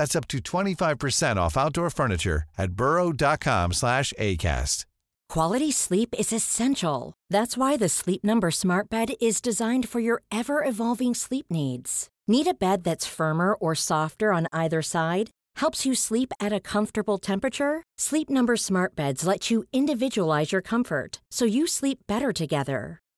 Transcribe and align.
That's 0.00 0.16
up 0.16 0.28
to 0.28 0.38
25% 0.38 1.36
off 1.36 1.58
outdoor 1.58 1.90
furniture 1.90 2.44
at 2.56 2.72
burrow.com 2.72 3.74
slash 3.74 4.14
ACAST. 4.18 4.86
Quality 5.28 5.70
sleep 5.70 6.14
is 6.18 6.32
essential. 6.32 7.12
That's 7.28 7.58
why 7.58 7.76
the 7.76 7.90
Sleep 7.90 8.24
Number 8.24 8.50
Smart 8.50 8.88
Bed 8.88 9.12
is 9.20 9.42
designed 9.42 9.90
for 9.90 10.00
your 10.00 10.22
ever 10.32 10.64
evolving 10.64 11.12
sleep 11.12 11.46
needs. 11.50 12.08
Need 12.26 12.46
a 12.46 12.54
bed 12.54 12.82
that's 12.82 13.14
firmer 13.16 13.52
or 13.52 13.74
softer 13.74 14.32
on 14.32 14.48
either 14.54 14.80
side? 14.80 15.30
Helps 15.56 15.84
you 15.84 15.94
sleep 15.94 16.32
at 16.40 16.52
a 16.52 16.60
comfortable 16.60 17.18
temperature? 17.18 17.82
Sleep 17.98 18.30
Number 18.30 18.56
Smart 18.56 18.96
Beds 18.96 19.26
let 19.26 19.50
you 19.50 19.64
individualize 19.70 20.50
your 20.50 20.62
comfort 20.62 21.20
so 21.30 21.44
you 21.44 21.66
sleep 21.66 21.98
better 22.08 22.32
together. 22.32 23.00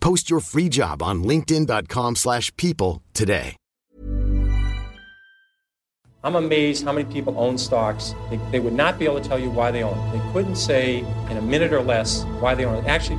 Post 0.00 0.30
your 0.30 0.40
free 0.40 0.68
job 0.68 1.02
on 1.02 1.24
linkedin.com/people 1.24 2.14
slash 2.14 2.56
people 2.56 3.02
today. 3.12 3.56
I'm 6.24 6.34
amazed 6.34 6.84
how 6.84 6.92
many 6.92 7.04
people 7.12 7.38
own 7.38 7.56
stocks. 7.56 8.12
They, 8.30 8.40
they 8.50 8.58
would 8.58 8.72
not 8.72 8.98
be 8.98 9.04
able 9.04 9.20
to 9.20 9.28
tell 9.28 9.38
you 9.38 9.48
why 9.48 9.70
they 9.70 9.84
own. 9.84 9.96
They 10.10 10.32
couldn't 10.32 10.56
say 10.56 11.04
in 11.30 11.36
a 11.36 11.40
minute 11.40 11.72
or 11.72 11.82
less 11.82 12.24
why 12.40 12.56
they 12.56 12.64
own. 12.64 12.84
Actually, 12.86 13.18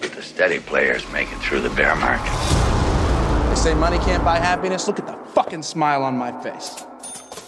steady 0.41 0.59
players 0.59 1.05
make 1.13 1.23
it 1.23 1.39
through 1.41 1.69
the 1.69 1.75
bear 1.75 1.95
market. 1.95 2.33
They 3.49 3.55
say 3.55 3.75
money 3.75 3.97
can't 3.97 4.23
buy 4.23 4.39
happiness. 4.39 4.87
Look 4.87 4.99
at 4.99 5.05
the 5.07 5.13
fucking 5.33 5.63
smile 5.63 6.03
on 6.03 6.17
my 6.17 6.31
face. 6.43 6.85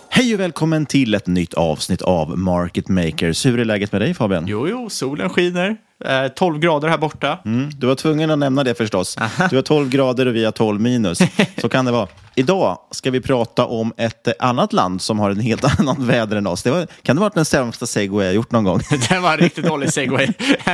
Hej 0.10 0.34
och 0.34 0.40
välkommen 0.40 0.86
till 0.86 1.16
ett 1.16 1.28
nytt 1.28 1.54
avsnitt 1.54 2.02
av 2.02 2.38
Market 2.38 2.90
Makers. 2.90 3.46
Hur 3.46 3.60
är 3.60 3.66
läget 3.66 3.92
med 3.92 4.02
dig 4.02 4.14
Fabian? 4.14 4.46
Jo, 4.48 4.68
jo, 4.68 4.90
solen 4.90 5.30
skiner. 5.30 5.78
Eh, 6.06 6.28
12 6.28 6.60
grader 6.60 6.88
här 6.88 6.98
borta. 6.98 7.40
Mm, 7.46 7.70
du 7.70 7.88
var 7.88 7.96
tvungen 7.96 8.32
att 8.32 8.40
nämna 8.40 8.64
det 8.64 8.76
förstås. 8.76 9.18
Du 9.50 9.56
har 9.56 9.64
12 9.64 9.90
grader 9.90 10.26
och 10.26 10.36
vi 10.36 10.46
har 10.46 10.52
12 10.52 10.82
minus. 10.82 11.20
Så 11.58 11.70
kan 11.70 11.86
det 11.86 11.92
vara. 11.92 12.08
Idag 12.36 12.78
ska 12.92 13.12
vi 13.12 13.22
prata 13.22 13.66
om 13.66 13.94
ett 13.98 14.42
annat 14.42 14.74
land 14.74 15.02
som 15.02 15.20
har 15.20 15.32
en 15.32 15.40
helt 15.40 15.80
annat 15.80 16.00
väder 16.00 16.38
än 16.38 16.48
oss. 16.48 16.64
Det 16.64 16.72
var, 16.72 16.88
kan 17.02 17.16
det 17.16 17.20
ha 17.20 17.26
varit 17.26 17.36
den 17.36 17.46
sämsta 17.46 17.86
segway 17.86 18.26
jag 18.26 18.36
gjort 18.36 18.52
någon 18.52 18.64
gång? 18.64 18.80
Det 19.10 19.20
var 19.20 19.34
en 19.34 19.38
riktigt 19.38 19.66
dålig 19.66 19.94
segway. 19.94 20.28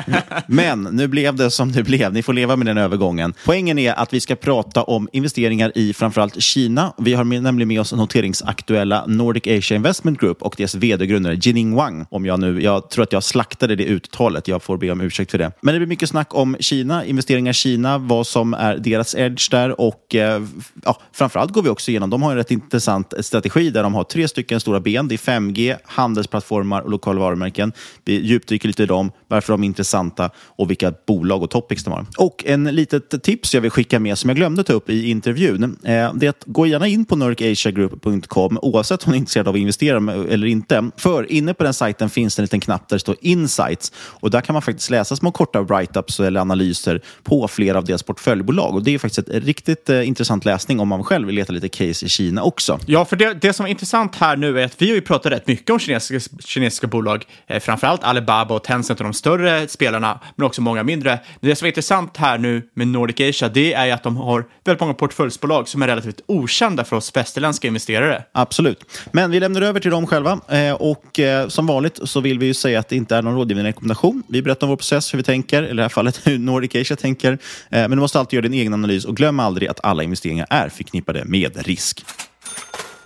Men 0.47 0.84
nu 0.84 1.08
blev 1.08 1.36
det 1.36 1.52
som 1.52 1.72
det 1.72 1.84
blev. 1.84 2.14
Ni 2.14 2.24
får 2.24 2.34
leva 2.34 2.56
med 2.56 2.68
den 2.68 2.78
övergången. 2.78 3.34
Poängen 3.46 3.80
är 3.80 3.94
att 3.94 4.14
vi 4.14 4.20
ska 4.20 4.36
prata 4.36 4.84
om 4.84 5.09
investeringar 5.12 5.72
i 5.75 5.94
framförallt 5.94 6.42
Kina. 6.42 6.94
Vi 6.97 7.14
har 7.14 7.24
med, 7.24 7.44
nämligen 7.44 7.68
med 7.68 7.81
oss 7.81 7.94
noteringsaktuella 7.94 9.06
Nordic 9.08 9.44
Asia 9.47 9.76
Investment 9.76 10.20
Group 10.20 10.41
och 10.41 10.56
deras 10.58 10.76
vd-grundare 10.76 11.36
Jining 11.41 11.76
Wang. 11.76 12.06
Om 12.09 12.26
jag, 12.26 12.40
nu, 12.40 12.62
jag 12.62 12.90
tror 12.90 13.03
att 13.03 13.14
jag 13.14 13.24
slaktade 13.24 13.76
det 13.76 13.86
uttalet. 13.86 14.47
Jag 14.47 14.64
får 14.64 14.78
be 14.78 14.91
om 14.91 15.02
ursäkt 15.02 15.31
för 15.31 15.38
det. 15.38 15.52
Men 15.62 15.74
det 15.74 15.80
blir 15.80 15.88
mycket 15.88 16.09
snack 16.09 16.36
om 16.36 16.58
Kina, 16.59 17.06
investeringar 17.06 17.52
i 17.52 17.53
Kina, 17.53 17.97
vad 17.97 18.28
som 18.28 18.53
är 18.53 18.78
deras 18.78 19.16
edge 19.16 19.52
där 19.52 19.81
och 19.81 20.16
eh, 20.16 20.44
ja, 20.84 21.02
framförallt 21.14 21.49
går 21.54 21.62
vi 21.62 21.70
också 21.70 21.92
igenom, 21.92 22.10
de 22.10 22.22
har 22.22 22.32
en 22.32 22.38
rätt 22.38 22.52
intressant 22.52 23.14
strategi 23.20 23.70
där 23.70 23.84
de 23.84 23.94
har 23.94 24.04
tre 24.04 24.28
stycken 24.28 24.60
stora 24.60 24.80
ben. 24.80 25.08
Det 25.08 25.16
är 25.16 25.18
5G, 25.18 25.78
handelsplattformar 25.84 26.82
och 26.82 26.92
lokala 26.92 27.20
varumärken. 27.20 27.74
Vi 28.06 28.26
djupdyker 28.26 28.68
lite 28.68 28.84
i 28.84 28.86
dem, 28.86 29.12
varför 29.28 29.54
de 29.54 29.64
är 29.64 29.68
intressanta 29.68 30.30
och 30.38 30.70
vilka 30.70 30.94
bolag 31.08 31.44
och 31.44 31.50
topics 31.50 31.84
de 31.84 31.94
har. 31.94 32.06
Och 32.18 32.44
en 32.46 32.64
litet 32.64 33.24
tips 33.24 33.54
jag 33.54 33.62
vill 33.62 33.72
skicka 33.72 34.00
med 34.00 34.18
som 34.18 34.30
jag 34.30 34.38
glömde 34.38 34.64
ta 34.64 34.74
upp 34.74 34.90
i 34.90 35.09
intervjun. 35.09 35.64
Eh, 35.64 36.14
det 36.14 36.26
är 36.26 36.30
att 36.30 36.44
gå 36.46 36.68
gärna 36.68 36.88
in 36.88 37.06
på 37.06 37.16
nurkasiagroup.com 37.16 38.59
oavsett 38.62 39.06
om 39.06 39.12
ni 39.12 39.18
är 39.18 39.20
intresserade 39.20 39.50
av 39.50 39.56
att 39.56 39.59
investera 39.59 40.14
eller 40.30 40.48
inte. 40.48 40.92
För 40.98 41.32
inne 41.32 41.54
på 41.54 41.64
den 41.64 41.74
sajten 41.74 42.09
finns 42.09 42.36
det 42.36 42.42
en 42.42 42.44
liten 42.44 42.59
knapp 42.59 42.90
där 42.90 42.96
det 42.96 43.00
står 43.00 43.16
Insights 43.22 43.92
och 43.96 44.32
där 44.32 44.41
kan 44.41 44.53
man 44.53 44.62
faktiskt 44.62 44.90
läsa 44.90 45.16
små 45.16 45.32
korta 45.32 45.62
write-ups 45.62 46.23
eller 46.23 46.40
analyser 46.40 47.02
på 47.23 47.47
flera 47.47 47.78
av 47.78 47.85
deras 47.85 48.03
portföljbolag. 48.03 48.76
Och 48.76 48.84
det 48.84 48.94
är 48.94 49.00
faktiskt 49.00 49.29
ett 49.29 49.44
riktigt 49.44 49.90
eh, 49.90 50.08
intressant 50.08 50.46
läsning 50.46 50.79
om 50.79 50.88
man 50.88 51.03
själv 51.03 51.28
vill 51.28 51.38
leta 51.40 51.53
lite 51.53 51.70
case 51.70 52.06
i 52.06 52.09
Kina 52.09 52.44
också. 52.44 52.80
Ja, 52.86 53.06
för 53.06 53.16
det, 53.16 53.34
det 53.34 53.53
som 53.53 53.66
är 53.66 53.70
intressant 53.70 54.16
här 54.16 54.38
nu 54.38 54.59
är 54.59 54.66
att 54.66 54.82
vi 54.82 54.88
har 54.90 54.96
ju 54.96 55.02
pratat 55.02 55.32
rätt 55.32 55.47
mycket 55.47 55.70
om 55.70 55.80
kinesiska, 55.80 56.38
kinesiska 56.46 56.88
bolag, 56.88 57.26
eh, 57.47 57.59
framförallt 57.59 58.03
Alibaba 58.03 58.56
och 58.56 58.64
Tencent 58.64 59.00
och 59.00 59.03
de 59.03 59.14
större 59.14 59.68
spelarna, 59.68 60.20
men 60.36 60.46
också 60.46 60.62
många 60.62 60.84
mindre. 60.84 61.20
Men 61.40 61.50
det 61.50 61.56
som 61.56 61.66
är 61.66 61.70
intressant 61.70 62.18
här 62.18 62.38
nu 62.38 62.62
med 62.74 62.88
Nordic 62.88 63.30
Asia, 63.30 63.50
det 63.50 63.74
är 63.74 63.94
att 63.94 64.03
de 64.03 64.18
har 64.18 64.46
väldigt 64.66 64.82
många 64.82 64.94
portföljsbolag 64.94 65.68
som 65.68 65.82
är 65.82 65.88
relativt 65.88 66.22
okända 66.26 66.84
för 66.84 66.96
oss 66.96 67.16
västerländska 67.16 67.68
investerare. 67.68 68.24
Absolut. 68.32 68.85
Men 69.12 69.32
vi 69.32 69.40
lämnar 69.40 69.62
över 69.62 69.80
till 69.80 69.92
dem 69.92 70.08
själva 70.08 70.40
eh, 70.50 70.74
och 70.74 71.20
eh, 71.20 71.47
som 71.47 71.68
vanligt 71.68 72.00
så 72.03 72.20
vill 72.22 72.40
vi 72.40 72.46
ju 72.46 72.53
säga 72.53 72.80
att 72.80 72.90
det 72.90 72.96
inte 72.96 73.16
är 73.16 73.22
någon 73.22 73.35
rådgivande 73.35 73.70
rekommendation. 73.70 74.24
Vi 74.28 74.42
berättar 74.42 74.68
om 74.68 74.70
vår 74.70 74.78
process, 74.78 75.14
hur 75.14 75.18
vi 75.18 75.24
tänker, 75.24 75.64
eller 75.64 75.74
i 75.74 75.76
det 75.76 75.82
här 75.82 75.90
fallet 75.90 76.22
hur 76.28 76.40
Nordic 76.40 76.76
Asia 76.76 76.97
tänker. 76.97 77.32
Eh, 77.32 77.38
men 77.70 77.92
du 77.92 77.97
måste 77.97 78.20
alltid 78.20 78.38
göra 78.38 78.47
din 78.47 78.53
egen 78.53 78.74
analys 78.74 79.06
och 79.06 79.18
glöm 79.18 79.40
aldrig 79.40 79.70
att 79.70 79.85
alla 79.85 80.03
investeringar 80.03 80.47
är 80.50 80.70
förknippade 80.70 81.26
med 81.29 81.67
risk. 81.67 82.05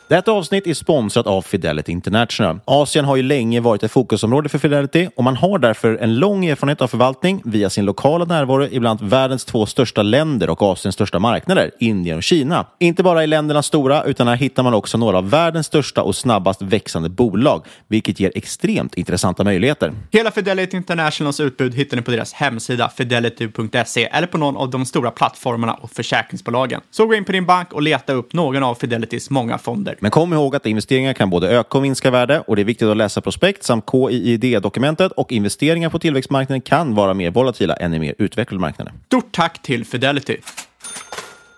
Detta 0.08 0.32
avsnitt 0.32 0.68
är 0.68 0.74
sponsrat 0.74 1.28
av 1.28 1.42
Fidelity 1.42 1.92
International. 1.92 2.60
Asien 2.66 3.06
har 3.06 3.16
ju 3.16 3.24
länge 3.24 3.60
varit 3.60 3.84
ett 3.84 3.92
fokusområde 3.92 4.50
för 4.50 4.58
Fidelity 4.58 5.10
och 5.16 5.24
man 5.24 5.36
har 5.36 5.60
därför 5.60 5.98
en 5.98 6.20
lång 6.20 6.46
erfarenhet 6.46 6.82
av 6.82 6.88
förvaltning 6.88 7.42
via 7.46 7.70
sin 7.70 7.86
lokala 7.86 8.26
närvaro 8.26 8.68
i 8.68 8.80
bland 8.80 9.02
världens 9.02 9.46
två 9.46 9.66
största 9.66 10.04
länder 10.04 10.50
och 10.50 10.62
Asiens 10.62 10.96
största 10.96 11.20
marknader, 11.20 11.72
Indien 11.80 12.18
och 12.18 12.24
Kina. 12.24 12.66
Inte 12.80 13.04
bara 13.04 13.24
i 13.24 13.28
länderna 13.28 13.64
stora, 13.64 14.04
utan 14.04 14.28
här 14.28 14.36
hittar 14.36 14.64
man 14.64 14.74
också 14.74 14.98
några 14.98 15.18
av 15.18 15.30
världens 15.30 15.68
största 15.68 16.04
och 16.04 16.16
snabbast 16.16 16.62
växande 16.62 17.10
bolag, 17.10 17.66
vilket 17.88 18.20
ger 18.20 18.32
extremt 18.36 18.96
intressanta 18.96 19.44
möjligheter. 19.44 19.94
Hela 20.12 20.32
Fidelity 20.32 20.78
Internationals 20.78 21.40
utbud 21.40 21.76
hittar 21.76 21.98
ni 21.98 22.04
på 22.04 22.12
deras 22.12 22.34
hemsida 22.34 22.90
fidelity.se 22.90 24.04
eller 24.04 24.28
på 24.28 24.38
någon 24.38 24.58
av 24.58 24.70
de 24.70 24.86
stora 24.86 25.12
plattformarna 25.12 25.74
och 25.74 25.92
försäkringsbolagen. 25.92 26.82
Så 26.92 27.06
gå 27.06 27.16
in 27.16 27.26
på 27.26 27.32
din 27.32 27.46
bank 27.46 27.74
och 27.74 27.82
leta 27.82 28.14
upp 28.14 28.34
någon 28.34 28.64
av 28.64 28.76
Fidelitys 28.76 29.30
många 29.30 29.58
fonder. 29.58 29.93
Men 30.00 30.12
kom 30.12 30.34
ihåg 30.34 30.56
att 30.56 30.66
investeringar 30.66 31.14
kan 31.14 31.30
både 31.30 31.50
öka 31.50 31.78
och 31.78 31.82
minska 31.82 32.12
värde 32.12 32.40
och 32.40 32.56
det 32.56 32.62
är 32.62 32.66
viktigt 32.66 32.88
att 32.88 32.98
läsa 32.98 33.22
prospekt 33.22 33.64
samt 33.64 33.86
KIID-dokumentet 33.92 35.12
och 35.12 35.32
investeringar 35.32 35.90
på 35.90 36.00
tillväxtmarknaden 36.00 36.62
kan 36.62 36.96
vara 36.96 37.14
mer 37.14 37.32
volatila 37.32 37.74
än 37.74 37.94
i 37.94 38.00
mer 38.00 38.16
utvecklade 38.18 38.62
marknader. 38.62 38.94
Stort 39.08 39.32
tack 39.32 39.62
till 39.62 39.86
Fidelity! 39.86 40.38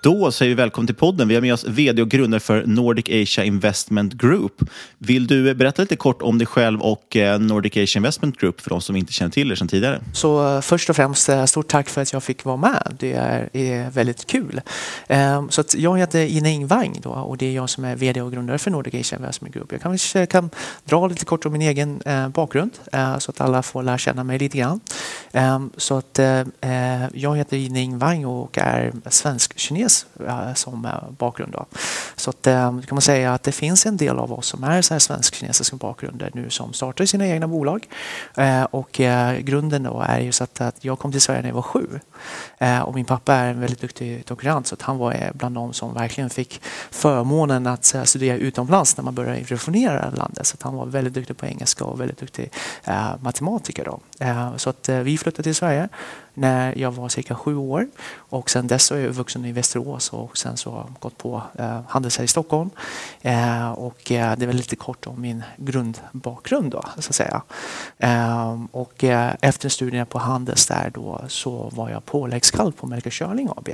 Då 0.05 0.31
säger 0.31 0.49
vi 0.49 0.55
välkommen 0.55 0.87
till 0.87 0.95
podden. 0.95 1.27
Vi 1.27 1.35
har 1.35 1.41
med 1.41 1.53
oss 1.53 1.65
vd 1.67 2.01
och 2.01 2.09
grundare 2.09 2.39
för 2.39 2.63
Nordic 2.65 3.05
Asia 3.09 3.43
Investment 3.43 4.13
Group. 4.13 4.69
Vill 4.97 5.27
du 5.27 5.53
berätta 5.53 5.81
lite 5.81 5.95
kort 5.95 6.21
om 6.21 6.37
dig 6.37 6.47
själv 6.47 6.81
och 6.81 7.15
eh, 7.15 7.39
Nordic 7.39 7.71
Asia 7.71 7.99
Investment 7.99 8.37
Group 8.37 8.61
för 8.61 8.69
de 8.69 8.81
som 8.81 8.95
inte 8.95 9.13
känner 9.13 9.31
till 9.31 9.51
er 9.51 9.55
sedan 9.55 9.67
tidigare? 9.67 10.01
Så 10.13 10.55
eh, 10.55 10.61
först 10.61 10.89
och 10.89 10.95
främst 10.95 11.29
eh, 11.29 11.45
stort 11.45 11.67
tack 11.67 11.89
för 11.89 12.01
att 12.01 12.13
jag 12.13 12.23
fick 12.23 12.45
vara 12.45 12.57
med. 12.57 12.95
Det 12.99 13.13
är, 13.13 13.49
är 13.53 13.89
väldigt 13.89 14.27
kul. 14.27 14.61
Ehm, 15.07 15.49
så 15.49 15.61
att 15.61 15.75
jag 15.75 15.99
heter 15.99 16.19
Ina 16.19 16.67
Wang 16.67 16.99
då, 17.01 17.09
och 17.09 17.37
det 17.37 17.45
är 17.45 17.51
jag 17.51 17.69
som 17.69 17.85
är 17.85 17.95
vd 17.95 18.21
och 18.21 18.31
grundare 18.31 18.57
för 18.57 18.71
Nordic 18.71 18.93
Asia 18.93 19.17
Investment 19.17 19.53
Group. 19.53 19.71
Jag 19.71 19.81
kanske 19.81 20.25
kan 20.25 20.49
dra 20.83 21.07
lite 21.07 21.25
kort 21.25 21.45
om 21.45 21.51
min 21.51 21.61
egen 21.61 22.01
bakgrund 22.33 22.71
så 23.19 23.31
att 23.31 23.41
alla 23.41 23.63
får 23.63 23.83
lära 23.83 23.97
känna 23.97 24.23
mig 24.23 24.39
lite 24.39 24.57
grann. 24.57 24.79
Ehm, 25.31 25.69
så 25.77 25.97
att 25.97 26.19
jag 27.13 27.37
heter 27.37 27.57
Ina 27.57 27.97
Wang 27.97 28.25
och 28.25 28.57
är 28.57 28.91
svensk-kines 29.09 29.94
Eh, 30.27 30.53
som 30.53 30.87
bakgrund. 31.17 31.51
Då. 31.51 31.65
Så 32.15 32.29
att, 32.29 32.47
eh, 32.47 32.53
kan 32.53 32.83
man 32.91 33.01
säga 33.01 33.33
att 33.33 33.43
det 33.43 33.51
finns 33.51 33.85
en 33.85 33.97
del 33.97 34.17
av 34.19 34.33
oss 34.33 34.47
som 34.47 34.63
är 34.63 34.81
svensk-kinesiska 34.99 35.75
bakgrunder 35.75 36.31
nu 36.33 36.49
som 36.49 36.73
startar 36.73 37.05
sina 37.05 37.27
egna 37.27 37.47
bolag. 37.47 37.87
Eh, 38.37 38.63
och 38.63 39.01
grunden 39.39 39.83
då 39.83 40.03
är 40.07 40.19
ju 40.19 40.31
så 40.31 40.43
att, 40.43 40.61
att 40.61 40.85
jag 40.85 40.99
kom 40.99 41.11
till 41.11 41.21
Sverige 41.21 41.41
när 41.41 41.49
jag 41.49 41.55
var 41.55 41.61
sju. 41.61 41.99
Och 42.83 42.95
min 42.95 43.05
pappa 43.05 43.33
är 43.33 43.49
en 43.49 43.59
väldigt 43.59 43.81
duktig 43.81 44.23
doktorand 44.27 44.67
så 44.67 44.75
att 44.75 44.81
han 44.81 44.97
var 44.97 45.31
bland 45.33 45.55
de 45.55 45.73
som 45.73 45.93
verkligen 45.93 46.29
fick 46.29 46.61
förmånen 46.91 47.67
att 47.67 47.95
studera 48.03 48.37
utomlands 48.37 48.97
när 48.97 49.03
man 49.03 49.15
började 49.15 49.39
revolutionera 49.39 50.09
landet. 50.09 50.47
Så 50.47 50.55
att 50.55 50.63
han 50.63 50.75
var 50.75 50.85
väldigt 50.85 51.13
duktig 51.13 51.37
på 51.37 51.45
engelska 51.45 51.85
och 51.85 52.01
väldigt 52.01 52.17
duktig 52.17 52.51
matematiker. 53.19 53.85
Då. 53.85 53.99
Så 54.57 54.69
att 54.69 54.89
vi 54.89 55.17
flyttade 55.17 55.43
till 55.43 55.55
Sverige 55.55 55.89
när 56.35 56.77
jag 56.77 56.91
var 56.91 57.09
cirka 57.09 57.35
sju 57.35 57.55
år 57.55 57.87
och 58.15 58.49
sen 58.49 58.67
dess 58.67 58.91
är 58.91 58.97
jag 58.97 59.11
vuxen 59.11 59.45
i 59.45 59.51
Västerås 59.51 60.13
och 60.13 60.37
sen 60.37 60.57
så 60.57 60.71
har 60.71 60.77
jag 60.77 60.95
gått 60.99 61.17
på 61.17 61.41
eh, 61.59 61.81
Handels 61.87 62.17
här 62.17 62.25
i 62.25 62.27
Stockholm. 62.27 62.69
Eh, 63.21 63.71
och 63.71 64.11
eh, 64.11 64.37
det 64.37 64.45
är 64.45 64.47
väl 64.47 64.55
lite 64.55 64.75
kort 64.75 65.07
om 65.07 65.21
min 65.21 65.43
grundbakgrund 65.57 66.71
då 66.71 66.83
så 66.99 67.09
att 67.09 67.15
säga. 67.15 67.41
Eh, 67.97 68.59
och 68.71 69.03
eh, 69.03 69.33
efter 69.41 69.69
studierna 69.69 70.05
på 70.05 70.19
Handels 70.19 70.67
där 70.67 70.91
då 70.93 71.21
så 71.27 71.69
var 71.73 71.89
jag 71.89 72.05
påläggskall 72.05 72.71
på 72.73 72.87
Melker 72.87 73.11
Schörling 73.11 73.49
AB 73.55 73.69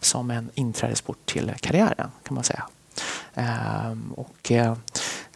som 0.00 0.30
en 0.30 0.50
inträdesport 0.54 1.26
till 1.26 1.52
karriären 1.60 2.10
kan 2.22 2.34
man 2.34 2.44
säga. 2.44 2.64
Ehm, 3.34 4.12
och 4.16 4.52
eh, 4.52 4.74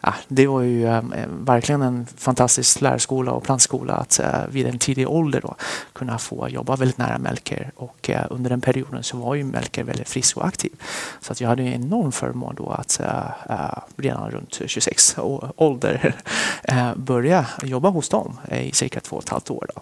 ja, 0.01 0.13
det 0.27 0.47
var 0.47 0.61
ju 0.61 0.87
ehm, 0.87 1.13
eh, 1.13 1.27
verkligen 1.29 1.81
en 1.81 2.05
fantastisk 2.17 2.81
lärarskola 2.81 3.31
och 3.31 3.43
plantskola 3.43 3.93
att 3.93 4.19
eh, 4.19 4.47
vid 4.49 4.67
en 4.67 4.79
tidig 4.79 5.09
ålder 5.09 5.41
då, 5.41 5.55
kunna 5.93 6.17
få 6.17 6.49
jobba 6.49 6.75
väldigt 6.75 6.97
nära 6.97 7.17
Melker 7.17 7.71
och 7.75 8.09
under 8.29 8.49
den 8.49 8.61
perioden 8.61 9.03
så 9.03 9.17
var 9.17 9.35
ju 9.35 9.43
Melker 9.43 9.83
väldigt 9.83 10.09
frisk 10.09 10.37
och 10.37 10.45
aktiv. 10.45 10.71
Så 11.21 11.31
att 11.31 11.41
jag 11.41 11.49
hade 11.49 11.63
en 11.63 11.73
enorm 11.73 12.11
förmån 12.11 12.55
då 12.55 12.69
att 12.69 13.01
redan 13.97 14.31
runt 14.31 14.61
26 14.65 15.15
ålder 15.55 16.15
börja 16.95 17.45
jobba 17.63 17.89
hos 17.89 18.09
dem 18.09 18.39
i 18.51 18.71
cirka 18.71 18.99
två 18.99 19.15
och 19.15 19.23
ett 19.23 19.29
halvt 19.29 19.51
år. 19.51 19.67
Då. 19.75 19.81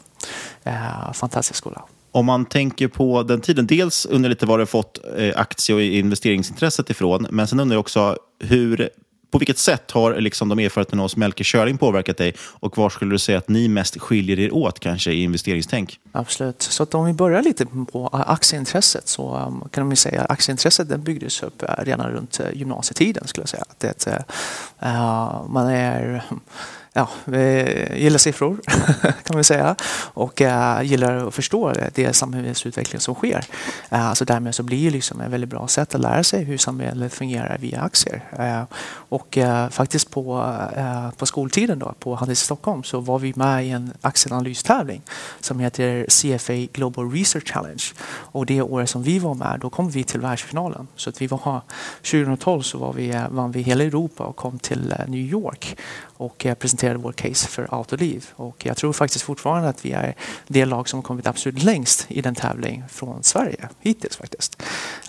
Ehm, 0.64 1.14
fantastisk 1.14 1.56
skola 1.56 1.82
om 2.16 2.26
man 2.26 2.46
tänker 2.46 2.88
på 2.88 3.24
den 3.24 3.42
tiden, 3.42 3.68
dels 3.68 4.06
undrar 4.06 4.30
lite 4.30 4.46
var 4.46 4.58
du 4.58 4.66
fått 4.66 5.00
eh, 5.18 5.34
aktie 5.36 5.76
och 5.76 5.82
investeringsintresset 5.82 6.90
ifrån, 6.90 7.28
men 7.30 7.48
sen 7.48 7.60
undrar 7.60 7.76
jag 7.76 7.80
också 7.80 8.18
hur 8.40 8.90
på 9.32 9.38
vilket 9.38 9.58
sätt 9.58 9.92
har 9.92 10.16
liksom 10.16 10.50
de 10.50 10.60
erfarenheterna 10.60 11.02
hos 11.02 11.18
Melker 11.18 11.44
Schörling 11.44 11.78
påverkat 11.78 12.18
dig 12.18 12.34
och 12.40 12.78
var 12.78 12.90
skulle 12.90 13.12
du 13.12 13.20
säga 13.20 13.38
att 13.38 13.50
ni 13.50 13.68
mest 13.68 14.02
skiljer 14.02 14.40
er 14.40 14.54
åt 14.54 14.80
kanske 14.80 15.12
i 15.12 15.24
investeringstänk? 15.24 16.00
Absolut, 16.12 16.62
så 16.62 16.84
att 16.84 16.96
om 16.96 17.06
vi 17.06 17.14
börjar 17.14 17.42
lite 17.42 17.66
på 17.66 18.08
aktieintresset 18.08 19.08
så 19.08 19.38
um, 19.38 19.70
kan 19.72 19.88
man 19.88 19.96
säga 19.96 20.22
att 20.22 20.32
aktieintresset 20.32 20.90
den 20.90 21.04
byggdes 21.04 21.44
upp 21.44 21.64
eh, 21.64 21.68
redan 21.78 22.12
runt 22.12 22.40
eh, 22.40 22.58
gymnasietiden 22.58 23.28
skulle 23.28 23.42
jag 23.42 23.50
säga. 23.50 23.64
Att 23.70 23.80
det, 23.80 24.26
uh, 24.84 25.48
man 25.50 25.68
är 25.68 26.24
ja, 26.96 27.10
gillar 27.96 28.18
siffror 28.18 28.58
kan 29.24 29.36
man 29.36 29.44
säga 29.44 29.76
och 30.14 30.42
uh, 30.42 30.84
gillar 30.84 31.28
att 31.28 31.34
förstå 31.34 31.74
det 31.94 32.16
samhällsutveckling 32.16 33.02
som 33.02 33.16
sker. 33.16 33.46
Uh, 33.94 34.14
så 34.14 34.26
därmed 34.26 34.56
så 34.56 34.64
blir 34.64 34.86
det 34.86 34.92
liksom 34.92 35.22
ett 35.22 35.32
väldigt 35.32 35.50
bra 35.50 35.68
sätt 35.68 35.96
att 35.96 36.02
lära 36.02 36.24
sig 36.24 36.44
hur 36.44 36.58
samhället 36.58 37.14
fungerar 37.14 37.58
via 37.58 37.82
aktier. 37.82 38.24
Uh, 38.40 38.64
och 39.10 39.38
faktiskt 39.70 40.12
på, 40.12 40.56
på 41.18 41.26
skoltiden 41.26 41.80
då, 41.80 41.94
på 42.00 42.16
Handels 42.16 42.42
i 42.42 42.46
Stockholm 42.46 42.84
så 42.84 43.00
var 43.00 43.20
vi 43.20 43.34
med 43.36 43.66
i 43.66 43.70
en 43.70 43.94
aktieanalystävling 44.02 45.02
som 45.40 45.60
heter 45.60 46.06
CFA 46.10 46.54
Global 46.74 47.12
Research 47.12 47.54
Challenge. 47.54 47.84
Och 48.08 48.46
det 48.46 48.62
året 48.62 48.90
som 48.90 49.04
vi 49.04 49.20
var 49.20 49.34
med 49.34 49.60
då 49.62 49.70
kom 49.70 49.90
vi 49.90 50.04
till 50.04 50.20
världsfinalen. 50.20 50.88
Så 50.96 51.10
att 51.10 51.22
vi 51.22 51.28
var, 51.28 51.62
2012 52.02 52.62
så 52.62 52.78
var 52.78 52.94
vi, 52.94 53.22
vann 53.30 53.52
vi 53.52 53.62
hela 53.62 53.84
Europa 53.84 54.24
och 54.24 54.36
kom 54.36 54.60
till 54.60 54.96
New 55.08 55.22
York 55.22 55.78
och 56.18 56.46
presenterade 56.60 56.85
vår 56.94 57.12
case 57.12 57.48
för 57.48 57.68
Autoliv. 57.72 58.26
Och 58.36 58.66
jag 58.66 58.78
tror 58.78 58.94
faktiskt 58.94 59.26
fortfarande 59.26 59.70
att 59.70 59.86
vi 59.86 59.92
är 59.92 60.16
det 60.48 60.66
lag 60.66 60.90
som 60.90 61.02
kommit 61.02 61.28
absolut 61.28 61.64
längst 61.64 62.06
i 62.08 62.22
den 62.22 62.36
tävling 62.36 62.84
från 62.90 63.24
Sverige 63.24 63.70
hittills 63.80 64.18
faktiskt. 64.18 64.62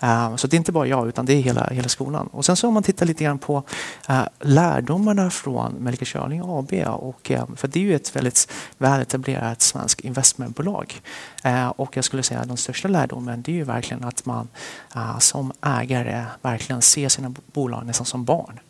Ehm, 0.02 0.38
så 0.38 0.46
det 0.46 0.56
är 0.56 0.58
inte 0.58 0.72
bara 0.72 0.86
jag 0.86 1.08
utan 1.08 1.26
det 1.26 1.32
är 1.32 1.40
hela, 1.40 1.66
hela 1.66 1.88
skolan. 1.88 2.26
Och 2.26 2.44
sen 2.44 2.56
så 2.56 2.68
om 2.68 2.74
man 2.74 2.82
tittar 2.82 3.06
lite 3.06 3.24
grann 3.24 3.38
på 3.38 3.62
eh, 4.08 4.22
lärdomarna 4.40 5.30
från 5.30 5.72
Melker 5.72 6.06
Schörling 6.06 6.42
AB 6.44 6.72
och, 6.86 7.30
ehm, 7.30 7.56
för 7.56 7.68
det 7.68 7.80
är 7.80 7.84
ju 7.84 7.94
ett 7.94 8.16
väldigt 8.16 8.52
väletablerat 8.78 9.62
svenskt 9.62 10.00
investmentbolag. 10.00 11.00
Ehm, 11.42 11.70
och 11.70 11.96
jag 11.96 12.04
skulle 12.04 12.22
säga 12.22 12.40
att 12.40 12.48
den 12.48 12.56
största 12.56 12.88
lärdomen 12.88 13.42
det 13.42 13.52
är 13.52 13.56
ju 13.56 13.64
verkligen 13.64 14.04
att 14.04 14.26
man 14.26 14.48
eh, 14.94 15.18
som 15.18 15.52
ägare 15.62 16.24
verkligen 16.42 16.82
ser 16.82 17.08
sina 17.08 17.34
bolag 17.52 17.86
nästan 17.86 18.06
som 18.06 18.24
barn 18.24 18.60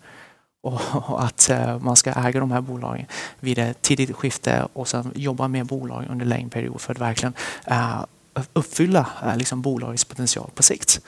och 0.66 1.24
att 1.24 1.50
eh, 1.50 1.78
man 1.78 1.96
ska 1.96 2.12
äga 2.12 2.40
de 2.40 2.50
här 2.50 2.60
bolagen 2.60 3.06
vid 3.40 3.58
ett 3.58 3.82
tidigt 3.82 4.16
skifte 4.16 4.68
och 4.72 4.88
sen 4.88 5.12
jobba 5.14 5.48
med 5.48 5.66
bolagen 5.66 6.10
under 6.10 6.26
längre 6.26 6.48
period 6.48 6.80
för 6.80 6.92
att 6.92 7.00
verkligen 7.00 7.34
eh, 7.66 8.04
uppfylla 8.52 9.06
eh, 9.24 9.36
liksom 9.36 9.62
bolagets 9.62 10.04
potential 10.04 10.50
på 10.54 10.62
sikt. 10.62 11.00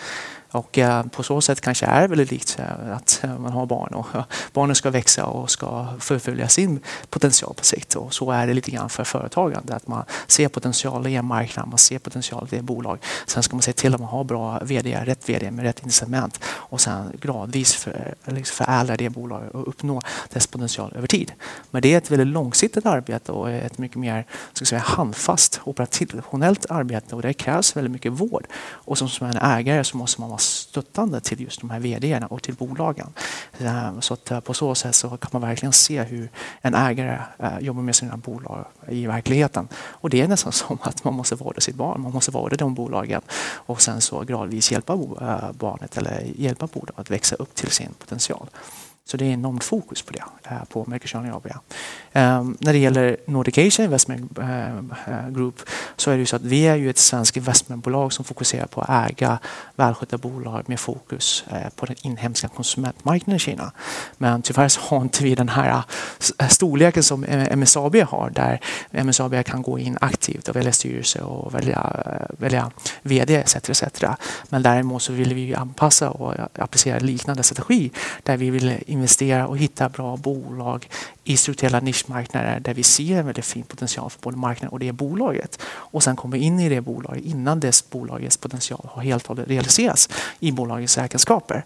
Och 0.50 0.78
eh, 0.78 1.02
på 1.02 1.22
så 1.22 1.40
sätt 1.40 1.60
kanske 1.60 1.86
är 1.86 2.08
väldigt 2.08 2.30
likt 2.30 2.58
att 2.92 3.20
eh, 3.24 3.38
man 3.38 3.52
har 3.52 3.66
barn 3.66 3.94
och 3.94 4.14
eh, 4.14 4.24
barnen 4.52 4.76
ska 4.76 4.90
växa 4.90 5.24
och 5.24 5.50
ska 5.50 5.86
förfölja 6.00 6.48
sin 6.48 6.80
potential 7.10 7.54
på 7.54 7.64
sikt. 7.64 7.94
Och 7.94 8.14
så 8.14 8.30
är 8.30 8.46
det 8.46 8.54
lite 8.54 8.70
grann 8.70 8.90
för 8.90 9.04
företagande, 9.04 9.74
att 9.74 9.86
man 9.86 10.04
ser 10.26 10.48
potential 10.48 11.06
i 11.06 11.14
en 11.14 11.24
marknad, 11.24 11.68
man 11.68 11.78
ser 11.78 11.98
potential 11.98 12.48
i 12.50 12.56
ett 12.56 12.64
bolag. 12.64 12.98
Sen 13.26 13.42
ska 13.42 13.56
man 13.56 13.62
se 13.62 13.72
till 13.72 13.94
att 13.94 14.00
man 14.00 14.08
har 14.08 14.24
bra 14.24 14.58
vd, 14.62 15.00
rätt 15.04 15.28
vd 15.28 15.50
med 15.50 15.64
rätt 15.64 15.84
incitament 15.84 16.40
och 16.44 16.80
sen 16.80 17.12
gradvis 17.20 17.74
för, 17.74 18.14
liksom 18.24 18.64
förädla 18.64 18.96
det 18.96 19.10
bolaget 19.10 19.54
och 19.54 19.68
uppnå 19.68 20.00
dess 20.32 20.46
potential 20.46 20.92
över 20.96 21.06
tid. 21.06 21.32
Men 21.70 21.82
det 21.82 21.94
är 21.94 21.98
ett 21.98 22.10
väldigt 22.10 22.28
långsiktigt 22.28 22.86
arbete 22.86 23.32
och 23.32 23.50
ett 23.50 23.78
mycket 23.78 23.96
mer 23.96 24.24
ska 24.52 24.64
säga, 24.64 24.80
handfast 24.80 25.60
operationellt 25.64 26.66
arbete 26.70 27.16
och 27.16 27.22
det 27.22 27.32
krävs 27.32 27.76
väldigt 27.76 27.92
mycket 27.92 28.12
vård. 28.12 28.46
Och 28.70 28.98
som, 28.98 29.08
som 29.08 29.26
en 29.26 29.36
ägare 29.36 29.84
så 29.84 29.96
måste 29.96 30.20
man 30.20 30.30
vara 30.30 30.37
stöttande 30.38 31.20
till 31.20 31.40
just 31.40 31.60
de 31.60 31.70
här 31.70 31.80
vdarna 31.80 32.26
och 32.26 32.42
till 32.42 32.54
bolagen. 32.54 33.12
Eh, 33.58 34.00
så 34.00 34.14
att 34.14 34.30
eh, 34.30 34.40
på 34.40 34.54
så 34.54 34.74
sätt 34.74 34.94
så 34.94 35.08
kan 35.08 35.30
man 35.32 35.42
verkligen 35.42 35.72
se 35.72 36.02
hur 36.02 36.30
en 36.60 36.74
ägare 36.74 37.18
eh, 37.38 37.58
jobbar 37.60 37.82
med 37.82 37.96
sina 37.96 38.16
bolag 38.16 38.64
i 38.88 39.06
verkligheten. 39.06 39.68
Och 39.74 40.10
det 40.10 40.20
är 40.20 40.28
nästan 40.28 40.52
som 40.62 40.78
att 40.82 41.04
man 41.04 41.14
måste 41.14 41.34
vårda 41.34 41.60
sitt 41.60 41.76
barn, 41.76 42.00
man 42.00 42.12
måste 42.12 42.30
vårda 42.30 42.56
de 42.56 42.74
bolagen 42.74 43.22
och 43.52 43.82
sen 43.82 44.00
så 44.00 44.20
gradvis 44.20 44.72
hjälpa 44.72 44.96
barnet 45.52 45.96
eller 45.96 46.22
hjälpa 46.36 46.66
bolaget 46.66 46.98
att 46.98 47.10
växa 47.10 47.36
upp 47.36 47.54
till 47.54 47.70
sin 47.70 47.94
potential. 47.98 48.48
Så 49.10 49.16
det 49.16 49.24
är 49.24 49.32
enormt 49.32 49.64
fokus 49.64 50.02
på 50.02 50.12
det, 50.12 50.22
på 50.68 50.84
på 50.84 50.90
Mercosur 50.90 51.36
AB. 51.36 51.46
Ehm, 52.12 52.56
när 52.60 52.72
det 52.72 52.78
gäller 52.78 53.16
Nordic 53.26 53.58
Asia 53.58 53.84
Investment 53.84 54.38
eh, 54.38 55.28
Group 55.28 55.62
så 55.96 56.10
är 56.10 56.14
det 56.14 56.20
ju 56.20 56.26
så 56.26 56.36
att 56.36 56.42
vi 56.42 56.66
är 56.66 56.76
ju 56.76 56.90
ett 56.90 56.98
svenskt 56.98 57.36
investmentbolag 57.36 58.12
som 58.12 58.24
fokuserar 58.24 58.66
på 58.66 58.80
att 58.80 59.10
äga 59.10 59.38
välskötta 59.76 60.18
bolag 60.18 60.68
med 60.68 60.80
fokus 60.80 61.44
eh, 61.50 61.68
på 61.76 61.86
den 61.86 61.96
inhemska 62.02 62.48
konsumentmarknaden 62.48 63.36
i 63.36 63.38
Kina. 63.38 63.72
Men 64.18 64.42
tyvärr 64.42 64.68
så 64.68 64.80
har 64.80 65.02
inte 65.02 65.24
vi 65.24 65.34
den 65.34 65.48
här 65.48 65.82
eh, 66.38 66.48
storleken 66.48 67.02
som 67.02 67.24
MSAB 67.56 67.96
har 67.96 68.30
där 68.30 68.60
MSAB 68.90 69.44
kan 69.44 69.62
gå 69.62 69.78
in 69.78 69.98
aktivt 70.00 70.48
och 70.48 70.56
välja 70.56 70.72
styrelse 70.72 71.20
och 71.20 71.54
välja, 71.54 72.02
välja 72.38 72.70
VD 73.02 73.36
etc. 73.36 73.56
etc. 73.56 74.04
Men 74.48 74.62
däremot 74.62 75.02
så 75.02 75.12
vill 75.12 75.34
vi 75.34 75.54
anpassa 75.54 76.10
och 76.10 76.34
applicera 76.58 76.98
liknande 76.98 77.42
strategi 77.42 77.90
där 78.22 78.36
vi 78.36 78.50
vill 78.50 78.78
investera 78.98 79.46
och 79.46 79.58
hitta 79.58 79.88
bra 79.88 80.16
bolag 80.16 80.88
i 81.24 81.36
strukturella 81.36 81.80
nischmarknader 81.80 82.60
där 82.60 82.74
vi 82.74 82.82
ser 82.82 83.18
en 83.18 83.26
väldigt 83.26 83.44
fin 83.44 83.62
potential 83.62 84.10
för 84.10 84.20
både 84.20 84.36
marknaden 84.36 84.72
och 84.72 84.78
det 84.78 84.92
bolaget. 84.92 85.60
Och 85.66 86.02
sen 86.02 86.16
komma 86.16 86.36
in 86.36 86.60
i 86.60 86.68
det 86.68 86.80
bolaget 86.80 87.24
innan 87.24 87.60
dess 87.60 87.90
bolagets 87.90 88.36
potential 88.36 88.88
har 88.92 89.02
helt 89.02 89.22
och 89.22 89.28
hållet 89.28 89.48
realiserats 89.48 90.08
i 90.40 90.52
bolagets 90.52 90.98
räkenskaper. 90.98 91.64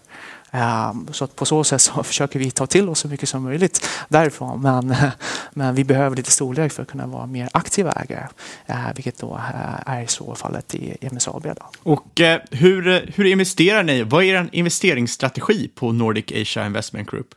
Um, 0.54 1.08
så 1.12 1.26
på 1.26 1.44
så 1.44 1.64
sätt 1.64 1.80
så 1.80 2.02
försöker 2.02 2.38
vi 2.38 2.50
ta 2.50 2.66
till 2.66 2.88
oss 2.88 2.98
så 2.98 3.08
mycket 3.08 3.28
som 3.28 3.42
möjligt 3.42 3.88
därifrån. 4.08 4.62
Men, 4.62 4.94
men 5.52 5.74
vi 5.74 5.84
behöver 5.84 6.16
lite 6.16 6.30
storlek 6.30 6.72
för 6.72 6.82
att 6.82 6.88
kunna 6.88 7.06
vara 7.06 7.26
mer 7.26 7.48
aktiva 7.52 7.92
ägare. 7.92 8.26
Uh, 8.70 8.94
vilket 8.94 9.18
då 9.18 9.34
uh, 9.34 9.90
är 9.90 10.06
så 10.06 10.34
fallet 10.34 10.74
i 10.74 10.96
MSAB. 11.00 11.42
Då. 11.42 11.70
Och 11.82 12.20
uh, 12.20 12.36
hur, 12.50 13.12
hur 13.14 13.24
investerar 13.24 13.82
ni? 13.82 14.02
Vad 14.02 14.24
är 14.24 14.34
er 14.34 14.48
investeringsstrategi 14.52 15.68
på 15.74 15.92
Nordic 15.92 16.24
Asia 16.42 16.66
Investment 16.66 17.10
Group? 17.10 17.28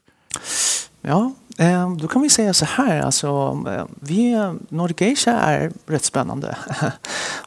Ja, 1.02 1.32
Ehm, 1.36 1.45
Ehm, 1.58 1.98
då 1.98 2.08
kan 2.08 2.22
vi 2.22 2.30
säga 2.30 2.54
så 2.54 2.66
här, 2.66 3.00
alltså, 3.00 3.28
ehm, 3.68 3.88
vi, 4.00 4.54
Nordic 4.70 5.02
Asia 5.02 5.40
är 5.40 5.72
rätt 5.86 6.04
spännande. 6.04 6.58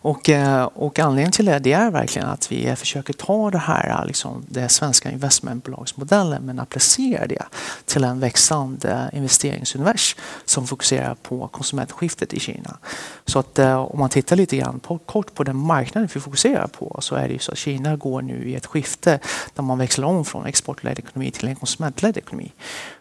och, 0.00 0.28
eh, 0.28 0.62
och 0.62 0.98
anledningen 0.98 1.32
till 1.32 1.44
det, 1.44 1.58
det 1.58 1.72
är 1.72 1.90
verkligen 1.90 2.28
att 2.28 2.52
vi 2.52 2.76
försöker 2.76 3.12
ta 3.12 3.50
det 3.50 3.58
här, 3.58 3.90
eh, 3.90 4.06
liksom, 4.06 4.44
det 4.48 4.68
svenska 4.68 5.10
investmentbolagsmodellen 5.10 6.42
men 6.42 6.60
applicera 6.60 7.26
det 7.26 7.42
till 7.84 8.04
en 8.04 8.20
växande 8.20 9.10
investeringsuniversum 9.12 10.20
som 10.44 10.66
fokuserar 10.66 11.14
på 11.14 11.48
konsumentskiftet 11.48 12.34
i 12.34 12.40
Kina. 12.40 12.76
Så 13.26 13.38
att 13.38 13.58
eh, 13.58 13.78
om 13.78 13.98
man 13.98 14.10
tittar 14.10 14.36
lite 14.36 14.56
grann 14.56 14.80
på, 14.80 14.98
kort 14.98 15.34
på 15.34 15.44
den 15.44 15.56
marknaden 15.56 16.08
vi 16.14 16.20
fokuserar 16.20 16.66
på 16.66 16.98
så 17.00 17.14
är 17.14 17.28
det 17.28 17.32
ju 17.32 17.38
så 17.38 17.52
att 17.52 17.58
Kina 17.58 17.96
går 17.96 18.22
nu 18.22 18.48
i 18.48 18.54
ett 18.54 18.66
skifte 18.66 19.18
där 19.54 19.62
man 19.62 19.78
växlar 19.78 20.08
om 20.08 20.24
från 20.24 20.46
exportledd 20.46 20.98
ekonomi 20.98 21.30
till 21.30 21.48
en 21.48 21.56
konsumentledd 21.56 22.16
ekonomi. 22.16 22.52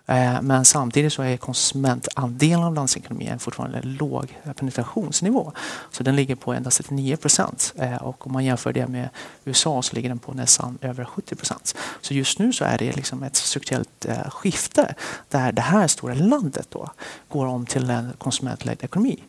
Eh, 0.07 0.41
men 0.41 0.65
samtidigt 0.65 1.13
så 1.13 1.21
är 1.21 1.37
konsumentandelen 1.37 2.63
av 2.63 2.73
landsekonomin 2.73 3.39
fortfarande 3.39 3.81
låg 3.81 4.37
penetrationsnivå. 4.55 5.51
Så 5.91 6.03
den 6.03 6.15
ligger 6.15 6.35
på 6.35 6.53
endast 6.53 6.77
39 6.77 7.17
procent. 7.17 7.73
Eh, 7.77 7.95
och 7.95 8.27
om 8.27 8.33
man 8.33 8.45
jämför 8.45 8.73
det 8.73 8.87
med 8.87 9.09
USA 9.45 9.81
så 9.81 9.95
ligger 9.95 10.09
den 10.09 10.19
på 10.19 10.33
nästan 10.33 10.77
över 10.81 11.05
70 11.05 11.35
procent. 11.35 11.75
Så 12.01 12.13
just 12.13 12.39
nu 12.39 12.53
så 12.53 12.65
är 12.65 12.77
det 12.77 12.95
liksom 12.95 13.23
ett 13.23 13.35
strukturellt 13.35 14.05
eh, 14.05 14.29
skifte 14.29 14.95
där 15.29 15.51
det 15.51 15.61
här 15.61 15.87
stora 15.87 16.13
landet 16.13 16.67
då 16.69 16.89
går 17.29 17.45
om 17.45 17.65
till 17.65 17.89
en 17.89 18.13
konsumentledd 18.17 18.83
ekonomi. 18.83 19.23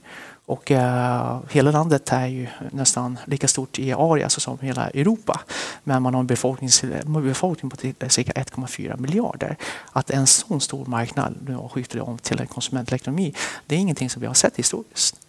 Och 0.49 0.71
eh, 0.71 1.41
hela 1.51 1.71
landet 1.71 2.13
är 2.13 2.27
ju 2.27 2.47
nästan 2.71 3.19
lika 3.25 3.49
stort 3.49 3.79
i 3.79 3.93
area 3.93 4.25
alltså 4.25 4.41
som 4.41 4.59
hela 4.59 4.91
Europa. 4.91 5.41
Men 5.85 6.03
man 6.03 6.15
har 6.15 6.21
en 6.21 6.27
befolkning, 6.27 6.71
befolkning 7.07 7.71
på 7.71 7.77
cirka 8.09 8.33
1,4 8.33 9.01
miljarder. 9.01 9.57
Att 9.93 10.11
en 10.11 10.27
sån 10.27 10.61
stor 10.61 10.87
marknad 10.87 11.35
nu 11.47 11.59
skiftar 11.71 12.01
om 12.01 12.19
till 12.19 12.41
en 12.41 12.47
konsumentelektronomi, 12.47 13.35
det 13.67 13.75
är 13.75 13.79
ingenting 13.79 14.11
som 14.11 14.21
vi 14.21 14.27
har 14.27 14.35
sett 14.35 14.57
historiskt. 14.57 15.28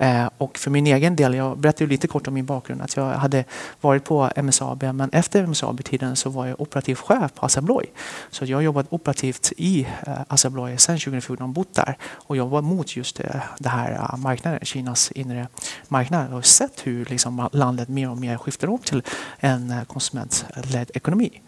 Eh, 0.00 0.30
och 0.38 0.58
för 0.58 0.70
min 0.70 0.86
egen 0.86 1.16
del, 1.16 1.34
jag 1.34 1.58
berättade 1.58 1.90
lite 1.90 2.06
kort 2.06 2.28
om 2.28 2.34
min 2.34 2.46
bakgrund, 2.46 2.82
att 2.82 2.96
jag 2.96 3.10
hade 3.10 3.44
varit 3.80 4.04
på 4.04 4.30
MSAB 4.36 4.82
men 4.82 5.10
efter 5.12 5.46
MSAB-tiden 5.46 6.16
så 6.16 6.30
var 6.30 6.46
jag 6.46 6.60
operativ 6.60 6.94
chef 6.94 7.34
på 7.34 7.46
Assa 7.46 7.60
Abloy. 7.60 7.86
Så 8.30 8.44
jag 8.44 8.56
har 8.56 8.62
jobbat 8.62 8.86
operativt 8.90 9.52
i 9.56 9.86
eh, 10.06 10.12
Assa 10.28 10.48
Abloy 10.48 10.78
sedan 10.78 10.98
2014 10.98 11.44
och 11.44 11.48
bott 11.48 11.74
där 11.74 11.96
och 12.02 12.36
jobbat 12.36 12.64
mot 12.64 12.96
just 12.96 13.20
eh, 13.20 13.26
det, 13.58 13.68
här 13.68 14.16
marknaden, 14.16 14.60
Kinas 14.62 15.12
inre 15.12 15.48
marknad 15.88 16.32
och 16.32 16.46
sett 16.46 16.86
hur 16.86 17.04
liksom 17.04 17.48
landet 17.52 17.88
mer 17.88 18.10
och 18.10 18.18
mer 18.18 18.36
skiftar 18.36 18.68
om 18.68 18.78
till 18.78 19.02
en 19.38 19.74
konsumentledd 19.86 20.90
ekonomi. 20.94 21.40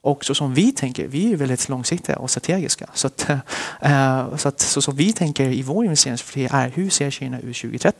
Och 0.00 0.24
så 0.24 0.34
som 0.34 0.54
vi 0.54 0.72
tänker, 0.72 1.06
vi 1.06 1.32
är 1.32 1.36
väldigt 1.36 1.68
långsiktiga 1.68 2.16
och 2.16 2.30
strategiska. 2.30 2.86
Så, 2.94 3.06
att, 3.06 3.30
så, 4.40 4.48
att, 4.48 4.60
så 4.60 4.82
som 4.82 4.96
vi 4.96 5.12
tänker 5.12 5.48
i 5.48 5.62
vår 5.62 5.84
investeringsstrategi 5.84 6.48
är 6.52 6.68
hur 6.68 6.90
ser 6.90 7.10
Kina 7.10 7.40
ut 7.40 7.56
2030? 7.56 7.97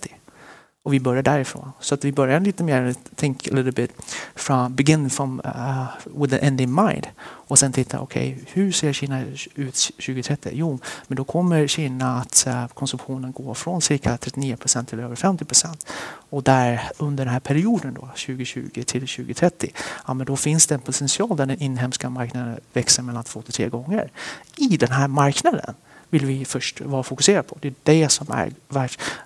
Och 0.88 0.94
vi 0.94 1.00
börjar 1.00 1.22
därifrån. 1.22 1.72
Så 1.80 1.94
att 1.94 2.04
vi 2.04 2.12
börjar 2.12 2.40
lite 2.40 2.64
mer, 2.64 2.94
think 3.16 3.48
a 3.48 3.50
little 3.54 3.72
bit 3.72 3.92
from, 4.34 4.74
begin 4.74 5.10
from, 5.10 5.40
uh, 5.44 5.86
with 6.04 6.34
the 6.34 6.46
end 6.46 6.60
in 6.60 6.74
mind. 6.74 7.06
Och 7.20 7.58
sen 7.58 7.72
titta, 7.72 8.00
okej, 8.00 8.32
okay, 8.32 8.44
hur 8.52 8.72
ser 8.72 8.92
Kina 8.92 9.24
ut 9.54 9.74
2030? 9.74 10.50
Jo, 10.54 10.78
men 11.06 11.16
då 11.16 11.24
kommer 11.24 11.66
Kina 11.66 12.18
att 12.20 12.44
uh, 12.48 12.66
konsumtionen 12.66 13.32
gå 13.32 13.54
från 13.54 13.82
cirka 13.82 14.16
39 14.16 14.56
procent 14.56 14.88
till 14.88 15.00
över 15.00 15.16
50 15.16 15.44
procent. 15.44 15.86
Och 16.30 16.42
där 16.42 16.82
under 16.98 17.24
den 17.24 17.32
här 17.32 17.40
perioden 17.40 17.94
då, 17.94 18.00
2020 18.00 18.70
till 18.70 18.84
2030, 18.84 19.72
ja 20.06 20.14
men 20.14 20.26
då 20.26 20.36
finns 20.36 20.66
det 20.66 20.74
en 20.74 20.80
potential 20.80 21.36
där 21.36 21.46
den 21.46 21.62
inhemska 21.62 22.10
marknaden 22.10 22.60
växer 22.72 23.02
mellan 23.02 23.24
två 23.24 23.42
till 23.42 23.52
tre 23.52 23.68
gånger. 23.68 24.10
I 24.56 24.76
den 24.76 24.92
här 24.92 25.08
marknaden 25.08 25.74
vill 26.10 26.26
vi 26.26 26.44
först 26.44 26.80
vara 26.80 27.02
fokuserade 27.02 27.48
på. 27.48 27.56
Det 27.60 27.68
är 27.68 27.74
det 27.82 28.08
som 28.08 28.26
är 28.30 28.52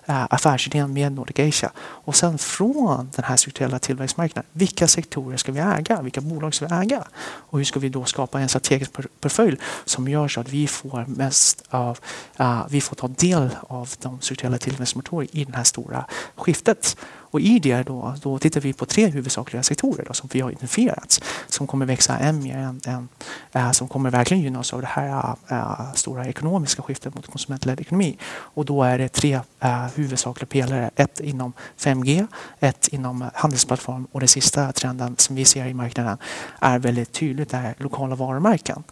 eh, 0.05 0.25
affärsidén 0.29 0.93
med 0.93 1.11
Nordic 1.11 1.39
Asia. 1.39 1.71
Och 1.77 2.15
sen 2.15 2.37
från 2.37 3.09
den 3.15 3.25
här 3.25 3.37
strukturella 3.37 3.79
tillväxtmarknaden, 3.79 4.49
vilka 4.51 4.87
sektorer 4.87 5.37
ska 5.37 5.51
vi 5.51 5.59
äga? 5.59 6.01
Vilka 6.01 6.21
bolag 6.21 6.53
ska 6.53 6.67
vi 6.67 6.75
äga? 6.75 7.03
Och 7.21 7.57
hur 7.57 7.65
ska 7.65 7.79
vi 7.79 7.89
då 7.89 8.05
skapa 8.05 8.41
en 8.41 8.49
strategisk 8.49 8.91
portfölj 9.19 9.57
som 9.85 10.07
gör 10.07 10.27
så 10.27 10.39
att 10.39 10.49
vi 10.49 10.67
får 10.67 11.05
mest 11.07 11.63
av, 11.69 11.99
uh, 12.39 12.65
vi 12.69 12.81
får 12.81 12.95
ta 12.95 13.07
del 13.07 13.49
av 13.67 13.89
de 14.01 14.21
strukturella 14.21 14.57
tillväxtmotorerna 14.57 15.29
i 15.31 15.45
det 15.45 15.55
här 15.55 15.63
stora 15.63 16.05
skiftet. 16.35 16.97
Och 17.33 17.41
i 17.41 17.59
det 17.59 17.83
då, 17.83 18.15
då 18.21 18.39
tittar 18.39 18.61
vi 18.61 18.73
på 18.73 18.85
tre 18.85 19.07
huvudsakliga 19.07 19.63
sektorer 19.63 20.05
då, 20.07 20.13
som 20.13 20.29
vi 20.33 20.41
har 20.41 20.49
identifierat 20.49 21.23
som 21.47 21.67
kommer 21.67 21.85
växa 21.85 22.17
än 22.17 22.43
mer 22.43 22.57
än, 22.57 22.81
än 22.85 23.07
äh, 23.51 23.71
som 23.71 23.87
kommer 23.87 24.09
verkligen 24.09 24.43
gynnas 24.43 24.73
av 24.73 24.81
det 24.81 24.87
här 24.87 25.35
äh, 25.47 25.93
stora 25.93 26.27
ekonomiska 26.27 26.81
skiftet 26.81 27.15
mot 27.15 27.27
konsumentledd 27.27 27.79
ekonomi. 27.79 28.17
Och 28.33 28.65
då 28.65 28.83
är 28.83 28.97
det 28.97 29.09
tre 29.09 29.39
äh, 29.59 29.85
huvudsakliga 29.95 30.47
pelare. 30.47 30.89
Ett 30.95 31.19
inom 31.19 31.53
5G, 31.77 32.27
ett 32.59 32.87
inom 32.87 33.29
handelsplattform 33.33 34.07
och 34.11 34.19
den 34.19 34.29
sista 34.29 34.71
trenden 34.71 35.15
som 35.17 35.35
vi 35.35 35.45
ser 35.45 35.65
i 35.65 35.73
marknaden 35.73 36.17
är 36.59 36.79
väldigt 36.79 37.11
tydligt, 37.11 37.49
det 37.49 37.57
är 37.57 37.75
lokala 37.77 38.15
varumärken. 38.15 38.83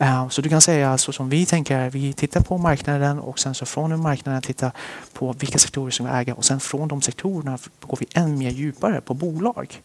Ehm, 0.00 0.30
så 0.30 0.42
du 0.42 0.48
kan 0.48 0.60
säga 0.60 0.98
så 0.98 1.12
som 1.12 1.28
vi 1.28 1.46
tänker, 1.46 1.90
vi 1.90 2.12
tittar 2.12 2.40
på 2.40 2.58
marknaden 2.58 3.18
och 3.18 3.38
sen 3.38 3.54
så 3.54 3.66
från 3.66 4.00
marknaden 4.00 4.42
tittar 4.42 4.72
på 5.12 5.32
vilka 5.32 5.58
sektorer 5.58 5.90
som 5.90 6.06
vi 6.06 6.12
äger 6.12 6.36
och 6.36 6.44
sen 6.44 6.60
från 6.60 6.88
de 6.88 7.02
sektorerna 7.02 7.58
går 7.80 7.98
vi 8.00 8.06
än 8.14 8.38
mer 8.38 8.50
djupare 8.50 9.00
på 9.00 9.14
bolag. 9.14 9.82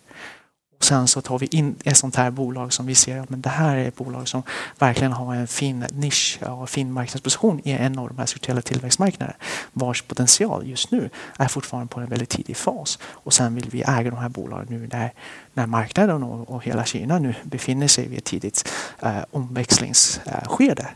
Och 0.78 0.86
sen 0.86 1.08
så 1.08 1.22
tar 1.22 1.40
vi 1.40 1.46
in 1.46 1.76
ett 1.84 1.98
sånt 1.98 2.16
här 2.16 2.32
bolag 2.32 2.74
som 2.74 2.86
vi 2.86 2.96
ser 2.96 3.20
att 3.20 3.28
det 3.30 3.50
här 3.50 3.76
är 3.76 3.88
ett 3.88 3.96
bolag 3.96 4.28
som 4.28 4.44
verkligen 4.80 5.12
har 5.12 5.36
en 5.36 5.48
fin 5.48 5.86
nisch 5.94 6.40
och 6.42 6.70
fin 6.70 6.92
marknadsposition 6.92 7.62
i 7.64 7.72
en 7.72 8.00
av 8.00 8.08
de 8.08 8.18
här 8.18 8.26
strukturella 8.26 8.62
tillväxtmarknaderna 8.62 9.38
vars 9.74 10.02
potential 10.02 10.68
just 10.68 10.92
nu 10.92 11.10
är 11.38 11.48
fortfarande 11.48 11.88
på 11.88 12.00
en 12.00 12.10
väldigt 12.10 12.30
tidig 12.30 12.58
fas. 12.58 13.00
Och 13.04 13.34
sen 13.34 13.56
vill 13.56 13.70
vi 13.72 13.82
äga 13.82 14.10
de 14.10 14.18
här 14.18 14.30
bolagen 14.30 14.68
nu 14.70 14.90
när, 14.92 15.14
när 15.54 15.66
marknaden 15.66 16.24
och, 16.24 16.50
och 16.50 16.64
hela 16.64 16.86
Kina 16.86 17.20
nu 17.20 17.36
befinner 17.44 17.88
sig 17.88 18.08
vid 18.08 18.18
ett 18.18 18.24
tidigt 18.24 18.70
eh, 19.02 19.24
omväxlingsskede. 19.32 20.84
Eh, 20.84 20.88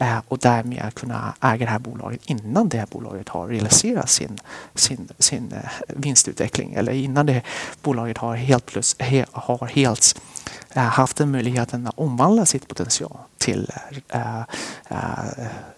Eh, 0.00 0.18
och 0.28 0.38
därmed 0.38 0.94
kunna 0.94 1.34
äga 1.40 1.66
det 1.66 1.70
här 1.70 1.78
bolaget 1.78 2.20
innan 2.24 2.68
det 2.68 2.78
här 2.78 2.86
bolaget 2.86 3.28
har 3.28 3.48
realiserat 3.48 4.10
sin, 4.10 4.38
sin, 4.74 5.08
sin 5.18 5.52
eh, 5.52 5.70
vinstutveckling 5.88 6.74
eller 6.74 6.92
innan 6.92 7.26
det 7.26 7.42
bolaget 7.82 8.18
har 8.18 8.36
helt, 8.36 8.66
plus, 8.66 8.96
he, 8.98 9.26
har 9.32 9.66
helt 9.66 10.20
eh, 10.74 10.82
haft 10.82 11.16
den 11.16 11.30
möjligheten 11.30 11.86
att 11.86 11.98
omvandla 11.98 12.46
sitt 12.46 12.68
potential 12.68 13.18
till 13.38 13.70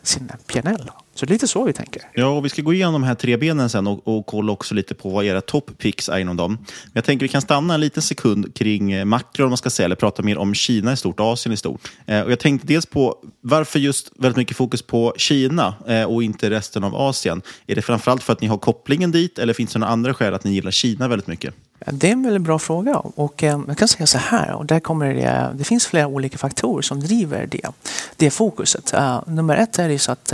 sin 0.02 0.32
PNL. 0.46 0.90
Så 1.20 1.26
det 1.26 1.30
är 1.30 1.34
lite 1.34 1.48
så 1.48 1.64
vi 1.64 1.72
tänker. 1.72 2.02
Ja, 2.14 2.26
och 2.26 2.44
vi 2.44 2.48
ska 2.48 2.62
gå 2.62 2.74
igenom 2.74 2.92
de 2.92 3.02
här 3.02 3.14
tre 3.14 3.36
benen 3.36 3.70
sen 3.70 3.86
och, 3.86 4.08
och 4.08 4.26
kolla 4.26 4.52
också 4.52 4.74
lite 4.74 4.94
på 4.94 5.08
vad 5.08 5.24
era 5.24 5.40
top 5.40 5.78
picks 5.78 6.08
är 6.08 6.18
inom 6.18 6.36
dem. 6.36 6.52
Men 6.56 6.92
jag 6.92 7.04
tänker 7.04 7.24
vi 7.24 7.28
kan 7.28 7.42
stanna 7.42 7.74
en 7.74 7.80
liten 7.80 8.02
sekund 8.02 8.54
kring 8.54 8.92
eh, 8.92 9.04
makro, 9.04 9.44
om 9.44 9.50
man 9.50 9.56
ska 9.56 9.70
säga, 9.70 9.84
eller 9.84 9.96
prata 9.96 10.22
mer 10.22 10.38
om 10.38 10.54
Kina 10.54 10.92
i 10.92 10.96
stort, 10.96 11.20
Asien 11.20 11.52
i 11.52 11.56
stort. 11.56 11.80
Eh, 12.06 12.20
och 12.20 12.32
jag 12.32 12.38
tänkte 12.38 12.66
dels 12.66 12.86
på 12.86 13.16
varför 13.40 13.78
just 13.78 14.10
väldigt 14.18 14.36
mycket 14.36 14.56
fokus 14.56 14.82
på 14.82 15.14
Kina 15.16 15.74
eh, 15.86 16.04
och 16.04 16.22
inte 16.22 16.50
resten 16.50 16.84
av 16.84 16.96
Asien. 16.96 17.42
Är 17.66 17.74
det 17.74 17.82
framförallt 17.82 18.22
för 18.22 18.32
att 18.32 18.40
ni 18.40 18.46
har 18.46 18.58
kopplingen 18.58 19.10
dit 19.10 19.38
eller 19.38 19.52
finns 19.52 19.72
det 19.72 19.78
några 19.78 19.92
andra 19.92 20.14
skäl 20.14 20.34
att 20.34 20.44
ni 20.44 20.52
gillar 20.52 20.70
Kina 20.70 21.08
väldigt 21.08 21.26
mycket? 21.26 21.54
Det 21.86 22.08
är 22.08 22.12
en 22.12 22.22
väldigt 22.22 22.42
bra 22.42 22.58
fråga 22.58 22.96
och 22.98 23.42
eh, 23.42 23.60
jag 23.68 23.78
kan 23.78 23.88
säga 23.88 24.06
så 24.06 24.18
här 24.18 24.52
och 24.52 24.66
där 24.66 24.80
kommer 24.80 25.14
det, 25.14 25.50
det 25.54 25.64
finns 25.64 25.86
flera 25.86 26.06
olika 26.06 26.38
faktorer 26.38 26.82
som 26.82 27.00
driver 27.00 27.46
det, 27.46 27.66
det 28.16 28.30
fokuset. 28.30 28.94
Eh, 28.94 29.22
nummer 29.26 29.56
ett 29.56 29.78
är 29.78 29.88
det 29.88 29.98
så 29.98 30.12
att 30.12 30.32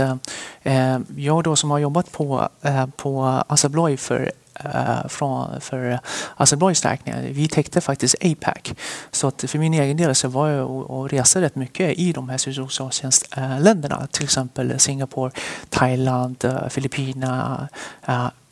eh, 0.63 0.99
jag 1.15 1.43
då 1.43 1.55
som 1.55 1.71
har 1.71 1.79
jobbat 1.79 2.11
på, 2.11 2.49
uh, 2.65 2.85
på 2.85 3.43
Asabloy 3.47 3.97
för 3.97 4.31
från, 5.09 5.61
för 5.61 5.99
Azerbajdzjans 6.35 6.85
räkning. 6.85 7.33
Vi 7.33 7.47
täckte 7.47 7.81
faktiskt 7.81 8.15
APAC. 8.21 8.73
Så 9.11 9.27
att 9.27 9.45
för 9.47 9.59
min 9.59 9.73
egen 9.73 9.97
del 9.97 10.15
så 10.15 10.27
var 10.27 10.49
jag 10.49 10.69
och, 10.69 10.99
och 10.99 11.09
reste 11.09 11.41
rätt 11.41 11.55
mycket 11.55 11.99
i 11.99 12.13
de 12.13 12.29
här 12.29 12.37
socialtjänstländerna. 12.37 14.07
Till 14.11 14.23
exempel 14.23 14.79
Singapore, 14.79 15.31
Thailand, 15.69 16.45
Filippinerna, 16.69 17.67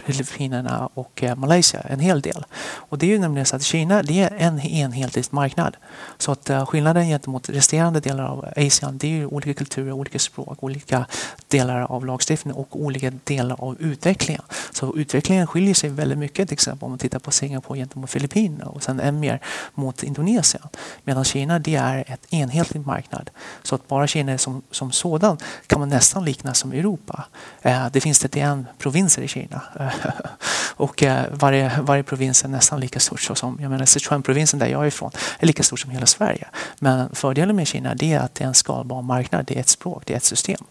Filippinerna 0.05 0.89
och 0.93 1.24
eh, 1.24 1.35
Malaysia 1.35 1.81
en 1.81 2.00
hel 2.00 2.21
del. 2.21 2.45
Och 2.89 2.97
det 2.97 3.05
är 3.05 3.09
ju 3.09 3.19
nämligen 3.19 3.45
så 3.45 3.55
att 3.55 3.63
Kina 3.63 4.03
det 4.03 4.19
är 4.19 4.33
en 4.38 4.59
enhetlig 4.59 5.25
marknad. 5.29 5.77
Så 6.17 6.31
att 6.31 6.50
eh, 6.50 6.65
skillnaden 6.65 7.07
gentemot 7.07 7.50
resterande 7.50 8.00
delar 8.00 8.24
av 8.24 8.45
Asien 8.57 8.97
det 8.97 9.07
är 9.07 9.12
ju 9.12 9.25
olika 9.25 9.53
kulturer, 9.53 9.91
olika 9.91 10.19
språk, 10.19 10.63
olika 10.63 11.05
delar 11.47 11.81
av 11.91 12.05
lagstiftningen 12.05 12.57
och 12.57 12.81
olika 12.81 13.12
delar 13.24 13.55
av 13.59 13.75
utvecklingen. 13.79 14.41
Så 14.71 14.97
utvecklingen 14.97 15.47
skiljer 15.47 15.74
sig 15.74 15.89
väldigt 15.89 16.17
mycket 16.17 16.47
till 16.47 16.53
exempel 16.53 16.85
om 16.85 16.91
man 16.91 17.00
tittar 17.00 17.19
på 17.19 17.31
Singapore 17.31 17.79
gentemot 17.79 18.09
Filippinerna 18.09 18.65
och 18.65 18.83
sen 18.83 19.00
än 19.00 19.19
mer 19.19 19.39
mot 19.74 20.03
Indonesien. 20.03 20.63
Medan 21.03 21.24
Kina 21.24 21.59
det 21.59 21.75
är 21.75 22.03
ett 22.07 22.33
enhetlig 22.33 22.85
marknad. 22.85 23.29
Så 23.63 23.75
att 23.75 23.88
bara 23.88 24.07
Kina 24.07 24.38
som, 24.38 24.62
som 24.71 24.91
sådan 24.91 25.38
kan 25.67 25.79
man 25.79 25.89
nästan 25.89 26.25
likna 26.25 26.53
som 26.53 26.71
Europa. 26.71 27.25
Eh, 27.62 27.88
det 27.91 28.01
finns 28.01 28.19
31 28.19 28.65
provinser 28.77 29.21
i 29.21 29.27
Kina. 29.27 29.62
och 30.75 31.03
eh, 31.03 31.25
varje, 31.31 31.71
varje 31.81 32.03
provins 32.03 32.43
är 32.43 32.47
nästan 32.47 32.79
lika 32.79 32.99
stort 32.99 33.21
som, 33.21 33.57
jag 33.61 33.71
menar 33.71 33.85
Sichuan-provinsen 33.85 34.59
där 34.59 34.67
jag 34.67 34.83
är 34.83 34.87
ifrån 34.87 35.11
är 35.39 35.47
lika 35.47 35.63
stor 35.63 35.77
som 35.77 35.91
hela 35.91 36.05
Sverige. 36.05 36.47
Men 36.79 37.15
fördelen 37.15 37.55
med 37.55 37.67
Kina 37.67 37.95
det 37.95 38.13
är 38.13 38.19
att 38.19 38.35
det 38.35 38.43
är 38.43 38.47
en 38.47 38.53
skalbar 38.53 39.01
marknad, 39.01 39.45
det 39.45 39.55
är 39.55 39.59
ett 39.59 39.69
språk, 39.69 40.03
det 40.05 40.13
är 40.13 40.17
ett 40.17 40.23
system. 40.23 40.63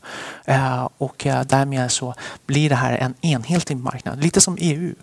Eh, 0.45 0.89
och 0.99 1.27
eh, 1.27 1.43
därmed 1.43 1.91
så 1.91 2.15
blir 2.47 2.69
det 2.69 2.75
här 2.75 2.97
en 2.99 3.15
enhetlig 3.21 3.77
marknad, 3.77 4.23
lite 4.23 4.41
som 4.41 4.57
EU 4.61 4.95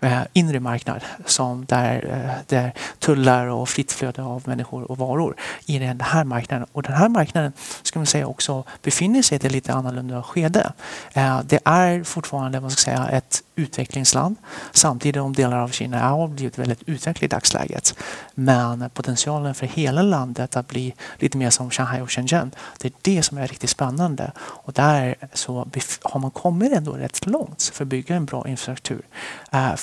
Eh, 0.00 0.22
inre 0.32 0.60
marknad 0.60 1.00
som 1.26 1.64
där, 1.64 2.06
eh, 2.10 2.44
där 2.46 2.72
tullar 2.98 3.46
och 3.46 3.68
fritt 3.68 3.92
flöde 3.92 4.22
av 4.22 4.42
människor 4.46 4.90
och 4.90 4.98
varor 4.98 5.36
i 5.66 5.78
den 5.78 6.00
här 6.00 6.24
marknaden. 6.24 6.66
Och 6.72 6.82
den 6.82 6.92
här 6.92 7.08
marknaden 7.08 7.52
ska 7.82 7.98
man 7.98 8.06
säga 8.06 8.26
också 8.26 8.64
befinner 8.82 9.22
sig 9.22 9.38
i 9.42 9.46
ett 9.46 9.52
lite 9.52 9.72
annorlunda 9.72 10.22
skede. 10.22 10.72
Eh, 11.12 11.40
det 11.44 11.60
är 11.64 12.04
fortfarande 12.04 12.60
man 12.60 12.70
ska 12.70 12.90
säga, 12.90 13.08
ett 13.08 13.42
utvecklingsland 13.56 14.36
samtidigt 14.72 15.20
som 15.20 15.32
delar 15.32 15.58
av 15.58 15.68
Kina 15.68 16.08
har 16.08 16.28
blivit 16.28 16.58
väldigt 16.58 16.82
utvecklade 16.86 17.26
i 17.26 17.28
dagsläget. 17.28 17.94
Men 18.34 18.90
potentialen 18.90 19.54
för 19.54 19.66
hela 19.66 20.02
landet 20.02 20.56
att 20.56 20.68
bli 20.68 20.94
lite 21.18 21.38
mer 21.38 21.50
som 21.50 21.70
Shanghai 21.70 22.00
och 22.00 22.10
Shenzhen, 22.10 22.50
det 22.78 22.88
är 22.88 22.92
det 23.02 23.22
som 23.22 23.38
är 23.38 23.46
riktigt 23.46 23.70
spännande. 23.70 24.32
Och 24.38 24.72
där 24.72 25.14
så 25.32 25.68
har 26.02 26.20
man 26.20 26.30
kommit 26.30 26.72
ändå 26.72 26.92
rätt 26.92 27.26
långt 27.26 27.62
för 27.74 27.84
att 27.84 27.88
bygga 27.88 28.16
en 28.16 28.24
bra 28.24 28.48
infrastruktur 28.48 29.02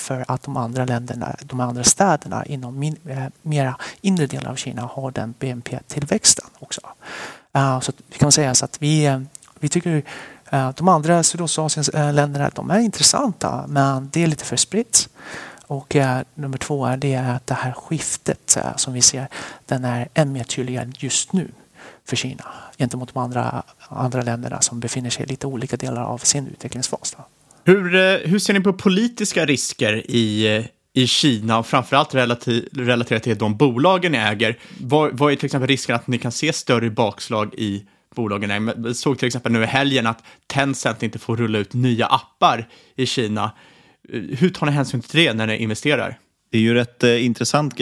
för 0.06 0.24
att 0.28 0.42
de 0.42 0.56
andra 0.56 0.84
länderna, 0.84 1.36
de 1.42 1.60
andra 1.60 1.84
städerna 1.84 2.44
inom 2.44 2.78
min, 2.78 2.96
eh, 3.08 3.26
mera 3.42 3.76
inre 4.00 4.26
delar 4.26 4.50
av 4.50 4.56
Kina 4.56 4.82
har 4.82 5.10
den 5.10 5.34
BNP-tillväxten 5.38 6.46
också. 6.58 6.80
Eh, 7.52 7.80
så 7.80 7.92
vi 8.08 8.18
kan 8.18 8.32
säga 8.32 8.54
så 8.54 8.64
att 8.64 8.82
vi, 8.82 9.06
eh, 9.06 9.20
vi 9.60 9.68
tycker 9.68 10.02
de 10.76 10.88
andra 10.88 11.22
Sydostasiens 11.22 11.90
länderna 11.92 12.50
de 12.54 12.70
är 12.70 12.78
intressanta 12.78 13.64
men 13.68 14.08
det 14.12 14.22
är 14.22 14.26
lite 14.26 14.44
för 14.44 14.56
spritt. 14.56 15.08
Och 15.66 15.96
nummer 16.34 16.58
två 16.58 16.86
är 16.86 16.96
det 16.96 17.16
att 17.16 17.46
det 17.46 17.54
här 17.54 17.72
skiftet 17.72 18.58
som 18.76 18.92
vi 18.92 19.02
ser 19.02 19.28
den 19.66 19.84
är 19.84 20.08
än 20.14 20.32
mer 20.32 20.44
tydligare 20.44 20.92
just 20.98 21.32
nu 21.32 21.50
för 22.04 22.16
Kina 22.16 22.44
gentemot 22.78 23.14
de 23.14 23.18
andra, 23.22 23.62
andra 23.88 24.22
länderna 24.22 24.60
som 24.60 24.80
befinner 24.80 25.10
sig 25.10 25.24
i 25.24 25.26
lite 25.26 25.46
olika 25.46 25.76
delar 25.76 26.02
av 26.02 26.18
sin 26.18 26.46
utvecklingsfas. 26.46 27.14
Då. 27.16 27.24
Hur, 27.66 27.94
eh, 27.94 28.18
hur 28.30 28.38
ser 28.38 28.54
ni 28.54 28.60
på 28.60 28.72
politiska 28.72 29.46
risker 29.46 30.10
i, 30.10 30.56
eh, 30.56 30.64
i 30.92 31.06
Kina 31.06 31.58
och 31.58 31.66
framförallt 31.66 32.14
relaterat 32.72 33.22
till 33.22 33.38
de 33.38 33.56
bolagen 33.56 34.12
ni 34.12 34.18
äger? 34.18 34.58
Vad, 34.80 35.18
vad 35.18 35.32
är 35.32 35.36
till 35.36 35.46
exempel 35.46 35.68
risken 35.68 35.94
att 35.96 36.06
ni 36.06 36.18
kan 36.18 36.32
se 36.32 36.52
större 36.52 36.90
bakslag 36.90 37.54
i 37.54 37.86
bolagen? 38.14 38.72
Jag 38.84 38.96
såg 38.96 39.18
till 39.18 39.26
exempel 39.26 39.52
nu 39.52 39.62
i 39.62 39.66
helgen 39.66 40.06
att 40.06 40.24
Tencent 40.46 41.02
inte 41.02 41.18
får 41.18 41.36
rulla 41.36 41.58
ut 41.58 41.74
nya 41.74 42.06
appar 42.06 42.68
i 42.96 43.06
Kina. 43.06 43.52
Eh, 44.12 44.20
hur 44.20 44.48
tar 44.48 44.66
ni 44.66 44.72
hänsyn 44.72 45.00
till 45.00 45.20
det 45.20 45.32
när 45.32 45.46
ni 45.46 45.56
investerar? 45.56 46.18
Det 46.50 46.58
är 46.58 46.62
ju 46.62 46.74
rätt 46.74 47.04
eh, 47.04 47.24
intressant 47.24 47.74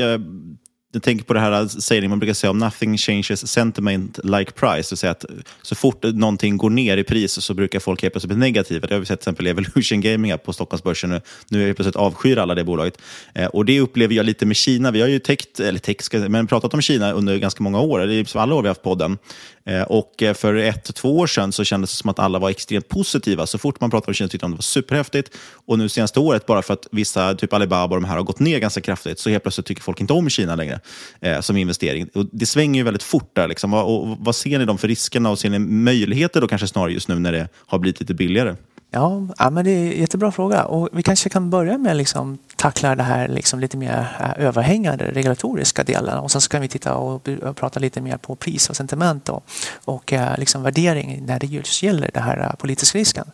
jag 0.95 1.03
tänker 1.03 1.25
på 1.25 1.35
det 1.35 1.41
här 1.41 1.61
äh, 1.61 1.67
sägningen 1.67 2.11
man 2.11 2.19
brukar 2.19 2.35
säga 2.35 2.51
om 2.51 2.59
nothing 2.59 2.99
changes 2.99 3.47
sentiment 3.47 4.19
like 4.25 4.53
price. 4.53 4.93
Det 4.93 4.97
säga 4.97 5.11
att 5.11 5.25
så 5.63 5.75
fort 5.75 6.03
någonting 6.03 6.57
går 6.57 6.71
ner 6.71 6.97
i 6.97 7.05
pris 7.05 7.43
så 7.43 7.55
brukar 7.55 7.81
folk 7.81 8.03
helt 8.03 8.15
plötsligt 8.15 8.29
bli 8.29 8.37
negativa. 8.37 8.87
Det 8.87 8.95
har 8.95 9.01
vi 9.01 9.07
sett 9.07 9.21
till 9.21 9.23
exempel 9.23 9.47
Evolution 9.47 10.01
Gaming 10.01 10.39
på 10.45 10.53
Stockholmsbörsen 10.53 11.11
nu. 11.11 11.21
Nu 11.49 11.63
är 11.63 11.67
helt 11.67 11.77
plötsligt 11.77 11.97
avskyr 11.97 12.39
alla 12.39 12.55
det 12.55 12.65
bolaget. 12.65 12.99
Eh, 13.35 13.47
och 13.47 13.65
det 13.65 13.81
upplever 13.81 14.15
jag 14.15 14.27
lite 14.27 14.47
med 14.47 14.57
Kina. 14.57 14.91
Vi 14.91 15.01
har 15.01 15.09
ju 15.09 15.19
täckt, 15.19 15.61
eller 15.61 15.79
täckt, 15.79 16.13
men 16.29 16.47
pratat 16.47 16.75
om 16.75 16.83
Kina 16.83 17.13
under 17.13 17.39
ganska 17.39 17.63
många 17.63 17.81
år. 17.81 17.99
Det 17.99 18.15
är 18.15 18.37
alla 18.37 18.55
år 18.55 18.63
vi 18.63 18.69
har 18.69 18.71
haft 18.71 18.83
podden. 18.83 19.19
Eh, 19.67 19.83
och 19.83 20.23
eh, 20.23 20.35
för 20.35 20.55
ett, 20.55 20.95
två 20.95 21.19
år 21.19 21.27
sedan 21.27 21.53
så 21.53 21.65
kändes 21.65 21.91
det 21.91 21.97
som 21.97 22.11
att 22.11 22.19
alla 22.19 22.39
var 22.39 22.51
extremt 22.51 22.89
positiva. 22.89 23.47
Så 23.47 23.59
fort 23.59 23.81
man 23.81 23.91
pratade 23.91 24.11
om 24.11 24.15
Kina 24.15 24.29
tyckte 24.29 24.45
de 24.45 24.51
det 24.51 24.57
var 24.57 24.63
superhäftigt. 24.63 25.31
Och 25.67 25.79
nu 25.79 25.89
senaste 25.89 26.21
året, 26.21 26.47
bara 26.47 26.63
för 26.63 26.75
att 26.75 26.87
vissa, 26.91 27.35
typ 27.35 27.53
Alibaba 27.53 27.97
och 27.97 28.03
de 28.03 28.09
här 28.09 28.17
har 28.17 28.23
gått 28.23 28.39
ner 28.39 28.59
ganska 28.59 28.81
kraftigt, 28.81 29.19
så 29.19 29.31
helt 29.31 29.43
plötsligt 29.43 29.67
tycker 29.67 29.83
folk 29.83 30.01
inte 30.01 30.13
om 30.13 30.31
Kina 30.31 30.57
längre 30.57 30.81
eh, 31.21 31.41
som 31.41 31.57
investering. 31.57 32.09
Och 32.15 32.27
det 32.33 32.47
svänger 32.47 32.81
ju 32.81 32.85
väldigt 32.85 33.03
fort 33.03 33.31
där. 33.33 33.49
Liksom. 33.49 33.75
Och, 33.75 34.03
och, 34.03 34.17
vad 34.21 34.37
ser 34.37 34.59
ni 34.59 34.65
de 34.65 34.79
för 34.79 34.89
riskerna 34.89 35.31
och 35.31 35.39
ser 35.39 35.51
ni 35.51 35.59
möjligheter 35.59 36.41
då 36.41 36.49
kanske 36.49 36.69
snarare 36.69 36.93
just 36.93 37.09
nu 37.09 37.19
när 37.19 37.33
det 37.33 37.49
har 37.67 37.79
blivit 37.79 38.01
lite 38.01 38.15
billigare? 38.15 38.57
Ja, 38.95 39.27
ja, 39.39 39.51
men 39.51 39.65
det 39.65 39.71
är 39.71 39.93
en 39.93 40.01
jättebra 40.01 40.33
fråga. 40.33 40.65
Och 40.65 40.89
vi 40.93 41.03
kanske 41.03 41.29
kan 41.29 41.51
börja 41.51 41.79
med 41.79 41.97
liksom 41.97 42.39
tackla 42.57 42.95
det 42.95 43.03
här 43.03 43.29
liksom 43.29 43.61
lite 43.61 43.77
mer 43.77 44.17
äh, 44.21 44.47
överhängande 44.47 45.05
regulatoriska 45.05 45.85
delen 45.85 46.19
och 46.19 46.31
sen 46.31 46.41
så 46.41 46.49
kan 46.49 46.61
vi 46.61 46.69
titta 46.69 46.95
och, 46.95 47.29
och 47.29 47.57
prata 47.57 47.81
lite 47.81 48.01
mer 48.01 48.17
på 48.17 48.35
pris 48.35 48.71
och 48.71 48.77
sentiment 48.77 49.29
och, 49.29 49.45
och 49.85 50.13
äh, 50.13 50.39
liksom 50.39 50.63
värdering 50.63 51.27
när 51.27 51.41
det 51.41 51.47
just 51.47 51.83
gäller 51.83 52.11
den 52.15 52.23
här 52.23 52.39
äh, 52.39 52.55
politiska 52.57 52.99
risken. 52.99 53.31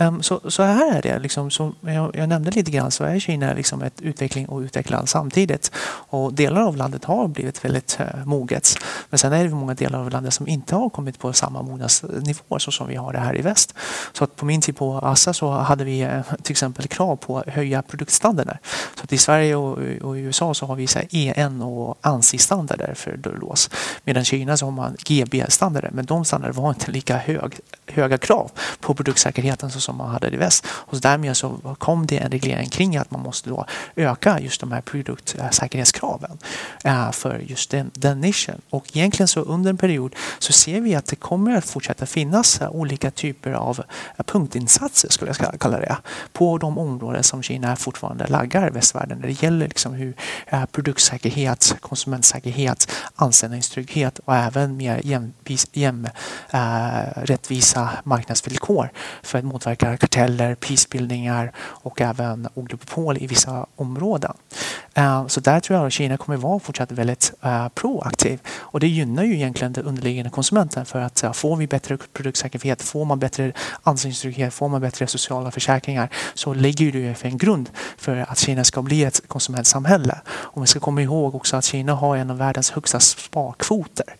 Um, 0.00 0.22
så, 0.22 0.40
så 0.50 0.62
här 0.62 0.96
är 0.96 1.02
det. 1.02 1.18
Liksom, 1.18 1.50
som 1.50 1.74
jag, 1.80 2.16
jag, 2.16 2.28
nämnde 2.28 2.50
lite 2.50 2.70
grann 2.70 2.90
så 2.90 3.04
är 3.04 3.18
Kina 3.18 3.52
liksom 3.52 3.82
ett 3.82 4.00
utveckling 4.00 4.48
och 4.48 4.60
utveckland 4.60 5.08
samtidigt. 5.08 5.70
Och 6.10 6.32
delar 6.32 6.62
av 6.62 6.76
landet 6.76 7.04
har 7.04 7.28
blivit 7.28 7.64
väldigt 7.64 7.98
uh, 8.00 8.24
moget. 8.24 8.78
Men 9.10 9.18
sen 9.18 9.32
är 9.32 9.44
det 9.44 9.50
många 9.50 9.74
delar 9.74 9.98
av 9.98 10.10
landet 10.10 10.34
som 10.34 10.48
inte 10.48 10.74
har 10.74 10.90
kommit 10.90 11.18
på 11.18 11.32
samma 11.32 11.62
mognadsnivå 11.62 12.58
så 12.58 12.70
som 12.70 12.88
vi 12.88 12.94
har 12.94 13.12
det 13.12 13.18
här 13.18 13.38
i 13.38 13.42
väst. 13.42 13.74
Så 14.12 14.24
att 14.24 14.36
på 14.36 14.44
min 14.44 14.60
tid 14.60 14.76
på 14.76 14.91
Assa 14.98 15.32
så 15.32 15.50
hade 15.50 15.84
vi 15.84 16.00
eh, 16.00 16.20
till 16.42 16.52
exempel 16.52 16.86
krav 16.88 17.16
på 17.16 17.38
att 17.38 17.48
höja 17.48 17.82
produktstandarder. 17.82 18.58
Så 18.94 19.04
att 19.04 19.12
i 19.12 19.18
Sverige 19.18 19.56
och, 19.56 19.78
och, 20.02 20.18
i 20.18 20.20
USA 20.20 20.54
så 20.54 20.66
har 20.66 20.76
vi 20.76 20.86
så 20.86 21.00
EN 21.10 21.62
och 21.62 21.98
ANSI-standarder 22.00 22.94
för 22.94 23.16
dörrlås. 23.16 23.70
Medan 24.04 24.22
i 24.22 24.24
Kina 24.24 24.56
så 24.56 24.66
har 24.66 24.72
man 24.72 24.96
GB-standarder 25.04 25.90
men 25.92 26.06
de 26.06 26.24
standarder 26.24 26.54
var 26.54 26.68
inte 26.68 26.90
lika 26.90 27.16
hög, 27.16 27.60
höga 27.86 28.18
krav 28.18 28.50
på 28.80 28.94
produktsäkerheten 28.94 29.70
som 29.70 29.96
man 29.96 30.10
hade 30.10 30.28
i 30.28 30.36
väst. 30.36 30.66
Och 30.68 31.00
därmed 31.00 31.36
så 31.36 31.76
kom 31.78 32.06
det 32.06 32.18
en 32.18 32.30
reglering 32.30 32.68
kring 32.68 32.96
att 32.96 33.10
man 33.10 33.20
måste 33.20 33.50
då 33.50 33.66
öka 33.96 34.40
just 34.40 34.60
de 34.60 34.72
här 34.72 34.80
produktsäkerhetskraven 34.80 36.38
eh, 36.84 37.10
för 37.12 37.38
just 37.38 37.70
den, 37.70 37.90
den 37.94 38.20
nischen. 38.20 38.60
Och 38.70 38.96
egentligen 38.96 39.28
så 39.28 39.40
under 39.40 39.70
en 39.70 39.76
period 39.76 40.14
så 40.38 40.52
ser 40.52 40.80
vi 40.80 40.94
att 40.94 41.06
det 41.06 41.16
kommer 41.16 41.56
att 41.56 41.64
fortsätta 41.64 42.06
finnas 42.06 42.60
eh, 42.60 42.70
olika 42.70 43.10
typer 43.10 43.52
av 43.52 43.82
punktinsatser 44.26 44.71
skulle 45.08 45.34
jag 45.40 45.60
kalla 45.60 45.80
det 45.80 45.96
på 46.32 46.58
de 46.58 46.78
områden 46.78 47.22
som 47.22 47.42
Kina 47.42 47.76
fortfarande 47.76 48.26
laggar 48.26 48.70
västvärlden 48.70 49.18
när 49.18 49.26
det 49.26 49.42
gäller 49.42 49.68
liksom 49.68 49.94
hur 49.94 50.14
eh, 50.46 50.64
produktsäkerhet, 50.64 51.76
konsumentsäkerhet, 51.80 52.92
anställningstrygghet 53.16 54.18
och 54.18 54.36
även 54.36 54.76
mer 54.76 55.00
jämvis, 55.04 55.66
jäm, 55.72 56.08
äh, 56.50 56.60
rättvisa 57.16 57.90
marknadsvillkor 58.04 58.90
för 59.22 59.38
att 59.38 59.44
motverka 59.44 59.96
karteller, 59.96 60.54
prisbildningar 60.54 61.52
och 61.58 62.00
även 62.00 62.48
oligopol 62.54 63.18
i 63.18 63.26
vissa 63.26 63.66
områden. 63.76 64.32
Eh, 64.94 65.26
så 65.26 65.40
där 65.40 65.60
tror 65.60 65.78
jag 65.78 65.86
att 65.86 65.92
Kina 65.92 66.16
kommer 66.16 66.36
vara 66.36 66.58
fortsatt 66.58 66.92
väldigt 66.92 67.32
eh, 67.42 67.68
proaktiv 67.68 68.40
och 68.48 68.80
det 68.80 68.88
gynnar 68.88 69.24
ju 69.24 69.34
egentligen 69.34 69.72
den 69.72 69.84
underliggande 69.84 70.30
konsumenten 70.30 70.86
för 70.86 71.00
att 71.00 71.22
eh, 71.22 71.32
får 71.32 71.56
vi 71.56 71.66
bättre 71.66 71.98
produktsäkerhet, 72.12 72.82
får 72.82 73.04
man 73.04 73.18
bättre 73.18 73.52
anställningstrygghet, 73.82 74.54
får 74.54 74.68
man 74.68 74.80
bättre 74.80 75.06
sociala 75.06 75.50
försäkringar 75.50 76.08
så 76.34 76.54
lägger 76.54 76.92
det 76.92 77.14
för 77.14 77.28
en 77.28 77.38
grund 77.38 77.70
för 77.96 78.26
att 78.28 78.38
Kina 78.38 78.64
ska 78.64 78.82
bli 78.82 79.04
ett 79.04 79.28
konsumentsamhälle. 79.28 80.20
Och 80.28 80.62
vi 80.62 80.66
ska 80.66 80.80
komma 80.80 81.02
ihåg 81.02 81.34
också 81.34 81.56
att 81.56 81.64
Kina 81.64 81.94
har 81.94 82.16
en 82.16 82.30
av 82.30 82.38
världens 82.38 82.70
högsta 82.70 83.00
sparkvoter 83.00 84.16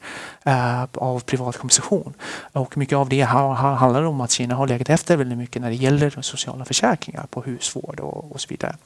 av 0.93 1.21
privat 1.21 1.57
konsumtion. 1.57 2.15
Och 2.53 2.77
mycket 2.77 2.97
av 2.97 3.09
det 3.09 3.21
handlar 3.21 4.03
om 4.03 4.21
att 4.21 4.31
Kina 4.31 4.55
har 4.55 4.67
legat 4.67 4.91
efter 4.91 5.17
väldigt 5.17 5.39
mycket 5.39 5.63
när 5.63 5.69
det 5.69 5.77
gäller 5.77 6.23
sociala 6.23 6.65
försäkringar 6.65 7.27
på 7.31 7.43
husvård 7.43 8.01
och, 8.01 8.33
och 8.33 8.41
så 8.41 8.47
vidare. 8.49 8.77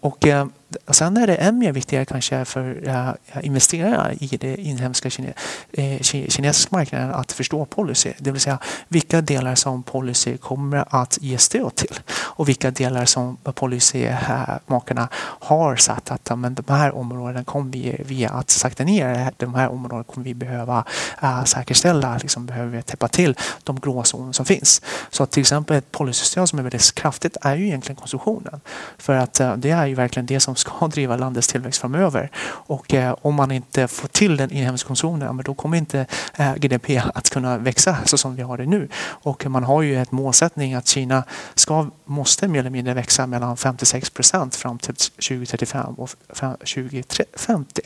Och 0.00 0.26
och, 0.86 0.96
sen 0.96 1.16
är 1.16 1.26
det 1.26 1.34
än 1.34 1.58
mer 1.58 1.72
viktigare 1.72 2.04
kanske 2.04 2.44
för 2.44 2.88
uh, 2.88 3.10
investerare 3.42 4.14
i 4.20 4.36
den 4.36 4.58
inhemska 4.58 5.10
kine, 5.10 5.32
eh, 5.72 5.92
uh, 5.92 6.00
kinesiska 6.02 6.76
marknaden 6.76 7.10
att 7.10 7.32
förstå 7.32 7.64
policy. 7.64 8.12
Det 8.18 8.30
vill 8.30 8.40
säga 8.40 8.58
vilka 8.88 9.20
delar 9.20 9.54
som 9.54 9.82
policy 9.82 10.36
kommer 10.36 10.84
att 10.88 11.18
ge 11.20 11.38
stöd 11.38 11.74
till 11.74 12.00
och 12.38 12.48
vilka 12.48 12.70
delar 12.70 13.04
som 13.04 13.36
policymakarna 13.36 15.02
eh, 15.02 15.08
har 15.40 15.76
sagt 15.76 16.10
att 16.10 16.38
men 16.38 16.54
de 16.54 16.72
här 16.72 16.94
områdena 16.94 17.44
kommer 17.44 17.72
vi 17.72 17.96
via 18.04 18.30
att 18.30 18.50
sakta 18.50 18.84
ner 18.84 19.32
de 19.36 19.54
här 19.54 19.68
områdena 19.68 20.04
kommer 20.04 20.24
vi 20.24 20.34
behöva 20.34 20.84
uh, 21.22 21.44
säkerställa, 21.44 22.18
liksom 22.22 22.46
behöver 22.46 22.76
vi 22.76 22.82
täppa 22.82 23.08
till 23.08 23.36
de 23.64 23.80
gråzoner 23.80 24.32
som 24.32 24.46
finns. 24.46 24.82
Så 25.10 25.26
till 25.26 25.40
exempel 25.40 25.76
ett 25.76 25.92
policystöd 25.92 26.48
som 26.48 26.58
är 26.58 26.62
väldigt 26.62 26.94
kraftigt 26.94 27.36
är 27.40 27.56
ju 27.56 27.66
egentligen 27.66 27.96
konsumtionen. 27.96 28.60
För 28.98 29.14
att 29.14 29.40
uh, 29.40 29.56
det 29.56 29.70
är 29.70 29.86
ju 29.86 29.94
verkligen 29.94 30.26
det 30.26 30.40
som 30.40 30.56
ska 30.58 30.88
driva 30.88 31.16
landets 31.16 31.48
tillväxt 31.48 31.80
framöver. 31.80 32.30
Och 32.46 32.94
eh, 32.94 33.16
om 33.22 33.34
man 33.34 33.50
inte 33.50 33.88
får 33.88 34.08
till 34.08 34.36
den 34.36 34.50
inhemska 34.50 34.86
konsumtionen, 34.86 35.42
då 35.44 35.54
kommer 35.54 35.76
inte 35.76 36.06
eh, 36.34 36.54
GDP 36.54 37.02
att 37.14 37.30
kunna 37.30 37.58
växa 37.58 37.96
så 38.04 38.18
som 38.18 38.36
vi 38.36 38.42
har 38.42 38.58
det 38.58 38.66
nu. 38.66 38.88
Och 39.06 39.46
man 39.46 39.64
har 39.64 39.82
ju 39.82 40.02
ett 40.02 40.12
målsättning 40.12 40.74
att 40.74 40.86
Kina 40.86 41.24
ska, 41.54 41.86
måste 42.04 42.48
mer 42.48 42.60
eller 42.60 42.70
mindre 42.70 42.94
växa 42.94 43.26
mellan 43.26 43.56
56 43.56 44.10
procent 44.10 44.54
fram 44.54 44.78
till 44.78 44.94
2035 44.94 45.94
och 45.94 46.10
2050. 46.58 47.80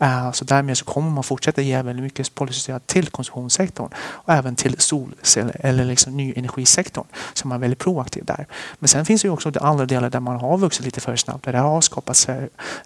Eh, 0.00 0.32
så 0.32 0.44
därmed 0.44 0.78
så 0.78 0.84
kommer 0.84 1.10
man 1.10 1.24
fortsätta 1.24 1.62
ge 1.62 1.82
väldigt 1.82 2.02
mycket 2.02 2.34
policystöd 2.34 2.86
till 2.86 3.08
konsumtionssektorn 3.08 3.88
och 3.96 4.32
även 4.32 4.56
till 4.56 4.78
solceller 4.78 5.56
eller 5.60 5.84
liksom 5.84 6.16
ny 6.16 6.32
energisektorn 6.36 7.06
Så 7.34 7.48
man 7.48 7.56
är 7.56 7.60
väldigt 7.60 7.78
proaktiv 7.78 8.24
där. 8.24 8.46
Men 8.78 8.88
sen 8.88 9.04
finns 9.04 9.22
det 9.22 9.28
ju 9.28 9.32
också 9.32 9.52
andra 9.60 9.86
delar 9.86 10.10
där 10.10 10.20
man 10.20 10.40
har 10.40 10.58
vuxit 10.58 10.84
lite 10.84 11.00
för 11.00 11.16
snabbt 11.16 11.44
där 11.44 11.52
det 11.52 11.58
har 11.58 11.80
skapats 11.80 12.11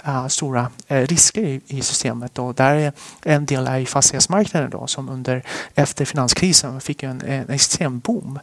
uh, 0.08 0.28
stora 0.28 0.70
eh, 0.88 1.06
risker 1.06 1.42
i, 1.42 1.60
i, 1.66 1.82
systemet. 1.82 2.38
Och 2.38 2.54
där 2.54 2.74
är 2.74 2.92
en 3.22 3.46
del 3.46 3.66
är 3.66 3.84
fastighetsmarknaden 3.84 4.70
då 4.70 4.86
som 4.86 5.08
under 5.08 5.42
efter 5.74 6.04
finanskrisen 6.04 6.80
fick 6.80 7.02
en, 7.02 7.22
en 7.26 7.50
extrem 7.50 7.98
boom. 7.98 8.38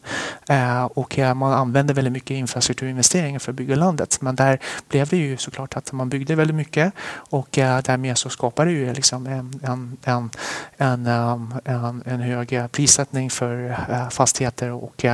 Eh, 0.50 0.84
och 0.84 1.18
man 1.36 1.54
använde 1.54 1.94
väldigt 1.94 2.14
mycket 2.14 2.32
infrastrukturinvesteringar 2.32 3.40
för 3.40 3.52
att 3.52 3.56
bygga 3.56 3.76
landet. 3.76 4.18
Men 4.22 4.36
där 4.36 4.60
blev 4.90 5.08
det 5.08 5.18
ju 5.18 5.38
såklart 5.38 5.78
att 5.78 5.92
man 5.92 6.10
byggde 6.10 6.36
väldigt 6.36 6.56
mycket. 6.56 6.94
Och 7.14 7.50
därmed 7.52 8.18
så 8.18 8.30
skapade 8.30 8.72
det 8.72 8.78
ju 8.78 8.94
liksom 8.94 9.28
en, 9.28 9.60
en, 9.64 9.98
en, 10.04 10.30
en, 10.78 11.08
um, 11.08 11.54
en, 11.66 12.04
en 12.06 12.22
hög 12.22 12.72
prissättning 12.72 13.30
för 13.30 13.76
fastigheter 14.10 14.72
och 14.72 15.06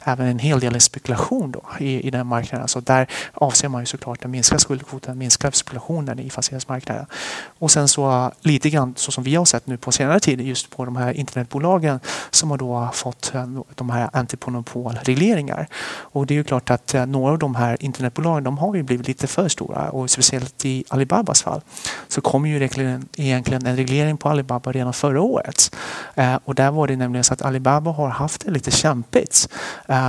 även 0.00 0.26
en 0.26 0.38
hel 0.38 0.60
del 0.60 0.80
spekulation 0.80 1.52
då 1.52 1.62
i, 1.78 2.06
i 2.06 2.10
den 2.10 2.26
marknaden. 2.26 2.68
Så 2.68 2.80
där 2.80 3.06
avser 3.34 3.68
man 3.68 3.82
ju 3.82 3.86
såklart 3.86 4.24
att 4.24 4.30
minska 4.30 4.58
skuldkvoten, 4.58 5.17
minska 5.18 5.50
spekulationen 5.50 6.18
i 6.18 6.30
fastighetsmarknaden. 6.30 7.06
Och 7.58 7.70
sen 7.70 7.88
så 7.88 8.32
lite 8.40 8.70
grann 8.70 8.94
så 8.96 9.12
som 9.12 9.24
vi 9.24 9.34
har 9.34 9.44
sett 9.44 9.66
nu 9.66 9.76
på 9.76 9.92
senare 9.92 10.20
tid 10.20 10.40
just 10.40 10.70
på 10.70 10.84
de 10.84 10.96
här 10.96 11.12
internetbolagen 11.12 12.00
som 12.30 12.50
har 12.50 12.58
då 12.58 12.90
fått 12.92 13.34
eh, 13.34 13.46
de 13.74 13.90
här 13.90 14.10
antimonopolregleringar. 14.12 15.68
Och 15.86 16.26
det 16.26 16.34
är 16.34 16.36
ju 16.36 16.44
klart 16.44 16.70
att 16.70 16.94
eh, 16.94 17.06
några 17.06 17.32
av 17.32 17.38
de 17.38 17.54
här 17.54 17.76
internetbolagen 17.80 18.44
de 18.44 18.58
har 18.58 18.74
ju 18.74 18.82
blivit 18.82 19.08
lite 19.08 19.26
för 19.26 19.48
stora 19.48 19.90
och 19.90 20.10
speciellt 20.10 20.64
i 20.64 20.84
Alibabas 20.88 21.42
fall 21.42 21.60
så 22.08 22.20
kom 22.20 22.46
ju 22.46 22.68
egentligen 23.16 23.66
en 23.66 23.76
reglering 23.76 24.16
på 24.16 24.28
Alibaba 24.28 24.72
redan 24.72 24.92
förra 24.92 25.20
året. 25.20 25.74
Eh, 26.14 26.38
och 26.44 26.54
där 26.54 26.70
var 26.70 26.86
det 26.86 26.96
nämligen 26.96 27.24
så 27.24 27.34
att 27.34 27.42
Alibaba 27.42 27.90
har 27.90 28.08
haft 28.08 28.44
det 28.44 28.50
lite 28.50 28.70
kämpigt 28.70 29.48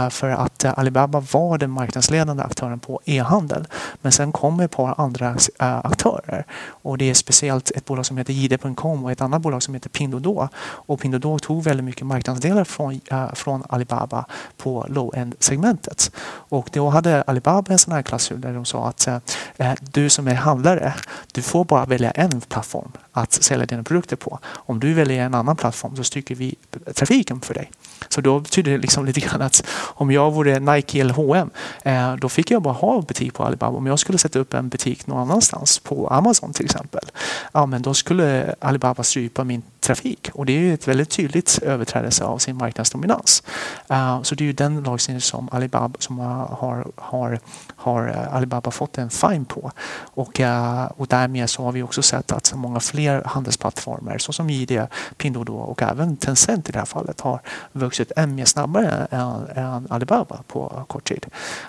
för 0.09 0.29
att 0.29 0.65
Alibaba 0.65 1.19
var 1.19 1.57
den 1.57 1.71
marknadsledande 1.71 2.43
aktören 2.43 2.79
på 2.79 3.01
e-handel. 3.05 3.67
Men 4.01 4.11
sen 4.11 4.31
kom 4.31 4.59
ett 4.59 4.71
par 4.71 4.98
andra 4.99 5.35
eh, 5.59 5.77
aktörer 5.77 6.45
och 6.81 6.97
det 6.97 7.09
är 7.09 7.13
speciellt 7.13 7.71
ett 7.71 7.85
bolag 7.85 8.05
som 8.05 8.17
heter 8.17 8.33
JD.com 8.33 9.03
och 9.03 9.11
ett 9.11 9.21
annat 9.21 9.41
bolag 9.41 9.63
som 9.63 9.73
heter 9.73 9.89
Pinduoduo. 9.89 10.49
Och 10.59 10.99
Pinduoduo 10.99 11.39
tog 11.39 11.63
väldigt 11.63 11.83
mycket 11.83 12.07
marknadsandelar 12.07 12.63
från, 12.63 13.01
eh, 13.11 13.33
från 13.33 13.63
Alibaba 13.69 14.25
på 14.57 14.85
low-end-segmentet. 14.89 16.11
Och 16.49 16.69
då 16.73 16.89
hade 16.89 17.21
Alibaba 17.21 17.71
en 17.71 17.79
sån 17.79 17.93
här 17.93 18.01
klausul 18.01 18.41
där 18.41 18.53
de 18.53 18.65
sa 18.65 18.87
att 18.87 19.07
eh, 19.07 19.73
du 19.81 20.09
som 20.09 20.27
är 20.27 20.35
handlare, 20.35 20.93
du 21.33 21.41
får 21.41 21.65
bara 21.65 21.85
välja 21.85 22.11
en 22.11 22.41
plattform 22.41 22.91
att 23.11 23.33
sälja 23.33 23.65
dina 23.65 23.83
produkter 23.83 24.15
på. 24.15 24.39
Om 24.45 24.79
du 24.79 24.93
väljer 24.93 25.25
en 25.25 25.33
annan 25.33 25.55
plattform 25.55 25.95
så 25.95 26.03
stycker 26.03 26.35
vi 26.35 26.55
trafiken 26.93 27.41
för 27.41 27.53
dig. 27.53 27.71
Så 28.07 28.21
då 28.21 28.39
betyder 28.39 28.71
det 28.71 28.77
liksom 28.77 29.05
lite 29.05 29.19
grann 29.19 29.41
att 29.41 29.67
om 29.79 30.11
jag 30.11 30.31
vore 30.31 30.59
Nike 30.59 31.01
eller 31.01 31.13
H&M 31.13 31.49
eh, 31.83 32.15
då 32.15 32.29
fick 32.29 32.51
jag 32.51 32.61
bara 32.61 32.73
ha 32.73 33.01
butik 33.01 33.33
på 33.33 33.43
Alibaba. 33.43 33.77
Om 33.77 33.87
jag 33.87 33.99
skulle 33.99 34.17
sätta 34.17 34.39
upp 34.39 34.53
en 34.53 34.69
butik 34.69 35.07
någon 35.07 35.21
annanstans 35.21 35.79
på 35.79 36.07
Amazon 36.07 36.53
till 36.53 36.65
exempel. 36.65 37.03
Ja, 37.51 37.65
men 37.65 37.81
då 37.81 37.93
skulle 37.93 38.55
Alibaba 38.59 39.03
strypa 39.03 39.43
min 39.43 39.61
trafik 39.79 40.29
och 40.33 40.45
det 40.45 40.53
är 40.53 40.59
ju 40.59 40.73
ett 40.73 40.87
väldigt 40.87 41.09
tydligt 41.09 41.59
överträdelse 41.63 42.23
av 42.23 42.37
sin 42.37 42.57
marknadsdominans. 42.57 43.43
Uh, 43.91 44.21
så 44.21 44.35
det 44.35 44.43
är 44.43 44.45
ju 44.45 44.53
den 44.53 44.83
lagstiftningen 44.83 45.21
som 45.21 45.49
Alibaba 45.51 45.95
som 45.99 46.19
har, 46.19 46.91
har, 46.97 47.39
har 47.75 48.07
eh, 48.07 48.35
Alibaba 48.35 48.71
fått 48.71 48.97
en 48.97 49.09
fine 49.09 49.45
på 49.45 49.71
och, 50.13 50.39
uh, 50.39 50.85
och 50.85 51.07
därmed 51.07 51.49
så 51.49 51.63
har 51.63 51.71
vi 51.71 51.83
också 51.83 52.01
sett 52.01 52.31
att 52.31 52.53
många 52.55 52.79
fler 52.79 53.23
handelsplattformar 53.25 54.17
såsom 54.17 54.49
JD, 54.49 54.87
Pinduoduo 55.17 55.55
och 55.55 55.81
även 55.81 56.17
Tencent 56.17 56.69
i 56.69 56.71
det 56.71 56.79
här 56.79 56.85
fallet 56.85 57.21
har 57.21 57.39
vuxit 57.71 58.11
än 58.15 58.35
mer 58.35 58.45
snabbare 58.45 59.07
än, 59.11 59.47
än 59.55 59.87
Alibaba 59.89 60.39
på 60.47 60.83
kort 60.87 61.03
tid. 61.03 61.25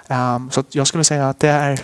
Um, 0.08 0.50
så 0.50 0.64
jag 0.70 0.86
skulle 0.86 1.04
säga 1.04 1.28
att 1.28 1.40
det 1.40 1.48
är 1.48 1.80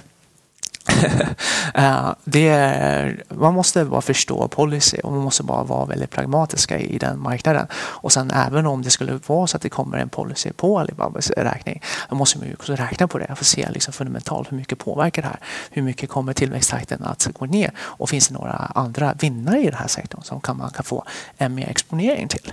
Eh, 1.74 2.12
det 2.24 2.48
är, 2.48 3.22
man 3.28 3.54
måste 3.54 3.84
bara 3.84 4.00
förstå 4.00 4.48
policy 4.48 4.98
och 4.98 5.12
man 5.12 5.20
måste 5.20 5.42
bara 5.42 5.62
vara 5.62 5.84
väldigt 5.84 6.10
pragmatiska 6.10 6.78
i 6.78 6.98
den 6.98 7.18
marknaden. 7.18 7.66
Och 7.74 8.12
sen 8.12 8.30
även 8.30 8.66
om 8.66 8.82
det 8.82 8.90
skulle 8.90 9.20
vara 9.26 9.46
så 9.46 9.56
att 9.56 9.62
det 9.62 9.68
kommer 9.68 9.98
en 9.98 10.08
policy 10.08 10.52
på 10.52 10.78
Alibabas 10.78 11.30
räkning, 11.30 11.82
då 12.08 12.16
måste 12.16 12.38
man 12.38 12.48
ju 12.48 12.54
också 12.54 12.74
räkna 12.74 13.08
på 13.08 13.18
det 13.18 13.26
för 13.26 13.32
att 13.32 13.46
se 13.46 13.68
liksom 13.70 13.92
fundamentalt 13.92 14.52
hur 14.52 14.56
mycket 14.56 14.78
påverkar 14.78 15.22
det 15.22 15.28
här? 15.28 15.38
Hur 15.70 15.82
mycket 15.82 16.10
kommer 16.10 16.32
tillväxttakten 16.32 17.04
att 17.04 17.28
gå 17.38 17.46
ner? 17.46 17.70
Och 17.78 18.10
finns 18.10 18.28
det 18.28 18.34
några 18.34 18.72
andra 18.74 19.14
vinnare 19.20 19.60
i 19.60 19.64
den 19.64 19.74
här 19.74 19.88
sektorn 19.88 20.22
som 20.22 20.40
kan, 20.40 20.56
man 20.56 20.70
kan 20.70 20.84
få 20.84 21.04
en 21.36 21.54
mer 21.54 21.68
exponering 21.68 22.28
till? 22.28 22.52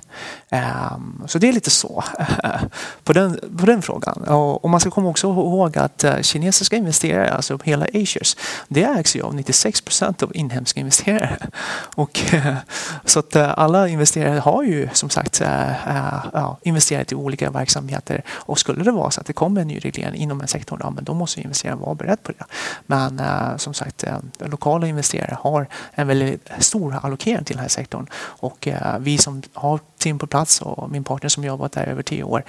Um, 0.52 1.24
så 1.28 1.40
det 1.40 1.50
är 1.50 1.54
lite 1.54 1.70
så 1.70 2.04
på, 3.04 3.14
den, 3.14 3.40
på 3.60 3.66
den 3.66 3.82
frågan. 3.82 4.24
Och, 4.24 4.64
och 4.64 4.70
man 4.70 4.80
ska 4.80 4.92
komma 4.92 5.10
också 5.10 5.28
ihåg 5.28 5.78
att 5.78 6.04
eh, 6.04 6.22
kinesiska 6.22 6.76
investerare, 6.76 7.32
alltså 7.32 7.60
hela 7.64 7.86
Asia 7.94 8.23
Ventures, 8.24 8.38
det 8.68 8.84
ägs 8.84 9.16
ju 9.16 9.22
av 9.22 9.36
96 9.36 9.82
procent 9.82 10.24
av 10.24 10.36
inhemska 10.36 10.80
investerare. 10.80 11.38
Och, 11.96 12.34
eh, 12.34 12.56
så 13.06 13.20
att 13.20 13.36
eh, 13.36 13.54
alla 13.58 13.88
investerare 13.88 14.40
har 14.40 14.64
ju 14.64 14.90
som 14.94 15.10
sagt 15.10 15.42
eh, 15.42 16.54
investerat 16.64 17.12
i 17.12 17.16
olika 17.16 17.52
verksamheter 17.52 18.24
och 18.30 18.60
skulle 18.60 18.84
det 18.84 18.92
vara 18.92 19.12
så 19.12 19.22
att 19.22 19.28
det 19.28 19.34
kommer 19.34 19.62
en 19.62 19.68
ny 19.68 19.80
reglering 19.80 20.22
inom 20.22 20.42
en 20.42 20.48
sektor, 20.48 20.80
ja, 20.84 20.90
men 20.90 21.04
då 21.04 21.14
måste 21.14 21.42
investeraren 21.42 21.80
vara 21.80 21.96
beredd 21.96 22.24
på 22.24 22.32
det. 22.32 22.46
Men 22.86 23.22
som 23.60 23.74
sagt, 23.74 24.04
lokala 24.40 24.88
investerare 24.88 25.38
har 25.42 25.68
en 25.92 26.08
väldigt 26.08 26.50
stor 26.60 27.00
allokering 27.04 27.46
till 27.46 27.56
den 27.56 27.62
här 27.62 27.70
sektorn 27.70 28.08
och 28.42 28.68
vi 29.00 29.18
som 29.18 29.42
har 29.54 29.80
team 29.98 30.20
på 30.20 30.28
plats 30.28 30.62
och 30.62 30.92
min 30.92 31.04
partner 31.04 31.30
som 31.30 31.44
jobbat 31.44 31.72
där 31.72 31.86
över 31.86 32.04
tio 32.04 32.24
år, 32.24 32.44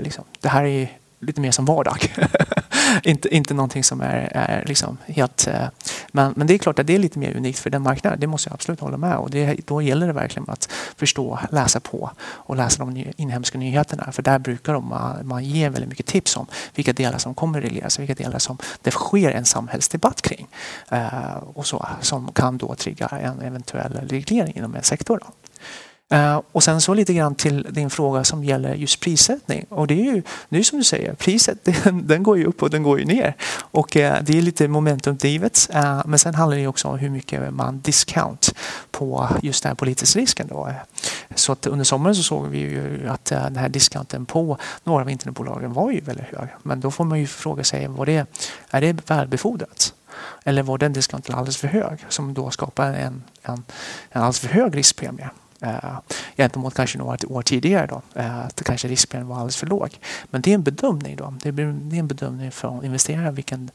liksom, 0.00 0.24
det 0.40 0.48
här 0.48 0.64
är 0.64 0.88
lite 1.26 1.40
mer 1.40 1.50
som 1.50 1.64
vardag. 1.64 2.14
inte, 3.02 3.34
inte 3.34 3.54
någonting 3.54 3.84
som 3.84 4.00
är, 4.00 4.28
är 4.32 4.64
liksom 4.66 4.98
helt... 5.06 5.46
Eh, 5.46 5.68
men, 6.12 6.32
men 6.36 6.46
det 6.46 6.54
är 6.54 6.58
klart 6.58 6.78
att 6.78 6.86
det 6.86 6.94
är 6.94 6.98
lite 6.98 7.18
mer 7.18 7.36
unikt 7.36 7.58
för 7.58 7.70
den 7.70 7.82
marknaden. 7.82 8.20
Det 8.20 8.26
måste 8.26 8.48
jag 8.48 8.54
absolut 8.54 8.80
hålla 8.80 8.96
med 8.96 9.16
och 9.16 9.30
det, 9.30 9.60
Då 9.66 9.82
gäller 9.82 10.06
det 10.06 10.12
verkligen 10.12 10.50
att 10.50 10.72
förstå, 10.96 11.38
läsa 11.50 11.80
på 11.80 12.10
och 12.20 12.56
läsa 12.56 12.84
de 12.84 13.04
inhemska 13.16 13.58
nyheterna. 13.58 14.12
För 14.12 14.22
där 14.22 14.38
brukar 14.38 14.72
de, 14.72 14.88
man, 14.88 15.26
man 15.26 15.44
ge 15.44 15.68
väldigt 15.68 15.88
mycket 15.88 16.06
tips 16.06 16.36
om 16.36 16.46
vilka 16.74 16.92
delar 16.92 17.18
som 17.18 17.34
kommer 17.34 17.60
regleras 17.60 17.98
och 17.98 18.02
vilka 18.02 18.14
delar 18.14 18.38
som 18.38 18.58
det 18.82 18.90
sker 18.90 19.30
en 19.30 19.44
samhällsdebatt 19.44 20.22
kring. 20.22 20.46
Eh, 20.88 21.36
och 21.54 21.66
så, 21.66 21.88
som 22.00 22.32
kan 22.32 22.58
då 22.58 22.74
trigga 22.74 23.06
en 23.06 23.40
eventuell 23.40 23.92
reglering 23.92 24.56
inom 24.56 24.74
en 24.74 24.82
sektor. 24.82 25.18
Då. 25.18 25.26
Eh, 26.10 26.40
och 26.52 26.62
sen 26.62 26.80
så 26.80 26.94
lite 26.94 27.14
grann 27.14 27.34
till 27.34 27.66
din 27.70 27.90
fråga 27.90 28.24
som 28.24 28.44
gäller 28.44 28.74
just 28.74 29.00
prissättning. 29.00 29.66
Och 29.68 29.86
det 29.86 29.94
är 29.94 30.14
ju 30.14 30.22
nu 30.48 30.64
som 30.64 30.78
du 30.78 30.84
säger, 30.84 31.14
priset 31.14 31.58
den, 31.84 32.06
den 32.06 32.22
går 32.22 32.38
ju 32.38 32.44
upp 32.44 32.62
och 32.62 32.70
den 32.70 32.82
går 32.82 32.98
ju 32.98 33.04
ner. 33.04 33.34
Och 33.58 33.96
eh, 33.96 34.22
det 34.22 34.38
är 34.38 34.42
lite 34.42 34.68
momentumdrivet. 34.68 35.68
Eh, 35.72 36.02
men 36.06 36.18
sen 36.18 36.34
handlar 36.34 36.56
det 36.56 36.66
också 36.66 36.88
om 36.88 36.98
hur 36.98 37.10
mycket 37.10 37.54
man 37.54 37.80
discount 37.80 38.52
på 38.90 39.28
just 39.42 39.62
den 39.62 39.70
här 39.70 39.74
politiska 39.74 40.20
risken. 40.20 40.46
Då. 40.46 40.72
Så 41.34 41.52
att 41.52 41.66
under 41.66 41.84
sommaren 41.84 42.16
så 42.16 42.22
såg 42.22 42.46
vi 42.46 42.58
ju 42.58 43.08
att 43.08 43.24
den 43.24 43.56
här 43.56 43.68
discounten 43.68 44.26
på 44.26 44.58
några 44.84 45.02
av 45.02 45.10
internetbolagen 45.10 45.72
var 45.72 45.90
ju 45.90 46.00
väldigt 46.00 46.26
hög. 46.26 46.48
Men 46.62 46.80
då 46.80 46.90
får 46.90 47.04
man 47.04 47.20
ju 47.20 47.26
fråga 47.26 47.64
sig, 47.64 47.88
var 47.88 48.06
det, 48.06 48.26
är 48.70 48.80
det 48.80 49.10
välbefordrat? 49.10 49.94
Eller 50.44 50.62
var 50.62 50.78
den 50.78 50.92
discounten 50.92 51.34
alldeles 51.34 51.56
för 51.56 51.68
hög 51.68 51.98
som 52.08 52.34
då 52.34 52.50
skapar 52.50 52.92
en, 52.92 53.22
en, 53.42 53.64
en 54.10 54.22
alldeles 54.22 54.40
för 54.40 54.48
hög 54.48 54.76
riskpremie? 54.76 55.30
Eh, 55.66 55.98
gentemot 56.36 56.74
kanske 56.74 56.98
några 56.98 57.18
år 57.28 57.42
tidigare. 57.42 57.86
Då, 57.86 58.02
eh, 58.20 58.38
att 58.38 58.62
kanske 58.64 58.88
riskpremien 58.88 59.28
var 59.28 59.36
alldeles 59.36 59.56
för 59.56 59.66
låg. 59.66 59.98
Men 60.30 60.40
det 60.40 60.50
är 60.50 60.54
en 60.54 60.62
bedömning. 60.62 61.16
Då. 61.16 61.34
Det 61.42 61.48
är 61.48 61.98
en 61.98 62.08
bedömning 62.08 62.50
från 62.50 62.84
investerare 62.84 63.30
vilken 63.30 63.70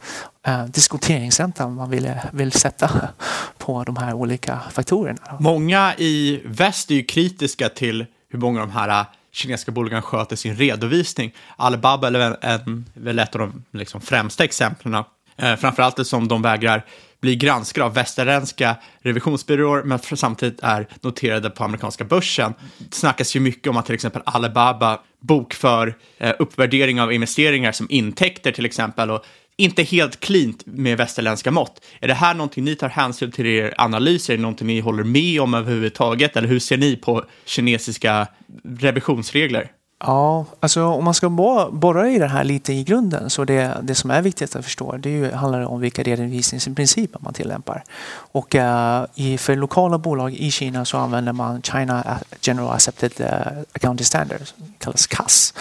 eh, 0.47 0.65
diskonteringsränta 0.65 1.67
man 1.67 1.89
vill, 1.89 2.13
vill 2.32 2.51
sätta 2.51 3.10
på 3.58 3.84
de 3.84 3.97
här 3.97 4.13
olika 4.13 4.60
faktorerna. 4.71 5.38
Många 5.39 5.93
i 5.97 6.41
väst 6.45 6.91
är 6.91 6.95
ju 6.95 7.04
kritiska 7.04 7.69
till 7.69 8.06
hur 8.30 8.39
många 8.39 8.62
av 8.62 8.67
de 8.67 8.73
här 8.73 8.89
eh, 8.89 9.06
kinesiska 9.32 9.71
bolagen 9.71 10.01
sköter 10.01 10.36
sin 10.36 10.56
redovisning. 10.56 11.34
Alibaba 11.56 12.08
är 12.08 12.12
väl, 12.12 12.36
en, 12.41 12.86
väl 12.93 13.19
ett 13.19 13.36
av 13.36 13.39
de 13.39 13.63
liksom, 13.80 14.01
främsta 14.01 14.43
exemplen. 14.43 15.04
Eh, 15.38 15.56
framförallt 15.56 16.08
som 16.08 16.27
de 16.27 16.41
vägrar 16.41 16.86
blir 17.21 17.36
granskade 17.36 17.86
av 17.86 17.93
västerländska 17.93 18.75
revisionsbyråer 19.01 19.84
men 19.84 19.99
samtidigt 19.99 20.60
är 20.63 20.88
noterade 21.01 21.49
på 21.49 21.63
amerikanska 21.63 22.03
börsen. 22.03 22.53
Det 22.77 22.95
snackas 22.95 23.36
ju 23.36 23.39
mycket 23.39 23.67
om 23.67 23.77
att 23.77 23.86
till 23.86 23.95
exempel 23.95 24.21
Alibaba 24.25 24.99
bokför 25.19 25.95
eh, 26.17 26.34
uppvärdering 26.39 27.01
av 27.01 27.13
investeringar 27.13 27.71
som 27.71 27.88
intäkter 27.89 28.51
till 28.51 28.65
exempel 28.65 29.12
och 29.12 29.25
inte 29.57 29.84
helt 29.84 30.19
klint 30.19 30.63
med 30.65 30.97
västerländska 30.97 31.51
mått. 31.51 31.86
Är 31.99 32.07
det 32.07 32.13
här 32.13 32.34
någonting 32.34 32.63
ni 32.63 32.75
tar 32.75 32.89
hänsyn 32.89 33.31
till 33.31 33.45
i 33.45 33.55
er 33.55 33.73
analys? 33.77 34.29
Är 34.29 34.36
det 34.36 34.41
någonting 34.41 34.67
ni 34.67 34.79
håller 34.79 35.03
med 35.03 35.41
om 35.41 35.53
överhuvudtaget? 35.53 36.38
Eller 36.38 36.47
hur 36.47 36.60
ser 36.60 36.77
ni 36.77 36.95
på 36.95 37.25
kinesiska 37.45 38.27
revisionsregler? 38.63 39.71
Ja, 40.03 40.45
alltså 40.59 40.85
om 40.85 41.03
man 41.03 41.13
ska 41.13 41.29
borra 41.71 42.09
i 42.09 42.19
det 42.19 42.27
här 42.27 42.43
lite 42.43 42.73
i 42.73 42.83
grunden 42.83 43.29
så 43.29 43.45
det, 43.45 43.77
det 43.83 43.95
som 43.95 44.11
är 44.11 44.21
viktigt 44.21 44.55
att 44.55 44.65
förstå 44.65 44.97
det 44.97 45.09
ju, 45.09 45.31
handlar 45.31 45.61
om 45.61 45.79
vilka 45.81 46.03
redovisningsprinciper 46.03 47.19
man 47.23 47.33
tillämpar. 47.33 47.83
Och 48.13 48.55
uh, 48.55 49.05
i, 49.15 49.37
för 49.37 49.55
lokala 49.55 49.97
bolag 49.97 50.33
i 50.33 50.51
Kina 50.51 50.85
så 50.85 50.97
använder 50.97 51.33
man 51.33 51.61
China 51.61 52.19
General 52.41 52.73
Accepted 52.73 53.11
eh, 53.17 53.63
Accounting 53.73 54.05
Standard, 54.05 54.41
kallas 54.77 55.07
CAS. 55.07 55.53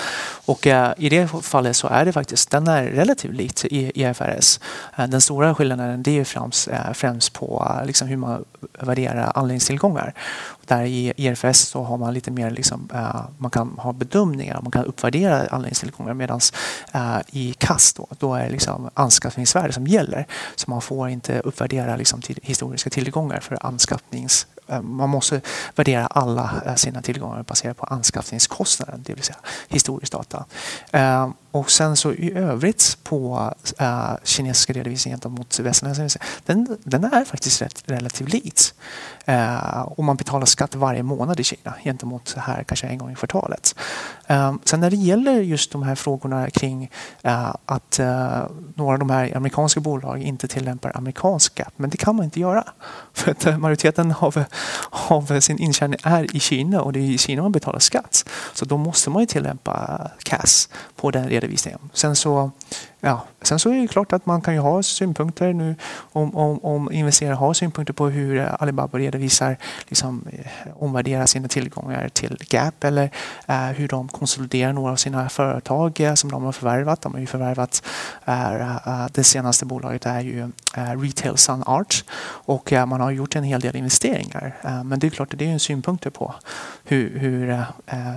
Och 0.47 0.67
uh, 0.67 0.89
i 0.97 1.09
det 1.09 1.29
fallet 1.43 1.77
så 1.77 1.89
är 1.89 2.05
det 2.05 2.13
faktiskt, 2.13 2.51
den 2.51 2.69
är 2.69 2.83
relativt 2.83 3.35
likt 3.35 3.65
i 3.65 3.93
IFRS. 3.95 4.61
den 4.97 5.21
stora 5.21 5.55
skillnaden 5.55 6.03
det 6.03 6.19
är 6.19 6.25
främst, 6.25 6.69
främst 6.95 7.33
på 7.33 7.81
liksom 7.85 8.09
hur 8.09 8.17
man 8.17 8.45
värderar 8.81 9.33
anläggningstillgångar. 9.35 10.15
Där 10.67 10.85
i 10.85 11.13
IFRS 11.17 11.57
så 11.57 11.83
har 11.83 11.99
man 11.99 12.15
lite 12.15 12.31
mer 12.31 12.51
liksom, 12.51 12.89
man 13.39 13.51
kan 13.51 13.69
ha 13.79 13.93
bedömt 13.93 14.30
bedömningar. 14.31 14.61
Man 14.63 14.71
kan 14.71 14.85
uppvärdera 14.85 15.47
anläggningstillgångar 15.47 16.15
medan 16.15 16.41
eh, 16.93 17.21
i 17.31 17.55
KAS 17.59 17.93
då, 17.93 18.07
då 18.19 18.35
är 18.35 18.45
det 18.45 18.51
liksom 18.51 18.91
anskaffningsvärde 18.95 19.73
som 19.73 19.87
gäller. 19.87 20.27
Så 20.57 20.71
man 20.71 20.81
får 20.81 21.09
inte 21.09 21.41
uppvärdera 21.41 21.97
liksom 21.97 22.23
till 22.23 22.39
historiska 22.43 22.91
tillgångar 22.91 23.41
för 23.41 23.67
anskaffnings 23.67 24.47
Eh, 24.71 24.83
man 24.83 25.09
måste 25.09 25.41
värdera 25.77 26.07
alla 26.07 26.63
eh, 26.67 26.75
sina 26.75 27.03
tillgångar 27.03 27.43
baserat 27.43 27.77
på 27.77 27.87
anskaffningskostnaden, 27.87 29.03
det 29.07 29.15
vill 29.15 29.23
säga 29.23 29.39
historisk 29.69 30.13
data. 30.13 30.45
Eh, 30.91 31.29
och 31.53 31.71
sen 31.71 31.97
så 31.97 32.13
i 32.13 32.33
övrigt 32.35 32.99
på 33.03 33.53
uh, 33.81 34.15
kinesiska 34.25 34.73
redovisningen 34.73 35.17
gentemot 35.17 35.59
västerländska 35.59 36.21
den, 36.47 36.79
den 36.85 37.05
är 37.05 37.25
faktiskt 37.25 37.63
rätt, 37.63 37.83
relativt 37.87 38.33
lik. 38.33 38.61
Uh, 39.29 39.35
eh, 39.35 39.81
och 39.81 40.05
man 40.05 40.17
betalar 40.17 40.47
skatt 40.47 40.75
varje 40.75 41.03
månad 41.03 41.41
i 41.41 41.45
Kina 41.45 41.75
gentemot 41.85 42.35
här 42.39 42.63
kanske 42.63 42.87
en 42.87 42.99
gång 42.99 43.13
i 43.13 43.15
kvartalet. 43.15 43.75
Ehm, 44.31 44.61
sen 44.65 44.81
när 44.81 44.91
det 44.91 44.97
gäller 44.97 45.41
just 45.41 45.73
de 45.73 45.83
här 45.83 45.95
frågorna 45.95 46.51
kring 46.51 46.91
eh, 47.23 47.55
att 47.65 47.99
eh, 47.99 48.43
några 48.75 48.93
av 48.93 48.99
de 48.99 49.11
här 49.11 49.37
amerikanska 49.37 49.81
bolagen 49.81 50.23
inte 50.23 50.49
tillämpar 50.49 50.97
amerikansk 50.97 51.53
skatt, 51.53 51.73
men 51.77 51.91
det 51.91 51.97
kan 51.97 52.17
man 52.17 52.25
inte 52.25 52.41
göra. 52.41 52.65
För 53.13 53.31
att 53.31 53.47
eh, 53.47 53.59
majoriteten 53.59 54.15
av 54.19 54.45
av 54.91 55.41
sin 55.41 55.59
intjäning 55.59 55.99
är 56.03 56.37
i 56.37 56.41
Kina 56.41 56.83
och 56.83 56.93
det 56.93 57.01
är 57.01 57.11
i 57.11 57.19
Kina 57.19 57.43
man 57.43 57.53
betalar 57.53 57.79
skatt. 57.79 58.29
Så 58.55 58.65
då 58.65 58.77
måste 58.77 59.11
man 59.11 59.23
ju 59.23 59.27
tillämpa 59.27 60.09
CAS 60.23 60.69
på 60.97 61.11
den 61.11 61.29
redovisningen. 61.29 61.81
Sen 61.93 62.17
så 62.17 62.51
Ja, 63.03 63.25
sen 63.43 63.59
så 63.59 63.71
är 63.71 63.81
det 63.81 63.89
klart 63.89 64.13
att 64.13 64.27
man 64.27 64.41
kan 64.41 64.55
ju 64.55 64.61
ha 64.61 64.83
synpunkter 64.83 65.53
nu 65.53 65.75
om, 66.13 66.37
om, 66.37 66.65
om 66.65 66.93
investerare 66.93 67.35
har 67.35 67.55
synpunkter 67.55 67.95
på 67.95 68.09
hur 68.09 68.41
Alibaba 68.41 68.99
redovisar, 68.99 69.57
liksom, 69.89 70.25
eh, 70.33 70.83
omvärderar 70.83 71.27
sina 71.27 71.49
tillgångar 71.49 72.09
till 72.09 72.39
Gap 72.49 72.85
eller 72.85 73.11
eh, 73.47 73.57
hur 73.57 73.89
de 73.89 74.09
konsoliderar 74.09 74.73
några 74.73 74.93
av 74.93 74.97
sina 74.97 75.29
företag 75.29 76.01
eh, 76.01 76.15
som 76.15 76.31
de 76.31 76.43
har 76.43 76.53
förvärvat. 76.53 77.01
De 77.01 77.13
har 77.13 77.21
ju 77.21 77.27
förvärvat, 77.27 77.83
eh, 78.25 78.77
eh 78.77 79.07
det 79.13 79.25
senaste 79.25 79.67
bolaget 79.67 80.07
är 80.07 80.21
ju 80.21 80.41
eh, 80.77 81.01
Retail 81.01 81.37
Sun 81.37 81.63
Art 81.67 82.05
och 82.47 82.73
eh, 82.73 82.87
man 82.87 83.01
har 83.01 83.11
gjort 83.11 83.37
en 83.37 83.45
hel 83.45 83.61
del 83.61 83.77
investeringar. 83.77 84.57
Eh, 84.63 84.85
men 84.85 84.99
det 84.99 85.07
är 85.07 85.11
klart 85.11 85.33
att 85.33 85.39
det 85.39 85.51
är 85.51 85.59
synpunkter 85.59 86.11
på 86.11 86.35
hur, 86.85 87.19
hur 87.19 87.65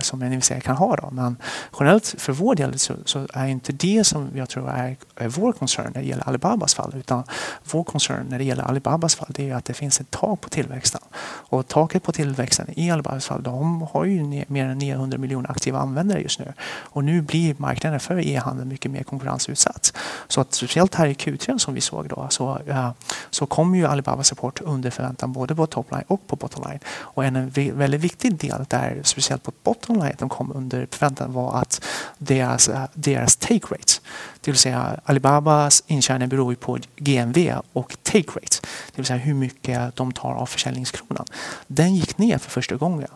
som 0.00 0.22
en 0.22 0.32
investerare 0.32 0.60
kan 0.60 0.76
ha. 0.76 0.96
Då. 0.96 1.10
Men 1.10 1.36
generellt 1.80 2.14
för 2.18 2.32
vår 2.32 2.54
del 2.54 2.78
så, 2.78 2.94
så 3.04 3.26
är 3.32 3.46
inte 3.46 3.72
det 3.72 4.04
som 4.04 4.30
jag 4.34 4.48
tror 4.48 4.73
är, 4.74 4.96
är 5.16 5.28
vår 5.28 5.52
koncern 5.52 5.92
när 5.94 6.02
det 6.02 6.08
gäller 6.08 6.28
Alibabas 6.28 6.74
fall. 6.74 6.94
Utan 6.96 7.24
vår 7.64 7.84
koncern 7.84 8.26
när 8.28 8.38
det 8.38 8.44
gäller 8.44 8.62
Alibabas 8.62 9.14
fall 9.14 9.28
det 9.30 9.50
är 9.50 9.54
att 9.54 9.64
det 9.64 9.74
finns 9.74 10.00
ett 10.00 10.10
tak 10.10 10.40
på 10.40 10.48
tillväxten. 10.48 11.00
Och 11.24 11.68
taket 11.68 12.02
på 12.02 12.12
tillväxten 12.12 12.66
i 12.78 12.90
Alibabas 12.90 13.26
fall, 13.26 13.42
de 13.42 13.82
har 13.82 14.04
ju 14.04 14.44
mer 14.48 14.64
än 14.64 14.78
900 14.78 15.18
miljoner 15.18 15.50
aktiva 15.50 15.78
användare 15.78 16.20
just 16.20 16.38
nu. 16.38 16.52
Och 16.66 17.04
nu 17.04 17.22
blir 17.22 17.54
marknaden 17.58 18.00
för 18.00 18.26
e-handel 18.26 18.66
mycket 18.66 18.90
mer 18.90 19.02
konkurrensutsatt. 19.02 19.92
Så 20.28 20.40
att 20.40 20.54
speciellt 20.54 20.94
här 20.94 21.06
i 21.06 21.14
Q3 21.14 21.58
som 21.58 21.74
vi 21.74 21.80
såg 21.80 22.08
då 22.08 22.26
så, 22.30 22.58
uh, 22.68 22.90
så 23.30 23.46
kom 23.46 23.74
ju 23.74 23.86
Alibabas 23.86 24.32
rapport 24.32 24.60
under 24.60 24.90
förväntan 24.90 25.32
både 25.32 25.54
på 25.54 25.66
topline 25.66 26.04
och 26.06 26.26
på 26.26 26.36
bottomline. 26.36 26.78
Och 27.00 27.24
en 27.24 27.50
väldigt 27.50 28.00
viktig 28.00 28.36
del 28.36 28.64
där, 28.68 29.00
speciellt 29.04 29.42
på 29.42 29.52
bottomline, 29.62 30.14
de 30.18 30.28
kom 30.28 30.52
under 30.54 30.86
förväntan 30.90 31.32
var 31.32 31.60
att 31.60 31.84
deras, 32.18 32.70
deras 32.94 33.36
take 33.36 33.74
rate, 33.74 33.92
det 34.40 34.50
vill 34.50 34.58
säga 34.64 35.00
Alibabas 35.04 35.82
intjäning 35.86 36.28
beror 36.28 36.52
ju 36.52 36.56
på 36.56 36.78
GMV 36.96 37.54
och 37.72 37.96
take 38.02 38.28
rate. 38.28 38.56
Det 38.86 38.96
vill 38.96 39.06
säga 39.06 39.18
hur 39.18 39.34
mycket 39.34 39.96
de 39.96 40.12
tar 40.12 40.34
av 40.34 40.46
försäljningskronan. 40.46 41.26
Den 41.66 41.94
gick 41.94 42.18
ner 42.18 42.38
för 42.38 42.50
första 42.50 42.76
gången. 42.76 43.08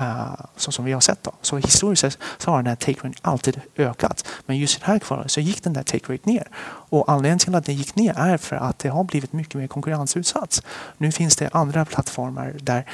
Uh, 0.00 0.34
så 0.56 0.72
som 0.72 0.84
vi 0.84 0.92
har 0.92 1.00
sett. 1.00 1.22
Då. 1.22 1.32
Så 1.42 1.56
historiskt 1.56 2.00
sett 2.00 2.18
så 2.38 2.50
har 2.50 2.56
den 2.56 2.66
här 2.66 2.76
take 2.76 3.08
rate 3.08 3.18
alltid 3.22 3.60
ökat. 3.76 4.26
Men 4.46 4.58
just 4.58 4.76
i 4.76 4.80
det 4.80 4.86
här 4.86 4.98
kvalet 4.98 5.30
så 5.30 5.40
gick 5.40 5.62
den 5.62 5.72
där 5.72 5.82
take 5.82 6.12
rate 6.12 6.30
ner. 6.30 6.48
Och 6.90 7.12
anledningen 7.12 7.38
till 7.38 7.54
att 7.54 7.64
den 7.64 7.74
gick 7.74 7.96
ner 7.96 8.18
är 8.18 8.36
för 8.36 8.56
att 8.56 8.78
det 8.78 8.88
har 8.88 9.04
blivit 9.04 9.32
mycket 9.32 9.54
mer 9.54 9.66
konkurrensutsatt. 9.66 10.62
Nu 10.98 11.12
finns 11.12 11.36
det 11.36 11.48
andra 11.52 11.84
plattformar 11.84 12.54
där, 12.60 12.86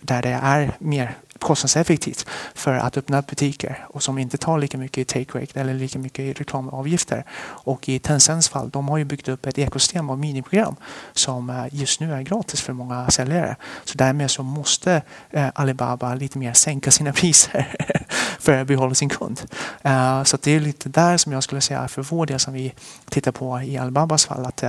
där 0.00 0.22
det 0.22 0.38
är 0.42 0.76
mer 0.78 1.16
kostnadseffektivt 1.42 2.26
för 2.54 2.74
att 2.74 2.96
öppna 2.96 3.22
butiker 3.22 3.86
och 3.88 4.02
som 4.02 4.18
inte 4.18 4.38
tar 4.38 4.58
lika 4.58 4.78
mycket 4.78 4.98
i 4.98 5.24
take 5.24 5.38
rate 5.38 5.60
eller 5.60 5.74
lika 5.74 5.98
mycket 5.98 6.18
i 6.18 6.32
reklamavgifter. 6.32 7.24
Och 7.64 7.88
i 7.88 7.98
Tencents 7.98 8.48
fall, 8.48 8.70
de 8.70 8.88
har 8.88 8.98
ju 8.98 9.04
byggt 9.04 9.28
upp 9.28 9.46
ett 9.46 9.58
ekosystem 9.58 10.10
av 10.10 10.18
miniprogram 10.18 10.76
som 11.12 11.50
eh, 11.50 11.64
just 11.70 12.00
nu 12.00 12.12
är 12.14 12.22
gratis 12.22 12.60
för 12.60 12.72
många 12.72 13.10
säljare. 13.10 13.56
Så 13.84 13.98
därmed 13.98 14.30
så 14.30 14.42
måste 14.42 15.02
eh, 15.30 15.48
Alibaba 15.54 16.14
lite 16.14 16.38
mer 16.38 16.52
sänka 16.52 16.90
sina 16.90 17.12
priser 17.22 17.76
för 18.38 18.52
att 18.52 18.66
behålla 18.66 18.94
sin 18.94 19.08
kund. 19.08 19.40
Eh, 19.82 20.22
så 20.22 20.38
det 20.42 20.50
är 20.50 20.60
lite 20.60 20.88
där 20.88 21.16
som 21.16 21.32
jag 21.32 21.42
skulle 21.42 21.60
säga 21.60 21.88
för 21.88 22.02
vår 22.02 22.26
del 22.26 22.38
som 22.38 22.54
vi 22.54 22.74
tittar 23.10 23.32
på 23.32 23.62
i 23.62 23.78
Alibabas 23.78 24.26
fall 24.26 24.46
att, 24.46 24.64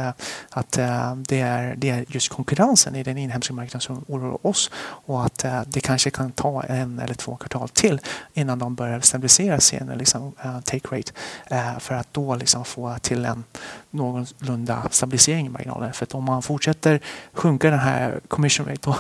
att 0.49 0.71
det, 0.71 1.39
är, 1.39 1.75
det 1.77 1.89
är 1.89 2.05
just 2.07 2.29
konkurrensen 2.29 2.95
i 2.95 3.03
den 3.03 3.17
inhemska 3.17 3.53
marknaden 3.53 3.81
som 3.81 4.05
oroar 4.07 4.47
oss 4.47 4.71
och 5.05 5.25
att 5.25 5.45
det 5.67 5.79
kanske 5.79 6.09
kan 6.09 6.31
ta 6.31 6.62
en 6.69 6.99
eller 6.99 7.13
två 7.13 7.35
kvartal 7.35 7.69
till 7.69 7.99
innan 8.33 8.59
de 8.59 8.75
börjar 8.75 8.99
stabilisera 8.99 9.59
sin 9.59 9.87
liksom, 9.87 10.33
eh, 10.43 10.59
take 10.59 10.95
rate 10.95 11.11
eh, 11.45 11.79
för 11.79 11.95
att 11.95 12.13
då 12.13 12.35
liksom 12.35 12.65
få 12.65 12.95
till 13.01 13.25
en 13.25 13.43
någorlunda 13.89 14.87
stabilisering 14.91 15.45
i 15.45 15.49
marginalen. 15.49 15.93
För 15.93 16.03
att 16.03 16.15
om 16.15 16.23
man 16.23 16.41
fortsätter 16.41 16.99
sjunka 17.33 17.69
den 17.69 17.79
här 17.79 18.19
commission 18.27 18.65
rate 18.65 18.81
då, 18.81 18.95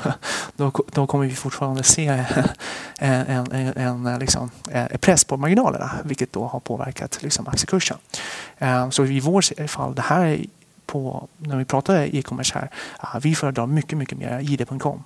då, 0.55 0.83
då 0.91 1.07
kommer 1.07 1.25
vi 1.25 1.35
fortfarande 1.35 1.83
se 1.83 2.07
en, 2.99 3.27
en, 3.27 3.51
en, 3.51 4.05
en 4.05 4.19
liksom, 4.19 4.51
eh, 4.71 4.87
press 4.87 5.23
på 5.23 5.37
marginalerna 5.37 5.91
vilket 6.03 6.33
då 6.33 6.45
har 6.45 6.59
påverkat 6.59 7.23
liksom, 7.23 7.47
aktiekursen. 7.47 7.97
Så 8.89 9.05
i 9.05 9.19
vårt 9.19 9.45
fall, 9.67 9.95
det 9.95 10.01
här 10.01 10.45
på, 10.85 11.27
när 11.37 11.57
vi 11.57 11.65
pratar 11.65 12.15
e-commerce 12.15 12.59
här, 12.59 12.69
vi 13.19 13.35
föredrar 13.35 13.67
mycket, 13.67 13.97
mycket 13.97 14.17
mer 14.17 14.39
id.com. 14.39 15.03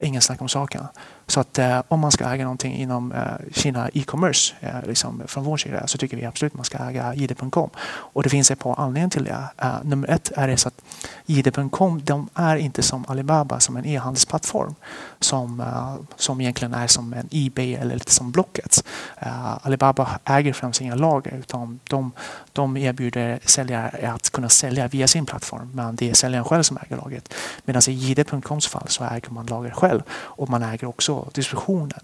Ingen 0.00 0.22
snack 0.22 0.40
om 0.40 0.48
saken. 0.48 0.84
Så 1.28 1.40
att 1.40 1.58
eh, 1.58 1.82
om 1.88 2.00
man 2.00 2.12
ska 2.12 2.24
äga 2.24 2.44
någonting 2.44 2.74
inom 2.74 3.12
eh, 3.12 3.22
Kina 3.52 3.88
e-commerce 3.88 4.54
eh, 4.60 4.86
liksom 4.86 5.22
från 5.26 5.44
vår 5.44 5.56
sida 5.56 5.86
så 5.86 5.98
tycker 5.98 6.16
vi 6.16 6.24
absolut 6.24 6.52
att 6.52 6.56
man 6.56 6.64
ska 6.64 6.78
äga 6.78 7.14
JD.com. 7.14 7.70
Och 7.88 8.22
det 8.22 8.28
finns 8.28 8.50
ett 8.50 8.58
par 8.58 8.80
anledningar 8.80 9.08
till 9.08 9.24
det. 9.24 9.44
Eh, 9.58 9.74
nummer 9.82 10.10
ett 10.10 10.32
är 10.36 10.48
det 10.48 10.56
så 10.56 10.68
att 10.68 10.80
JD.com 11.26 12.00
de 12.04 12.28
är 12.34 12.56
inte 12.56 12.82
som 12.82 13.04
Alibaba 13.08 13.60
som 13.60 13.76
en 13.76 13.86
e-handelsplattform 13.86 14.74
som, 15.20 15.60
eh, 15.60 15.94
som 16.16 16.40
egentligen 16.40 16.74
är 16.74 16.86
som 16.86 17.12
en 17.12 17.28
Ebay 17.30 17.74
eller 17.74 17.94
lite 17.94 18.12
som 18.12 18.30
Blocket. 18.30 18.84
Eh, 19.18 19.66
Alibaba 19.66 20.18
äger 20.24 20.52
främst 20.52 20.80
inga 20.80 20.94
lager 20.94 21.34
utan 21.34 21.80
de, 21.88 22.12
de 22.52 22.76
erbjuder 22.76 23.38
säljare 23.44 24.12
att 24.12 24.30
kunna 24.30 24.48
sälja 24.48 24.88
via 24.88 25.06
sin 25.06 25.26
plattform 25.26 25.70
men 25.74 25.96
det 25.96 26.10
är 26.10 26.14
säljaren 26.14 26.44
själv 26.44 26.62
som 26.62 26.78
äger 26.86 26.96
lagret. 26.96 27.34
Medan 27.64 27.82
i 27.88 27.92
JD.coms 27.92 28.66
fall 28.66 28.88
så 28.88 29.04
äger 29.04 29.30
man 29.30 29.46
lager 29.46 29.70
själv 29.70 30.02
och 30.10 30.50
man 30.50 30.62
äger 30.62 30.86
också 30.86 31.17
distributionen, 31.34 32.00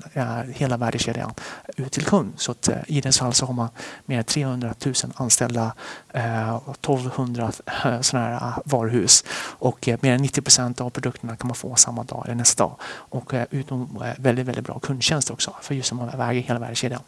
hela 0.54 0.76
värdekedjan 0.76 1.34
ut 1.76 1.92
till 1.92 2.04
kund. 2.04 2.32
Så 2.36 2.52
att, 2.52 2.68
eh, 2.68 2.76
i 2.86 3.00
dess 3.00 3.18
fall 3.18 3.34
så 3.34 3.46
har 3.46 3.54
man 3.54 3.68
mer 4.06 4.18
än 4.18 4.24
300 4.24 4.74
000 4.84 4.94
anställda, 5.14 5.74
eh, 6.12 6.60
1200 6.80 7.52
eh, 7.84 8.00
sådana 8.00 8.38
här 8.38 8.52
varuhus 8.64 9.24
och 9.58 9.88
mer 10.00 10.12
än 10.12 10.22
90 10.22 10.42
procent 10.42 10.80
av 10.80 10.90
produkterna 10.90 11.36
kan 11.36 11.48
man 11.48 11.54
få 11.54 11.74
samma 11.74 12.02
dag 12.02 12.22
eller 12.24 12.34
nästa 12.34 12.64
dag. 12.64 12.76
Och 12.86 13.32
utom 13.50 14.02
väldigt, 14.18 14.46
väldigt 14.46 14.64
bra 14.64 14.78
kundtjänst 14.78 15.30
också 15.30 15.54
för 15.62 15.74
just 15.74 15.88
som 15.88 15.98
man 15.98 16.10
väger 16.18 16.40
hela 16.40 16.60
värdekedjan. 16.60 17.00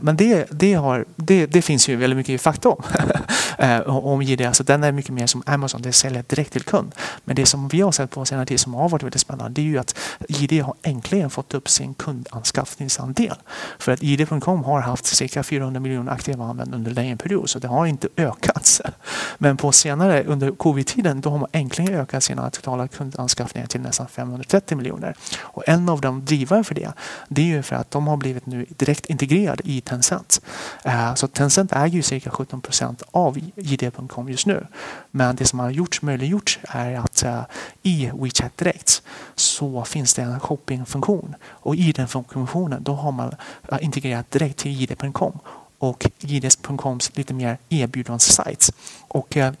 Men 0.00 0.16
det, 0.16 0.46
det, 0.50 0.74
har, 0.74 1.04
det, 1.16 1.46
det 1.46 1.62
finns 1.62 1.88
ju 1.88 1.96
väldigt 1.96 2.16
mycket 2.16 2.40
fakta 2.40 2.68
om. 2.68 2.82
om 3.86 4.22
JDS. 4.22 4.46
Alltså 4.46 4.62
den 4.62 4.84
är 4.84 4.92
mycket 4.92 5.12
mer 5.12 5.26
som 5.26 5.42
Amazon, 5.46 5.82
det 5.82 5.92
säljer 5.92 6.24
direkt 6.28 6.52
till 6.52 6.62
kund. 6.62 6.94
Men 7.24 7.36
det 7.36 7.46
som 7.46 7.68
vi 7.68 7.80
har 7.80 7.92
sett 7.92 8.10
på 8.10 8.24
senare 8.24 8.46
tid 8.46 8.60
som 8.60 8.74
har 8.74 8.88
varit 8.88 9.02
väldigt 9.02 9.20
spännande 9.20 9.52
det 9.54 9.60
är 9.60 9.70
ju 9.70 9.78
att 9.78 9.96
JD 10.28 10.60
har 10.60 10.74
äntligen 11.24 11.30
fått 11.30 11.54
upp 11.54 11.68
sin 11.68 11.94
kundanskaffningsandel. 11.94 13.36
För 13.78 13.92
att 13.92 14.02
id.com 14.02 14.64
har 14.64 14.80
haft 14.80 15.06
cirka 15.06 15.42
400 15.42 15.80
miljoner 15.80 16.12
aktiva 16.12 16.44
användare 16.44 16.76
under 16.76 16.90
en 16.90 16.94
längre 16.94 17.16
period 17.16 17.48
så 17.48 17.58
det 17.58 17.68
har 17.68 17.86
inte 17.86 18.08
ökat. 18.16 18.80
Men 19.38 19.56
på 19.56 19.72
senare 19.72 20.24
under 20.24 20.50
covid-tiden 20.50 21.20
då 21.20 21.30
har 21.30 21.38
man 21.38 21.48
äntligen 21.52 21.94
ökat 21.94 22.22
sina 22.24 22.50
totala 22.50 22.88
kundanskaffningar 22.88 23.66
till 23.66 23.80
nästan 23.80 24.08
530 24.08 24.76
miljoner. 24.76 25.14
Och 25.40 25.62
en 25.68 25.88
av 25.88 26.00
de 26.00 26.24
drivare 26.24 26.64
för 26.64 26.74
det 26.74 26.92
det 27.28 27.42
är 27.42 27.46
ju 27.46 27.62
för 27.62 27.76
att 27.76 27.90
de 27.90 28.06
har 28.06 28.16
blivit 28.16 28.46
nu 28.46 28.66
direkt 28.68 29.06
integrerade 29.06 29.62
i 29.64 29.80
Tencent. 29.80 30.40
Eh, 30.84 31.14
så 31.14 31.28
Tencent 31.28 31.72
äger 31.72 31.96
ju 31.96 32.02
cirka 32.02 32.30
17 32.30 32.60
procent 32.60 33.02
av 33.12 33.38
id.com 33.56 34.28
just 34.28 34.46
nu. 34.46 34.66
Men 35.10 35.36
det 35.36 35.46
som 35.46 35.58
har 35.58 35.70
gjorts 35.70 36.02
möjliggjort 36.02 36.58
är 36.68 36.98
att 36.98 37.22
eh, 37.22 37.42
i 37.82 38.10
WeChat 38.14 38.56
Direkt 38.56 39.02
så 39.34 39.84
finns 39.84 40.14
det 40.14 40.22
en 40.22 40.40
shoppingfunktion 40.40 41.13
och 41.46 41.76
i 41.76 41.92
den 41.92 42.08
funktionen 42.08 42.82
då 42.82 42.92
har 42.92 43.12
man 43.12 43.34
eh, 43.68 43.84
integrerat 43.84 44.30
direkt 44.30 44.58
till 44.58 44.80
JD.com 44.80 45.38
och 45.78 46.06
JD.coms 46.18 47.16
lite 47.16 47.34
mer 47.34 47.58
erbjudandesajt. 47.68 48.70
Och 49.08 49.36
eh, 49.36 49.52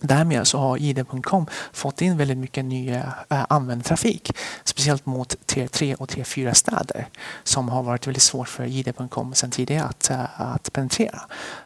Därmed 0.00 0.46
så 0.46 0.58
har 0.58 0.76
id.com 0.76 1.46
fått 1.72 2.02
in 2.02 2.16
väldigt 2.16 2.38
mycket 2.38 2.64
ny 2.64 2.90
eh, 2.90 3.44
användartrafik. 3.48 4.32
Speciellt 4.64 5.06
mot 5.06 5.36
T3 5.46 5.94
och 5.94 6.08
T4 6.08 6.52
städer 6.52 7.08
som 7.44 7.68
har 7.68 7.82
varit 7.82 8.06
väldigt 8.06 8.22
svårt 8.22 8.48
för 8.48 8.64
id.com 8.64 9.34
sedan 9.34 9.50
tidigare 9.50 9.84
att, 9.84 10.10
eh, 10.10 10.40
att 10.40 10.72
penetrera. 10.72 11.20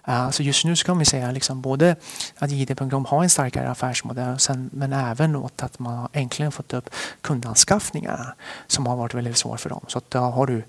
Eh, 0.06 0.30
så 0.30 0.42
just 0.42 0.64
nu 0.64 0.76
ska 0.76 0.94
vi 0.94 1.04
säga 1.04 1.30
liksom 1.30 1.60
både 1.60 1.96
att 2.38 2.50
id.com 2.50 3.04
har 3.04 3.22
en 3.22 3.30
starkare 3.30 3.70
affärsmodell 3.70 4.38
sen, 4.38 4.70
men 4.72 4.92
även 4.92 5.36
åt 5.36 5.62
att 5.62 5.78
man 5.78 5.98
har 5.98 6.08
äntligen 6.12 6.52
fått 6.52 6.72
upp 6.72 6.90
kundanskaffningarna 7.20 8.34
som 8.66 8.86
har 8.86 8.96
varit 8.96 9.14
väldigt 9.14 9.36
svårt 9.36 9.60
för 9.60 9.70
dem. 9.70 9.84
Så 9.88 9.98
att, 9.98 10.14
har 10.14 10.46
du 10.46 10.64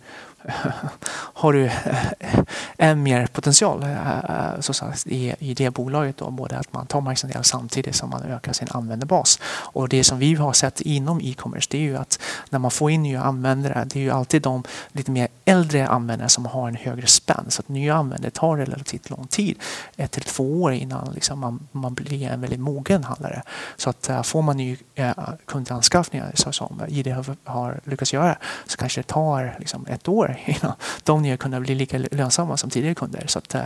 har 1.34 1.54
du 1.54 1.66
eh, 1.66 1.72
än 2.78 3.04
mer 3.04 3.28
potential 3.28 3.84
eh, 3.84 4.18
eh, 4.18 4.60
så 4.60 4.74
sagt, 4.74 5.08
i, 5.08 5.36
i 5.40 5.54
det 5.54 5.72
bolaget. 5.72 6.18
Då, 6.18 6.30
både 6.30 6.58
att 6.58 6.74
man 6.74 6.86
tar 6.86 7.02
marknadsandelar 7.02 7.44
samtidigt 7.44 7.96
som 7.96 8.10
man 8.10 8.24
ökar 8.24 8.54
sin 8.54 8.68
användarbas. 8.72 9.40
Och 9.46 9.90
det 9.90 10.04
som 10.04 10.20
vi 10.20 10.34
har 10.34 10.54
sett 10.54 10.82
inom 10.82 11.22
e-commerce 11.22 11.68
det 11.72 11.78
är 11.78 11.82
ju 11.82 11.98
att 11.98 12.20
när 12.50 12.60
man 12.60 12.72
får 12.72 12.92
in 12.92 13.04
nya 13.04 13.22
användare 13.22 13.86
det 13.86 14.00
är 14.00 14.04
ju 14.04 14.12
alltid 14.12 14.42
de 14.42 14.64
lite 14.92 15.12
mer 15.12 15.28
äldre 15.46 15.88
användare 15.88 16.30
som 16.30 16.46
har 16.46 16.68
en 16.68 16.76
högre 16.76 17.08
spänn. 17.08 17.46
Så 17.50 17.60
att 17.60 17.70
nya 17.70 17.96
användare 17.96 18.32
tar 18.32 18.58
relativt 18.58 19.10
lång 19.10 19.28
tid, 19.28 19.60
ett 19.98 20.12
till 20.12 20.24
två 20.24 20.62
år 20.62 20.74
innan 20.74 21.12
liksom 21.14 21.40
man, 21.40 21.68
man 21.72 21.94
blir 21.94 22.28
en 22.28 22.42
väldigt 22.42 22.60
mogen 22.60 23.04
handlare. 23.04 23.44
Så 23.78 23.90
att 23.90 24.10
får 24.24 24.42
man 24.42 24.58
ny 24.58 24.78
kundanskaffningar 25.46 26.32
så 26.36 26.52
som 26.52 26.82
ID 26.88 27.16
har 27.44 27.80
lyckats 27.84 28.14
göra 28.14 28.38
så 28.66 28.78
kanske 28.78 29.02
det 29.02 29.08
tar 29.08 29.56
liksom, 29.60 29.86
ett 29.86 30.08
år 30.08 30.31
innan 30.46 30.74
de 31.04 31.22
nya 31.22 31.38
kunderna 31.38 31.62
blir 31.62 31.76
lika 31.76 31.98
lönsamma 31.98 32.58
som 32.58 32.70
tidigare 32.70 32.96
kunder. 32.96 33.24
Så 33.28 33.40
att, 33.40 33.56
uh, 33.56 33.62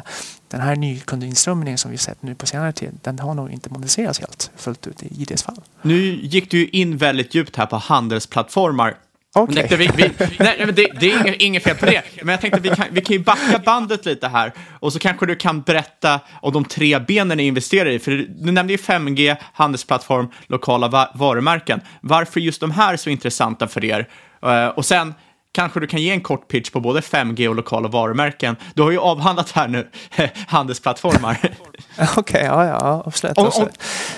den 0.47 0.61
här 0.61 0.75
nykundinströmningen 0.75 1.77
som 1.77 1.91
vi 1.91 1.97
sett 1.97 2.21
nu 2.21 2.35
på 2.35 2.45
senare 2.45 2.71
tid, 2.71 2.99
den 3.01 3.19
har 3.19 3.33
nog 3.33 3.51
inte 3.51 3.69
monetiserats 3.69 4.19
helt 4.19 4.51
fullt 4.55 4.87
ut 4.87 5.03
i 5.03 5.21
IDs 5.21 5.43
fall. 5.43 5.61
Nu 5.81 6.19
gick 6.21 6.51
du 6.51 6.67
in 6.67 6.97
väldigt 6.97 7.35
djupt 7.35 7.55
här 7.55 7.65
på 7.65 7.77
handelsplattformar. 7.77 8.97
Okay. 9.35 9.77
Vi, 9.77 9.89
vi, 9.95 10.11
nej, 10.39 10.55
men 10.65 10.75
det, 10.75 10.87
det, 10.99 11.11
är 11.11 11.41
inget, 11.41 11.63
fel 11.63 11.75
på 11.75 11.85
det, 11.85 12.03
men 12.21 12.27
jag 12.27 12.41
tänkte 12.41 12.57
att 12.57 12.65
vi 12.65 12.69
kan, 12.69 12.85
vi 12.91 13.01
kan 13.01 13.15
ju 13.15 13.23
backa 13.23 13.59
bandet 13.65 14.05
lite 14.05 14.27
här 14.27 14.53
och 14.79 14.93
så 14.93 14.99
kanske 14.99 15.25
du 15.25 15.35
kan 15.35 15.61
berätta 15.61 16.19
om 16.41 16.53
de 16.53 16.65
tre 16.65 16.99
benen 16.99 17.37
ni 17.37 17.43
investerar 17.43 17.89
i. 17.89 17.99
För 17.99 18.11
du 18.11 18.51
nämnde 18.51 18.73
ju 18.73 18.77
5G, 18.77 19.35
handelsplattform, 19.53 20.31
lokala 20.47 20.87
va 20.87 21.11
varumärken. 21.15 21.81
Varför 22.01 22.39
just 22.39 22.61
de 22.61 22.71
här 22.71 22.93
är 22.93 22.97
så 22.97 23.09
intressanta 23.09 23.67
för 23.67 23.85
er? 23.85 24.09
Uh, 24.45 24.67
och 24.67 24.85
sen 24.85 25.13
kanske 25.55 25.79
du 25.79 25.87
kan 25.87 26.01
ge 26.01 26.11
en 26.11 26.21
kort 26.21 26.47
pitch 26.47 26.71
på 26.71 26.79
både 26.79 26.99
5G 26.99 27.47
och 27.47 27.55
lokala 27.55 27.87
varumärken. 27.87 28.55
Du 28.73 28.81
har 28.81 28.91
ju 28.91 28.99
avhandlat 28.99 29.51
här 29.51 29.67
nu 29.67 29.87
handelsplattformar. 30.47 31.37
Okej, 32.17 32.21
okay, 32.21 32.45
ja, 32.45 32.65
ja, 32.65 33.03
absolut. 33.05 33.37
Och, 33.37 33.61
och, 33.61 33.69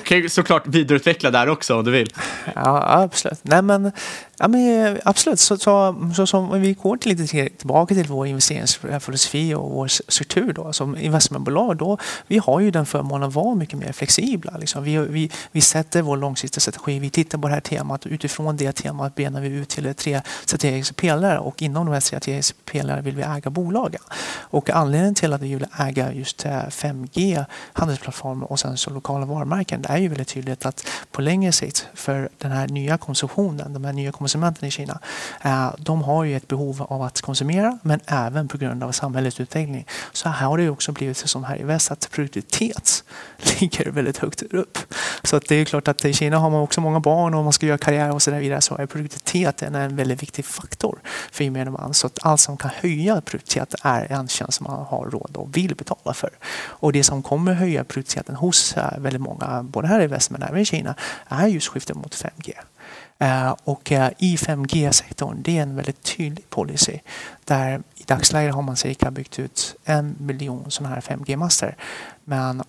kan 0.03 0.29
såklart 0.29 0.67
vidareutveckla 0.67 1.31
där 1.31 1.49
också 1.49 1.75
om 1.75 1.85
du 1.85 1.91
vill. 1.91 2.13
Ja, 2.55 3.01
absolut. 3.03 3.39
Nej, 3.41 3.61
men 3.61 3.91
Ja, 4.39 4.47
men 4.47 4.99
absolut. 5.03 5.39
Så, 5.39 5.57
så, 5.57 5.95
så, 6.15 6.27
så 6.27 6.37
om 6.37 6.61
vi 6.61 6.73
går 6.73 6.97
till 6.97 7.17
lite 7.17 7.49
tillbaka 7.49 7.95
till 7.95 8.07
vår 8.07 8.27
investeringsfilosofi 8.27 9.53
och 9.53 9.71
vår 9.71 9.87
struktur 9.87 10.53
då, 10.53 10.73
som 10.73 10.97
investmentbolag, 10.97 11.77
då, 11.77 11.97
vi 12.27 12.37
har 12.37 12.59
ju 12.59 12.71
den 12.71 12.85
förmånen 12.85 13.27
att 13.27 13.35
vara 13.35 13.55
mycket 13.55 13.79
mer 13.79 13.91
flexibla. 13.91 14.57
Liksom. 14.57 14.83
Vi, 14.83 14.97
vi, 14.97 15.31
vi 15.51 15.61
sätter 15.61 16.01
vår 16.01 16.17
långsiktiga 16.17 16.61
strategi, 16.61 16.99
vi 16.99 17.09
tittar 17.09 17.37
på 17.37 17.47
det 17.47 17.53
här 17.53 17.61
temat 17.61 18.05
och 18.05 18.11
utifrån 18.11 18.57
det 18.57 18.71
temat 18.71 19.15
benar 19.15 19.41
vi 19.41 19.47
ut 19.47 19.69
till 19.69 19.93
tre 19.95 20.21
strategiska 20.45 20.93
pelare 20.93 21.39
och 21.39 21.61
inom 21.61 21.85
de 21.85 21.93
här 21.93 21.99
strategiska 21.99 22.57
pelarna 22.65 23.01
vill 23.01 23.15
vi 23.15 23.23
äga 23.23 23.49
bolagen. 23.49 24.01
Och 24.39 24.69
anledningen 24.69 25.15
till 25.15 25.33
att 25.33 25.41
vi 25.41 25.53
vill 25.53 25.67
äga 25.79 26.13
just 26.13 26.45
5G, 26.45 27.45
handelsplattformar 27.73 28.51
och 28.51 28.59
sen 28.59 28.77
så 28.77 28.89
lokala 28.89 29.25
varumärken, 29.25 29.81
det 29.81 29.89
är 29.89 29.97
ju 29.97 30.07
väldigt 30.07 30.27
tydligt 30.27 30.65
att 30.65 30.87
på 31.11 31.21
längre 31.21 31.51
sikt 31.51 31.87
för 31.93 32.29
den 32.37 32.51
här 32.51 32.67
nya 32.67 32.97
konsumtionen, 32.97 33.73
de 33.73 33.85
här 33.85 33.93
nya 33.93 34.11
konsumenterna 34.11 34.67
i 34.67 34.71
Kina. 34.71 34.99
Eh, 35.41 35.73
de 35.77 36.03
har 36.03 36.23
ju 36.23 36.35
ett 36.35 36.47
behov 36.47 36.85
av 36.89 37.01
att 37.01 37.21
konsumera 37.21 37.79
men 37.81 37.99
även 38.05 38.47
på 38.47 38.57
grund 38.57 38.83
av 38.83 38.91
samhällets 38.91 39.39
utveckling. 39.39 39.85
Så 40.13 40.29
här 40.29 40.47
har 40.47 40.57
det 40.57 40.69
också 40.69 40.91
blivit 40.91 41.17
som 41.17 41.43
här 41.43 41.61
i 41.61 41.63
väst 41.63 41.91
att 41.91 42.09
produktivitet 42.11 43.03
ligger 43.59 43.91
väldigt 43.91 44.17
högt 44.17 44.41
upp. 44.41 44.77
Så 45.23 45.35
att 45.35 45.47
det 45.47 45.55
är 45.55 45.65
klart 45.65 45.87
att 45.87 46.05
i 46.05 46.13
Kina 46.13 46.37
har 46.37 46.49
man 46.49 46.61
också 46.61 46.81
många 46.81 46.99
barn 46.99 47.33
och 47.33 47.43
man 47.43 47.53
ska 47.53 47.65
göra 47.65 47.77
karriär 47.77 48.11
och 48.11 48.21
så 48.21 48.31
där 48.31 48.39
vidare 48.39 48.61
så 48.61 48.75
är 48.77 48.85
produktiviteten 48.85 49.75
en 49.75 49.95
väldigt 49.95 50.23
viktig 50.23 50.45
faktor 50.45 50.99
för 51.31 51.43
gemene 51.43 51.71
man. 51.71 51.93
Så 51.93 52.07
att 52.07 52.19
allt 52.21 52.41
som 52.41 52.57
kan 52.57 52.71
höja 52.75 53.21
produktivitet 53.21 53.75
är 53.83 54.11
en 54.11 54.27
tjänst 54.27 54.57
som 54.57 54.63
man 54.69 54.85
har 54.85 55.05
råd 55.05 55.31
och 55.37 55.57
vill 55.57 55.75
betala 55.75 56.13
för. 56.13 56.29
Och 56.79 56.93
det 56.93 57.03
som 57.03 57.23
kommer 57.23 57.53
höja 57.57 57.83
produktiviteten 57.83 58.35
hos 58.35 58.77
eh, 58.77 58.99
väldigt 58.99 59.21
många, 59.21 59.63
både 59.63 59.87
här 59.87 60.01
i 60.01 60.07
väst 60.07 60.31
men 60.31 60.43
även 60.43 60.59
i 60.59 60.65
Kina, 60.65 60.95
är 61.27 61.47
just 61.47 61.67
skiftet 61.67 61.95
mot 61.95 62.15
5G. 62.15 62.53
Eh, 63.19 63.55
och 63.63 63.91
eh, 63.91 64.11
i 64.17 64.35
5G-sektorn, 64.35 65.41
det 65.41 65.57
är 65.57 65.61
en 65.61 65.75
väldigt 65.75 66.17
tydlig 66.17 66.49
policy 66.49 66.99
där 67.45 67.81
dagsläget 68.07 68.55
har 68.55 68.61
man 68.61 68.75
cirka 68.75 69.11
byggt 69.11 69.39
ut 69.39 69.75
en 69.85 70.15
miljon 70.19 70.71
sådana 70.71 70.95
här 70.95 71.01
5G-master. 71.01 71.75
Men 72.29 72.63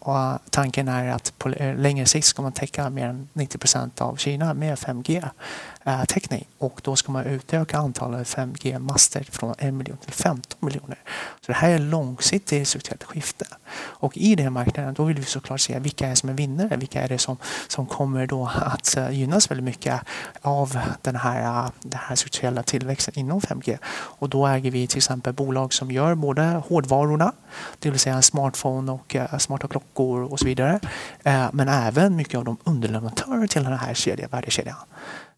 tanken 0.50 0.88
är 0.88 1.08
att 1.08 1.38
på 1.38 1.48
eh, 1.48 1.76
längre 1.76 2.06
sikt 2.06 2.26
ska 2.26 2.42
man 2.42 2.52
täcka 2.52 2.90
mer 2.90 3.06
än 3.06 3.28
90 3.32 3.58
procent 3.58 4.00
av 4.00 4.16
Kina 4.16 4.54
med 4.54 4.78
5G-täckning 4.78 6.40
eh, 6.40 6.64
och 6.64 6.80
då 6.84 6.96
ska 6.96 7.12
man 7.12 7.24
utöka 7.24 7.78
antalet 7.78 8.26
5G-master 8.26 9.26
från 9.30 9.54
en 9.58 9.76
miljon 9.76 9.96
till 9.96 10.12
15 10.12 10.58
miljoner. 10.60 10.98
Så 11.40 11.52
det 11.52 11.58
här 11.58 11.70
är 11.70 11.78
långsiktigt 11.78 12.68
strukturellt 12.68 13.04
skifte. 13.04 13.46
Och 13.78 14.16
i 14.16 14.34
den 14.34 14.52
marknaden 14.52 14.94
då 14.94 15.04
vill 15.04 15.16
vi 15.16 15.24
såklart 15.24 15.60
se 15.60 15.78
vilka 15.78 16.08
är 16.08 16.14
som 16.14 16.28
är 16.28 16.34
vinnare, 16.34 16.76
vilka 16.76 17.02
är 17.02 17.08
det 17.08 17.18
som, 17.18 17.36
som 17.68 17.86
kommer 17.86 18.26
då 18.26 18.50
att 18.54 18.96
eh, 18.96 19.10
gynnas 19.10 19.50
väldigt 19.50 19.64
mycket 19.64 20.00
av 20.40 20.78
den 21.02 21.16
här, 21.16 21.70
den 21.82 22.00
här 22.02 22.16
strukturella 22.16 22.62
tillväxten 22.62 23.18
inom 23.18 23.40
5G. 23.40 23.78
Och 23.90 24.28
då 24.28 24.46
äger 24.46 24.70
vi 24.70 24.86
till 24.86 24.98
exempel 24.98 25.27
bolag 25.32 25.72
som 25.72 25.90
gör 25.90 26.14
både 26.14 26.42
hårdvarorna, 26.42 27.32
det 27.78 27.90
vill 27.90 28.00
säga 28.00 28.16
en 28.16 28.22
smartphone 28.22 28.92
och 28.92 29.16
eh, 29.16 29.38
smarta 29.38 29.68
klockor 29.68 30.32
och 30.32 30.38
så 30.38 30.44
vidare. 30.44 30.80
Eh, 31.22 31.46
men 31.52 31.68
även 31.68 32.16
mycket 32.16 32.38
av 32.38 32.44
de 32.44 32.56
underleverantörer 32.64 33.46
till 33.46 33.64
den 33.64 33.72
här 33.72 33.94
kedjan, 33.94 34.28
värdekedjan. 34.32 34.76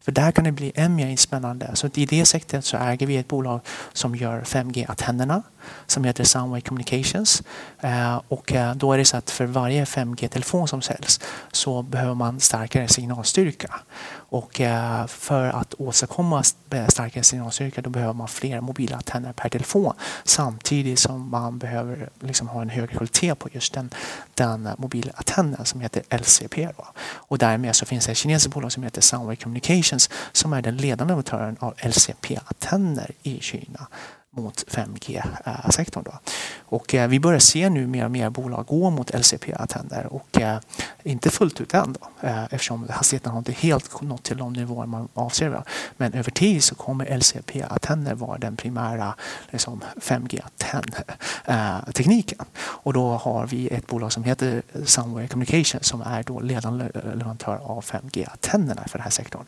För 0.01 0.11
där 0.11 0.31
kan 0.31 0.43
det 0.43 0.51
bli 0.51 0.71
än 0.75 0.95
mer 0.95 1.15
spännande. 1.15 1.71
Så 1.73 1.89
i 1.93 2.05
det 2.05 2.25
sektorn 2.25 2.61
så 2.61 2.77
äger 2.77 3.07
vi 3.07 3.17
ett 3.17 3.27
bolag 3.27 3.59
som 3.93 4.15
gör 4.15 4.41
5G-antennerna 4.41 5.43
som 5.87 6.03
heter 6.03 6.23
Sunway 6.23 6.61
Communications. 6.61 7.43
Eh, 7.79 8.21
och 8.27 8.53
eh, 8.53 8.75
då 8.75 8.93
är 8.93 8.97
det 8.97 9.05
så 9.05 9.17
att 9.17 9.29
för 9.29 9.45
varje 9.45 9.85
5G-telefon 9.85 10.67
som 10.67 10.81
säljs 10.81 11.19
så 11.51 11.81
behöver 11.81 12.13
man 12.13 12.39
starkare 12.39 12.87
signalstyrka. 12.87 13.79
Och 14.13 14.61
eh, 14.61 15.07
för 15.07 15.49
att 15.49 15.73
åstadkomma 15.77 16.43
starkare 16.87 17.23
signalstyrka 17.23 17.81
då 17.81 17.89
behöver 17.89 18.13
man 18.13 18.27
fler 18.27 18.61
mobila 18.61 18.95
antenner 18.95 19.33
per 19.33 19.49
telefon 19.49 19.93
samtidigt 20.23 20.99
som 20.99 21.29
man 21.29 21.57
behöver 21.57 22.09
liksom 22.19 22.47
ha 22.47 22.61
en 22.61 22.69
högre 22.69 22.87
kvalitet 22.87 23.35
på 23.35 23.49
just 23.51 23.73
den, 23.73 23.89
den 24.33 24.69
mobilantennen 24.77 25.65
som 25.65 25.81
heter 25.81 26.03
LCP. 26.17 26.69
Då. 26.77 26.87
Och 27.03 27.37
därmed 27.37 27.75
så 27.75 27.85
finns 27.85 28.05
det 28.05 28.11
ett 28.11 28.17
kinesiskt 28.17 28.53
bolag 28.53 28.71
som 28.71 28.83
heter 28.83 29.01
Sunway 29.01 29.35
Communications 29.35 29.90
Communications 29.91 30.09
som 30.31 30.53
är 30.53 30.61
den 30.61 30.77
ledande 30.77 31.11
leverantören 31.11 31.57
av 31.59 31.73
LCP-antenner 31.77 33.11
i 33.23 33.39
Kina 33.39 33.87
mot 34.31 34.63
5G-sektorn. 34.67 36.03
Då. 36.03 36.11
Och 36.59 36.95
eh, 36.95 37.07
vi 37.07 37.19
börjar 37.19 37.39
se 37.39 37.69
nu 37.69 37.87
mer 37.87 38.05
och 38.05 38.11
mer 38.11 38.29
bolag 38.29 38.65
gå 38.65 38.89
mot 38.89 39.13
LCP-antenner 39.13 40.13
och 40.13 40.41
eh, 40.41 40.59
inte 41.03 41.29
fullt 41.29 41.61
ut 41.61 41.73
än 41.73 41.93
då, 41.93 42.27
eh, 42.27 42.43
eftersom 42.43 42.87
hastigheten 42.89 43.31
har 43.31 43.39
inte 43.39 43.51
helt 43.51 44.01
nått 44.01 44.23
till 44.23 44.37
de 44.37 44.53
nivåer 44.53 44.85
man 44.85 45.07
avser. 45.13 45.63
Men 45.97 46.13
över 46.13 46.31
tid 46.31 46.63
så 46.63 46.75
kommer 46.75 47.17
LCP-antenner 47.17 48.15
vara 48.15 48.37
den 48.37 48.57
primära 48.57 49.15
liksom, 49.49 49.83
5G-tekniken. 50.01 52.45
Och 52.57 52.93
då 52.93 53.09
har 53.09 53.47
vi 53.47 53.67
ett 53.67 53.87
bolag 53.87 54.11
som 54.11 54.23
heter 54.23 54.61
Sunway 54.85 55.27
Communication 55.27 55.83
som 55.83 56.01
är 56.01 56.23
då 56.23 56.39
ledande 56.39 56.89
leverantör 56.93 57.59
av 57.63 57.83
5G-antennerna 57.83 58.87
för 58.87 58.97
den 58.97 59.03
här 59.03 59.11
sektorn. 59.11 59.45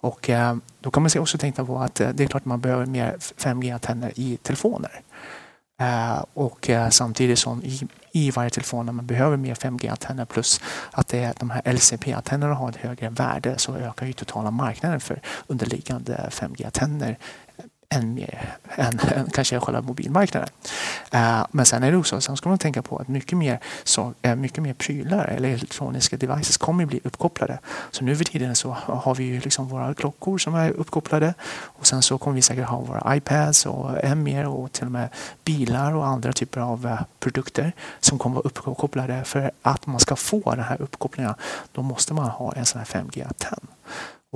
Och 0.00 0.30
då 0.80 0.90
kan 0.90 1.02
man 1.02 1.10
också 1.18 1.38
tänka 1.38 1.64
på 1.64 1.78
att 1.78 1.94
det 1.94 2.20
är 2.20 2.26
klart 2.26 2.44
man 2.44 2.60
behöver 2.60 2.86
mer 2.86 3.16
5G-antenner 3.18 4.12
i 4.14 4.25
telefoner. 4.34 5.00
Uh, 5.80 6.12
eh, 6.12 6.24
och 6.34 6.68
uh, 6.68 6.88
samtidigt 6.88 7.38
som 7.38 7.62
i, 7.62 7.80
i 8.12 8.30
varje 8.30 8.50
telefon 8.50 8.86
när 8.86 8.92
man 8.92 9.06
behöver 9.06 9.36
mer 9.36 9.54
5G-antenner 9.54 10.24
plus 10.24 10.60
att 10.90 11.08
det, 11.08 11.32
de 11.40 11.50
här 11.50 11.62
LCP-antennerna 11.64 12.54
har 12.54 12.68
ett 12.68 12.76
högre 12.76 13.08
värde 13.08 13.58
så 13.58 13.76
ökar 13.76 14.06
ju 14.06 14.12
totala 14.12 14.50
marknaden 14.50 15.00
för 15.00 15.20
underliggande 15.46 16.28
5G-antenner 16.32 17.18
än 17.88 18.14
mer 18.14 18.56
än, 18.76 19.00
än 19.14 19.30
kanske 19.30 19.60
själva 19.60 19.80
mobilmarknaden. 19.80 20.48
Uh, 21.14 21.46
men 21.50 21.66
sen 21.66 21.82
är 21.82 21.90
det 21.90 21.96
också, 21.96 22.20
sen 22.20 22.36
ska 22.36 22.48
man 22.48 22.58
tänka 22.58 22.82
på 22.82 22.98
att 22.98 23.08
mycket 23.08 23.38
mer, 23.38 23.60
så, 23.84 24.14
uh, 24.26 24.34
mycket 24.34 24.62
mer 24.62 24.74
prylar 24.74 25.24
eller 25.24 25.48
elektroniska 25.48 26.16
devices 26.16 26.56
kommer 26.56 26.84
att 26.84 26.90
bli 26.90 27.00
uppkopplade. 27.04 27.58
Så 27.90 28.04
nu 28.04 28.16
för 28.16 28.24
tiden 28.24 28.56
så 28.56 28.76
har 28.86 29.14
vi 29.14 29.24
ju 29.24 29.40
liksom 29.40 29.68
våra 29.68 29.94
klockor 29.94 30.38
som 30.38 30.54
är 30.54 30.70
uppkopplade 30.70 31.34
och 31.62 31.86
sen 31.86 32.02
så 32.02 32.18
kommer 32.18 32.34
vi 32.34 32.42
säkert 32.42 32.68
ha 32.68 32.80
våra 32.80 33.16
iPads 33.16 33.66
och 33.66 34.04
än 34.04 34.22
mer 34.22 34.46
och 34.46 34.72
till 34.72 34.84
och 34.84 34.92
med 34.92 35.08
bilar 35.44 35.94
och 35.94 36.06
andra 36.06 36.32
typer 36.32 36.60
av 36.60 36.86
uh, 36.86 37.00
produkter 37.20 37.72
som 38.00 38.18
kommer 38.18 38.38
att 38.38 38.44
vara 38.44 38.70
uppkopplade. 38.70 39.24
För 39.24 39.50
att 39.62 39.86
man 39.86 40.00
ska 40.00 40.16
få 40.16 40.54
den 40.54 40.64
här 40.64 40.82
uppkopplingen 40.82 41.34
då 41.72 41.82
måste 41.82 42.14
man 42.14 42.28
ha 42.28 42.52
en 42.52 42.66
sån 42.66 42.78
här 42.78 42.86
5G-antenn. 42.86 43.66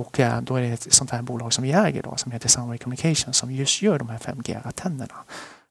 Och 0.01 0.19
eh, 0.19 0.41
då 0.41 0.55
är 0.55 0.61
det 0.61 0.67
ett 0.67 0.93
sånt 0.93 1.11
här 1.11 1.21
bolag 1.21 1.53
som 1.53 1.63
vi 1.63 1.71
äger 1.71 2.03
då, 2.03 2.15
som 2.17 2.31
heter 2.31 2.49
Sunway 2.49 2.77
Communications 2.77 3.37
som 3.37 3.51
just 3.51 3.81
gör 3.81 3.99
de 3.99 4.09
här 4.09 4.17
5G-antennerna. 4.17 5.15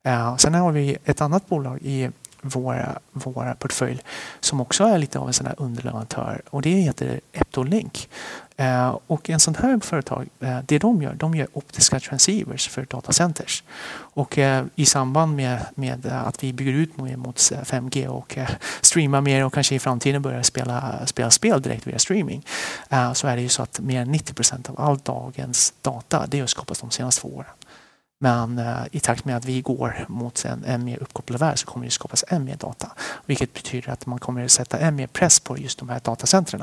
Eh, 0.05 0.37
sen 0.37 0.55
har 0.55 0.73
vi 0.73 0.97
ett 1.05 1.21
annat 1.21 1.49
bolag 1.49 1.79
i 1.83 2.11
vår, 2.43 2.99
våra 3.13 3.55
portfölj 3.55 4.03
som 4.41 4.61
också 4.61 4.85
är 4.85 4.99
lite 4.99 5.19
av 5.19 5.27
en 5.27 5.33
sån 5.33 5.47
här 5.47 5.55
underleverantör 5.59 6.43
och 6.51 6.63
det 6.63 6.71
heter 6.71 7.21
Eptolink. 7.33 8.09
Eh, 8.61 8.99
och 9.07 9.31
en 9.31 9.41
sån 9.41 9.55
här 9.55 9.81
företag, 9.81 10.29
eh, 10.41 10.59
det 10.67 10.79
de 10.79 11.03
gör, 11.03 11.15
de 11.15 11.35
gör 11.35 11.49
optiska 11.53 12.01
transceivers 12.01 12.69
för 12.69 12.87
datacenters. 12.91 13.65
Och 13.93 14.39
eh, 14.39 14.65
i 14.75 14.87
samband 14.87 15.37
med, 15.37 15.59
med 15.75 16.07
eh, 16.07 16.27
att 16.27 16.45
vi 16.45 16.53
bygger 16.53 16.73
ut 16.73 16.97
mot 16.97 17.53
eh, 17.53 17.59
5G 17.59 18.07
och 18.07 18.39
eh, 18.39 18.49
streamar 18.81 19.21
mer 19.21 19.45
och 19.45 19.55
kanske 19.55 19.75
i 19.75 19.79
framtiden 19.79 20.23
börjar 20.23 20.43
spela, 20.43 21.07
spela 21.07 21.31
spel 21.31 21.63
direkt 21.63 21.87
via 21.87 21.99
streaming 21.99 22.47
så 23.15 23.27
är 23.27 23.37
det 23.37 23.43
ju 23.43 23.49
så 23.49 23.63
att 23.63 23.81
mer 23.81 24.01
än 24.01 24.13
90 24.13 24.35
procent 24.35 24.71
av 24.71 24.81
all 24.81 24.99
dagens 24.99 25.75
data 25.83 26.27
det 26.29 26.41
har 26.41 26.47
skapats 26.47 26.81
de 26.81 26.91
senaste 26.91 27.21
två 27.21 27.29
åren. 27.29 27.51
Men 28.23 28.59
eh, 28.59 28.83
i 28.93 29.01
takt 29.01 29.25
med 29.25 29.37
att 29.37 29.45
vi 29.45 29.61
går 29.61 30.05
mot 30.09 30.45
en 30.45 30.65
än 30.65 30.85
mer 30.85 31.03
uppkopplad 31.03 31.41
värld 31.41 31.59
så 31.59 31.67
kommer 31.67 31.85
det 31.87 31.91
skapas 31.91 32.25
än 32.29 32.45
mer 32.45 32.57
data. 32.57 32.91
Vilket 33.27 33.55
betyder 33.55 33.91
att 33.91 34.07
man 34.07 34.19
kommer 34.19 34.49
sätta 34.49 34.79
än 34.79 34.97
mer 34.97 35.07
press 35.07 35.41
på 35.41 35.59
just 35.59 35.79
de 35.79 35.89
här 35.89 36.01
datacentren. 36.05 36.63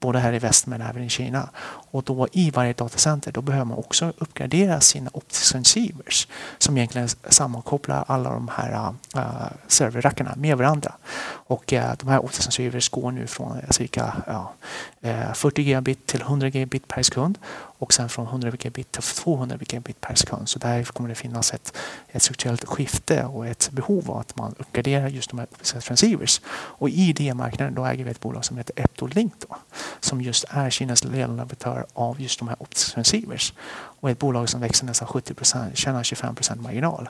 Både 0.00 0.18
här 0.18 0.32
i 0.32 0.38
väst 0.38 0.66
men 0.66 0.80
även 0.80 1.02
i 1.04 1.08
Kina. 1.08 1.48
Och 1.90 2.02
då 2.02 2.28
i 2.32 2.50
varje 2.50 2.72
datacenter 2.72 3.32
då 3.32 3.42
behöver 3.42 3.64
man 3.64 3.78
också 3.78 4.12
uppgradera 4.18 4.80
sina 4.80 5.10
optiska 5.12 5.58
receivers 5.58 6.28
som 6.58 6.76
egentligen 6.76 7.08
sammankopplar 7.08 8.04
alla 8.08 8.30
de 8.30 8.48
här 8.48 8.94
uh, 9.16 9.46
serverrackarna 9.66 10.34
med 10.36 10.56
varandra. 10.58 10.92
Och 11.24 11.72
uh, 11.72 11.92
de 11.98 12.08
här 12.08 12.24
optiska 12.24 12.48
receivers 12.48 12.88
går 12.88 13.10
nu 13.10 13.26
från 13.26 13.60
cirka 13.70 14.14
uh, 14.28 15.10
eh, 15.10 15.32
40 15.32 15.62
gigabit 15.62 16.06
till 16.06 16.20
100 16.20 16.48
gigabit 16.48 16.88
per 16.88 17.02
sekund 17.02 17.38
och 17.82 17.92
sen 17.92 18.08
från 18.08 18.26
100 18.26 18.50
gigabit 18.50 18.92
till 18.92 19.02
200 19.02 19.56
gigabit 19.60 20.00
per 20.00 20.14
sekund. 20.14 20.48
Så 20.48 20.58
där 20.58 20.84
kommer 20.84 21.08
det 21.08 21.14
finnas 21.14 21.54
ett, 21.54 21.76
ett 22.08 22.22
strukturellt 22.22 22.64
skifte 22.64 23.24
och 23.24 23.46
ett 23.46 23.70
behov 23.72 24.10
av 24.10 24.18
att 24.18 24.36
man 24.36 24.54
uppgraderar 24.58 25.08
just 25.08 25.30
de 25.30 25.38
här 25.38 25.46
optiska 25.50 25.80
transceivers. 25.80 26.40
Och 26.50 26.88
i 26.88 27.12
den 27.12 27.36
marknaden 27.36 27.74
då 27.74 27.84
äger 27.84 28.04
vi 28.04 28.10
ett 28.10 28.20
bolag 28.20 28.44
som 28.44 28.56
heter 28.56 28.84
Eptolink 28.84 29.34
då, 29.48 29.56
som 30.00 30.22
just 30.22 30.44
är 30.48 30.70
Kinas 30.70 31.04
ledande 31.04 31.36
leverantör 31.36 31.86
av 31.92 32.20
just 32.20 32.38
de 32.38 32.48
här 32.48 32.56
optiska 32.62 32.94
transceivers. 32.94 33.54
Och 34.00 34.10
ett 34.10 34.18
bolag 34.18 34.48
som 34.48 34.60
växer 34.60 34.86
nästan 34.86 35.08
70 35.08 35.34
procent, 35.34 35.76
tjänar 35.76 36.02
25 36.02 36.34
procent 36.34 36.62
marginal 36.62 37.08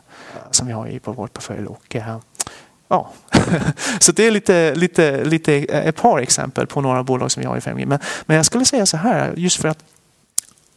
som 0.51 0.67
vi 0.67 0.73
har 0.73 0.87
i 0.87 0.99
på 0.99 1.13
vårt 1.13 1.33
portfölj. 1.33 1.67
Och, 1.67 1.97
eh, 1.97 2.19
Ja, 2.89 3.13
så 3.99 4.13
det 4.13 4.27
är 4.27 4.31
lite, 4.31 4.75
lite, 4.75 5.25
lite 5.25 5.55
eh, 5.55 5.87
ett 5.87 5.97
par 5.97 6.19
exempel 6.19 6.67
på 6.67 6.81
några 6.81 7.03
bolag 7.03 7.31
som 7.31 7.41
vi 7.41 7.47
har 7.47 7.57
i 7.57 7.61
5G. 7.61 7.87
Men, 7.87 7.99
men 8.27 8.37
jag 8.37 8.47
skulle 8.47 8.65
säga 8.65 8.87
så 8.87 8.97
här, 8.97 9.35
just 9.37 9.61
för 9.61 9.69
att 9.69 9.85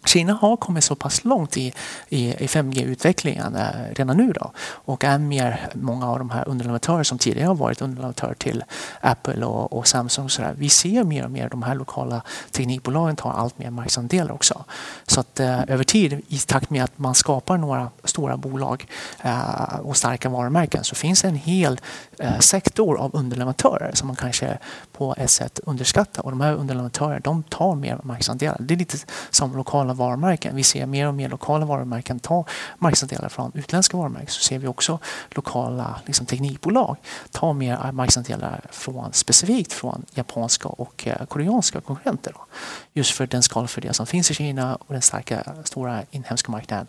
Kina 0.05 0.33
har 0.33 0.57
kommit 0.57 0.83
så 0.83 0.95
pass 0.95 1.23
långt 1.23 1.57
i, 1.57 1.73
i, 2.09 2.43
i 2.43 2.47
5G-utvecklingen 2.47 3.55
eh, 3.55 3.95
redan 3.95 4.17
nu 4.17 4.33
då 4.33 4.51
och 4.67 5.03
än 5.03 5.27
mer 5.27 5.69
många 5.73 6.09
av 6.09 6.19
de 6.19 6.29
här 6.29 6.47
underleverantörer 6.47 7.03
som 7.03 7.17
tidigare 7.17 7.47
har 7.47 7.55
varit 7.55 7.81
underleverantörer 7.81 8.33
till 8.33 8.63
Apple 9.01 9.45
och, 9.45 9.73
och 9.73 9.87
Samsung. 9.87 10.29
Så 10.29 10.41
där. 10.41 10.53
Vi 10.57 10.69
ser 10.69 11.03
mer 11.03 11.25
och 11.25 11.31
mer 11.31 11.49
de 11.49 11.63
här 11.63 11.75
lokala 11.75 12.21
teknikbolagen 12.51 13.15
tar 13.15 13.31
allt 13.31 13.59
mer 13.59 13.69
marknadsandelar 13.69 14.33
också. 14.33 14.63
Så 15.07 15.19
att 15.19 15.39
eh, 15.39 15.61
över 15.67 15.83
tid 15.83 16.21
i 16.27 16.37
takt 16.37 16.69
med 16.69 16.83
att 16.83 16.97
man 16.97 17.15
skapar 17.15 17.57
några 17.57 17.89
stora 18.03 18.37
bolag 18.37 18.87
eh, 19.21 19.79
och 19.83 19.97
starka 19.97 20.29
varumärken 20.29 20.83
så 20.83 20.95
finns 20.95 21.21
det 21.21 21.27
en 21.27 21.35
hel 21.35 21.79
Eh, 22.19 22.39
sektor 22.39 22.97
av 22.97 23.15
underleverantörer 23.15 23.91
som 23.93 24.07
man 24.07 24.15
kanske 24.15 24.57
på 24.91 25.15
ett 25.17 25.29
sätt 25.29 25.59
underskattar 25.63 26.25
och 26.25 26.31
de 26.31 26.41
här 26.41 26.53
underleverantörerna 26.53 27.19
de 27.19 27.43
tar 27.43 27.75
mer 27.75 27.99
marknadsandelar. 28.03 28.57
Det 28.59 28.73
är 28.73 28.77
lite 28.77 28.97
som 29.29 29.57
lokala 29.57 29.93
varumärken. 29.93 30.55
Vi 30.55 30.63
ser 30.63 30.85
mer 30.85 31.07
och 31.07 31.13
mer 31.13 31.29
lokala 31.29 31.65
varumärken 31.65 32.19
ta 32.19 32.45
marknadsandelar 32.77 33.29
från 33.29 33.51
utländska 33.55 33.97
varumärken. 33.97 34.29
Så 34.29 34.41
ser 34.41 34.59
vi 34.59 34.67
också 34.67 34.99
lokala 35.29 35.99
liksom, 36.05 36.25
teknikbolag 36.25 36.97
ta 37.31 37.53
mer 37.53 37.91
marknadsandelar 37.91 38.61
från, 38.71 39.13
specifikt 39.13 39.73
från 39.73 40.05
japanska 40.13 40.69
och 40.69 41.07
eh, 41.07 41.25
koreanska 41.25 41.81
konkurrenter. 41.81 42.31
Då. 42.35 42.45
Just 42.93 43.11
för 43.11 43.27
den 43.27 43.43
skalfördel 43.43 43.93
som 43.93 44.05
finns 44.05 44.31
i 44.31 44.33
Kina 44.33 44.75
och 44.75 44.93
den 44.93 45.01
starka, 45.01 45.43
stora 45.63 46.03
inhemska 46.11 46.51
marknaden. 46.51 46.87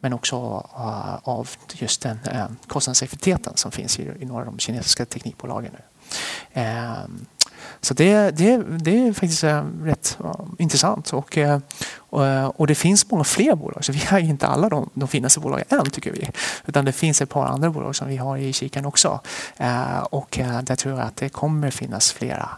Men 0.00 0.12
också 0.12 0.36
uh, 0.76 1.28
av 1.28 1.50
just 1.72 2.02
den 2.02 2.18
uh, 2.34 2.46
kostnadseffektiviteten 2.66 3.52
som 3.56 3.72
finns 3.72 3.98
i, 3.98 4.02
i 4.20 4.24
några 4.24 4.40
av 4.40 4.46
de 4.46 4.58
kinesiska 4.68 5.04
teknikbolagen 5.04 5.72
nu. 5.72 5.82
Ehm, 6.52 7.26
så 7.80 7.94
det, 7.94 8.30
det, 8.30 8.62
det 8.78 9.08
är 9.08 9.12
faktiskt 9.12 9.44
eh, 9.44 9.64
rätt 9.82 10.18
intressant. 10.58 11.12
Och, 11.12 11.38
eh, 11.38 11.60
eh, 12.12 12.46
och, 12.46 12.66
det 12.66 12.74
finns 12.74 13.10
många 13.10 13.24
fler 13.24 13.54
bolag, 13.54 13.84
så 13.84 13.92
vi 13.92 13.98
har 13.98 14.18
inte 14.18 14.46
alla 14.46 14.68
de, 14.68 14.90
de 14.94 15.08
finaste 15.08 15.40
bolagen 15.40 15.66
än 15.68 15.90
tycker 15.90 16.12
vi. 16.12 16.30
Utan 16.66 16.84
det 16.84 16.92
finns 16.92 17.22
ett 17.22 17.30
par 17.30 17.46
andra 17.46 17.70
bolag 17.70 17.96
som 17.96 18.08
vi 18.08 18.16
har 18.16 18.36
i 18.36 18.52
kikaren 18.52 18.86
också. 18.86 19.20
Ehm, 19.56 20.02
och 20.10 20.38
där 20.62 20.76
tror 20.76 20.98
jag 20.98 21.06
att 21.06 21.16
det 21.16 21.28
kommer 21.28 21.70
finnas 21.70 22.12
flera 22.12 22.48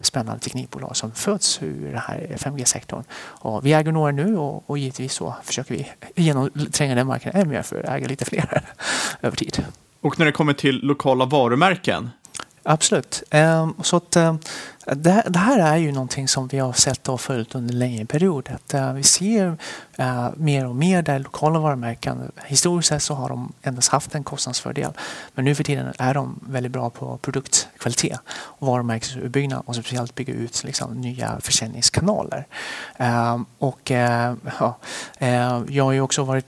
spännande 0.00 0.40
teknikbolag 0.40 0.96
som 0.96 1.12
föds 1.12 1.62
ur 1.62 1.86
den 1.86 1.98
här 1.98 2.36
5G-sektorn. 2.36 3.04
Och 3.14 3.66
vi 3.66 3.72
äger 3.72 3.92
några 3.92 4.12
nu 4.12 4.36
och, 4.36 4.70
och 4.70 4.78
givetvis 4.78 5.12
så 5.12 5.34
försöker 5.44 5.74
vi 5.74 5.92
genomtränga 6.22 6.94
den 6.94 7.06
marknaden 7.06 7.40
ännu 7.40 7.50
mer 7.50 7.62
för 7.62 7.80
att 7.82 7.90
äga 7.90 8.08
lite 8.08 8.24
fler 8.24 8.62
över 9.22 9.36
tid. 9.36 9.64
Och 10.00 10.18
när 10.18 10.26
det 10.26 10.32
kommer 10.32 10.52
till 10.52 10.80
lokala 10.82 11.24
varumärken, 11.24 12.10
Absolut. 12.62 13.22
Ehm, 13.30 13.74
så 13.82 13.96
att, 13.96 14.16
ehm, 14.16 14.38
det, 14.94 15.22
det, 15.26 15.38
här 15.38 15.58
är 15.58 15.76
ju 15.76 15.92
någonting 15.92 16.28
som 16.28 16.48
vi 16.48 16.58
har 16.58 16.72
sett 16.72 17.08
och 17.08 17.20
följt 17.20 17.54
under 17.54 17.74
en 17.74 17.78
längre 17.78 18.04
period. 18.04 18.50
Att, 18.54 18.74
uh, 18.74 18.92
vi 18.92 19.02
ser 19.02 19.46
uh, 20.00 20.28
mer 20.36 20.66
och 20.66 20.76
mer 20.76 21.02
där 21.02 21.18
lokala 21.18 21.58
varumärken, 21.58 22.32
historiskt 22.44 22.88
sett 22.88 23.02
så 23.02 23.14
har 23.14 23.28
de 23.28 23.52
endast 23.62 23.88
haft 23.88 24.14
en 24.14 24.24
kostnadsfördel. 24.24 24.92
Men 25.34 25.44
nu 25.44 25.54
för 25.54 25.64
tiden 25.64 25.92
är 25.98 26.14
de 26.14 26.40
väldigt 26.42 26.72
bra 26.72 26.90
på 26.90 27.16
produktkvalitet 27.16 28.18
och 28.30 28.66
varumärkesuppbyggnad 28.66 29.62
och 29.66 29.74
speciellt 29.74 30.14
bygga 30.14 30.34
ut 30.34 30.64
liksom, 30.64 31.00
nya 31.00 31.40
försäljningskanaler. 31.40 32.46
Uh, 33.00 33.42
och 33.58 33.90
eh, 33.90 34.34
ja, 34.58 34.78
jag 35.68 35.84
har 35.84 35.92
ju 35.92 36.00
också 36.00 36.24
varit 36.24 36.46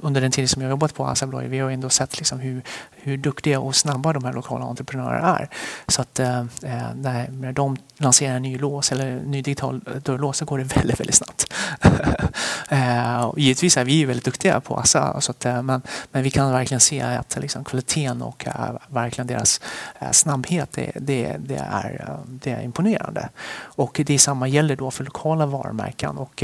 under 0.00 0.20
den 0.20 0.30
tid 0.30 0.50
som 0.50 0.62
jag 0.62 0.70
jobbat 0.70 0.94
på 0.94 1.06
Asa 1.06 1.26
vi 1.26 1.58
har 1.58 1.70
ändå 1.70 1.88
sett 1.88 2.18
liksom 2.18 2.40
hur, 2.40 2.62
hur 2.90 3.16
duktiga 3.16 3.60
och 3.60 3.76
snabba 3.76 4.12
de 4.12 4.24
här 4.24 4.32
lokala 4.32 4.64
entreprenörerna 4.64 5.38
är. 5.38 5.48
Så 5.88 6.02
att 6.02 6.18
när 6.18 7.52
de 7.52 7.76
lanserar 7.96 8.36
en 8.36 8.42
ny 8.42 8.58
lås 8.58 8.92
eller 8.92 9.06
en 9.06 9.18
ny 9.18 9.42
digital 9.42 9.80
dörrlås 10.02 10.38
så 10.38 10.44
går 10.44 10.58
det 10.58 10.64
väldigt, 10.64 11.00
väldigt 11.00 11.14
snabbt. 11.14 11.52
eh, 12.68 13.32
givetvis 13.36 13.76
är 13.76 13.84
vi 13.84 14.04
väldigt 14.04 14.24
duktiga 14.24 14.60
på 14.60 14.76
Assa, 14.76 15.20
så 15.20 15.30
att, 15.30 15.44
eh, 15.44 15.62
men, 15.62 15.82
men 16.12 16.22
vi 16.22 16.30
kan 16.30 16.52
verkligen 16.52 16.80
se 16.80 17.00
att 17.00 17.38
liksom, 17.40 17.64
kvaliteten 17.64 18.22
och 18.22 18.46
uh, 18.46 18.76
verkligen 18.88 19.26
deras 19.26 19.60
uh, 20.02 20.10
snabbhet 20.10 20.72
det, 20.72 20.92
det, 20.94 21.36
det, 21.38 21.66
är, 21.70 22.06
uh, 22.08 22.18
det 22.26 22.50
är 22.50 22.62
imponerande. 22.62 23.28
Och 23.56 24.00
det 24.06 24.18
samma 24.18 24.48
gäller 24.48 24.76
då 24.76 24.90
för 24.90 25.04
lokala 25.04 25.46
varumärken. 25.46 26.18
Och, 26.18 26.42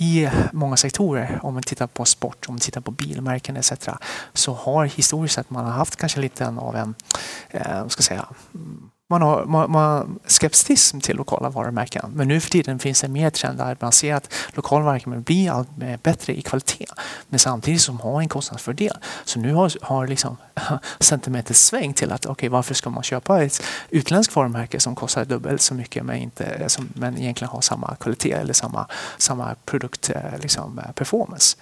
i 0.00 0.28
många 0.52 0.76
sektorer, 0.76 1.40
om 1.42 1.54
man 1.54 1.62
tittar 1.62 1.86
på 1.86 2.04
sport, 2.04 2.48
om 2.48 2.54
man 2.54 2.60
tittar 2.60 2.80
på 2.80 2.90
bilmärken 2.90 3.56
etc. 3.56 3.72
så 4.32 4.54
har 4.54 4.84
historiskt 4.84 5.34
sett 5.34 5.50
man 5.50 5.66
haft 5.66 5.96
kanske 5.96 6.20
lite 6.20 6.46
av 6.46 6.76
en, 6.76 6.94
eh, 7.50 7.88
ska 7.88 8.02
säga, 8.02 8.26
man 9.10 9.22
har, 9.22 9.44
man, 9.44 9.70
man 9.70 10.18
skepticism 10.26 11.00
till 11.00 11.16
lokala 11.16 11.50
varumärken. 11.50 12.10
Men 12.14 12.28
nu 12.28 12.40
för 12.40 12.50
tiden 12.50 12.78
finns 12.78 13.00
det 13.00 13.08
mer 13.08 13.30
trend 13.30 13.58
där 13.58 13.76
man 13.80 13.92
ser 13.92 14.14
att 14.14 14.32
lokala 14.52 14.84
varumärken 14.84 15.22
blir 15.22 15.50
allt 15.50 15.68
bättre 16.02 16.38
i 16.38 16.42
kvalitet. 16.42 16.86
Men 17.28 17.38
samtidigt 17.38 17.80
som 17.80 18.00
har 18.00 18.20
en 18.20 18.28
kostnadsfördel. 18.28 18.98
Så 19.24 19.40
nu 19.40 19.54
har, 19.54 19.72
har 19.82 20.06
liksom 20.06 20.36
sentimentet 21.00 21.56
svängt 21.56 21.96
till 21.96 22.12
att 22.12 22.26
okej, 22.26 22.32
okay, 22.32 22.48
varför 22.48 22.74
ska 22.74 22.90
man 22.90 23.02
köpa 23.02 23.42
ett 23.42 23.62
utländskt 23.90 24.36
varumärke 24.36 24.80
som 24.80 24.94
kostar 24.94 25.24
dubbelt 25.24 25.60
så 25.60 25.74
mycket 25.74 26.04
men, 26.04 26.16
inte, 26.16 26.68
som, 26.68 26.88
men 26.94 27.18
egentligen 27.18 27.50
har 27.50 27.60
samma 27.60 27.96
kvalitet 27.96 28.32
eller 28.32 28.52
samma, 28.52 28.86
samma 29.18 29.54
produkt 29.64 30.10
eh, 30.10 30.38
liksom, 30.42 30.78
eh, 30.78 30.92
performance. 30.92 31.56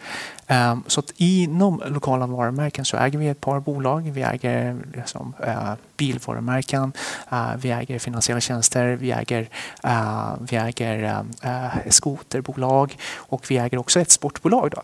Um, 0.48 0.84
så 0.86 1.00
att 1.00 1.12
inom 1.16 1.82
lokala 1.86 2.26
varumärken 2.26 2.84
så 2.84 2.96
äger 2.96 3.18
vi 3.18 3.28
ett 3.28 3.40
par 3.40 3.60
bolag. 3.60 4.10
Vi 4.10 4.22
äger 4.22 4.76
liksom, 4.94 5.34
uh, 5.46 5.72
bilvarumärken, 5.96 6.92
uh, 7.32 7.56
vi 7.56 7.70
äger 7.70 7.98
finansiella 7.98 8.40
tjänster, 8.40 8.86
vi 8.86 9.12
äger, 9.12 9.48
uh, 9.86 10.34
vi 10.50 10.56
äger 10.56 11.24
uh, 11.44 11.90
skoterbolag 11.90 12.96
och 13.14 13.50
vi 13.50 13.58
äger 13.58 13.78
också 13.78 14.00
ett 14.00 14.10
sportbolag 14.10 14.70
då, 14.70 14.82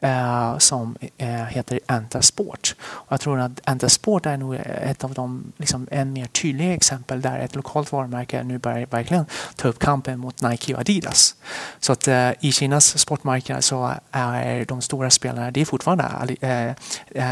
Eh, 0.00 0.58
som 0.58 0.96
eh, 1.18 1.28
heter 1.28 1.80
Entasport. 1.86 2.74
Och 2.80 3.12
jag 3.12 3.20
tror 3.20 3.40
att 3.40 3.68
Entasport 3.68 4.26
är 4.26 4.36
nog 4.36 4.54
ett 4.64 5.04
av 5.04 5.14
de 5.14 5.52
liksom, 5.56 5.88
en 5.90 6.12
mer 6.12 6.26
tydliga 6.26 6.74
exempel 6.74 7.20
där 7.20 7.38
ett 7.38 7.54
lokalt 7.54 7.92
varumärke 7.92 8.42
nu 8.42 8.58
börjar 8.58 8.86
verkligen 8.86 9.26
ta 9.56 9.68
upp 9.68 9.78
kampen 9.78 10.18
mot 10.18 10.42
Nike 10.42 10.74
och 10.74 10.80
Adidas. 10.80 11.34
Så 11.80 11.92
att 11.92 12.08
eh, 12.08 12.30
i 12.40 12.52
Kinas 12.52 12.98
sportmarknad 12.98 13.64
så 13.64 13.94
är 14.10 14.64
de 14.64 14.82
stora 14.82 15.10
spelarna, 15.10 15.50
det 15.50 15.60
är 15.60 15.64
fortfarande 15.64 16.34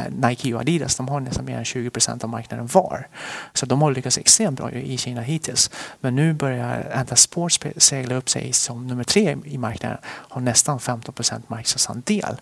Nike 0.09 0.55
och 0.55 0.61
Adidas. 0.61 0.97
De 0.97 1.09
har 1.09 1.21
nästan 1.21 1.45
mer 1.45 1.59
än 1.59 1.65
20 1.65 1.91
procent 1.91 2.25
av 2.25 2.31
marknaden 2.31 2.67
var. 2.67 3.09
Så 3.53 3.67
de 3.67 3.83
har 3.83 3.91
lyckats 3.91 4.19
extremt 4.19 4.61
bra 4.61 4.71
i 4.71 4.99
Kina 4.99 5.21
hittills. 5.21 5.71
Men 6.01 6.17
nu 6.17 6.33
börjar 6.33 6.93
Anta 6.95 7.17
Sport 7.17 7.53
segla 7.77 8.15
upp 8.15 8.31
sig 8.31 8.53
som 8.53 8.87
nummer 8.87 9.05
tre 9.05 9.37
i 9.45 9.59
marknaden. 9.59 9.99
Har 10.05 10.41
nästan 10.41 10.81
15 10.81 11.15
procent 11.15 11.49
marknadsandel. 11.49 12.34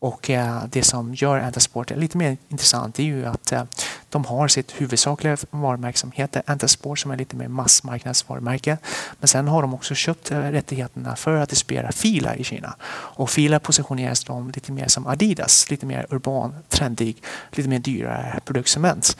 Och 0.00 0.30
eh, 0.30 0.62
det 0.68 0.82
som 0.82 1.14
gör 1.14 1.38
Entasport 1.38 1.90
lite 1.90 2.18
mer 2.18 2.36
intressant 2.48 2.98
är 2.98 3.02
ju 3.02 3.26
att 3.26 3.52
eh, 3.52 3.64
de 4.08 4.24
har 4.24 4.48
sitt 4.48 4.80
huvudsakliga 4.80 5.36
varumärke 5.50 5.98
som 5.98 6.12
heter 6.12 6.42
Entasport 6.46 6.98
som 6.98 7.10
är 7.10 7.16
lite 7.16 7.36
mer 7.36 7.48
massmarknadsvarumärke. 7.48 8.78
Men 9.18 9.28
sen 9.28 9.48
har 9.48 9.62
de 9.62 9.74
också 9.74 9.94
köpt 9.94 10.30
eh, 10.30 10.38
rättigheterna 10.38 11.16
för 11.16 11.36
att 11.36 11.48
distribuera 11.48 11.92
Fila 11.92 12.36
i 12.36 12.44
Kina. 12.44 12.74
Och 12.92 13.30
Fila 13.30 13.60
positioneras 13.60 14.24
de 14.24 14.50
lite 14.50 14.72
mer 14.72 14.88
som 14.88 15.06
Adidas, 15.06 15.70
lite 15.70 15.86
mer 15.86 16.06
urban, 16.10 16.54
trendig, 16.68 17.22
lite 17.50 17.68
mer 17.68 17.78
dyrare 17.78 18.40
produktsegment. 18.44 19.16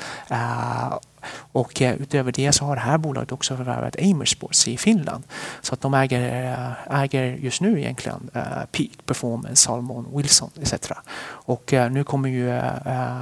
Och 1.53 1.83
eh, 1.83 1.95
utöver 1.95 2.33
det 2.33 2.53
så 2.53 2.65
har 2.65 2.75
det 2.75 2.81
här 2.81 2.99
bolaget 2.99 3.33
också 3.33 3.57
förvärvat 3.57 3.97
Amer 4.03 4.25
Sports 4.25 4.69
i 4.69 4.77
Finland. 4.77 5.25
Så 5.61 5.75
att 5.75 5.81
de 5.81 5.95
äger, 5.95 6.53
eh, 6.53 7.03
äger 7.03 7.25
just 7.25 7.61
nu 7.61 7.81
egentligen 7.81 8.31
eh, 8.35 8.43
Peak 8.73 8.91
Performance, 9.07 9.57
Salmon, 9.57 10.07
Wilson 10.17 10.51
etc. 10.63 10.75
Och 11.27 11.75
nu 11.91 12.05
kommer 12.05 12.29
ju 12.29 12.61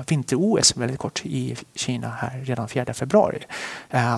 vinter-OS 0.06 0.76
väldigt 0.76 0.98
kort 0.98 1.22
i 1.24 1.56
Kina 1.74 2.08
här 2.08 2.40
redan 2.44 2.68
4 2.68 2.94
februari. 2.94 3.38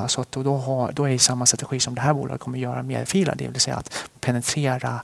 så 0.09 0.21
att 0.21 0.33
då, 0.33 0.57
har, 0.57 0.93
då 0.93 1.05
är 1.05 1.11
det 1.11 1.19
samma 1.19 1.47
strategi 1.47 1.81
som 1.81 1.95
det 1.95 2.01
här 2.01 2.15
bolaget 2.15 2.41
kommer 2.41 2.59
göra 2.59 2.83
med 2.83 3.09
Fila, 3.09 3.35
det 3.35 3.49
vill 3.49 3.61
säga 3.61 3.77
att 3.77 4.09
penetrera 4.21 5.01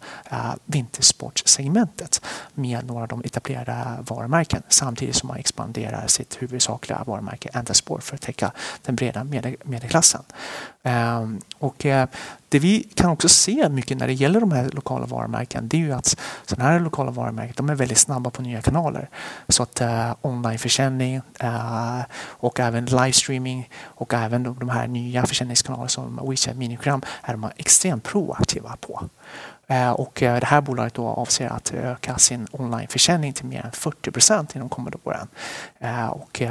vintersportsegmentet 0.65 2.23
med 2.55 2.87
några 2.87 3.03
av 3.03 3.09
de 3.09 3.23
etablerade 3.25 4.05
varumärken 4.09 4.63
samtidigt 4.69 5.17
som 5.17 5.29
man 5.29 5.37
expanderar 5.37 6.07
sitt 6.07 6.43
huvudsakliga 6.43 7.05
varumärke 7.07 7.51
Antasport 7.53 8.03
för 8.03 8.15
att 8.15 8.21
täcka 8.23 8.53
den 8.83 8.97
breda 8.97 9.25
medelklassen. 9.65 10.23
Ehm, 10.83 11.41
och 11.59 11.87
eh, 11.87 12.09
det 12.49 12.59
vi 12.59 12.89
kan 12.95 13.11
också 13.11 13.29
se 13.29 13.69
mycket 13.69 13.99
när 13.99 14.07
det 14.07 14.13
gäller 14.13 14.41
de 14.41 14.53
här 14.53 14.69
lokala 14.69 15.07
varumärken 15.07 15.69
det 15.69 15.77
är 15.77 15.81
ju 15.81 15.93
att 15.93 16.17
sådana 16.47 16.71
här 16.71 16.81
lokala 16.81 17.11
varumärken 17.11 17.55
de 17.57 17.71
är 17.71 17.75
väldigt 17.75 17.99
snabba 17.99 18.31
på 18.31 18.43
nya 18.43 18.63
kanaler. 18.63 19.09
Så 19.49 19.63
att 19.63 19.81
eh, 19.81 20.15
onlineförsäljning 20.23 21.21
eh, 21.41 22.01
och 22.17 22.61
även 22.61 22.85
livestreaming 22.85 23.69
och 23.85 24.15
även 24.15 24.43
de, 24.43 24.59
de 24.59 24.69
här 24.69 24.87
nya 24.87 25.27
försäljningskanalerna 25.27 25.89
som 25.89 26.21
WeChat 26.29 26.57
Minigram 26.57 27.03
är 27.23 27.33
de 27.33 27.51
extremt 27.57 28.05
proaktiva 28.05 28.77
på. 28.81 29.09
Eh, 29.69 29.91
och 29.91 30.23
eh, 30.23 30.41
det 30.41 30.47
här 30.47 30.61
bolaget 30.61 30.95
då 30.95 31.09
avser 31.09 31.49
att 31.49 31.75
öka 31.75 32.19
sin 32.19 32.47
onlineförsäljning 32.53 33.33
till 33.33 33.45
mer 33.47 33.65
än 33.65 33.73
40 33.73 34.11
procent 34.11 34.57
inom 34.57 34.69
kommande 34.69 34.99
åren. 35.05 35.29
Eh, 35.79 36.07
och, 36.07 36.43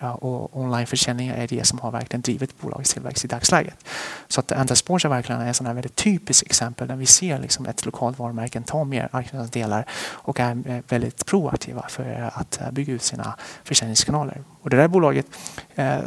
och 0.00 0.56
onlineförsäljning 0.56 1.28
är 1.28 1.48
det 1.48 1.66
som 1.66 1.78
har 1.78 1.90
verkligen 1.90 2.20
drivit 2.20 2.60
bolagets 2.60 2.94
tillväxt 2.94 3.24
i 3.24 3.28
dagsläget. 3.28 3.88
Så 4.28 4.40
att 4.40 4.52
Antasport 4.52 5.04
är 5.04 5.08
verkligen 5.08 5.40
ett 5.40 5.56
sådant 5.56 5.68
här 5.68 5.74
väldigt 5.74 5.96
typiskt 5.96 6.46
exempel 6.46 6.88
där 6.88 6.96
vi 6.96 7.06
ser 7.06 7.38
liksom 7.38 7.66
ett 7.66 7.84
lokalt 7.84 8.18
varumärke 8.18 8.60
ta 8.66 8.84
mer 8.84 9.08
marknadsandelar 9.12 9.84
och 10.12 10.40
är 10.40 10.82
väldigt 10.88 11.26
proaktiva 11.26 11.84
för 11.88 12.30
att 12.34 12.60
bygga 12.72 12.92
ut 12.92 13.02
sina 13.02 13.36
försäljningskanaler. 13.64 14.42
Och 14.66 14.70
det 14.70 14.76
där 14.76 14.88
bolaget 14.88 15.26
eh, 15.74 15.98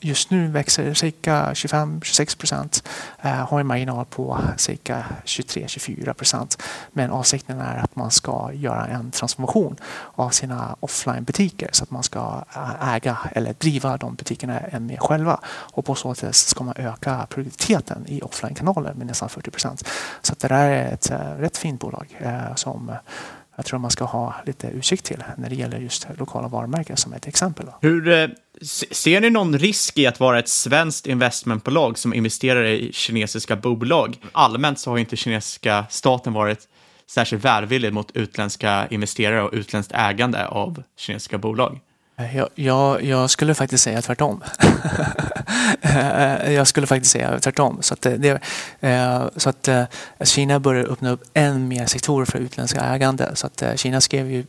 just 0.00 0.30
nu 0.30 0.48
växer 0.48 0.94
cirka 0.94 1.52
25-26 1.52 2.38
procent, 2.38 2.88
eh, 3.22 3.30
har 3.30 3.60
en 3.60 3.66
marginal 3.66 4.04
på 4.04 4.38
cirka 4.56 5.04
23-24 5.24 6.12
procent. 6.12 6.62
Men 6.92 7.10
avsikten 7.10 7.60
är 7.60 7.76
att 7.76 7.96
man 7.96 8.10
ska 8.10 8.50
göra 8.52 8.86
en 8.86 9.10
transformation 9.10 9.76
av 10.14 10.30
sina 10.30 10.76
offline-butiker 10.80 11.68
så 11.72 11.82
att 11.82 11.90
man 11.90 12.02
ska 12.02 12.44
eh, 12.54 12.94
äga 12.94 13.18
eller 13.32 13.52
driva 13.52 13.96
de 13.96 14.14
butikerna 14.14 14.60
än 14.60 14.86
mer 14.86 14.96
själva. 14.96 15.40
Och 15.46 15.84
på 15.84 15.94
så 15.94 16.14
sätt 16.14 16.34
ska 16.34 16.64
man 16.64 16.74
öka 16.76 17.26
produktiviteten 17.30 18.04
i 18.06 18.20
offline-kanaler 18.22 18.94
med 18.94 19.06
nästan 19.06 19.28
40 19.28 19.50
procent. 19.50 19.88
Så 20.22 20.34
det 20.38 20.48
där 20.48 20.70
är 20.70 20.92
ett 20.92 21.10
eh, 21.10 21.18
rätt 21.18 21.56
fint 21.56 21.80
bolag 21.80 22.16
eh, 22.20 22.54
som 22.54 22.92
jag 23.56 23.66
tror 23.66 23.78
man 23.78 23.90
ska 23.90 24.04
ha 24.04 24.34
lite 24.46 24.68
utsikt 24.68 25.04
till 25.04 25.24
när 25.36 25.48
det 25.48 25.54
gäller 25.54 25.78
just 25.78 26.06
lokala 26.18 26.48
varumärken 26.48 26.96
som 26.96 27.12
ett 27.12 27.26
exempel. 27.26 27.66
Hur 27.80 28.08
eh, 28.08 28.28
ser 28.90 29.20
ni 29.20 29.30
någon 29.30 29.58
risk 29.58 29.98
i 29.98 30.06
att 30.06 30.20
vara 30.20 30.38
ett 30.38 30.48
svenskt 30.48 31.06
investmentbolag 31.06 31.98
som 31.98 32.14
investerar 32.14 32.64
i 32.64 32.92
kinesiska 32.92 33.56
bolag? 33.56 34.18
Allmänt 34.32 34.78
så 34.78 34.90
har 34.90 34.98
inte 34.98 35.16
kinesiska 35.16 35.86
staten 35.90 36.32
varit 36.32 36.68
särskilt 37.06 37.44
välvillig 37.44 37.92
mot 37.92 38.10
utländska 38.16 38.86
investerare 38.90 39.42
och 39.42 39.50
utländskt 39.52 39.92
ägande 39.94 40.46
av 40.46 40.82
kinesiska 40.96 41.38
bolag. 41.38 41.80
Eh, 42.18 42.36
jag, 42.36 42.48
jag, 42.54 43.02
jag, 43.02 43.30
skulle 43.30 43.54
faktiskt 43.54 43.84
säga 43.84 44.02
tvärtom. 44.02 44.42
Eh, 45.82 46.52
jag 46.52 46.66
skulle 46.66 46.86
faktiskt 46.86 47.12
säga 47.12 47.38
tvärtom. 47.40 47.78
Så 47.80 47.94
att, 47.94 48.06
eh, 48.06 48.12
det, 48.12 48.40
så 49.36 49.48
att 49.48 49.68
Kina 50.24 50.60
börjar 50.60 50.84
öppna 50.92 51.10
upp 51.10 51.24
än 51.34 51.68
mer 51.68 51.86
sektorer 51.86 52.24
för 52.24 52.38
utländska 52.38 52.80
ägande. 52.80 53.30
Så 53.34 53.46
att 53.46 53.62
Kina 53.76 54.00
skrev 54.00 54.30
ju 54.30 54.44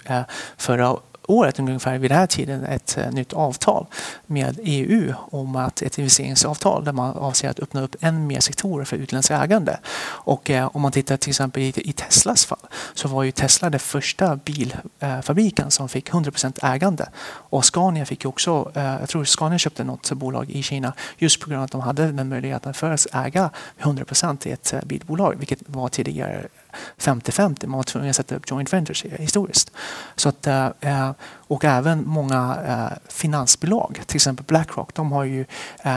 förra 0.58 0.98
året 1.28 1.60
ungefär 1.60 1.98
vid 1.98 2.12
den 2.12 2.18
här 2.18 2.28
tiden 2.28 2.64
ett 2.64 2.98
eh, 2.98 3.12
nytt 3.12 3.34
avtal 3.34 3.86
med 4.26 4.60
EU 4.64 5.14
om 5.32 5.56
att 5.56 5.82
ett 5.82 5.98
investeringsavtal 5.98 6.84
där 6.84 6.92
man 6.92 7.16
avser 7.16 7.50
att 7.50 7.60
öppna 7.60 7.82
upp 7.82 7.96
än 8.02 8.28
mer 8.28 8.40
sektorer 8.40 8.86
för 8.86 8.98
utländskt 8.98 9.32
ägande. 9.32 9.80
Och 10.06 10.50
eh, 10.50 10.70
om 10.76 10.82
man 10.82 10.92
tittar 10.92 11.18
till 11.18 11.30
exempel 11.30 11.64
i, 11.64 11.94
Teslas 11.94 12.46
fall 12.46 12.68
så 12.94 13.08
var 13.08 13.24
ju 13.24 13.32
Tesla 13.32 13.70
den 13.70 13.80
första 13.80 14.36
bilfabriken 14.36 15.66
eh, 15.66 15.70
som 15.70 15.90
fick 15.90 16.10
100% 16.12 16.60
ägande. 16.64 17.10
Och 17.28 17.66
Scania 17.66 18.06
fick 18.06 18.24
ju 18.24 18.30
också, 18.30 18.72
jag 18.74 19.10
tror 19.10 19.26
Scania 19.26 19.58
köpte 19.58 19.84
något 19.84 20.12
bolag 20.12 20.50
i 20.50 20.64
Kina 20.64 20.94
just 21.18 21.42
på 21.42 21.50
grund 21.50 21.60
av 21.60 21.66
att 21.66 21.72
de 21.72 21.82
hade 21.82 22.12
den 22.12 22.30
möjligheten 22.30 22.74
för 22.74 22.92
att 22.92 23.08
äga 23.14 23.50
100% 23.80 24.48
i 24.48 24.52
ett 24.52 24.74
bilbolag 24.86 25.36
vilket 25.38 25.60
var 25.66 25.90
tidigare 25.90 26.48
50-50. 26.98 27.68
Man 27.68 27.78
var 27.78 27.84
tvungen 27.84 28.10
att 28.10 28.16
sätta 28.16 28.36
upp 28.36 28.52
joint 28.52 28.74
ventures 28.74 29.06
historiskt. 29.06 29.72
Så 30.16 30.30
att, 30.30 30.48
eh, 30.48 30.70
eh, 30.82 31.12
och 31.24 31.66
även 31.66 32.08
många 32.08 32.58
eh, 32.68 32.98
finansbolag, 33.10 34.02
till 34.06 34.16
exempel 34.16 34.46
Blackrock, 34.46 34.94
de 34.94 35.12
har 35.12 35.24
ju 35.24 35.46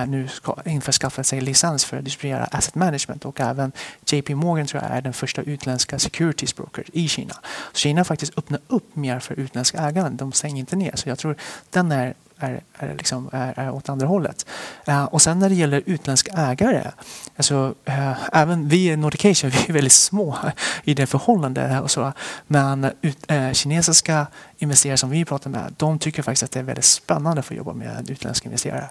nu 0.07 0.29
införskaffat 0.65 1.27
sig 1.27 1.41
licens 1.41 1.85
för 1.85 1.97
att 1.97 2.05
distribuera 2.05 2.45
asset 2.45 2.75
management 2.75 3.25
och 3.25 3.41
även 3.41 3.73
JP 4.07 4.35
Morgan 4.35 4.67
tror 4.67 4.83
jag 4.83 4.93
är 4.93 5.03
den 5.03 5.13
första 5.13 5.43
utländska 5.43 5.99
securities 5.99 6.57
broker 6.57 6.85
i 6.93 7.09
Kina. 7.09 7.35
Så 7.73 7.79
Kina 7.79 8.01
har 8.01 8.05
faktiskt 8.05 8.39
öppnat 8.39 8.61
upp 8.67 8.97
mer 8.97 9.21
för 9.21 9.35
utländska 9.35 9.79
ägare, 9.79 10.09
de 10.09 10.33
stänger 10.33 10.61
inte 10.61 10.77
ner. 10.77 10.93
Så 10.97 11.09
jag 11.09 11.19
tror 11.19 11.37
den 11.71 11.93
är 11.93 12.15
är, 12.41 12.61
är, 12.79 12.95
liksom, 12.95 13.31
är, 13.33 13.59
är 13.59 13.71
åt 13.71 13.89
andra 13.89 14.07
hållet. 14.07 14.47
Uh, 14.89 15.05
och 15.05 15.23
sen 15.23 15.39
när 15.39 15.49
det 15.49 15.55
gäller 15.55 15.83
utländsk 15.87 16.29
ägare, 16.33 16.91
alltså, 17.37 17.75
uh, 17.89 18.13
även 18.33 18.69
vi 18.69 18.91
i 18.91 18.97
Nordic 18.97 19.25
Asia, 19.25 19.51
vi 19.67 19.69
är 19.69 19.73
väldigt 19.73 19.93
små 19.93 20.37
i 20.85 20.95
det 20.95 21.07
förhållandet. 21.07 21.83
Och 21.83 21.91
så, 21.91 22.13
men 22.47 22.91
ut, 23.01 23.33
uh, 23.33 23.53
kinesiska 23.53 24.27
investerare 24.59 24.97
som 24.97 25.11
vi 25.11 25.25
pratar 25.25 25.51
med, 25.51 25.75
de 25.77 25.99
tycker 25.99 26.23
faktiskt 26.23 26.43
att 26.43 26.51
det 26.51 26.59
är 26.59 26.65
väldigt 26.65 26.85
spännande 26.85 27.41
att 27.41 27.47
få 27.47 27.55
jobba 27.55 27.73
med 27.73 28.11
utländska 28.11 28.47
investerare. 28.47 28.89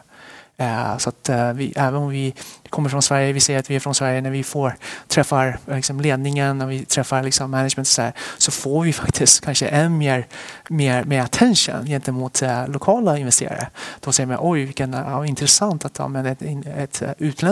Eh, 0.60 0.98
så 0.98 1.10
att 1.10 1.30
eh, 1.30 1.54
vi, 1.54 1.74
även 1.76 1.96
om 1.96 2.10
vi 2.10 2.34
kommer 2.70 2.90
från 2.90 3.02
Sverige, 3.02 3.34
vi 3.34 3.40
säger 3.40 3.60
att 3.60 3.70
vi 3.70 3.76
är 3.76 3.80
från 3.80 3.96
Sverige, 3.96 4.22
när 4.22 4.30
vi 4.30 4.44
får 4.44 4.76
träffar 5.08 5.60
liksom 5.66 6.02
ledningen, 6.02 6.62
och 6.62 6.72
vi 6.72 6.86
träffar 6.86 7.24
liksom 7.24 7.52
management 7.52 7.88
så, 7.88 8.02
här, 8.02 8.14
så 8.38 8.52
får 8.52 8.84
vi 8.84 8.94
faktiskt 8.94 9.46
kanske 9.46 9.68
än 9.68 9.98
mer, 9.98 10.28
mer, 10.70 11.04
mer 11.04 11.22
attention 11.22 11.86
gentemot 11.86 12.42
uh, 12.42 12.68
lokala 12.68 13.18
investerare. 13.18 13.68
Då 14.00 14.12
säger 14.12 14.28
man 14.28 14.38
oj 14.40 14.66
vilken 14.66 14.94
ja, 14.94 15.26
intressant 15.26 15.86
att 15.86 16.00
ja, 16.00 16.08
men 16.08 16.26
ett, 16.26 16.42
ett 16.78 17.02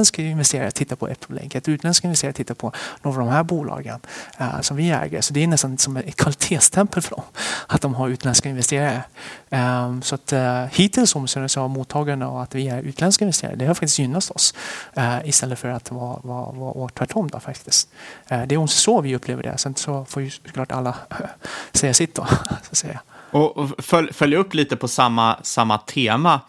uh, 0.09 0.30
investerare 0.30 0.72
tittar 0.72 0.95
på 0.95 1.07
Epilink, 1.07 1.55
ett 1.55 1.68
utländskt 1.68 2.05
investerare 2.05 2.34
tittar 2.34 2.55
på 2.55 2.72
några 3.01 3.22
av 3.22 3.28
de 3.28 3.34
här 3.34 3.43
bolagen 3.43 3.99
uh, 4.41 4.61
som 4.61 4.78
vi 4.78 4.91
äger. 4.91 5.22
Så 5.22 5.34
det 5.34 5.43
är 5.43 5.47
nästan 5.47 5.78
som 5.78 5.97
ett 5.97 6.15
kvalitetsstämpel 6.15 7.01
för 7.01 7.09
dem 7.15 7.24
att 7.68 7.82
de 7.82 7.95
har 7.95 8.09
utländska 8.09 8.49
investerare. 8.49 9.03
Um, 9.49 10.01
så 10.01 10.15
att 10.15 10.34
uh, 10.34 10.65
hittills 10.72 11.09
så 11.47 11.61
har 11.61 11.68
mottagarna 11.68 12.30
och 12.30 12.43
att 12.43 12.55
vi 12.55 12.68
är 12.68 12.82
utländska 12.82 13.26
investerare, 13.26 13.55
det 13.55 13.65
har 13.65 13.74
faktiskt 13.74 13.99
gynnat 13.99 14.32
oss 14.32 14.53
ehm, 14.93 15.07
eh, 15.08 15.30
istället 15.30 15.60
för 15.60 15.70
att 15.70 15.91
vara, 15.91 16.20
vara, 16.24 16.51
vara, 16.51 16.89
tvärtom 16.89 17.28
då 17.28 17.39
faktiskt. 17.39 17.89
Eh, 18.28 18.41
det 18.47 18.55
är 18.55 18.68
så 18.68 19.01
vi 19.01 19.16
upplever 19.16 19.43
det. 19.43 19.58
Sen 19.58 19.76
så 19.76 20.05
får 20.05 20.24
ju 20.24 20.30
såklart 20.30 20.72
alla 20.72 20.95
säga 21.74 21.93
sitt 21.93 22.16
då. 22.16 22.26
Så 22.47 22.72
att 22.72 22.78
säga. 22.78 23.01
Och 23.32 23.70
följ, 23.78 24.14
följa 24.14 24.38
upp 24.38 24.53
lite 24.53 24.76
på 24.76 24.88
samma, 24.88 25.39
samma 25.43 25.78
tema. 25.78 26.41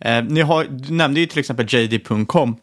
Eh, 0.00 0.24
ni 0.24 0.40
har, 0.40 0.64
du 0.64 0.92
nämnde 0.92 1.20
ju 1.20 1.26
till 1.26 1.38
exempel 1.38 1.66
JD.com. 1.68 2.56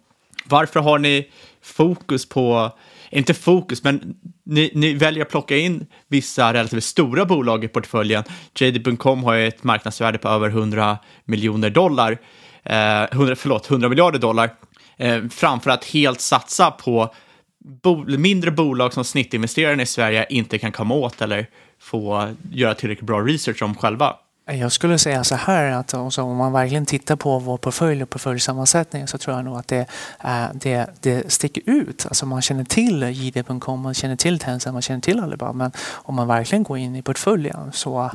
Varför 0.45 0.80
har 0.80 1.00
ni 1.00 1.32
fokus 1.62 2.30
på, 2.30 2.72
inte 3.10 3.34
fokus, 3.34 3.84
men 3.84 4.16
ni, 4.43 4.72
ni, 4.76 4.93
väljer 4.93 5.24
att 5.24 5.30
plocka 5.30 5.58
in 5.58 5.86
vissa 6.08 6.54
relativt 6.54 6.84
stora 6.84 7.26
bolag 7.26 7.64
i 7.64 7.68
portföljen. 7.68 8.24
JD.com 8.60 9.24
har 9.24 9.34
ju 9.34 9.47
ett 9.47 9.64
marknadsvärde 9.64 10.18
på 10.18 10.28
över 10.28 10.50
100 10.50 10.97
miljoner 11.26 11.70
dollar, 11.70 12.18
eh, 12.64 13.04
100, 13.12 13.36
förlåt, 13.36 13.70
100 13.70 13.89
miljarder 13.89 14.20
dollar, 14.20 14.45
eh, 14.45 14.52
Eh, 15.00 15.24
framför 15.30 15.72
att 15.72 15.86
helt 15.86 16.22
satsa 16.22 16.72
på 16.72 17.14
bo, 17.60 18.18
mindre 18.18 18.52
bolag 18.52 18.93
som 18.93 19.04
snittinvesterarna 19.04 19.84
i 19.84 19.86
Sverige 19.86 20.26
inte 20.30 20.58
kan 20.58 20.72
komma 20.72 20.93
åt 20.93 21.22
eller 21.22 21.47
få 21.80 22.30
göra 22.52 22.76
tillräckligt 22.76 23.08
bra 23.08 23.20
research 23.20 23.64
om 23.64 23.76
själva. 23.76 24.16
Jag 24.52 24.72
skulle 24.72 24.97
säga 24.97 25.24
så 25.24 25.36
här 25.36 25.72
att 25.72 25.93
också, 25.93 26.22
om 26.22 26.38
man 26.38 26.54
verkligen 26.54 26.86
tittar 26.86 27.16
på 27.16 27.39
vår 27.39 27.58
portfölj 27.58 28.04
och 28.04 28.10
portföljsammansättning 28.10 29.08
så 29.08 29.18
tror 29.18 29.36
jag 29.36 29.45
nog 29.45 29.58
att 29.58 29.68
det, 29.68 29.86
eh, 30.24 30.45
det, 30.54 30.88
det 31.00 31.32
sticker 31.32 31.64
ut. 31.66 32.06
Alltså 32.06 32.26
man 32.26 32.41
känner 32.41 32.64
till 32.64 33.04
JD.com, 33.04 33.80
man 33.80 33.93
känner 33.93 34.16
till 34.16 34.39
Tencent, 34.39 34.74
man 34.74 34.82
känner 34.82 35.02
till 35.02 35.20
Alibaba 35.20 35.54
men 35.54 35.72
om 35.91 36.16
man 36.16 36.28
verkligen 36.28 36.64
går 36.64 36.78
in 36.78 36.95
i 36.95 37.02
portföljen 37.02 37.72
så 37.74 38.12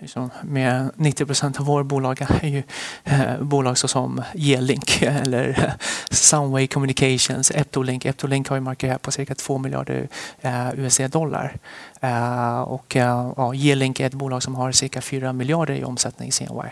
liksom, 0.00 0.30
med 0.42 0.90
90 0.96 1.26
procent 1.26 1.60
av 1.60 1.66
våra 1.66 1.84
bolag 1.84 2.20
är 2.20 2.48
ju 2.48 2.62
eh, 3.04 3.40
bolag 3.40 3.78
såsom 3.78 4.22
G-Link 4.34 5.02
eller 5.02 5.48
eh, 5.48 5.72
Sunway 6.10 6.66
Communications, 6.66 7.50
Eptolink. 7.50 8.04
Eptolink 8.04 8.48
har 8.48 8.56
ju 8.56 8.60
markerat 8.60 9.02
på 9.02 9.10
cirka 9.10 9.34
2 9.34 9.58
miljarder 9.58 10.08
eh, 10.40 10.68
USD-dollar. 10.74 11.56
Eh, 12.00 12.60
och 12.60 12.96
eh, 12.96 13.32
ja, 13.36 13.52
G-Link 13.52 14.00
är 14.00 14.06
ett 14.06 14.14
bolag 14.14 14.42
som 14.42 14.54
har 14.54 14.72
cirka 14.72 15.00
4 15.00 15.32
miljarder 15.32 15.74
i 15.74 15.84
omsättning 15.84 16.28
i 16.28 16.32
CNY. 16.32 16.70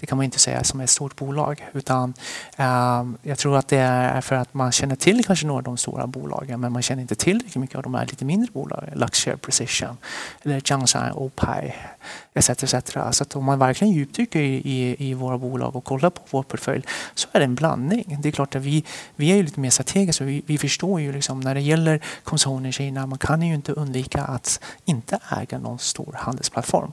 Det 0.00 0.06
kan 0.06 0.18
man 0.18 0.24
inte 0.24 0.38
säga 0.38 0.64
som 0.64 0.80
ett 0.80 0.90
stort 0.90 1.16
bolag 1.16 1.68
utan 1.72 2.14
eh, 2.56 3.04
jag 3.22 3.38
tror 3.38 3.56
att 3.56 3.68
det 3.68 3.78
är 3.78 4.20
för 4.20 4.34
att 4.36 4.54
man 4.54 4.72
känner 4.72 4.96
till 4.96 5.24
kanske 5.24 5.46
några 5.46 5.58
av 5.58 5.62
de 5.62 5.76
stora 5.76 6.06
bolagen 6.06 6.60
men 6.60 6.72
man 6.72 6.82
känner 6.82 7.02
inte 7.02 7.14
till 7.14 7.42
mycket 7.54 7.76
av 7.76 7.82
de 7.82 7.94
här 7.94 8.06
lite 8.06 8.24
mindre 8.24 8.52
bolagen. 8.52 8.98
Luxshare 8.98 9.36
Precision 9.36 9.96
eller 10.42 10.62
Jiangxi 10.64 10.98
Opie 11.14 11.74
etc. 12.34 12.50
etc. 12.50 12.92
Så 13.10 13.22
att 13.22 13.36
om 13.36 13.44
man 13.44 13.58
verkligen 13.58 13.94
djupdyker 13.94 14.40
i, 14.40 14.54
i, 14.54 14.96
i, 15.08 15.14
våra 15.14 15.38
bolag 15.38 15.76
och 15.76 15.84
kollar 15.84 16.10
på 16.10 16.22
vår 16.30 16.42
portfölj 16.42 16.82
så 17.14 17.28
är 17.32 17.38
det 17.38 17.44
en 17.44 17.54
blandning. 17.54 18.18
Det 18.22 18.28
är 18.28 18.32
klart 18.32 18.54
att 18.54 18.62
vi, 18.62 18.84
vi 19.16 19.32
är 19.32 19.36
ju 19.36 19.42
lite 19.42 19.60
mer 19.60 19.70
strategiska. 19.70 20.24
Vi, 20.24 20.42
vi 20.46 20.58
förstår 20.58 21.00
ju 21.00 21.12
liksom 21.12 21.40
när 21.40 21.54
det 21.54 21.60
gäller 21.60 22.00
konsumtion 22.24 22.66
i 22.66 22.72
Kina, 22.72 23.06
man 23.06 23.18
kan 23.18 23.42
ju 23.42 23.54
inte 23.54 23.72
undvika 23.72 24.22
att 24.22 24.60
inte 24.84 25.18
äga 25.30 25.58
någon 25.58 25.78
stor 25.78 26.14
handelsplattform. 26.18 26.92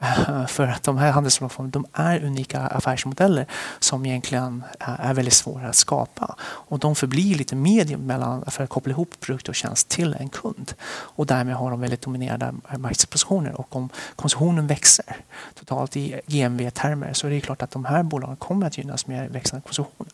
För 0.48 0.66
att 0.66 0.82
de 0.82 0.98
här 0.98 1.10
handelsplattformarna 1.10 1.70
de 1.72 1.86
är 1.92 2.24
unika 2.24 2.60
affärsmodeller 2.60 3.46
som 3.78 4.06
egentligen 4.06 4.64
är 4.78 5.14
väldigt 5.14 5.34
svåra 5.34 5.68
att 5.68 5.76
skapa. 5.76 6.36
Och 6.40 6.78
de 6.78 6.94
förblir 6.94 7.34
lite 7.34 7.56
medium 7.56 8.06
mellan, 8.06 8.44
för 8.46 8.64
att 8.64 8.70
koppla 8.70 8.90
ihop 8.90 9.20
produkt 9.20 9.48
och 9.48 9.54
tjänst 9.54 9.88
till 9.88 10.16
en 10.20 10.28
kund. 10.28 10.72
Och 10.88 11.26
därmed 11.26 11.56
har 11.56 11.70
de 11.70 11.80
väldigt 11.80 12.02
dominerande 12.02 12.54
marknadspositioner. 12.70 13.60
Och 13.60 13.76
om 13.76 13.88
konsumtionen 14.16 14.66
växer 14.66 15.16
totalt 15.54 15.96
i 15.96 16.20
GMV-termer 16.26 17.12
så 17.12 17.26
är 17.26 17.30
det 17.30 17.40
klart 17.40 17.62
att 17.62 17.70
de 17.70 17.84
här 17.84 18.02
bolagen 18.02 18.36
kommer 18.36 18.66
att 18.66 18.78
gynnas 18.78 19.06
med 19.06 19.30
växande 19.30 19.62
konsumtion. 19.62 20.06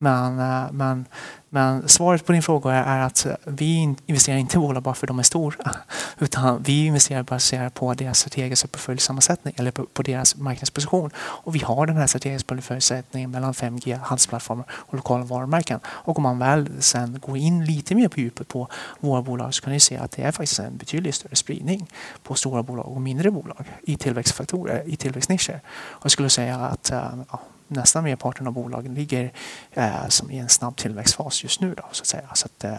Men, 0.00 0.38
eh, 0.38 0.72
men, 0.72 1.06
men 1.48 1.88
svaret 1.88 2.26
på 2.26 2.32
din 2.32 2.42
fråga 2.42 2.72
är 2.72 3.00
att 3.00 3.26
eh, 3.26 3.34
vi 3.44 3.96
investerar 4.06 4.36
inte 4.36 4.56
i 4.56 4.60
bolag 4.60 4.82
bara 4.82 4.94
för 4.94 5.06
att 5.06 5.08
de 5.08 5.18
är 5.18 5.22
stora. 5.22 5.74
Utan 6.18 6.62
vi 6.62 6.86
investerar 6.86 7.22
baserat 7.22 7.74
på 7.74 7.94
deras 7.94 8.18
strategiska 8.18 8.68
portföljsammansättning 8.68 9.54
eller 9.56 9.70
på, 9.70 9.86
på, 9.86 10.02
deras 10.02 10.36
marknadsposition. 10.36 11.10
Och 11.18 11.54
vi 11.54 11.58
har 11.58 11.86
den 11.86 11.96
här 11.96 12.06
strategiska 12.06 12.54
portföljsammansättningen 12.54 13.30
mellan 13.30 13.52
5G, 13.52 13.98
handelsplattformar 13.98 14.64
och 14.70 14.94
lokala 14.94 15.24
varumärken. 15.24 15.80
Och 15.86 16.16
om 16.16 16.22
man 16.22 16.38
väl 16.38 16.82
sen 16.82 17.20
går 17.20 17.36
in 17.36 17.64
lite 17.64 17.94
mer 17.94 18.08
på 18.08 18.20
djupet 18.20 18.48
på 18.48 18.68
våra 19.00 19.22
bolag 19.22 19.54
så 19.54 19.62
kan 19.62 19.72
ni 19.72 19.80
se 19.80 19.96
att 19.96 20.10
det 20.10 20.22
är 20.22 20.32
faktiskt 20.32 20.58
en 20.58 20.76
betydligt 20.76 21.14
större 21.14 21.36
spridning 21.36 21.90
på 22.22 22.34
stora 22.34 22.62
bolag 22.62 22.86
och 22.86 23.00
mindre 23.00 23.30
bolag 23.30 23.66
i 23.82 23.96
tillväxtfaktorer, 23.96 24.82
i 24.86 24.96
tillväxtnischer. 24.96 25.60
Och 25.68 26.04
jag 26.04 26.12
skulle 26.12 26.30
säga 26.30 26.56
att 26.56 26.90
eh, 26.90 27.12
ja, 27.30 27.40
nästan 27.68 28.04
merparten 28.04 28.46
av 28.46 28.52
bolagen 28.52 28.94
ligger 28.94 29.32
eh, 29.72 30.08
som 30.08 30.30
i 30.30 30.38
en 30.38 30.48
snabb 30.48 30.76
tillväxtfas 30.76 31.42
just 31.42 31.60
nu. 31.60 31.74
Då, 31.74 31.84
så 31.92 32.02
att 32.02 32.06
säga. 32.06 32.28
Så 32.34 32.46
att, 32.46 32.64
eh, 32.64 32.74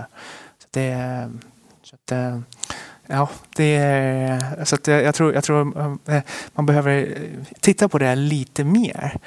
så 0.60 0.66
att 0.66 0.72
det, 0.72 1.30
så 1.84 1.96
att, 1.96 2.12
eh, 2.12 2.40
Ja, 3.12 3.30
det 3.56 3.76
är, 3.76 4.66
så 4.66 4.76
att 4.76 4.88
eh, 4.88 4.96
jag, 4.96 5.16
tror, 5.16 5.34
jag 5.34 5.44
tror 5.44 5.64
man 6.54 6.66
behöver 6.66 7.18
titta 7.60 7.90
på 7.90 7.98
det 7.98 8.16
lite 8.16 8.64
mer. 8.64 9.18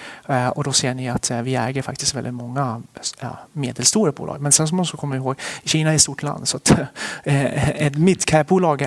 Och 0.54 0.64
då 0.64 0.72
ser 0.72 0.94
ni 0.94 1.08
att 1.08 1.30
vi 1.30 1.56
äger 1.56 1.82
faktiskt 1.82 2.14
väldigt 2.14 2.34
många 2.34 2.82
medelstora 3.52 4.12
bolag. 4.12 4.40
Men 4.40 4.52
sen 4.52 4.68
så 4.68 4.74
måste 4.74 4.96
man 4.96 5.00
komma 5.00 5.16
ihåg, 5.16 5.40
Kina 5.64 5.90
är 5.90 5.94
ett 5.94 6.00
stort 6.00 6.22
land 6.22 6.48
så 6.48 6.56
att 6.56 6.72
ett 7.24 7.96
midcap-bolag 7.96 8.82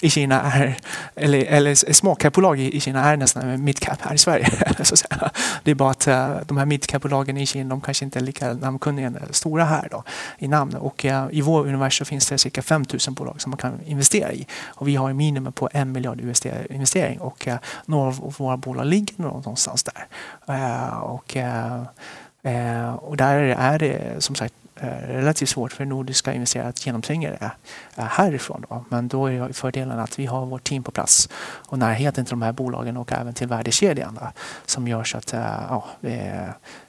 i 0.00 0.10
Kina 0.10 0.52
är, 0.52 0.78
eller, 1.18 1.44
eller 1.44 1.92
småcap-bolag 1.92 2.60
i 2.60 2.80
Kina 2.80 3.04
är 3.04 3.16
nästan 3.16 3.64
midcap 3.64 4.00
här 4.00 4.14
i 4.14 4.18
Sverige. 4.18 4.46
Så 4.82 4.94
att 4.94 4.98
säga. 4.98 5.30
Det 5.62 5.70
är 5.70 5.74
bara 5.74 5.90
att 5.90 6.06
eh, 6.06 6.36
de 6.46 6.56
här 6.56 6.66
midcap-bolagen 6.66 7.38
i 7.38 7.46
Kina 7.46 7.68
de 7.68 7.80
kanske 7.80 8.04
inte 8.04 8.18
är 8.18 8.22
lika 8.22 8.52
namnkunniga 8.52 9.06
eh, 9.06 9.30
stora 9.30 9.64
här 9.64 9.88
då, 9.90 10.04
i 10.38 10.48
namn. 10.48 10.74
Och 10.74 11.04
eh, 11.04 11.28
i 11.30 11.40
vår 11.40 11.66
universum 11.66 12.04
finns 12.04 12.28
det 12.28 12.38
cirka 12.38 12.62
5000 12.62 13.14
bolag 13.14 13.40
som 13.40 13.50
man 13.50 13.56
kan 13.56 13.80
investera 13.86 14.32
i. 14.32 14.46
Och 14.66 14.88
vi 14.88 14.96
har 14.96 15.10
en 15.10 15.16
minimum 15.16 15.52
på 15.52 15.68
en 15.72 15.92
miljard 15.92 16.20
investering 16.70 17.20
och 17.20 17.48
några 17.86 18.08
av 18.08 18.34
våra 18.38 18.56
bolag 18.56 18.86
ligger 18.86 19.22
någonstans 19.22 19.84
där. 19.84 20.06
Och, 21.00 21.36
och 22.98 23.16
där 23.16 23.34
är 23.38 23.78
det 23.78 24.22
som 24.22 24.34
sagt 24.34 24.54
Eh, 24.80 25.12
relativt 25.12 25.48
svårt 25.48 25.72
för 25.72 25.84
nordiska 25.84 26.34
investerare 26.34 26.68
att 26.68 26.86
genomtränga 26.86 27.30
det 27.30 27.50
eh, 27.96 28.04
härifrån. 28.04 28.64
Då. 28.68 28.84
Men 28.88 29.08
då 29.08 29.26
är 29.26 29.52
fördelen 29.52 29.98
att 29.98 30.18
vi 30.18 30.26
har 30.26 30.46
vårt 30.46 30.64
team 30.64 30.82
på 30.82 30.90
plats 30.90 31.28
och 31.68 31.78
närheten 31.78 32.24
till 32.24 32.30
de 32.30 32.42
här 32.42 32.52
bolagen 32.52 32.96
och 32.96 33.12
även 33.12 33.34
till 33.34 33.48
värdekedjan 33.48 34.18
som 34.66 34.88
gör 34.88 35.04
så 35.04 35.18
att 35.18 35.32
eh, 35.32 35.40
ja, 35.68 35.84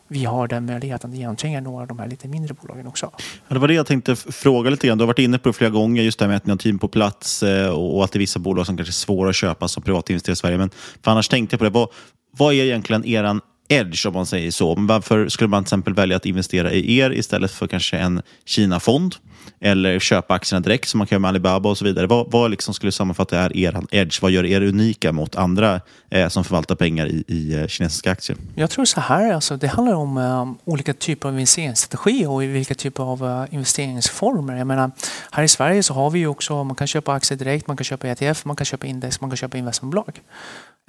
vi 0.08 0.26
har 0.26 0.48
den 0.48 0.66
möjligheten 0.66 1.10
att 1.10 1.18
genomtränga 1.18 1.62
några 1.62 1.82
av 1.82 1.88
de 1.88 2.00
här 2.00 2.08
lite 2.08 2.28
mindre 2.28 2.54
bolagen 2.54 2.88
också. 2.88 3.12
Ja, 3.48 3.54
det 3.54 3.60
var 3.60 3.68
det 3.68 3.74
jag 3.74 3.88
tänkte 3.88 4.16
fråga 4.16 4.70
lite 4.70 4.88
grann. 4.88 4.98
Du 4.98 5.02
har 5.02 5.08
varit 5.08 5.20
inne 5.20 5.38
på 5.38 5.50
det 5.50 5.54
flera 5.54 5.72
gånger, 5.72 6.04
just 6.04 6.20
det 6.20 6.26
här 6.26 6.30
med 6.30 6.38
att 6.38 6.46
ni 6.46 6.52
har 6.52 6.58
team 6.58 6.80
på 6.80 6.88
plats 6.88 7.44
och 7.74 8.04
att 8.04 8.12
det 8.12 8.18
är 8.18 8.20
vissa 8.20 8.40
bolag 8.40 8.66
som 8.66 8.78
kanske 8.78 8.92
är 8.92 8.94
svåra 8.94 9.30
att 9.30 9.36
köpa 9.36 9.68
som 9.68 9.84
privatinvesterare 9.84 10.34
i 10.34 10.36
Sverige. 10.36 10.58
Men 10.58 10.70
för 11.04 11.12
annars 11.12 11.30
tänkte 11.30 11.54
jag 11.54 11.60
på 11.60 11.64
det. 11.64 11.70
Vad, 11.70 11.90
vad 12.32 12.54
är 12.54 12.64
egentligen 12.64 13.06
eran 13.06 13.42
edge 13.70 14.06
om 14.06 14.14
man 14.14 14.26
säger 14.26 14.52
så? 14.52 14.76
Varför 14.78 15.28
skulle 15.28 15.48
man 15.48 15.64
till 15.64 15.68
exempel 15.68 15.94
välja 15.94 16.18
att 16.18 16.26
investera 16.26 16.72
i 16.72 16.98
er 16.98 17.12
istället 17.12 17.52
för 17.52 17.68
kanske 17.68 17.98
en 17.98 18.22
Kina-fond? 18.46 19.16
Eller 19.62 20.00
köpa 20.00 20.34
aktierna 20.34 20.60
direkt 20.60 20.90
som 20.90 20.98
man 20.98 21.08
kan 21.08 21.16
göra 21.16 21.20
med 21.20 21.30
Alibaba 21.30 21.70
och 21.70 21.78
så 21.78 21.86
vidare. 21.86 22.08
Vad, 22.08 22.32
vad 22.32 22.52
liksom 22.52 22.74
skulle 22.74 22.92
sammanfatta 22.92 23.40
är 23.40 23.58
er 23.58 23.82
edge? 23.92 24.22
Vad 24.22 24.32
gör 24.32 24.46
er 24.46 24.62
unika 24.62 25.12
mot 25.12 25.36
andra 25.36 25.82
eh, 26.10 26.28
som 26.28 26.44
förvaltar 26.44 26.76
pengar 26.76 27.08
i, 27.08 27.24
i 27.28 27.56
eh, 27.56 27.68
kinesiska 27.68 28.12
aktier? 28.12 28.38
Jag 28.56 28.70
tror 28.70 28.86
så 28.86 29.00
här, 29.00 29.34
alltså, 29.34 29.58
det 29.58 29.68
handlar 29.68 29.94
om 29.94 30.18
um, 30.18 30.58
olika 30.66 30.94
typer 30.94 31.30
av 31.30 31.34
investeringsstrategier 31.34 32.30
och 32.30 32.42
vilka 32.42 32.76
typer 32.76 33.04
av 33.04 33.24
uh, 33.24 33.54
investeringsformer. 33.54 34.58
Jag 34.58 34.68
menar, 34.68 34.92
här 35.32 35.44
i 35.44 35.48
Sverige 35.48 35.84
så 35.84 35.94
har 35.94 36.10
vi 36.10 36.20
ju 36.20 36.28
också, 36.28 36.64
man 36.64 36.76
kan 36.76 36.88
köpa 36.88 37.14
aktier 37.14 37.38
direkt, 37.38 37.68
man 37.68 37.78
kan 37.78 37.84
köpa 37.84 38.08
ETF, 38.08 38.46
man 38.46 38.56
kan 38.56 38.66
köpa 38.66 38.88
index, 38.88 39.22
man 39.22 39.30
kan 39.30 39.38
köpa 39.38 39.58
investmentbolag. 39.58 40.22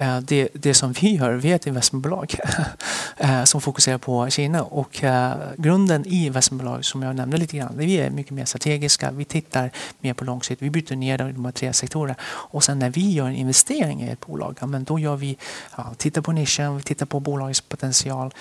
Eh, 0.01 0.19
det, 0.19 0.47
det 0.53 0.73
som 0.73 0.91
vi 0.91 1.15
gör, 1.15 1.33
vi 1.33 1.51
är 1.51 1.55
ett 1.55 1.67
investmentbolag 1.67 2.35
eh, 3.17 3.43
som 3.43 3.61
fokuserar 3.61 3.97
på 3.97 4.29
Kina. 4.29 4.63
Och 4.63 5.03
eh, 5.03 5.33
grunden 5.57 6.07
i 6.07 6.25
investmentbolag 6.25 6.85
som 6.85 7.03
jag 7.03 7.15
nämnde 7.15 7.37
lite 7.37 7.57
grann, 7.57 7.73
vi 7.75 7.93
är 7.93 8.09
mycket 8.09 8.31
mer 8.31 8.45
strategiska, 8.45 9.11
vi 9.11 9.25
tittar 9.25 9.71
mer 9.99 10.13
på 10.13 10.25
lång 10.25 10.43
sikt, 10.43 10.61
vi 10.61 10.69
bryter 10.69 10.95
ner 10.95 11.17
de 11.17 11.45
här 11.45 11.51
tre 11.51 11.73
sektorerna. 11.73 12.15
Och 12.23 12.63
sen 12.63 12.79
när 12.79 12.89
vi 12.89 13.11
gör 13.11 13.27
en 13.27 13.35
investering 13.35 14.01
i 14.01 14.09
ett 14.09 14.19
bolag, 14.19 14.57
men 14.61 14.83
då 14.83 14.99
gör 14.99 15.15
vi, 15.15 15.37
ja, 15.77 15.93
tittar 15.97 16.21
på 16.21 16.31
nischen, 16.31 16.77
vi 16.77 16.83
tittar 16.83 17.05
på 17.05 17.19
bolagets 17.19 17.61
potential 17.61 18.33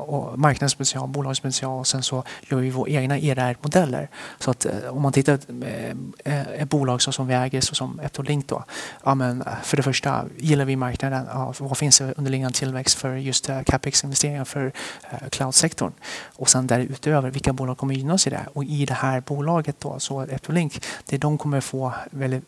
och 0.00 0.38
marknadspotential, 0.38 1.08
bolagets 1.08 1.40
potential 1.40 1.80
och 1.80 1.86
sen 1.86 2.02
så 2.02 2.24
gör 2.48 2.58
vi 2.58 2.70
våra 2.70 2.90
egna 2.90 3.18
ERR-modeller. 3.18 4.08
Så 4.38 4.50
att 4.50 4.66
om 4.90 5.02
man 5.02 5.12
tittar 5.12 5.36
på 5.36 5.44
ett 6.24 6.68
bolag 6.68 7.02
som 7.02 7.26
vi 7.26 7.34
äger, 7.34 7.60
så 7.60 7.74
som 7.74 8.00
Eptolink 8.00 8.48
då, 8.48 8.64
ja, 9.04 9.14
men 9.14 9.44
för 9.62 9.76
det 9.76 9.82
första 9.82 10.24
gillar 10.38 10.64
vi 10.64 10.76
marknaden. 10.80 11.26
Ja, 11.32 11.54
vad 11.58 11.78
finns 11.78 11.98
det 11.98 12.14
underliggande 12.16 12.58
tillväxt 12.58 12.98
för 12.98 13.16
just 13.16 13.48
eh, 13.48 13.62
capex-investeringar 13.62 14.44
för 14.44 14.72
eh, 15.10 15.28
cloud-sektorn? 15.28 15.92
Och 16.36 16.48
sen 16.48 16.66
därutöver, 16.66 17.30
vilka 17.30 17.52
bolag 17.52 17.78
kommer 17.78 17.94
gynnas 17.94 18.26
i 18.26 18.30
det? 18.30 18.46
Och 18.52 18.64
i 18.64 18.86
det 18.86 18.94
här 18.94 19.20
bolaget 19.20 19.80
då, 19.80 19.98
så 19.98 20.20
Eptolink, 20.20 20.82
det 21.06 21.18
de 21.18 21.38
kommer 21.38 21.60
få 21.60 21.92
väldigt 22.10 22.44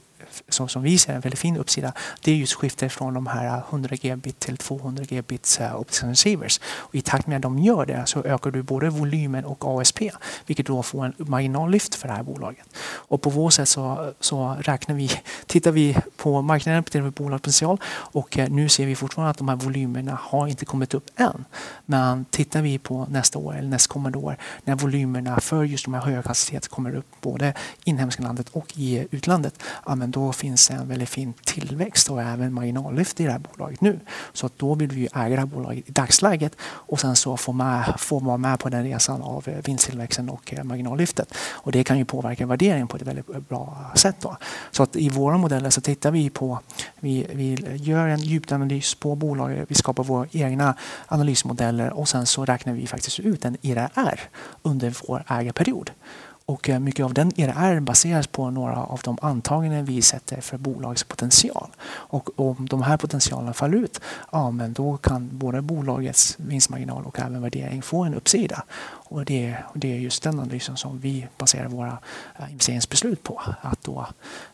som, 0.48 0.68
som 0.68 0.82
vi 0.82 0.98
ser 0.98 1.12
en 1.14 1.20
väldigt 1.20 1.40
fin 1.40 1.56
uppsida, 1.56 1.92
det 2.20 2.32
är 2.32 2.36
just 2.36 2.52
skiftet 2.52 2.92
från 2.92 3.14
de 3.14 3.26
här 3.26 3.62
100 3.70 3.96
gbit 3.96 4.38
till 4.38 4.56
200 4.56 5.04
gbits 5.04 5.60
uh, 5.60 5.80
optical 5.80 6.08
receivers. 6.08 6.60
Och 6.64 6.94
I 6.94 7.02
takt 7.02 7.26
med 7.26 7.36
att 7.36 7.42
de 7.42 7.58
gör 7.58 7.86
det 7.86 8.02
så 8.06 8.22
ökar 8.22 8.50
du 8.50 8.62
både 8.62 8.90
volymen 8.90 9.44
och 9.44 9.80
ASP, 9.80 10.00
vilket 10.46 10.66
då 10.66 10.82
får 10.82 11.04
en 11.04 11.14
marginallyft 11.18 11.94
för 11.94 12.08
det 12.08 12.14
här 12.14 12.22
bolaget. 12.22 12.66
Och 12.82 13.22
på 13.22 13.30
vårt 13.30 13.52
sätt 13.52 13.68
så, 13.68 14.12
så 14.20 14.56
räknar 14.60 14.94
vi, 14.94 15.10
tittar 15.46 15.70
vi 15.70 15.96
på 16.16 16.42
marknaden, 16.42 16.84
på 16.84 17.22
bolagspotential 17.22 17.80
och 17.88 18.38
eh, 18.38 18.48
nu 18.48 18.68
ser 18.68 18.86
vi 18.86 18.94
fortfarande 18.94 19.30
att 19.30 19.38
de 19.38 19.48
här 19.48 19.56
volymerna 19.56 20.18
har 20.22 20.46
inte 20.46 20.64
kommit 20.64 20.94
upp 20.94 21.10
än. 21.16 21.44
Men 21.86 22.24
tittar 22.24 22.62
vi 22.62 22.78
på 22.78 23.06
nästa 23.10 23.38
år 23.38 23.56
eller 23.56 23.68
nästkommande 23.68 24.18
år 24.18 24.36
när 24.64 24.74
volymerna 24.74 25.40
för 25.40 25.64
just 25.64 25.84
de 25.84 25.94
här 25.94 26.00
höga 26.00 26.28
hastigheter 26.28 26.68
kommer 26.68 26.94
upp 26.94 27.06
både 27.20 27.54
inhemska 27.84 28.22
landet 28.22 28.48
och 28.52 28.72
i 28.76 29.06
utlandet, 29.10 29.62
ja, 29.86 29.94
men 29.94 30.10
då 30.10 30.31
finns 30.32 30.68
det 30.68 30.74
en 30.74 30.88
väldigt 30.88 31.08
fin 31.08 31.32
tillväxt 31.44 32.10
och 32.10 32.22
även 32.22 32.52
marginallyft 32.52 33.20
i 33.20 33.24
det 33.24 33.32
här 33.32 33.38
bolaget 33.38 33.80
nu. 33.80 34.00
Så 34.32 34.46
att 34.46 34.58
då 34.58 34.74
vill 34.74 34.88
vi 34.88 35.08
äga 35.14 35.28
det 35.28 35.40
här 35.40 35.46
bolaget 35.46 35.88
i 35.88 35.92
dagsläget 35.92 36.56
och 36.62 37.00
sen 37.00 37.16
så 37.16 37.36
får 37.36 37.52
man 37.52 37.82
vara 38.10 38.36
med 38.36 38.58
på 38.58 38.68
den 38.68 38.84
resan 38.84 39.22
av 39.22 39.48
eh, 39.48 39.64
vinsttillväxten 39.64 40.28
och 40.28 40.54
eh, 40.54 40.64
marginallyftet. 40.64 41.34
Och 41.52 41.72
det 41.72 41.84
kan 41.84 41.98
ju 41.98 42.04
påverka 42.04 42.46
värderingen 42.46 42.88
på 42.88 42.96
ett 42.96 43.02
väldigt 43.02 43.30
eh, 43.30 43.40
bra 43.40 43.90
sätt. 43.94 44.16
Då. 44.20 44.36
Så 44.70 44.82
att 44.82 44.96
i 44.96 45.08
våra 45.08 45.38
modeller 45.38 45.70
så 45.70 45.80
tittar 45.80 46.10
vi 46.10 46.30
på, 46.30 46.58
vi, 47.00 47.26
vi 47.32 47.76
gör 47.76 48.08
en 48.08 48.20
djupanalys 48.20 48.94
på 48.94 49.14
bolaget, 49.14 49.64
vi 49.68 49.74
skapar 49.74 50.04
våra 50.04 50.26
egna 50.32 50.74
analysmodeller 51.06 51.92
och 51.92 52.08
sen 52.08 52.26
så 52.26 52.44
räknar 52.44 52.72
vi 52.72 52.86
faktiskt 52.86 53.20
ut 53.20 53.44
en 53.44 53.56
IRR 53.60 54.20
under 54.62 54.94
vår 55.08 55.24
ägarperiod. 55.28 55.90
Och 56.46 56.68
eh, 56.68 56.78
mycket 56.78 57.04
av 57.04 57.14
den 57.14 57.32
ERR 57.36 57.80
baseras 57.80 58.26
på 58.26 58.50
några 58.50 58.76
av 58.76 59.00
de 59.04 59.18
antaganden 59.22 59.84
vi 59.84 60.02
sätter 60.02 60.40
för 60.40 60.58
bolagets 60.58 61.04
potential. 61.04 61.68
Och 61.84 62.40
om 62.40 62.66
de 62.68 62.82
här 62.82 62.96
potentialerna 62.96 63.52
faller 63.52 63.78
ut, 63.78 64.00
ja 64.32 64.50
men 64.50 64.72
då 64.72 64.96
kan 64.96 65.28
både 65.32 65.62
bolagets 65.62 66.34
vinstmarginal 66.38 67.04
och 67.04 67.18
även 67.18 67.42
värdering 67.42 67.82
få 67.82 68.04
en 68.04 68.14
uppsida. 68.14 68.64
Och 69.12 69.24
det, 69.24 69.46
är, 69.46 69.66
det 69.74 69.92
är 69.92 69.98
just 69.98 70.22
den 70.22 70.38
analysen 70.38 70.76
som 70.76 70.98
vi 70.98 71.26
baserar 71.38 71.68
våra 71.68 71.98
eh, 72.38 72.50
investeringsbeslut 72.50 73.22
på. 73.22 73.42
Att 73.60 73.84
då 73.84 74.06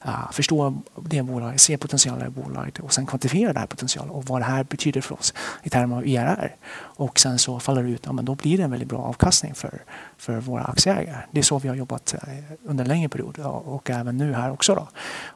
uh, 0.07 0.33
förstå 0.33 0.75
det 0.97 1.23
bolaget, 1.23 1.61
se 1.61 1.79
potentialen 1.79 2.27
i 2.27 2.31
bolaget 2.31 2.79
och 2.79 2.93
sen 2.93 3.07
kvantifiera 3.07 3.53
den 3.53 3.61
här 3.61 3.67
potentialen 3.67 4.11
och 4.11 4.25
vad 4.25 4.41
det 4.41 4.45
här 4.45 4.65
betyder 4.65 5.01
för 5.01 5.15
oss 5.15 5.35
i 5.63 5.71
termer 5.71 5.97
av 5.97 6.07
IRR. 6.07 6.57
Och 6.99 7.21
sen 7.21 7.39
så 7.39 7.61
faller 7.61 7.83
det 7.83 7.91
ut, 7.91 8.03
ja 8.07 8.13
men 8.13 8.25
då 8.25 8.35
blir 8.35 8.57
det 8.57 8.63
en 8.63 8.71
väldigt 8.71 8.89
bra 8.89 8.99
avkastning 8.99 9.55
för, 9.55 9.83
för 10.17 10.41
våra 10.41 10.65
aktieägare. 10.65 11.23
Det 11.31 11.39
är 11.39 11.45
så 11.45 11.59
vi 11.59 11.69
har 11.69 11.75
jobbat 11.75 12.15
eh, 12.15 12.29
under 12.65 12.85
en 12.85 12.89
längre 12.89 13.09
period 13.09 13.39
och 13.45 13.91
även 13.91 14.17
nu 14.17 14.33
här 14.33 14.51
också. 14.51 14.75
Då. 14.75 14.89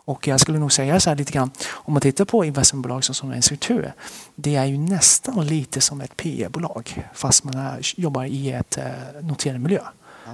Och 0.05 0.29
jag 0.29 0.41
skulle 0.41 0.59
nog 0.59 0.73
säga 0.73 1.01
så 1.01 1.11
här 1.11 1.17
lite 1.17 1.33
grann, 1.33 1.51
om 1.71 1.93
man 1.93 2.03
tittar 2.03 2.25
på 2.25 2.45
investmentbolag 2.45 3.05
som 3.05 3.33
en 3.33 3.43
struktur, 3.43 3.93
det 4.35 4.57
är 4.57 4.65
ju 4.65 4.79
nästan 4.79 5.47
lite 5.47 5.81
som 5.81 6.01
ett 6.01 6.17
PE-bolag 6.17 7.07
fast 7.15 7.45
man 7.45 7.55
är, 7.55 8.01
jobbar 8.01 8.25
i 8.25 8.53
ett 8.53 8.79
Eh, 9.15 9.23
noterad 9.23 9.61
miljö. 9.61 9.81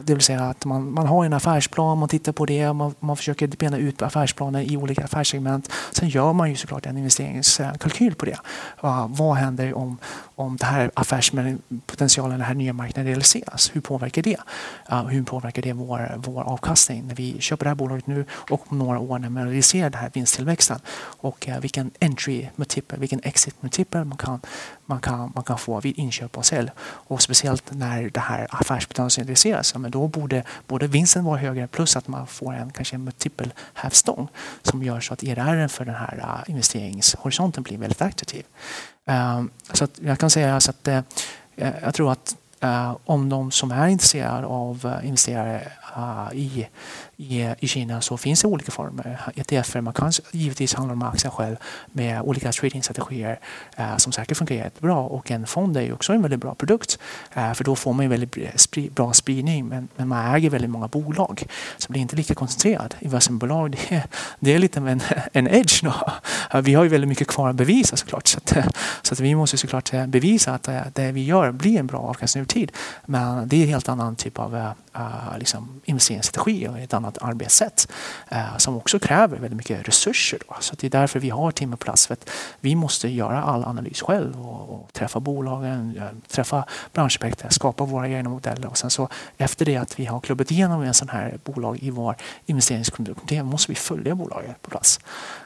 Det 0.05 0.14
vill 0.14 0.22
säga 0.22 0.40
att 0.40 0.64
man, 0.64 0.92
man 0.92 1.07
har 1.07 1.24
en 1.24 1.32
affärsplan, 1.32 1.99
man 1.99 2.09
tittar 2.09 2.32
på 2.32 2.46
det, 2.46 2.72
man, 2.72 2.94
man 3.01 3.16
försöker 3.16 3.49
bena 3.49 3.76
ut 3.76 4.03
affärsplaner 4.03 4.72
i 4.72 4.76
olika 4.76 5.05
affärssegment. 5.05 5.72
Sen 5.92 6.09
gör 6.09 6.32
man 6.32 6.51
ju 6.51 6.57
såklart 6.57 6.86
en 6.86 6.96
investeringskalkyl 6.96 8.14
på 8.14 8.24
det. 8.24 8.38
Uh, 8.84 9.07
vad 9.09 9.36
händer 9.36 9.74
om, 9.74 9.99
om 10.34 10.57
det 10.57 10.66
här 10.66 10.90
affärspotentialen, 10.94 12.38
den 12.38 12.46
här 12.46 12.55
nya 12.55 12.72
marknaden 12.72 13.07
realiseras? 13.07 13.70
Hur 13.74 13.80
påverkar 13.80 14.22
det? 14.22 14.36
Uh, 14.92 15.07
hur 15.07 15.22
påverkar 15.22 15.62
det 15.62 15.72
vår, 15.72 16.14
vår 16.16 16.42
avkastning 16.42 17.07
när 17.07 17.14
vi 17.14 17.40
köper 17.40 17.64
det 17.64 17.70
här 17.70 17.74
bolaget 17.74 18.07
nu 18.07 18.24
och 18.32 18.72
om 18.72 18.78
några 18.78 18.99
år 18.99 19.18
när 19.18 19.28
man 19.28 19.44
realiserar 19.44 19.90
den 19.90 20.01
här 20.01 20.11
vinsttillväxten? 20.14 20.78
Och 21.20 21.49
uh, 21.49 21.61
vilken 21.61 21.90
entry 22.01 22.49
multiple, 22.57 22.99
vilken 22.99 23.20
exit 23.22 23.62
multiple 23.62 24.05
man 24.05 24.18
kan, 24.18 24.40
man 24.86 25.01
kan, 25.01 25.32
man 25.34 25.44
kan 25.44 25.59
få 25.59 25.80
vid 25.80 25.99
inköp 25.99 26.38
och 26.38 26.46
sälj. 26.46 26.70
Och 26.80 27.22
speciellt 27.22 27.72
när 27.72 28.11
det 28.11 28.20
här 28.20 28.46
affärspotentialen 28.51 29.26
realiseras 29.26 29.74
men 29.89 29.93
då 29.93 30.09
borde 30.09 30.43
både 30.66 30.86
vinsten 30.86 31.24
vara 31.24 31.39
högre 31.39 31.66
plus 31.66 31.97
att 31.97 32.09
man 32.09 32.26
får 32.26 32.55
en 32.55 32.70
kanske 32.70 32.97
en 32.97 33.05
multipel 33.05 33.53
hävstång 33.74 34.28
som 34.62 34.82
gör 34.82 35.01
så 35.01 35.14
att 35.14 35.22
ERR 35.22 35.68
för 35.68 35.84
den 35.84 35.95
här 35.95 36.18
äh, 36.18 36.51
investeringshorisonten 36.51 37.62
blir 37.62 37.78
väldigt 37.78 38.03
attraktiv. 38.03 38.45
Ehm, 39.07 39.51
så 39.72 39.84
att 39.84 40.01
jag 40.03 40.18
kan 40.18 40.30
säga 40.30 40.61
så 40.61 40.70
att 40.70 40.89
äh, 40.89 41.01
jag 41.57 41.95
tror 41.95 42.12
att 42.12 42.36
äh, 42.61 42.97
om 43.05 43.28
de 43.28 43.51
som 43.51 43.70
är 43.70 43.89
intresserade 43.89 44.47
av 44.47 45.01
investerare 45.03 45.72
i 46.32 46.66
i, 47.21 47.55
i 47.59 47.69
Kina 47.69 48.01
så 48.01 48.16
finns 48.16 48.43
det 48.43 48.49
olika 48.49 48.73
former. 48.73 49.21
ETFer, 49.35 49.81
man 49.81 49.95
kan 49.95 50.12
givetvis 50.33 50.75
handla 50.75 50.93
om 50.93 51.03
aktien 51.03 51.31
själv 51.31 51.57
med 51.87 52.23
olika 52.23 52.53
tradingstrategier 52.53 53.41
eh, 53.77 53.97
som 53.97 54.12
säkert 54.12 54.37
fungerar 54.37 54.64
jättebra 54.64 54.97
och 54.97 55.31
en 55.31 55.47
fond 55.47 55.77
är 55.77 55.81
ju 55.81 55.93
också 55.93 56.12
en 56.12 56.23
väldigt 56.23 56.41
bra 56.41 56.55
produkt 56.55 56.99
eh, 57.35 57.53
för 57.53 57.64
då 57.64 57.77
får 57.77 57.93
man 57.93 58.05
ju 58.05 58.09
väldigt 58.09 58.61
spri 58.61 58.91
bra 58.91 59.12
spridning 59.12 59.69
men, 59.69 59.89
men, 59.97 60.09
man 60.09 60.35
äger 60.35 60.51
väldigt 60.51 60.71
många 60.71 60.89
bolag 60.89 61.43
så 61.77 61.93
blir 61.93 62.03
inte 62.03 62.16
lika 62.16 62.35
koncentrerad. 62.35 62.95
Investmentbolag 63.01 63.71
det 63.71 63.95
är, 63.95 64.05
det 64.41 64.55
är 64.55 64.59
lite 64.59 64.81
en, 64.81 65.01
en 65.33 65.49
edge 65.49 65.85
då. 65.85 65.95
Vi 66.61 66.75
har 66.75 66.85
ju 66.85 66.89
väldigt 66.89 67.09
mycket 67.09 67.29
kvar 67.29 67.51
att 67.51 67.57
bevisa 67.57 67.97
såklart 67.97 68.27
så, 68.27 68.39
att, 68.39 68.77
så 69.03 69.14
att 69.14 69.21
vi 69.21 69.35
måste 69.35 69.59
såklart 69.59 69.95
eh, 69.95 70.07
bevisa 70.07 70.55
att 70.55 70.69
eh, 70.69 70.81
det 70.93 71.12
vi 71.12 71.25
gör 71.25 71.53
blir 71.53 71.79
en 71.79 71.87
bra 71.87 72.01
avkastning 72.01 72.41
över 72.41 72.49
tid 72.49 72.73
men 73.07 73.49
det 73.49 73.57
är 73.57 73.62
en 73.62 73.69
helt 73.69 73.89
annan 73.89 74.16
typ 74.16 74.39
av 74.39 74.55
uh, 74.99 75.39
liksom 75.39 75.81
investeringsstrategi 75.85 76.69
och 76.69 76.79
ett 76.79 76.95
annat 76.95 77.08
annat 77.09 77.19
arbetssätt 77.23 77.89
eh, 78.29 78.57
som 78.57 78.77
också 78.77 78.99
kräver 78.99 79.37
väldigt 79.37 79.57
mycket 79.57 79.89
resurser. 79.89 80.39
Då. 80.49 80.57
Så 80.61 80.77
det 80.79 80.87
är 80.87 80.91
därför 80.91 81.21
vi 81.21 81.31
har 81.31 81.51
team. 81.51 81.77
För 81.79 82.13
att 82.13 82.31
vi 82.61 82.75
måste 82.75 83.09
göra 83.09 83.43
all 83.43 83.65
analys 83.65 84.03
själv 84.03 84.47
och, 84.47 84.75
och 84.75 84.93
träffa 84.93 85.21
bolagen, 85.21 86.01
träffa 86.29 86.65
branschexperter, 86.93 87.49
skapa 87.51 87.85
våra 87.85 88.09
egna 88.09 88.31
modeller 88.31 88.69
och 88.69 88.79
sen 88.79 88.91
så 88.91 89.09
efter 89.37 89.65
det 89.65 89.77
att 89.77 90.01
vi 90.01 90.05
har 90.07 90.21
klubbat 90.21 90.51
igenom 90.51 90.83
en 90.83 90.95
sån 90.95 91.09
här 91.09 91.39
bolag 91.45 91.79
i 91.83 91.91
vår 91.91 92.17
investeringskommitté 92.47 93.43
måste 93.43 93.73
vi 93.73 93.77
följa 93.77 94.15
bolaget 94.15 94.63
på 94.63 94.71
plats. 94.71 95.01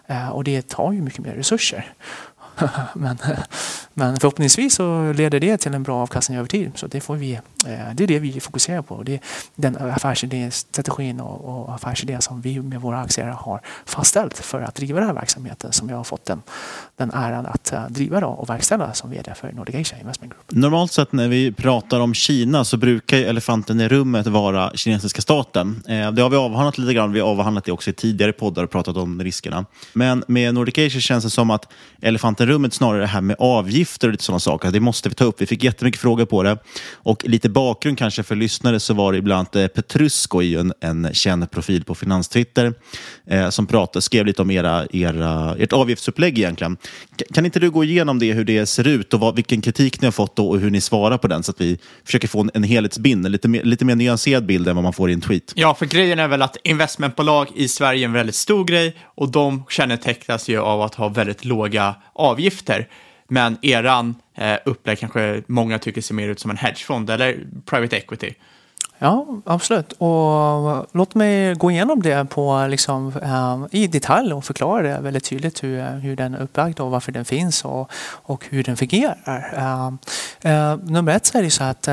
Eh, 0.06 0.28
och 0.28 0.44
det 0.44 0.68
tar 0.68 0.92
ju 0.92 1.02
mycket 1.02 1.24
mer 1.24 1.32
resurser. 1.32 1.92
men, 2.94 3.18
men 3.94 4.16
förhoppningsvis 4.16 4.74
så 4.74 5.12
leder 5.12 5.40
det 5.40 5.56
till 5.56 5.74
en 5.74 5.82
bra 5.82 6.02
avkastning 6.02 6.38
över 6.38 6.48
tid. 6.48 6.72
Så 6.74 6.86
det, 6.86 7.00
får 7.00 7.16
vi, 7.16 7.32
eh, 7.32 7.40
det 7.94 8.02
är 8.02 8.06
det 8.06 8.18
vi 8.18 8.40
fokuserar 8.40 8.82
på. 8.82 9.02
Det 9.02 9.14
är 9.14 9.20
den 9.54 9.76
affärsidéstrategin 9.76 11.20
och, 11.20 11.44
och 11.44 11.74
affärsidén 11.74 12.22
som 12.22 12.40
vi 12.40 12.60
med 12.60 12.80
våra 12.80 13.00
aktier 13.00 13.26
har 13.26 13.60
fastställt 13.84 14.38
för 14.38 14.60
att 14.60 14.74
driva 14.74 14.98
den 14.98 15.08
här 15.08 15.14
verksamheten 15.14 15.72
som 15.72 15.88
jag 15.88 15.96
har 15.96 16.04
fått 16.04 16.24
den, 16.24 16.42
den 16.96 17.10
äran 17.10 17.46
att 17.46 17.72
eh, 17.72 17.86
driva 17.88 18.20
då 18.20 18.28
och 18.28 18.50
verkställa 18.50 18.94
som 18.94 19.10
vd 19.10 19.34
för 19.34 19.52
Nordic 19.52 19.74
Asia 19.74 19.98
Investment 20.00 20.32
Group. 20.32 20.44
Normalt 20.48 20.92
sett 20.92 21.12
när 21.12 21.28
vi 21.28 21.52
pratar 21.52 22.00
om 22.00 22.14
Kina 22.14 22.64
så 22.64 22.76
brukar 22.76 23.16
elefanten 23.16 23.80
i 23.80 23.88
rummet 23.88 24.26
vara 24.26 24.70
kinesiska 24.74 25.22
staten. 25.22 25.82
Eh, 25.88 26.12
det 26.12 26.22
har 26.22 26.30
vi 26.30 26.36
avhandlat 26.36 26.78
lite 26.78 26.94
grann. 26.94 27.12
Vi 27.12 27.20
har 27.20 27.28
avhandlat 27.28 27.64
det 27.64 27.72
också 27.72 27.90
i 27.90 27.92
tidigare 27.92 28.32
poddar 28.32 28.64
och 28.64 28.70
pratat 28.70 28.96
om 28.96 29.22
riskerna. 29.22 29.64
Men 29.92 30.24
med 30.28 30.54
Nordic 30.54 30.78
Asia 30.78 31.00
känns 31.00 31.24
det 31.24 31.30
som 31.30 31.50
att 31.50 31.72
elefanten 32.00 32.41
vattenrummet 32.42 32.74
snarare 32.74 33.00
det 33.00 33.06
här 33.06 33.20
med 33.20 33.36
avgifter 33.38 34.08
och 34.08 34.12
lite 34.12 34.24
sådana 34.24 34.40
saker. 34.40 34.70
Det 34.70 34.80
måste 34.80 35.08
vi 35.08 35.14
ta 35.14 35.24
upp. 35.24 35.40
Vi 35.40 35.46
fick 35.46 35.64
jättemycket 35.64 36.00
frågor 36.00 36.24
på 36.24 36.42
det. 36.42 36.58
Och 36.92 37.24
lite 37.24 37.48
bakgrund 37.48 37.98
kanske 37.98 38.22
för 38.22 38.36
lyssnare 38.36 38.80
så 38.80 38.94
var 38.94 39.12
det 39.12 39.18
ibland 39.18 39.48
annat 39.54 39.74
Petrusko, 39.74 40.42
en, 40.42 40.72
en 40.80 41.08
känd 41.12 41.50
profil 41.50 41.84
på 41.84 41.94
Finanstwitter, 41.94 42.74
eh, 43.26 43.48
som 43.48 43.66
pratade, 43.66 44.02
skrev 44.02 44.26
lite 44.26 44.42
om 44.42 44.50
era, 44.50 44.86
era, 44.92 45.56
ert 45.58 45.72
avgiftsupplägg 45.72 46.38
egentligen. 46.38 46.76
Kan 47.34 47.46
inte 47.46 47.60
du 47.60 47.70
gå 47.70 47.84
igenom 47.84 48.18
det, 48.18 48.32
hur 48.32 48.44
det 48.44 48.66
ser 48.66 48.86
ut 48.86 49.14
och 49.14 49.20
vad, 49.20 49.36
vilken 49.36 49.60
kritik 49.60 50.00
ni 50.00 50.06
har 50.06 50.12
fått 50.12 50.38
och 50.38 50.60
hur 50.60 50.70
ni 50.70 50.80
svarar 50.80 51.18
på 51.18 51.28
den 51.28 51.42
så 51.42 51.50
att 51.50 51.60
vi 51.60 51.78
försöker 52.04 52.28
få 52.28 52.40
en, 52.40 52.50
en 52.54 52.62
helhetsbild, 52.62 53.26
en 53.26 53.32
lite 53.32 53.48
mer, 53.48 53.62
lite 53.62 53.84
mer 53.84 53.94
nyanserad 53.94 54.46
bild 54.46 54.68
än 54.68 54.76
vad 54.76 54.82
man 54.82 54.92
får 54.92 55.10
i 55.10 55.12
en 55.12 55.20
tweet? 55.20 55.52
Ja, 55.54 55.74
för 55.74 55.86
grejen 55.86 56.18
är 56.18 56.28
väl 56.28 56.42
att 56.42 56.56
investmentbolag 56.64 57.48
i 57.54 57.68
Sverige 57.68 58.02
är 58.02 58.04
en 58.04 58.12
väldigt 58.12 58.34
stor 58.34 58.64
grej 58.64 58.96
och 59.14 59.30
de 59.30 59.64
kännetecknas 59.68 60.48
ju 60.48 60.58
av 60.58 60.82
att 60.82 60.94
ha 60.94 61.08
väldigt 61.08 61.44
låga 61.44 61.94
avgifter. 62.14 62.31
Men 63.28 63.58
eran 63.62 64.14
eh, 64.34 64.58
upplägg 64.64 64.98
kanske 64.98 65.42
många 65.46 65.78
tycker 65.78 66.00
ser 66.00 66.14
mer 66.14 66.28
ut 66.28 66.40
som 66.40 66.50
en 66.50 66.56
hedgefond 66.56 67.10
eller 67.10 67.38
private 67.66 67.96
equity. 67.96 68.34
Ja, 69.02 69.26
absolut. 69.44 69.92
Och 69.92 70.70
eh, 70.70 70.84
låt 70.92 71.14
mig 71.14 71.54
gå 71.54 71.70
igenom 71.70 72.02
det 72.02 72.24
på, 72.24 72.66
liksom, 72.70 73.12
eh, 73.22 73.80
i 73.80 73.86
detalj 73.86 74.32
och 74.32 74.44
förklara 74.44 74.82
det 74.82 74.98
väldigt 75.00 75.24
tydligt 75.24 75.64
hur, 75.64 75.78
eh, 75.78 75.86
hur 75.86 76.16
den 76.16 76.34
är 76.34 76.42
uppbyggd 76.42 76.80
och 76.80 76.90
varför 76.90 77.12
den 77.12 77.24
finns 77.24 77.64
och, 77.64 77.90
och 78.12 78.44
hur 78.50 78.62
den 78.62 78.76
fungerar. 78.76 79.98
Nummer 80.90 81.12
ett 81.12 81.26
så 81.26 81.38
är 81.38 81.42
det 81.42 81.50
så 81.50 81.64
att 81.64 81.84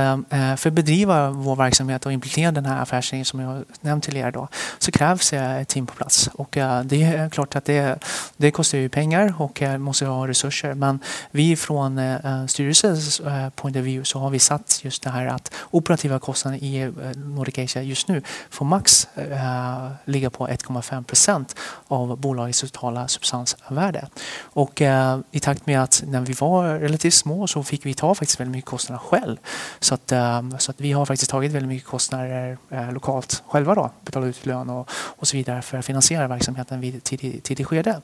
för 0.59 0.67
att 0.67 0.73
bedriva 0.73 1.29
vår 1.29 1.55
verksamhet 1.55 2.05
och 2.05 2.13
implementera 2.13 2.51
den 2.51 2.65
här 2.65 2.81
affärsidén 2.81 3.25
som 3.25 3.39
jag 3.39 3.63
nämnt 3.81 4.03
till 4.03 4.17
er 4.17 4.31
då, 4.31 4.47
så 4.79 4.91
krävs 4.91 5.33
ett 5.33 5.67
team 5.67 5.85
på 5.85 5.93
plats. 5.93 6.29
Och 6.33 6.57
det 6.83 7.03
är 7.03 7.29
klart 7.29 7.55
att 7.55 7.65
det, 7.65 8.05
det 8.37 8.51
kostar 8.51 8.77
ju 8.77 8.89
pengar 8.89 9.33
och 9.37 9.63
måste 9.79 10.05
ha 10.05 10.27
resurser. 10.27 10.73
Men 10.73 10.99
vi 11.31 11.55
från 11.55 12.01
styrelsens 12.47 13.21
point 13.55 13.77
of 13.77 13.83
view 13.83 14.05
så 14.05 14.19
har 14.19 14.29
vi 14.29 14.39
satt 14.39 14.79
just 14.83 15.03
det 15.03 15.09
här 15.09 15.25
att 15.25 15.53
operativa 15.71 16.19
kostnader 16.19 16.63
i 16.63 16.91
Eh, 17.03 17.17
Nordic 17.17 17.59
Asia 17.59 17.81
just 17.81 18.07
nu 18.07 18.21
får 18.49 18.65
max 18.65 19.07
äh, 19.15 19.91
ligga 20.05 20.29
på 20.29 20.47
1,5 20.47 21.03
procent 21.03 21.55
av 21.87 22.17
bolagets 22.17 22.61
totala 22.61 23.07
substansvärde. 23.07 24.07
Och 24.41 24.81
äh, 24.81 25.19
i 25.31 25.39
takt 25.39 25.65
med 25.65 25.83
att 25.83 26.03
när 26.07 26.21
vi 26.21 26.33
var 26.33 26.79
relativt 26.79 27.13
små 27.13 27.47
så 27.47 27.63
fick 27.63 27.85
vi 27.85 27.93
ta 27.93 28.15
faktiskt 28.15 28.39
väldigt 28.39 28.55
mycket 28.55 28.69
kostnader 28.69 28.99
själv. 28.99 29.37
Så 29.79 29.93
att, 29.93 30.11
äh, 30.11 30.49
så 30.57 30.71
att 30.71 30.81
vi 30.81 30.91
har 30.91 31.05
faktiskt 31.05 31.31
tagit 31.31 31.51
väldigt 31.51 31.69
mycket 31.69 31.87
kostnader 31.87 32.57
lokalt 32.91 33.43
själva 33.47 33.75
då, 33.75 33.91
betalat 34.05 34.27
ut 34.27 34.45
lön 34.45 34.69
och, 34.69 34.89
och 34.91 35.27
så 35.27 35.37
vidare 35.37 35.61
för 35.61 35.77
att 35.77 35.85
finansiera 35.85 36.27
verksamheten 36.27 36.81
vid 36.81 37.03
tidigt, 37.03 37.43
tidigt 37.43 37.67
skede. 37.67 38.01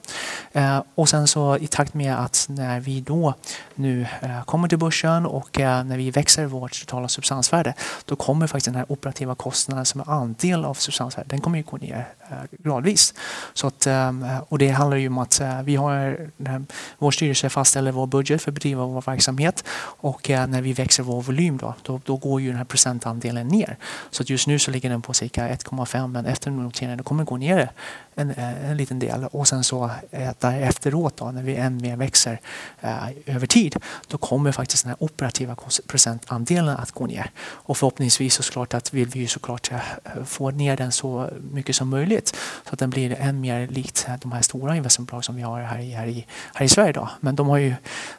och 0.95 1.09
sen 1.09 1.27
så 1.27 1.57
i 1.57 1.67
takt 1.67 1.93
med 1.93 2.19
att 2.19 2.45
när 2.49 2.79
vi 2.79 3.01
då 3.01 3.33
nu 3.75 4.07
kommer 4.45 4.67
till 4.67 4.77
börsen 4.77 5.25
och 5.25 5.49
när 5.59 5.97
vi 5.97 6.11
växer 6.11 6.45
vårt 6.45 6.79
totala 6.79 7.07
substansvärde 7.07 7.73
då 8.05 8.15
kommer 8.15 8.47
faktiskt 8.47 8.65
den 8.65 8.75
här 8.75 8.84
operativa 8.87 9.35
kostnaden 9.35 9.85
som 9.85 10.01
är 10.01 10.09
andel 10.09 10.65
av 10.65 10.73
substansvärdet, 10.73 11.29
den 11.29 11.41
kommer 11.41 11.57
ju 11.57 11.63
gå 11.63 11.77
ner 11.77 12.07
eh, 12.29 12.37
gradvis. 12.59 13.13
Så 13.53 13.67
att, 13.67 13.87
ehm, 13.87 14.25
och 14.49 14.57
det 14.57 14.69
handlar 14.69 14.97
ju 14.97 15.07
om 15.07 15.17
att 15.17 15.41
eh, 15.41 15.61
vi 15.61 15.75
har, 15.75 16.29
eh, 16.45 16.59
vår 16.97 17.11
styrelse 17.11 17.49
fastställer 17.49 17.91
vår 17.91 18.07
budget 18.07 18.41
för 18.41 18.51
att 18.51 18.55
bedriva 18.55 18.85
vår 18.85 19.01
verksamhet 19.01 19.63
och 19.81 20.29
när 20.29 20.61
vi 20.61 20.73
växer 20.73 21.03
vår 21.03 21.21
volym 21.21 21.57
då, 21.57 21.73
då, 21.81 22.01
då 22.05 22.15
går 22.15 22.41
ju 22.41 22.47
den 22.47 22.57
här 22.57 22.65
procentandelen 22.65 23.47
ner. 23.47 23.77
Så 24.11 24.23
att 24.23 24.29
just 24.29 24.47
nu 24.47 24.59
så 24.59 24.71
ligger 24.71 24.89
den 24.89 25.01
på 25.01 25.13
cirka 25.13 25.49
1,5 25.49 26.07
men 26.07 26.25
efter 26.25 26.51
noteringen 26.51 27.03
kommer 27.03 27.19
den 27.19 27.25
gå 27.25 27.37
ner 27.37 27.71
en, 28.15 28.31
eh, 28.31 28.69
en 28.69 28.77
liten 28.77 28.99
del 28.99 29.25
och 29.31 29.47
sen 29.47 29.63
så 29.63 29.91
eh, 30.11 30.31
där 30.39 30.61
efteråt 30.61 31.17
då, 31.17 31.31
när 31.31 31.43
vi 31.43 31.55
än 31.55 31.77
mer 31.77 31.95
växer 31.95 32.39
eh, 32.81 33.09
över 33.25 33.47
tid 33.47 33.75
då 34.07 34.17
kommer 34.17 34.51
faktiskt 34.51 34.83
den 34.83 34.89
här 34.89 35.03
operativa 35.03 35.55
procentandelen 35.87 36.77
att 36.77 36.91
gå 36.91 37.05
ner. 37.05 37.31
Och 37.39 37.77
förhoppningsvis 37.77 38.33
så 38.33 38.43
såklart 38.43 38.73
att 38.73 38.93
vill 38.93 39.07
vi 39.07 39.19
ju 39.19 39.27
såklart 39.27 39.71
eh, 39.71 39.79
få 40.25 40.51
ner 40.51 40.77
den 40.77 40.91
så 40.91 41.29
mycket 41.51 41.75
som 41.75 41.89
möjligt 41.89 42.35
så 42.67 42.73
att 42.73 42.79
den 42.79 42.89
blir 42.89 43.15
än 43.19 43.41
mer 43.41 43.67
likt 43.67 44.07
de 44.21 44.31
här 44.31 44.41
stora 44.41 44.75
investmentbolag 44.75 45.25
som 45.25 45.35
vi 45.35 45.41
har 45.41 45.61
här 45.61 45.79
i, 45.79 45.91
här 45.91 46.07
i, 46.07 46.25
här 46.53 46.65
i 46.65 46.69
Sverige. 46.69 46.89
idag. 46.89 47.09
Men 47.19 47.35
de 47.35 47.47
har 47.47 47.57
ju, 47.57 47.75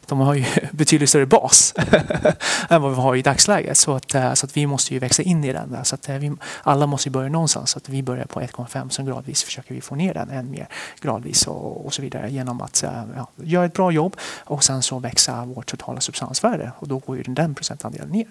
de 0.06 0.20
har 0.20 0.34
ju 0.34 0.44
betydligt 0.70 1.08
större 1.08 1.26
bas 1.26 1.74
än 2.68 2.82
vad 2.82 2.90
vi 2.90 3.00
har 3.00 3.16
i 3.16 3.22
dagsläget 3.22 3.76
så 3.76 3.94
att, 3.94 4.10
så 4.10 4.46
att 4.46 4.56
vi 4.56 4.66
måste 4.66 4.94
ju 4.94 5.00
växa 5.00 5.22
in 5.22 5.44
i 5.44 5.52
den. 5.52 5.70
Där. 5.70 5.84
Så 5.84 5.94
att 5.94 6.08
vi, 6.08 6.32
alla 6.62 6.86
måste 6.86 7.08
ju 7.08 7.12
börja 7.12 7.28
någonstans 7.28 7.70
så 7.70 7.78
att 7.78 7.88
vi 7.88 8.02
börjar 8.02 8.24
på 8.24 8.40
1,5 8.40 8.88
som 8.88 9.06
gradvis 9.06 9.42
försöker 9.42 9.74
vi 9.74 9.80
få 9.86 9.94
ner 9.94 10.14
den 10.14 10.30
än 10.30 10.50
mer 10.50 10.68
gradvis 11.00 11.46
och, 11.46 11.86
och 11.86 11.94
så 11.94 12.02
vidare 12.02 12.30
genom 12.30 12.60
att 12.60 12.82
eh, 12.82 13.02
ja, 13.16 13.28
göra 13.36 13.64
ett 13.64 13.72
bra 13.72 13.90
jobb 13.90 14.16
och 14.44 14.64
sen 14.64 14.82
så 14.82 14.98
växa 14.98 15.44
vårt 15.44 15.66
totala 15.66 16.00
substansvärde 16.00 16.72
och 16.78 16.88
då 16.88 16.98
går 16.98 17.16
ju 17.16 17.22
den 17.22 17.54
procentandelen 17.54 18.08
ner. 18.08 18.26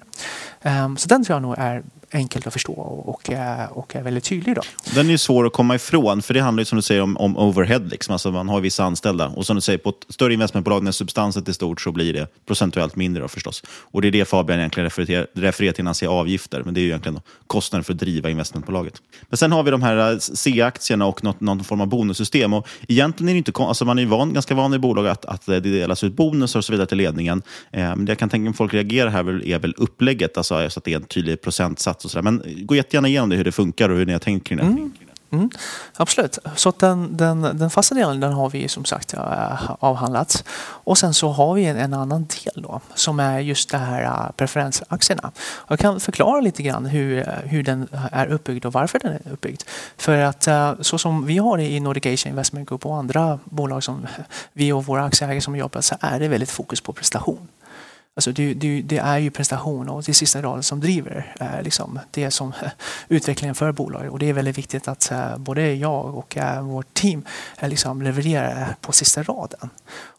Um, 0.85 0.97
så 0.97 1.07
den 1.07 1.23
tror 1.23 1.35
jag 1.35 1.41
nog 1.41 1.55
är 1.57 1.83
enkelt 2.15 2.47
att 2.47 2.53
förstå 2.53 2.73
och, 2.73 3.09
och, 3.09 3.29
och 3.71 3.95
är 3.95 4.03
väldigt 4.03 4.23
tydlig. 4.23 4.55
Då. 4.55 4.61
Den 4.95 5.09
är 5.09 5.17
svår 5.17 5.45
att 5.45 5.53
komma 5.53 5.75
ifrån, 5.75 6.21
för 6.21 6.33
det 6.33 6.39
handlar 6.39 6.61
ju 6.61 6.65
som 6.65 6.75
du 6.75 6.81
säger 6.81 7.01
om, 7.01 7.17
om 7.17 7.37
overhead. 7.37 7.79
Liksom. 7.79 8.11
Alltså 8.11 8.31
man 8.31 8.49
har 8.49 8.61
vissa 8.61 8.83
anställda 8.83 9.27
och 9.27 9.45
som 9.45 9.55
du 9.55 9.61
säger, 9.61 9.79
på 9.79 9.89
ett 9.89 10.05
större 10.09 10.33
investmentbolag 10.33 10.83
när 10.83 10.91
substansen 10.91 11.43
är 11.47 11.51
stort 11.51 11.81
så 11.81 11.91
blir 11.91 12.13
det 12.13 12.27
procentuellt 12.45 12.95
mindre 12.95 13.21
då, 13.23 13.27
förstås. 13.27 13.63
Och 13.67 14.01
det 14.01 14.07
är 14.07 14.11
det 14.11 14.25
Fabian 14.25 14.59
egentligen 14.59 14.85
refererar, 14.85 15.27
refererar 15.33 15.73
till 15.73 15.83
när 15.83 15.89
han 15.89 15.95
säger 15.95 16.11
avgifter, 16.11 16.63
men 16.63 16.73
det 16.73 16.79
är 16.79 16.81
ju 16.81 16.87
egentligen 16.87 17.19
kostnaden 17.47 17.83
för 17.83 17.93
att 17.93 17.99
driva 17.99 18.29
investmentbolaget. 18.29 19.01
Men 19.29 19.37
sen 19.37 19.51
har 19.51 19.63
vi 19.63 19.71
de 19.71 19.83
här 19.83 20.11
eh, 20.11 20.17
C-aktierna 20.19 21.05
och 21.05 21.23
något, 21.23 21.39
någon 21.41 21.63
form 21.63 21.81
av 21.81 21.87
bonussystem. 21.87 22.53
Och 22.53 22.67
egentligen 22.87 23.29
är 23.29 23.33
det 23.33 23.37
inte, 23.37 23.51
alltså 23.63 23.85
man 23.85 23.97
är 23.97 24.01
ju 24.01 24.07
van, 24.07 24.33
ganska 24.33 24.55
van 24.55 24.73
i 24.73 24.79
bolag 24.79 25.07
att, 25.07 25.25
att 25.25 25.47
eh, 25.47 25.55
det 25.55 25.59
delas 25.59 26.03
ut 26.03 26.13
bonusar 26.13 26.59
och 26.59 26.65
så 26.65 26.73
vidare 26.73 26.87
till 26.87 26.97
ledningen. 26.97 27.41
Eh, 27.71 27.81
men 27.81 28.05
det 28.05 28.11
jag 28.11 28.19
kan 28.19 28.29
tänka 28.29 28.43
mig 28.43 28.53
folk 28.53 28.73
reagerar 28.73 29.09
här 29.09 29.47
är 29.47 29.59
väl 29.59 29.73
upplägget, 29.77 30.37
alltså 30.37 30.69
så 30.69 30.79
att 30.79 30.83
det 30.83 30.93
är 30.93 30.95
en 30.95 31.03
tydlig 31.03 31.41
procentsats 31.41 32.04
och 32.05 32.11
så 32.11 32.17
där. 32.17 32.23
Men 32.23 32.43
gå 32.61 32.75
jättegärna 32.75 33.07
igenom 33.07 33.29
det, 33.29 33.35
hur 33.35 33.43
det 33.43 33.51
funkar 33.51 33.89
och 33.89 33.97
hur 33.97 34.05
ni 34.05 34.11
har 34.11 34.19
tänkt 34.19 34.47
kring 34.47 34.57
det. 34.57 34.63
Mm. 34.63 34.91
Mm, 35.35 35.49
absolut. 35.95 36.37
Så 36.55 36.73
den, 36.79 37.17
den, 37.17 37.41
den 37.41 37.69
fasta 37.69 37.95
delen 37.95 38.19
den 38.19 38.33
har 38.33 38.49
vi 38.49 38.67
som 38.67 38.85
sagt 38.85 39.13
eh, 39.13 39.71
avhandlat. 39.79 40.43
Och 40.57 40.97
sen 40.97 41.13
så 41.13 41.29
har 41.29 41.53
vi 41.53 41.65
en, 41.65 41.77
en, 41.77 41.93
annan 41.93 42.25
del 42.25 42.63
då 42.63 42.81
som 42.95 43.19
är 43.19 43.39
just 43.39 43.69
det 43.69 43.77
här 43.77 44.03
eh, 44.03 44.31
preferensaktierna. 44.31 45.31
Jag 45.67 45.79
kan 45.79 45.99
förklara 45.99 46.41
lite 46.41 46.63
grann 46.63 46.85
hur, 46.85 47.17
eh, 47.17 47.33
hur 47.43 47.63
den 47.63 47.87
är 48.11 48.27
uppbyggd 48.27 48.65
och 48.65 48.73
varför 48.73 48.99
den 48.99 49.11
är 49.11 49.31
uppbyggd. 49.31 49.61
För 49.97 50.17
att 50.17 50.47
så 50.85 50.97
som 50.97 51.25
vi 51.25 51.37
har 51.37 51.57
det 51.57 51.63
i 51.63 51.79
Nordic 51.79 52.05
Asia 52.05 52.29
Investment 52.29 52.69
Group 52.69 52.85
och 52.85 52.95
andra 52.95 53.39
bolag 53.43 53.83
som 53.83 54.07
vi 54.53 54.71
och 54.71 54.85
våra 54.85 55.03
aktieägare 55.03 55.41
som 55.41 55.55
jobbar 55.55 55.81
så 55.81 55.95
är 55.99 56.19
det 56.19 56.27
väldigt 56.27 56.51
fokus 56.51 56.81
på 56.81 56.93
prestation. 56.93 57.47
Alltså 58.15 58.31
det, 58.31 58.53
det, 58.53 58.81
det, 58.81 58.97
är 58.97 59.17
ju 59.17 59.31
prestation 59.31 59.89
och 59.89 60.03
det 60.03 60.11
är 60.11 60.13
sista 60.13 60.41
raden 60.41 60.63
som 60.63 60.79
driver 60.79 61.35
eh, 61.39 61.61
liksom, 61.61 61.99
det 62.11 62.31
som 62.31 62.53
utvecklingen 63.07 63.55
för 63.55 63.71
bolaget. 63.71 64.11
Och 64.11 64.19
det 64.19 64.29
är 64.29 64.33
väldigt 64.33 64.57
viktigt 64.57 64.87
att 64.87 65.11
eh, 65.11 65.37
både 65.37 65.73
jag 65.73 66.15
och 66.15 66.37
eh, 66.37 66.61
vårt 66.61 66.93
team 66.93 67.25
eh, 67.59 67.69
liksom 67.69 68.01
levererar 68.01 68.61
eh, 68.61 68.67
på 68.81 68.91
sista 68.91 69.23
raden. 69.23 69.69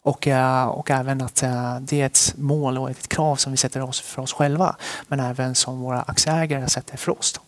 Och, 0.01 0.27
eh, 0.27 0.67
och 0.67 0.91
även 0.91 1.21
att 1.21 1.43
eh, 1.43 1.79
det 1.79 2.01
är 2.01 2.05
ett 2.05 2.33
mål 2.37 2.77
och 2.77 2.89
ett 2.89 3.07
krav 3.07 3.35
som 3.35 3.51
vi 3.51 3.57
sätter 3.57 3.81
oss 3.81 4.01
för 4.01 4.21
oss 4.21 4.33
själva 4.33 4.75
men 5.07 5.19
även 5.19 5.55
som 5.55 5.79
våra 5.79 6.01
aktieägare 6.01 6.69
sätter 6.69 6.97
för 6.97 7.19
oss. 7.19 7.39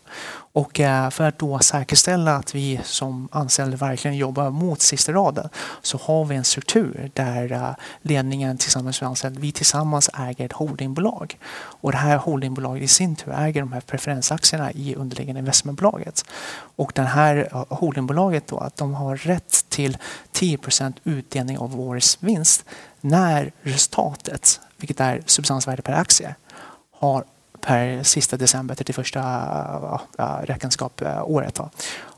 Och 0.51 0.79
eh, 0.79 1.09
för 1.09 1.23
att 1.23 1.39
då 1.39 1.59
säkerställa 1.59 2.35
att 2.35 2.55
vi 2.55 2.79
som 2.83 3.29
anställda 3.31 3.77
verkligen 3.77 4.17
jobbar 4.17 4.49
mot 4.49 4.81
sista 4.81 5.11
raden 5.11 5.49
så 5.81 5.97
har 5.97 6.25
vi 6.25 6.35
en 6.35 6.43
struktur 6.43 7.11
där 7.13 7.51
eh, 7.51 7.69
ledningen 8.01 8.57
tillsammans 8.57 9.01
med 9.01 9.09
anställda, 9.09 9.39
vi 9.39 9.51
tillsammans 9.51 10.09
äger 10.19 10.45
ett 10.45 10.53
holdingbolag. 10.53 11.37
Och 11.53 11.91
det 11.91 11.97
här 11.97 12.17
holdingbolaget 12.17 12.83
i 12.83 12.87
sin 12.87 13.15
tur 13.15 13.33
äger 13.33 13.61
de 13.61 13.73
här 13.73 13.81
preferensaktierna 13.81 14.71
i 14.71 14.95
underliggande 14.95 15.39
investmentbolaget. 15.39 16.25
Och 16.75 16.91
det 16.95 17.01
här 17.01 17.49
eh, 17.51 17.65
holdingbolaget 17.69 18.47
då, 18.47 18.57
att 18.57 18.77
de 18.77 18.93
har 18.93 19.15
rätt 19.15 19.65
till 19.69 19.97
10% 20.33 20.93
utdelning 21.03 21.57
av 21.57 21.79
årets 21.79 22.17
vinst 22.19 22.65
när 23.01 23.51
resultatet, 23.61 24.59
vilket 24.77 24.99
är 24.99 25.21
substansvärde 25.25 25.81
per 25.81 25.93
aktie, 25.93 26.35
har 26.99 27.23
per 27.61 28.03
sista 28.03 28.37
december, 28.37 28.75
31 28.75 29.15
uh, 29.15 29.99
räkenskapsåret, 30.43 31.59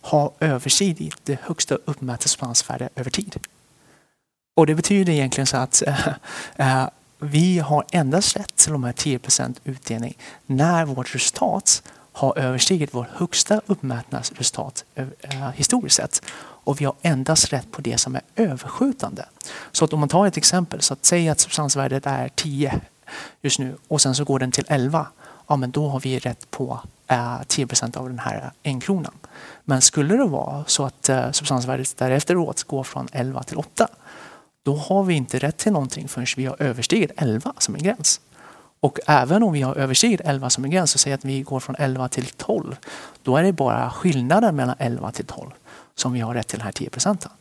har 0.01 0.31
överskridit 0.39 1.15
det 1.23 1.39
högsta 1.41 1.75
uppmätta 1.75 2.27
substansvärdet 2.27 2.91
över 2.95 3.09
tid. 3.09 3.39
Och 4.55 4.67
det 4.67 4.75
betyder 4.75 5.13
egentligen 5.13 5.47
så 5.47 5.57
att 5.57 5.83
äh, 6.57 6.87
vi 7.19 7.59
har 7.59 7.85
endast 7.91 8.35
rätt 8.35 8.55
till 8.55 8.71
de 8.71 8.83
här 8.83 8.93
10% 8.93 9.55
utdelning 9.63 10.17
när 10.45 10.85
vårt 10.85 11.15
resultat 11.15 11.83
har 12.13 12.37
överstigit 12.37 12.93
vårt 12.93 13.09
högsta 13.09 13.61
uppmätna 13.65 14.19
resultat 14.19 14.85
eh, 14.95 15.49
historiskt 15.55 15.95
sett. 15.95 16.21
Och 16.63 16.81
vi 16.81 16.85
har 16.85 16.95
endast 17.01 17.53
rätt 17.53 17.71
på 17.71 17.81
det 17.81 17.97
som 17.97 18.15
är 18.15 18.21
överskjutande. 18.35 19.25
Så 19.71 19.85
att 19.85 19.93
om 19.93 19.99
man 19.99 20.09
tar 20.09 20.27
ett 20.27 20.37
exempel, 20.37 20.81
så 20.81 20.93
att 20.93 21.05
säga 21.05 21.31
att 21.31 21.39
substansvärdet 21.39 22.05
är 22.05 22.29
10 22.29 22.81
just 23.41 23.59
nu 23.59 23.77
och 23.87 24.01
sen 24.01 24.15
så 24.15 24.23
går 24.23 24.39
den 24.39 24.51
till 24.51 24.65
11 24.67 25.07
ja 25.51 25.57
men 25.57 25.71
då 25.71 25.87
har 25.87 25.99
vi 25.99 26.19
rätt 26.19 26.51
på 26.51 26.79
eh, 27.07 27.15
10% 27.15 27.97
av 27.97 28.09
den 28.09 28.19
här 28.19 28.35
eh, 28.35 28.71
enkronan. 28.71 29.13
Men 29.63 29.81
skulle 29.81 30.17
det 30.17 30.25
vara 30.25 30.63
så 30.67 30.85
att 30.85 31.09
eh, 31.09 31.31
substansvärdet 31.31 31.97
därefteråt 31.97 32.63
går 32.63 32.83
från 32.83 33.07
11 33.11 33.43
till 33.43 33.57
8 33.57 33.87
då 34.63 34.75
har 34.75 35.03
vi 35.03 35.13
inte 35.13 35.39
rätt 35.39 35.57
till 35.57 35.71
någonting 35.71 36.07
förrän 36.07 36.27
vi 36.37 36.45
har 36.45 36.61
överstigit 36.61 37.11
11 37.17 37.53
som 37.57 37.75
en 37.75 37.83
gräns. 37.83 38.21
Och 38.79 38.99
även 39.07 39.43
om 39.43 39.53
vi 39.53 39.61
har 39.61 39.75
överstigit 39.75 40.21
11 40.23 40.49
som 40.49 40.63
en 40.63 40.71
gräns 40.71 40.95
och 40.95 40.99
säger 40.99 41.17
att 41.17 41.25
vi 41.25 41.41
går 41.41 41.59
från 41.59 41.75
11 41.79 42.07
till 42.07 42.25
12, 42.25 42.75
då 43.23 43.37
är 43.37 43.43
det 43.43 43.53
bara 43.53 43.89
skillnaden 43.89 44.55
mellan 44.55 44.75
11 44.79 45.11
till 45.11 45.25
12 45.25 45.51
som 45.95 46.13
vi 46.13 46.19
har 46.19 46.33
rätt 46.33 46.47
till 46.47 46.59
den 46.59 46.65
här 46.65 46.71
10 46.71 46.89
procenten. 46.89 47.31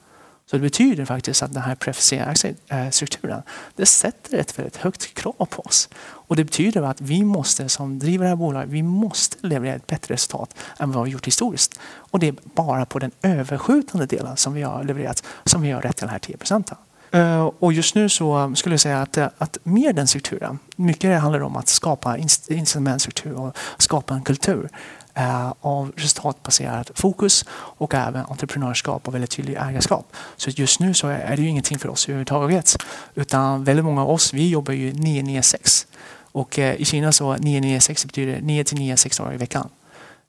Så 0.51 0.57
det 0.57 0.62
betyder 0.62 1.05
faktiskt 1.05 1.42
att 1.42 1.55
den 1.55 1.62
här 1.62 1.74
prefererade 1.74 2.92
strukturen, 2.92 3.42
det 3.76 3.86
sätter 3.86 4.38
ett 4.38 4.59
väldigt 4.59 4.76
högt 4.76 5.14
krav 5.14 5.46
på 5.51 5.62
oss. 5.62 5.88
Och 6.03 6.36
det 6.36 6.44
betyder 6.44 6.82
att 6.82 7.01
vi 7.01 7.24
måste 7.24 7.68
som 7.68 7.98
driver 7.98 8.24
det 8.24 8.28
här 8.28 8.36
bolaget, 8.36 8.70
vi 8.70 8.82
måste 8.82 9.36
leverera 9.46 9.74
ett 9.74 9.86
bättre 9.86 10.14
resultat 10.14 10.55
än 10.78 10.92
vad 10.92 11.05
vi 11.05 11.11
har 11.11 11.12
gjort 11.12 11.26
historiskt. 11.26 11.80
Och 11.82 12.18
det 12.18 12.28
är 12.28 12.34
bara 12.55 12.86
på 12.86 12.98
den 12.98 13.11
överskjutande 13.22 14.07
delen 14.07 14.36
som 14.36 14.55
vi 14.55 14.62
har 14.62 14.84
levererat 14.84 15.24
som 15.44 15.62
vi 15.62 15.70
har 15.70 15.82
rätt 15.82 15.96
till 15.96 16.07
den 16.07 16.12
här 16.12 16.18
10 16.18 16.36
procenten. 16.36 16.76
Eh, 17.11 17.51
och 17.59 17.72
just 17.72 17.94
nu 17.94 18.09
så 18.09 18.38
um, 18.38 18.57
skulle 18.57 18.72
jag 18.72 18.80
säga 18.80 19.03
att, 19.03 19.16
eh, 19.16 19.28
att 19.38 19.59
med 19.62 19.94
den 19.96 20.07
strukturen, 20.07 20.59
mycket 20.76 21.20
handlar 21.20 21.40
om 21.40 21.57
att 21.57 21.68
skapa 21.68 22.18
incitamentstruktur 22.48 23.40
och 23.40 23.57
skapa 23.78 24.14
en 24.14 24.22
kultur 24.22 24.68
Eh, 25.14 25.52
av 25.61 25.92
resultatbaserat 25.96 26.90
fokus 26.94 27.44
och 27.52 27.94
även 27.94 28.24
entreprenörskap 28.24 29.08
och 29.08 29.14
väldigt 29.14 29.30
tydlig 29.30 29.56
ägarskap. 29.61 30.16
Så 30.36 30.50
just 30.50 30.80
nu 30.80 30.94
så 30.94 31.06
är 31.08 31.36
det 31.36 31.42
ju 31.42 31.48
ingenting 31.48 31.78
för 31.78 31.88
oss 31.88 32.08
överhuvudtaget. 32.08 32.76
Utan 33.14 33.64
väldigt 33.64 33.84
många 33.84 34.02
av 34.02 34.11
oss, 34.11 34.32
vi 34.32 34.48
jobbar 34.48 34.72
ju 34.72 34.92
996. 34.92 35.86
Och 36.32 36.58
eh, 36.58 36.74
i 36.74 36.84
Kina 36.84 37.12
så 37.12 37.32
996 37.36 38.06
betyder 38.06 38.40
9 38.40 38.64
till 38.64 38.78
9, 38.78 38.96
6 38.96 39.18
dagar 39.18 39.34
i 39.34 39.36
veckan. 39.36 39.68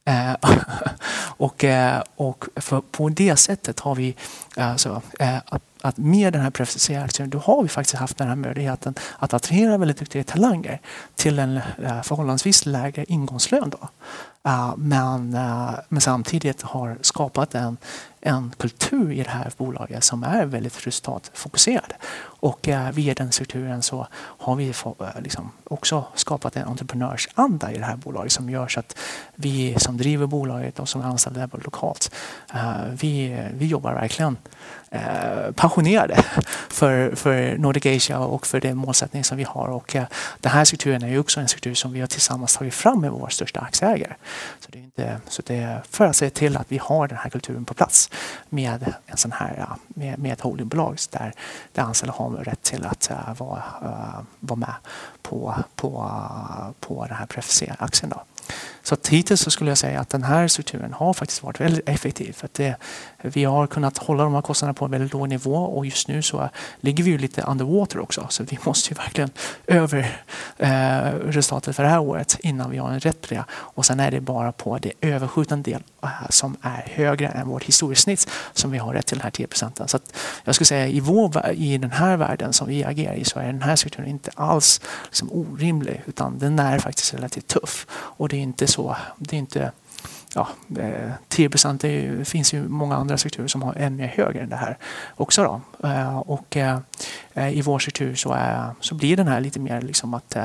Eh, 0.05 0.35
och 1.37 1.65
och 2.15 2.45
på 2.91 3.09
det 3.09 3.35
sättet 3.35 3.79
har 3.79 3.95
vi 3.95 4.15
alltså, 4.55 5.01
att 5.81 5.97
med 5.97 6.33
den 6.33 6.41
här 6.41 6.49
preferentiella 6.49 7.05
aktien 7.05 7.29
då 7.29 7.37
har 7.37 7.63
vi 7.63 7.69
faktiskt 7.69 7.95
haft 7.95 8.17
den 8.17 8.27
här 8.27 8.35
möjligheten 8.35 8.95
att 9.19 9.33
attrahera 9.33 9.77
väldigt 9.77 9.97
duktiga 9.97 10.23
talanger 10.23 10.79
till 11.15 11.39
en 11.39 11.59
förhållandevis 12.03 12.65
lägre 12.65 13.05
ingångslön. 13.07 13.69
Då. 13.69 13.89
Eh, 14.43 14.73
men, 14.77 15.33
eh, 15.33 15.73
men 15.89 16.01
samtidigt 16.01 16.61
har 16.61 16.97
skapat 17.01 17.55
en, 17.55 17.77
en 18.21 18.53
kultur 18.57 19.11
i 19.11 19.23
det 19.23 19.29
här 19.29 19.51
bolaget 19.57 20.03
som 20.03 20.23
är 20.23 20.45
väldigt 20.45 20.87
resultatfokuserad. 20.87 21.93
Och 22.23 22.67
eh, 22.67 22.91
via 22.91 23.13
den 23.13 23.31
strukturen 23.31 23.81
så 23.81 24.07
har 24.15 24.55
vi 24.55 24.73
liksom 25.19 25.51
också 25.63 26.05
skapat 26.15 26.55
en 26.55 26.67
entreprenörsanda 26.67 27.71
i 27.71 27.77
det 27.77 27.85
här 27.85 27.95
bolaget 27.95 28.31
som 28.31 28.49
gör 28.49 28.67
så 28.67 28.79
att 28.79 28.97
vi 29.35 29.75
som 29.79 29.97
driver 29.97 30.25
bolaget 30.27 30.79
och 30.79 30.89
som 30.89 31.01
är 31.01 31.05
anställda 31.05 31.49
lokalt, 31.51 32.15
vi, 32.91 33.43
vi 33.53 33.65
jobbar 33.65 33.93
verkligen 33.93 34.37
passionerade 35.55 36.23
för, 36.69 37.15
för 37.15 37.57
Nordic 37.57 37.85
Asia 37.85 38.19
och 38.19 38.47
för 38.47 38.59
den 38.59 38.77
målsättning 38.77 39.23
som 39.23 39.37
vi 39.37 39.43
har. 39.43 39.67
Och 39.67 39.95
den 40.39 40.51
här 40.51 40.65
strukturen 40.65 41.03
är 41.03 41.19
också 41.19 41.39
en 41.39 41.47
struktur 41.47 41.73
som 41.73 41.93
vi 41.93 41.99
har 41.99 42.07
tillsammans 42.07 42.57
tagit 42.57 42.73
fram 42.73 43.01
med 43.01 43.11
vår 43.11 43.29
största 43.29 43.59
aktieägare. 43.59 44.13
Så 44.59 44.71
det 44.71 44.79
är, 44.79 44.83
inte, 44.83 45.21
så 45.27 45.41
det 45.45 45.57
är 45.57 45.81
för 45.89 46.05
att 46.05 46.15
se 46.15 46.29
till 46.29 46.57
att 46.57 46.71
vi 46.71 46.77
har 46.77 47.07
den 47.07 47.17
här 47.17 47.29
kulturen 47.29 47.65
på 47.65 47.73
plats 47.73 48.09
med 48.49 48.93
en 49.05 49.17
sån 49.17 49.31
här 49.31 49.67
med, 49.87 50.19
med 50.19 50.33
ett 50.33 50.41
holdingbolag 50.41 50.97
där 51.09 51.33
de 51.71 51.81
anställda 51.81 52.13
har 52.13 52.29
rätt 52.29 52.61
till 52.61 52.85
att 52.85 53.11
uh, 53.11 53.33
vara, 53.37 53.63
uh, 53.83 54.23
vara 54.39 54.59
med 54.59 54.75
på, 55.21 55.55
på, 55.75 56.01
uh, 56.03 56.71
på 56.79 57.05
den 57.05 57.17
här 57.17 57.25
prefererade 57.25 57.83
aktien. 57.83 58.09
Då. 58.09 58.23
Så 58.83 58.97
hittills 59.09 59.41
så 59.41 59.51
skulle 59.51 59.71
jag 59.71 59.77
säga 59.77 59.99
att 59.99 60.09
den 60.09 60.23
här 60.23 60.47
strukturen 60.47 60.93
har 60.93 61.13
faktiskt 61.13 61.43
varit 61.43 61.59
väldigt 61.59 61.89
effektiv. 61.89 62.33
För 62.33 62.45
att 62.45 62.53
det, 62.53 62.75
vi 63.21 63.43
har 63.43 63.67
kunnat 63.67 63.97
hålla 63.97 64.23
de 64.23 64.33
här 64.33 64.41
kostnaderna 64.41 64.73
på 64.73 64.85
en 64.85 64.91
väldigt 64.91 65.13
låg 65.13 65.29
nivå 65.29 65.55
och 65.55 65.85
just 65.85 66.07
nu 66.07 66.21
så 66.21 66.49
ligger 66.79 67.03
vi 67.03 67.11
ju 67.11 67.17
lite 67.17 67.41
underwater 67.41 67.99
också. 67.99 68.27
Så 68.29 68.43
vi 68.43 68.59
måste 68.65 68.89
ju 68.89 68.95
verkligen 68.95 69.29
över 69.67 70.21
eh, 70.57 70.69
resultatet 71.25 71.75
för 71.75 71.83
det 71.83 71.89
här 71.89 71.99
året 71.99 72.37
innan 72.39 72.71
vi 72.71 72.77
har 72.77 72.91
en 72.91 72.99
rätt 72.99 73.21
på 73.21 73.27
det. 73.33 73.43
Och 73.51 73.85
sen 73.85 73.99
är 73.99 74.11
det 74.11 74.21
bara 74.21 74.51
på 74.51 74.77
det 74.77 74.91
överskjutande 75.01 75.71
del 75.71 75.83
eh, 76.03 76.09
som 76.29 76.57
är 76.61 76.83
högre 76.85 77.27
än 77.27 77.47
vårt 77.47 77.63
historiskt 77.63 78.01
snitt 78.01 78.29
som 78.53 78.71
vi 78.71 78.77
har 78.77 78.93
rätt 78.93 79.05
till 79.05 79.17
den 79.17 79.23
här 79.23 79.31
10 79.31 79.47
procenten. 79.47 79.87
Så 79.87 79.97
att 79.97 80.15
jag 80.43 80.55
skulle 80.55 80.65
säga 80.65 80.87
i, 80.87 80.99
vår, 80.99 81.51
i 81.51 81.77
den 81.77 81.91
här 81.91 82.17
världen 82.17 82.53
som 82.53 82.67
vi 82.67 82.83
agerar 82.83 83.13
i 83.13 83.25
så 83.25 83.39
är 83.39 83.45
den 83.45 83.61
här 83.61 83.75
strukturen 83.75 84.09
inte 84.09 84.31
alls 84.35 84.81
liksom 85.05 85.31
orimlig 85.31 86.01
utan 86.05 86.39
den 86.39 86.59
är 86.59 86.79
faktiskt 86.79 87.13
relativt 87.13 87.47
tuff. 87.47 87.87
Och 87.91 88.29
det 88.31 88.37
är 88.37 88.41
inte 88.41 88.67
så, 88.67 88.95
det 89.17 89.35
är 89.35 89.39
inte 89.39 89.71
ja, 90.35 90.47
eh, 90.79 91.11
10 91.27 91.49
procent, 91.49 91.81
det 91.81 92.27
finns 92.27 92.53
ju 92.53 92.67
många 92.67 92.95
andra 92.95 93.17
strukturer 93.17 93.47
som 93.47 93.61
har 93.61 93.73
ännu 93.73 94.05
högre 94.07 94.39
än 94.39 94.49
det 94.49 94.55
här 94.55 94.77
också. 95.15 95.43
Då. 95.43 95.87
Eh, 95.87 96.17
och 96.17 96.57
eh, 96.57 96.79
i 97.53 97.61
vår 97.61 97.79
struktur 97.79 98.15
så, 98.15 98.33
är, 98.33 98.65
så 98.79 98.95
blir 98.95 99.17
den 99.17 99.27
här 99.27 99.39
lite 99.39 99.59
mer 99.59 99.81
liksom 99.81 100.13
att 100.13 100.35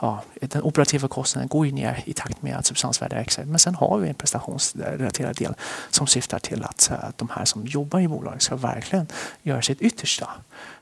ja, 0.00 0.22
den 0.40 0.62
operativa 0.62 1.08
kostnaden 1.08 1.48
går 1.48 1.66
ju 1.66 1.72
ner 1.72 2.02
i 2.04 2.12
takt 2.12 2.42
med 2.42 2.56
att 2.56 2.66
substansvärdet 2.66 3.18
växer. 3.18 3.44
Men 3.44 3.58
sen 3.58 3.74
har 3.74 3.98
vi 3.98 4.08
en 4.08 4.14
prestationsrelaterad 4.14 5.36
del 5.36 5.54
som 5.90 6.06
syftar 6.06 6.38
till 6.38 6.64
att 6.64 6.90
de 7.16 7.28
här 7.32 7.44
som 7.44 7.66
jobbar 7.66 8.00
i 8.00 8.08
bolaget 8.08 8.42
ska 8.42 8.56
verkligen 8.56 9.06
göra 9.42 9.62
sitt 9.62 9.80
yttersta 9.80 10.28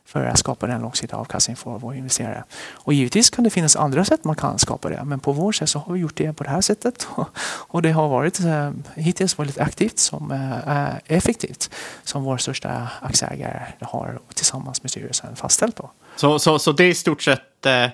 för 0.07 0.24
att 0.24 0.38
skapa 0.38 0.66
den 0.66 0.80
långsiktiga 0.80 1.18
avkastningen 1.18 1.57
för 1.57 1.78
våra 1.78 1.96
investerare. 1.96 2.44
Och 2.72 2.92
givetvis 2.92 3.30
kan 3.30 3.44
det 3.44 3.50
finnas 3.50 3.76
andra 3.76 4.04
sätt 4.04 4.24
man 4.24 4.36
kan 4.36 4.59
skapa 4.59 4.88
det, 4.88 5.04
men 5.04 5.20
på 5.20 5.32
vår 5.32 5.52
sätt 5.52 5.68
så 5.68 5.78
har 5.78 5.92
vi 5.92 6.00
gjort 6.00 6.16
det 6.16 6.32
på 6.32 6.44
det 6.44 6.50
här 6.50 6.61
sättet. 6.61 7.09
Och 7.68 7.82
det 7.82 7.92
har 7.92 8.09
varit 8.09 8.40
eh, 8.40 8.70
hittills 8.94 9.38
väldigt 9.38 9.59
aktivt 9.59 9.98
som 9.98 10.30
eh, 10.66 11.16
effektivt 11.16 11.70
som 12.04 12.24
vår 12.24 12.36
största 12.36 12.88
aktieägare 13.00 13.62
har 13.80 14.20
tillsammans 14.34 14.82
med 14.82 14.90
styrelsen 14.90 15.36
fastställt. 15.36 15.76
Då. 15.76 15.90
Så, 16.16 16.38
så, 16.38 16.59
så 16.59 16.72
det 16.72 16.84
är 16.84 16.88
i 16.88 16.94
stort 16.94 17.22
sett 17.22 17.66
eh 17.66 17.88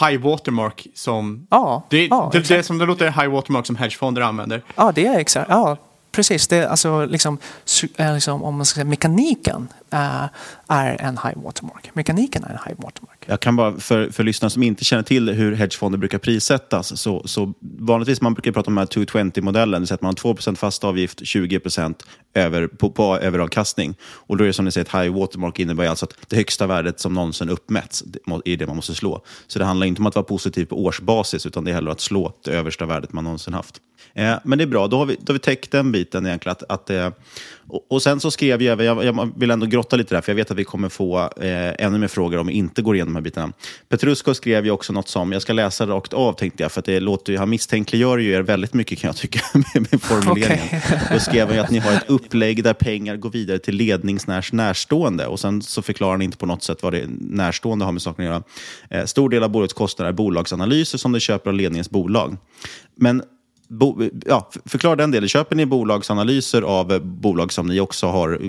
high 0.00 0.22
watermark 0.22 0.86
som... 0.94 1.46
Ja, 1.50 1.82
det, 1.88 2.06
ja, 2.06 2.30
det, 2.32 2.48
det, 2.48 2.62
som 2.62 2.78
det 2.78 2.86
låter 2.86 3.06
high 3.06 3.28
watermark 3.28 3.66
som 3.66 3.76
hedgefonder 3.76 4.22
använder. 4.22 4.62
Ja, 4.76 4.92
det 4.94 5.06
är 5.06 5.18
exakt. 5.18 5.50
Ja, 5.50 5.76
precis. 6.12 6.48
Det, 6.48 6.66
alltså, 6.66 7.04
liksom, 7.06 7.38
liksom, 7.98 8.42
om 8.42 8.56
man 8.56 8.66
ska 8.66 8.74
säga 8.74 8.84
mekaniken 8.84 9.68
uh, 9.94 10.24
är 10.68 11.00
en 11.00 11.18
high 11.18 11.42
watermark. 11.44 11.90
Mekaniken 11.94 12.44
är 12.44 12.50
en 12.50 12.58
high 12.66 12.76
watermark. 12.82 13.24
Jag 13.26 13.40
kan 13.40 13.56
bara, 13.56 13.78
för, 13.78 14.10
för 14.10 14.24
lyssnare 14.24 14.50
som 14.50 14.62
inte 14.62 14.84
känner 14.84 15.02
till 15.02 15.28
hur 15.28 15.54
hedgefonder 15.54 15.98
brukar 15.98 16.18
prissättas, 16.18 17.00
så, 17.00 17.22
så 17.28 17.52
vanligtvis 17.60 18.20
man 18.20 18.34
brukar 18.34 18.52
prata 18.52 18.70
om 18.70 18.74
den 18.74 18.78
här 18.78 19.04
220-modellen, 19.04 19.82
det 19.82 19.86
vill 19.86 19.94
att 19.94 20.02
man 20.02 20.14
har 20.24 20.44
2 20.44 20.54
fast 20.56 20.84
avgift, 20.84 21.26
20 21.26 21.60
över, 22.34 22.66
på, 22.66 22.90
på 22.90 23.18
överavkastning. 23.18 23.94
Och 24.02 24.36
då 24.36 24.44
är 24.44 24.46
det 24.46 24.52
som 24.52 24.64
ni 24.64 24.72
säger, 24.72 24.84
ett 24.84 25.04
high 25.04 25.18
watermark 25.18 25.58
innebär 25.58 25.86
alltså 25.86 26.06
att 26.06 26.14
det 26.28 26.36
högsta 26.36 26.66
värdet 26.66 27.00
som 27.00 27.14
någonsin 27.14 27.48
uppmätts 27.48 28.04
är 28.44 28.56
det 28.56 28.66
man 28.66 28.76
måste 28.76 28.94
slå. 28.94 29.24
Så 29.46 29.58
det 29.58 29.64
handlar 29.64 29.86
inte 29.86 30.00
om 30.00 30.06
att 30.06 30.14
vara 30.14 30.24
positiv 30.24 30.64
på 30.64 30.84
årsbasis, 30.84 31.46
utan 31.46 31.64
det 31.64 31.70
är 31.70 31.74
hellre 31.74 31.92
att 31.92 32.00
slå 32.00 32.32
det 32.44 32.50
översta 32.50 32.86
värdet 32.86 33.12
man 33.12 33.24
någonsin 33.24 33.54
haft. 33.54 33.80
Eh, 34.14 34.34
men 34.44 34.58
det 34.58 34.64
är 34.64 34.66
bra, 34.66 34.86
då 34.86 34.98
har 34.98 35.06
vi, 35.06 35.16
då 35.20 35.30
har 35.30 35.34
vi 35.34 35.38
täckt 35.38 35.70
den 35.70 35.92
biten 35.92 36.26
egentligen. 36.26 36.52
Att, 36.52 36.62
att 36.70 36.90
eh, 36.90 37.10
och, 37.68 37.86
och, 37.90 38.02
sen 38.02 38.20
så 38.20 38.30
skrev 38.30 38.62
jag, 38.62 38.82
jag, 38.82 39.04
jag 39.04 39.32
vill 39.36 39.50
ändå 39.50 39.66
grotta 39.66 39.96
lite 39.96 40.14
där, 40.14 40.20
för 40.20 40.32
jag 40.32 40.36
vet 40.36 40.50
att 40.50 40.53
vi 40.54 40.64
kommer 40.64 40.88
få 40.88 41.18
eh, 41.18 41.84
ännu 41.86 41.98
mer 41.98 42.08
frågor 42.08 42.38
om 42.38 42.46
vi 42.46 42.52
inte 42.52 42.82
går 42.82 42.94
igenom 42.94 43.14
de 43.14 43.16
här 43.16 43.22
bitarna. 43.22 43.52
Petrusko 43.88 44.34
skrev 44.34 44.64
ju 44.64 44.70
också 44.70 44.92
något 44.92 45.08
som, 45.08 45.32
jag 45.32 45.42
ska 45.42 45.52
läsa 45.52 45.86
rakt 45.86 46.12
av 46.12 46.32
tänkte 46.32 46.62
jag, 46.62 46.72
för 46.72 46.80
att 46.80 46.84
det 46.84 47.00
låter, 47.00 47.36
han 47.36 47.50
misstänkliggör 47.50 48.18
ju 48.18 48.32
er 48.32 48.42
väldigt 48.42 48.74
mycket 48.74 48.98
kan 48.98 49.08
jag 49.08 49.16
tycka 49.16 49.40
med, 49.54 49.86
med 49.90 50.02
formuleringen. 50.02 50.66
Okay. 50.66 50.98
Då 51.12 51.18
skrev 51.18 51.46
han 51.46 51.56
ju 51.56 51.62
att 51.62 51.70
ni 51.70 51.78
har 51.78 51.92
ett 51.92 52.10
upplägg 52.10 52.64
där 52.64 52.74
pengar 52.74 53.16
går 53.16 53.30
vidare 53.30 53.58
till 53.58 53.76
ledningsnärs 53.76 54.52
närstående 54.52 55.26
och 55.26 55.40
sen 55.40 55.62
så 55.62 55.82
förklarar 55.82 56.12
han 56.12 56.22
inte 56.22 56.36
på 56.36 56.46
något 56.46 56.62
sätt 56.62 56.82
vad 56.82 56.92
det 56.92 57.06
närstående 57.20 57.84
har 57.84 57.92
med 57.92 58.02
saken 58.02 58.24
att 58.24 58.30
göra. 58.30 58.42
Eh, 59.00 59.06
stor 59.06 59.28
del 59.28 59.42
av 59.42 59.50
bolagets 59.50 59.74
kostnader 59.74 60.08
är 60.08 60.14
bolagsanalyser 60.14 60.98
som 60.98 61.12
det 61.12 61.20
köper 61.20 61.50
av 61.50 61.56
ledningens 61.56 61.90
bolag. 61.90 62.36
Men 62.96 63.22
bo, 63.68 64.10
ja, 64.26 64.50
förklara 64.64 64.96
den 64.96 65.10
delen. 65.10 65.28
Köper 65.28 65.56
ni 65.56 65.66
bolagsanalyser 65.66 66.62
av 66.62 67.00
bolag 67.00 67.52
som 67.52 67.66
ni 67.66 67.80
också 67.80 68.06
har, 68.06 68.40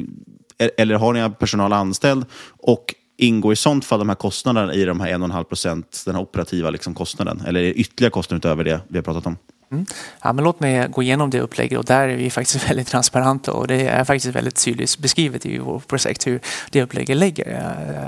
eller 0.78 0.96
har 0.96 1.14
ni 1.14 1.30
personal 1.40 1.74
anställd? 1.74 2.26
Och 2.58 2.96
ingår 3.18 3.54
i 3.54 3.56
sånt 3.56 3.86
fall 3.86 4.00
de 4.00 4.10
här 4.10 4.16
kostnaderna 4.16 4.74
i 4.74 4.86
de 4.86 5.00
här 5.00 5.10
1,5 5.10 5.44
procent, 5.44 6.04
den 6.06 6.16
här 6.16 6.22
operativa 6.22 6.70
liksom 6.70 6.94
kostnaden? 6.94 7.42
Eller 7.48 7.60
är 7.60 7.64
det 7.64 7.74
ytterligare 7.74 8.12
kostnader 8.12 8.38
utöver 8.38 8.64
det 8.64 8.82
vi 8.88 8.98
har 8.98 9.04
pratat 9.04 9.26
om? 9.26 9.38
Mm. 9.76 9.86
Ja, 10.22 10.34
men 10.34 10.44
låt 10.44 10.60
mig 10.60 10.88
gå 10.90 11.04
igenom 11.04 11.30
det 11.30 11.40
upplägget 11.40 11.80
och 11.80 11.86
där 11.86 12.08
är 12.08 12.16
vi 12.16 12.30
faktiskt 12.30 12.70
väldigt 12.70 12.88
transparenta 12.88 13.52
och 13.52 13.68
det 13.68 13.88
är 13.88 14.04
faktiskt 14.04 14.36
väldigt 14.36 14.66
tydligt 14.66 14.98
beskrivet 14.98 15.46
i 15.46 15.58
vårt 15.58 15.88
projekt 15.88 16.28
hur 16.28 16.40
det 16.70 16.84
upplägget 16.84 17.18
lägger, 17.18 17.48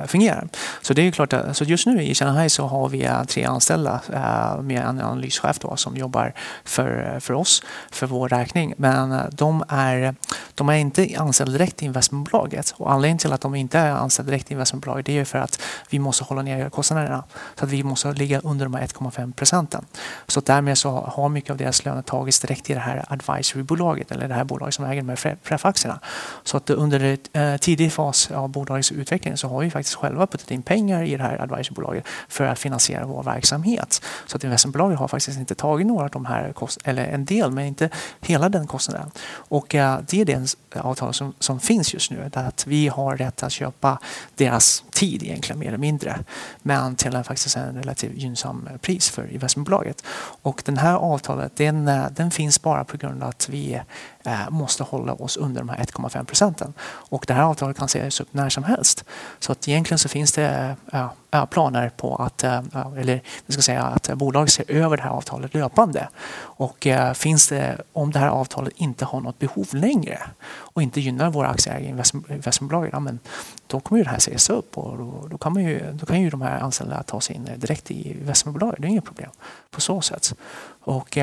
eh, 0.02 0.08
fungerar. 0.08 0.48
Så 0.82 0.94
det 0.94 1.08
är 1.08 1.12
klart 1.12 1.34
att 1.34 1.58
så 1.58 1.64
just 1.64 1.86
nu 1.86 2.04
i 2.04 2.16
Shanghai 2.16 2.50
så 2.50 2.68
har 2.68 2.90
vi 2.90 3.04
eh, 3.06 3.24
tre 3.24 3.44
anställda 3.44 4.02
eh, 4.14 4.62
med 4.62 4.82
en 4.82 5.02
analyschef 5.02 5.60
då, 5.60 5.76
som 5.76 5.98
jobbar 5.98 6.34
för, 6.64 7.20
för 7.20 7.34
oss, 7.34 7.64
för 7.92 8.08
vår 8.08 8.30
räkning. 8.30 8.74
Men 8.78 9.22
de 9.32 9.64
är, 9.70 10.16
de 10.56 10.70
är 10.70 10.74
inte 10.74 11.10
anställda 11.18 11.52
direkt 11.58 11.82
i 11.82 11.86
investmentbolaget 11.86 12.74
och 12.78 12.92
anledningen 12.92 13.18
till 13.18 13.34
att 13.34 13.42
de 13.42 13.56
inte 13.56 13.80
är 13.80 13.92
anställda 13.92 14.32
direkt 14.32 14.52
i 14.52 14.54
investmentbolaget 14.54 15.06
det 15.06 15.18
är 15.18 15.26
för 15.26 15.40
att 15.40 15.62
vi 15.90 16.00
måste 16.00 16.24
hålla 16.24 16.42
ner 16.42 16.70
kostnaderna. 16.70 17.24
Så 17.56 17.66
att 17.66 17.72
vi 17.72 17.84
måste 17.84 18.14
ligga 18.14 18.40
under 18.40 18.66
de 18.66 18.74
här 18.74 18.88
1,5 18.88 19.34
procenten. 19.34 19.86
Så 20.28 20.42
därmed 20.42 20.78
så 20.78 20.92
har 20.92 21.30
mycket 21.30 21.57
av 21.58 21.66
deras 21.66 21.86
löner 21.86 22.02
tagits 22.02 22.40
direkt 22.40 22.70
i 22.70 22.74
det 22.74 22.80
här 22.80 23.06
advisorybolaget 23.10 24.12
eller 24.12 24.28
det 24.28 24.34
här 24.34 24.44
bolaget 24.44 24.76
som 24.76 24.86
äger 24.86 25.02
de 25.02 25.10
här 25.10 25.38
pref-aktierna. 25.44 26.00
Så 26.44 26.58
att 26.58 26.70
under 26.70 27.00
en 27.00 27.54
eh, 27.54 27.58
tidig 27.58 27.94
fas 27.94 28.32
av 28.32 28.50
bolagets 28.50 28.92
utveckling 28.92 29.38
så 29.38 29.48
har 29.48 29.60
vi 29.62 29.70
faktiskt 29.70 29.96
själva 29.96 30.28
puttat 30.28 30.52
in 30.52 30.62
pengar 30.62 31.04
i 31.04 31.18
det 31.18 31.24
här 31.24 31.42
advisorybolaget 31.42 32.06
för 32.28 32.46
att 32.46 32.60
finansiera 32.60 33.06
vår 33.06 33.24
verksamhet. 33.24 34.02
Så 34.26 34.38
att 34.38 34.44
investmentbolaget 34.44 35.00
har 35.00 35.08
faktiskt 35.08 35.40
inte 35.40 35.56
tagit 35.56 35.88
några 35.88 36.04
av 36.04 36.10
de 36.10 36.26
här 36.26 36.54
eller 36.84 37.06
en 37.06 37.26
del, 37.26 37.52
men 37.52 37.66
inte 37.66 37.90
hela 38.22 38.50
den 38.50 38.68
kostnaden. 38.68 39.12
Och 39.50 39.76
eh, 39.76 40.00
det 40.08 40.22
är 40.22 40.26
det 40.26 40.56
avtal 40.76 41.14
som, 41.14 41.34
som 41.40 41.60
finns 41.60 41.94
just 41.94 42.12
nu. 42.12 42.30
Att 42.34 42.68
vi 42.68 42.88
har 42.88 43.18
rätt 43.18 43.44
att 43.44 43.52
köpa 43.52 44.00
deras 44.36 44.84
tid 44.92 45.24
egentligen 45.24 45.60
mer 45.60 45.68
eller 45.68 45.78
mindre. 45.78 46.20
Men 46.62 46.96
till 46.96 47.16
en, 47.16 47.24
faktiskt 47.24 47.58
en 47.58 47.76
relativt 47.76 48.14
gynnsam 48.14 48.70
pris 48.82 49.10
för 49.10 49.34
investmentbolaget. 49.34 50.04
Och 50.42 50.62
den 50.66 50.78
här 50.78 50.94
avtalet 50.96 51.37
den, 51.56 51.88
eh, 51.88 52.06
den 52.12 52.32
finns 52.32 52.62
bara 52.62 52.84
på 52.84 52.98
grund 52.98 53.24
av 53.24 53.30
att 53.30 53.50
vi 53.50 53.82
eh, 54.24 54.50
måste 54.50 54.84
hålla 54.84 55.14
oss 55.14 55.38
under 55.38 55.62
de 55.62 55.70
här 55.70 55.78
1,5 55.78 56.26
procenten. 56.26 56.74
Och 56.84 57.26
det 57.28 57.34
här 57.34 57.44
avtalet 57.44 57.78
kan 57.78 57.88
sägas 57.88 58.22
upp 58.22 58.28
när 58.32 58.50
som 58.50 58.64
helst. 58.64 59.04
Så 59.40 59.52
att 59.52 59.68
egentligen 59.68 60.00
så 60.00 60.10
finns 60.10 60.32
det 60.32 60.76
äh, 60.94 61.10
Eh, 61.38 61.46
planer 61.46 61.90
på 61.98 62.16
att, 62.16 62.44
eh, 62.44 62.62
eller 62.98 63.22
vi 63.46 63.54
ska 63.54 63.62
säga 63.62 63.84
att 63.84 64.14
bolaget 64.16 64.54
ser 64.54 64.72
över 64.72 64.98
det 64.98 65.04
här 65.04 65.10
avtalet 65.10 65.54
löpande. 65.54 66.08
Och 66.40 66.88
eh, 66.88 67.14
finns 67.14 67.48
det, 67.48 67.82
om 67.94 68.12
det 68.12 68.20
här 68.20 68.28
avtalet 68.28 68.74
inte 68.76 69.06
har 69.06 69.22
något 69.22 69.40
behov 69.40 69.68
längre 69.72 70.20
och 70.50 70.82
inte 70.82 71.02
gynnar 71.02 71.30
våra 71.30 71.48
aktieägare 71.48 71.86
i 71.86 71.90
investmentbolaget, 72.34 72.90
ja, 72.94 73.00
men 73.00 73.20
då 73.68 73.80
kommer 73.80 74.00
ju 74.00 74.04
det 74.04 74.10
här 74.10 74.20
sägas 74.20 74.50
upp 74.50 74.78
och 74.78 74.98
då, 74.98 75.28
då, 75.28 75.38
kan 75.38 75.54
man 75.54 75.64
ju, 75.64 75.92
då 75.94 76.06
kan 76.06 76.22
ju 76.22 76.30
de 76.30 76.42
här 76.42 76.60
anställda 76.60 77.04
ta 77.04 77.22
sig 77.22 77.36
in 77.36 77.50
direkt 77.56 77.92
i 77.92 78.12
investmentbolaget. 78.12 78.82
Det 78.82 78.88
är 78.88 78.90
inget 78.90 79.06
problem 79.06 79.30
på 79.72 79.82
så 79.82 80.02
sätt. 80.02 80.34
Och, 80.80 81.18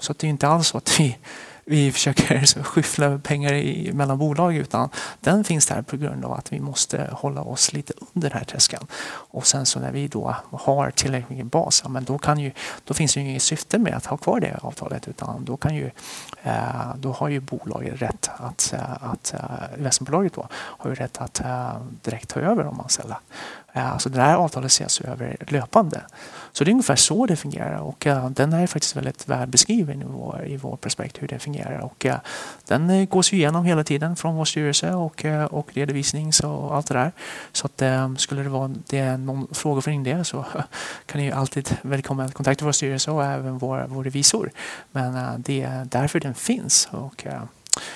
så 0.00 0.12
att 0.12 0.18
det 0.18 0.26
är 0.26 0.28
inte 0.28 0.48
alls 0.48 0.68
så 0.68 0.78
att 0.78 1.00
vi 1.00 1.18
vi 1.68 1.92
försöker 1.92 2.62
skyffla 2.62 3.18
pengar 3.18 3.52
i, 3.52 3.92
mellan 3.92 4.18
bolag 4.18 4.56
utan 4.56 4.88
den 5.20 5.44
finns 5.44 5.66
där 5.66 5.82
på 5.82 5.96
grund 5.96 6.24
av 6.24 6.32
att 6.32 6.52
vi 6.52 6.60
måste 6.60 7.08
hålla 7.12 7.42
oss 7.42 7.72
lite 7.72 7.92
under 8.14 8.30
den 8.30 8.38
här 8.38 8.44
tröskeln. 8.44 8.86
Och 9.10 9.46
sen 9.46 9.66
så 9.66 9.80
när 9.80 9.92
vi 9.92 10.08
då 10.08 10.36
har 10.50 10.90
tillräckligt 10.90 11.30
mycket 11.30 11.52
bas, 11.52 11.80
ja, 11.84 11.88
men 11.88 12.04
då, 12.04 12.18
kan 12.18 12.38
ju, 12.38 12.52
då 12.84 12.94
finns 12.94 13.14
det 13.14 13.20
ju 13.20 13.28
inget 13.28 13.42
syfte 13.42 13.78
med 13.78 13.94
att 13.94 14.06
ha 14.06 14.16
kvar 14.16 14.40
det 14.40 14.58
avtalet 14.62 15.08
utan 15.08 15.44
då, 15.44 15.56
kan 15.56 15.74
ju, 15.74 15.90
eh, 16.42 16.94
då 16.96 17.12
har 17.12 17.28
ju 17.28 17.40
bolaget 17.40 18.02
rätt 18.02 18.30
att, 18.36 18.72
eh, 18.72 19.10
att 19.12 19.34
eh, 19.34 19.78
investmentbolaget 19.78 20.32
då 20.32 20.48
har 20.52 20.90
ju 20.90 20.94
rätt 20.96 21.18
att 21.18 21.40
eh, 21.40 21.76
direkt 22.02 22.28
ta 22.28 22.40
över 22.40 22.64
de 22.64 22.80
anställda. 22.80 23.20
Så 23.98 24.08
det 24.08 24.20
här 24.20 24.36
avtalet 24.36 24.70
ses 24.70 25.00
över 25.00 25.36
löpande. 25.48 26.02
Så 26.52 26.64
det 26.64 26.70
är 26.70 26.72
ungefär 26.72 26.96
så 26.96 27.26
det 27.26 27.36
fungerar 27.36 27.78
och 27.78 28.06
eh, 28.06 28.30
den 28.30 28.52
är 28.52 28.66
faktiskt 28.66 28.96
väldigt 28.96 29.28
väl 29.28 29.48
beskriven 29.48 30.02
i 30.02 30.04
vår, 30.04 30.46
i 30.46 30.56
vår 30.56 30.76
prospekt 30.76 31.22
hur 31.22 31.28
det 31.28 31.38
fungerar. 31.38 31.78
Och, 31.78 32.06
eh, 32.06 32.16
den 32.64 33.06
gås 33.06 33.32
igenom 33.32 33.64
hela 33.64 33.84
tiden 33.84 34.16
från 34.16 34.36
vår 34.36 34.44
styrelse 34.44 34.94
och, 34.94 35.24
och 35.50 35.74
redovisnings 35.74 36.40
och 36.40 36.76
allt 36.76 36.86
det 36.86 36.94
där. 36.94 37.12
Så 37.52 37.66
att, 37.66 37.82
skulle 38.20 38.42
det 38.42 38.48
vara 38.48 38.74
det 38.86 39.16
någon 39.16 39.48
fråga 39.52 39.80
från 39.80 40.04
det 40.04 40.24
så 40.24 40.44
kan 41.06 41.20
ni 41.20 41.32
alltid 41.32 41.76
välkomna 41.82 42.28
kontakta 42.28 42.64
vår 42.64 42.72
styrelse 42.72 43.10
och 43.10 43.24
även 43.24 43.58
vår, 43.58 43.86
vår 43.88 44.04
revisor. 44.04 44.50
Men 44.92 45.42
det 45.42 45.62
är 45.62 45.84
därför 45.84 46.20
den 46.20 46.34
finns. 46.34 46.88
Och, 46.90 47.26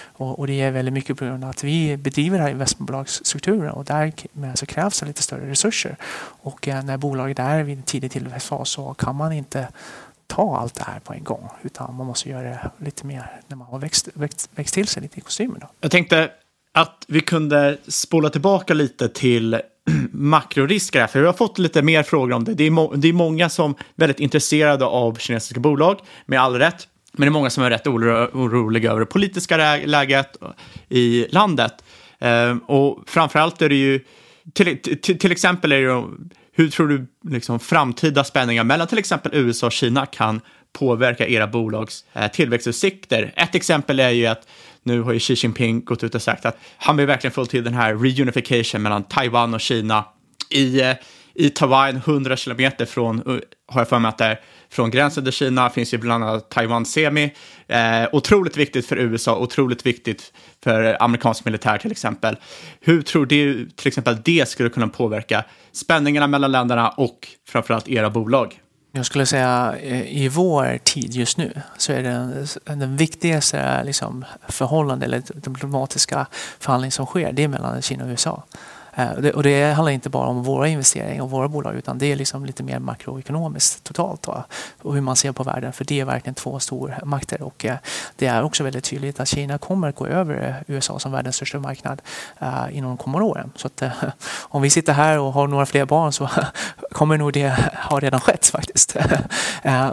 och, 0.04 0.38
och, 0.38 0.46
det 0.46 0.60
är 0.60 0.70
väldigt 0.70 0.94
mycket 0.94 1.18
på 1.18 1.24
grund 1.24 1.44
av 1.44 1.50
att 1.50 1.64
vi 1.64 1.96
bedriver 1.96 2.38
det 2.38 2.44
här 2.44 2.50
investmentbolagsstrukturen 2.50 3.70
och 3.70 3.84
där 3.84 4.12
så 4.54 4.66
krävs 4.66 5.00
det 5.00 5.06
lite 5.06 5.22
större 5.22 5.50
resurser. 5.50 5.96
Och 6.42 6.68
eh, 6.68 6.84
när 6.84 6.96
bolaget 6.96 7.38
är 7.38 7.62
vid 7.62 7.76
en 7.76 7.82
tidig 7.82 8.10
tillväxtfas 8.10 8.70
så 8.70 8.94
kan 8.94 9.16
man 9.16 9.32
inte 9.32 9.68
ta 10.26 10.56
allt 10.56 10.74
det 10.74 10.84
här 10.84 11.00
på 11.00 11.12
en 11.12 11.24
gång 11.24 11.48
utan 11.62 11.94
man 11.94 12.06
måste 12.06 12.28
göra 12.28 12.42
det 12.42 12.70
lite 12.78 13.06
mer 13.06 13.40
när 13.46 13.56
man 13.56 13.66
har 13.66 13.78
växt, 13.78 14.08
växt, 14.14 14.50
växt 14.54 14.74
till 14.74 14.86
sig 14.86 15.02
lite 15.02 15.18
i 15.18 15.20
kostymen. 15.20 15.58
Då. 15.60 15.68
Jag 15.80 15.90
tänkte 15.90 16.30
att 16.72 17.04
vi 17.08 17.20
kunde 17.20 17.78
spola 17.88 18.30
tillbaka 18.30 18.74
lite 18.74 19.08
till 19.08 19.60
makrorisker 20.12 21.00
här, 21.00 21.06
för 21.06 21.20
vi 21.20 21.26
har 21.26 21.32
fått 21.32 21.58
lite 21.58 21.82
mer 21.82 22.02
frågor 22.02 22.32
om 22.32 22.44
det. 22.44 22.54
Det 22.54 22.64
är, 22.64 22.96
det 22.96 23.08
är 23.08 23.12
många 23.12 23.48
som 23.48 23.70
är 23.70 23.76
väldigt 23.94 24.20
intresserade 24.20 24.84
av 24.84 25.14
kinesiska 25.14 25.60
bolag, 25.60 26.00
med 26.26 26.40
all 26.40 26.58
rätt. 26.58 26.88
Men 27.12 27.20
det 27.20 27.28
är 27.28 27.30
många 27.30 27.50
som 27.50 27.64
är 27.64 27.70
rätt 27.70 27.86
oroliga 27.86 28.90
över 28.90 29.00
det 29.00 29.06
politiska 29.06 29.76
läget 29.84 30.36
i 30.88 31.26
landet. 31.30 31.84
Eh, 32.18 32.56
och 32.66 33.02
framförallt 33.06 33.62
är 33.62 33.68
det 33.68 33.74
ju, 33.74 34.00
till, 34.52 34.78
till, 34.82 35.18
till 35.18 35.32
exempel 35.32 35.72
är 35.72 35.76
det 35.76 35.82
ju, 35.82 36.02
hur 36.52 36.68
tror 36.68 36.88
du 36.88 37.06
liksom, 37.30 37.60
framtida 37.60 38.24
spänningar 38.24 38.64
mellan 38.64 38.86
till 38.86 38.98
exempel 38.98 39.34
USA 39.34 39.66
och 39.66 39.72
Kina 39.72 40.06
kan 40.06 40.40
påverka 40.72 41.28
era 41.28 41.46
bolags 41.46 42.04
eh, 42.12 42.30
tillväxtutsikter? 42.30 43.32
Ett 43.36 43.54
exempel 43.54 44.00
är 44.00 44.10
ju 44.10 44.26
att 44.26 44.48
nu 44.82 45.00
har 45.00 45.12
ju 45.12 45.18
Xi 45.18 45.34
Jinping 45.34 45.84
gått 45.84 46.04
ut 46.04 46.14
och 46.14 46.22
sagt 46.22 46.46
att 46.46 46.58
han 46.76 46.96
vill 46.96 47.06
verkligen 47.06 47.32
få 47.32 47.46
till 47.46 47.64
den 47.64 47.74
här 47.74 47.94
reunification 47.94 48.82
mellan 48.82 49.02
Taiwan 49.02 49.54
och 49.54 49.60
Kina. 49.60 50.04
I, 50.50 50.80
eh, 50.80 50.94
i 51.34 51.50
Taiwan, 51.50 51.96
100 51.96 52.36
kilometer 52.36 52.86
från, 52.86 53.18
eh, 53.18 53.40
har 53.66 53.80
jag 53.80 53.88
för 53.88 53.98
mig 53.98 54.08
att 54.08 54.18
det 54.18 54.24
är, 54.24 54.40
från 54.70 54.90
gränsen 54.90 55.24
till 55.24 55.32
Kina 55.32 55.70
finns 55.70 55.94
ju 55.94 55.98
bland 55.98 56.24
annat 56.24 56.50
Taiwan 56.50 56.86
Semi. 56.86 57.34
Eh, 57.66 58.04
otroligt 58.12 58.56
viktigt 58.56 58.86
för 58.86 58.96
USA, 58.96 59.38
otroligt 59.38 59.86
viktigt 59.86 60.32
för 60.64 61.02
amerikansk 61.02 61.44
militär 61.44 61.78
till 61.78 61.90
exempel. 61.90 62.36
Hur 62.80 63.02
tror 63.02 63.26
du 63.26 63.70
till 63.70 63.88
exempel 63.88 64.22
det 64.24 64.48
skulle 64.48 64.68
kunna 64.68 64.88
påverka 64.88 65.44
spänningarna 65.72 66.26
mellan 66.26 66.52
länderna 66.52 66.88
och 66.88 67.28
framförallt 67.48 67.88
era 67.88 68.10
bolag? 68.10 68.58
Jag 68.94 69.06
skulle 69.06 69.26
säga 69.26 69.74
eh, 69.82 70.22
i 70.22 70.28
vår 70.28 70.78
tid 70.78 71.14
just 71.14 71.38
nu 71.38 71.60
så 71.78 71.92
är 71.92 72.02
det 72.02 72.46
den 72.64 72.96
viktigaste 72.96 73.84
liksom, 73.84 74.24
förhållande 74.48 75.06
eller 75.06 75.22
diplomatiska 75.34 76.26
förhandling 76.58 76.92
som 76.92 77.06
sker, 77.06 77.32
det 77.32 77.44
är 77.44 77.48
mellan 77.48 77.82
Kina 77.82 78.04
och 78.04 78.10
USA. 78.10 78.42
Eh, 78.94 79.10
och 79.10 79.42
det 79.42 79.72
handlar 79.72 79.92
inte 79.92 80.10
bara 80.10 80.28
om 80.28 80.42
våra 80.42 80.68
investeringar 80.68 81.22
och 81.22 81.30
våra 81.30 81.48
bolag 81.48 81.74
utan 81.74 81.98
det 81.98 82.06
är 82.06 82.16
liksom 82.16 82.44
lite 82.44 82.62
mer 82.62 82.78
makroekonomiskt 82.78 83.84
totalt 83.84 84.22
då, 84.22 84.44
och 84.82 84.94
hur 84.94 85.00
man 85.00 85.16
ser 85.16 85.32
på 85.32 85.42
världen 85.42 85.72
för 85.72 85.84
det 85.84 86.00
är 86.00 86.04
verkligen 86.04 86.34
två 86.34 86.58
stormakter 86.58 87.42
och 87.42 87.64
eh, 87.64 87.76
det 88.16 88.26
är 88.26 88.42
också 88.42 88.64
väldigt 88.64 88.84
tydligt 88.84 89.20
att 89.20 89.28
Kina 89.28 89.58
kommer 89.58 89.88
att 89.88 89.96
gå 89.96 90.06
över 90.06 90.48
eh, 90.48 90.74
USA 90.74 90.98
som 90.98 91.12
världens 91.12 91.36
största 91.36 91.58
marknad 91.58 92.02
eh, 92.38 92.64
inom 92.70 92.90
de 92.90 92.96
kommande 92.96 93.26
åren. 93.26 93.52
Så 93.56 93.66
att, 93.66 93.82
eh, 93.82 93.92
om 94.40 94.62
vi 94.62 94.70
sitter 94.70 94.92
här 94.92 95.18
och 95.18 95.32
har 95.32 95.46
några 95.46 95.66
fler 95.66 95.84
barn 95.84 96.12
så 96.12 96.28
kommer 96.92 97.18
nog 97.18 97.32
det 97.32 97.48
ha 97.90 98.00
redan 98.00 98.20
skett 98.20 98.46
faktiskt. 98.46 98.96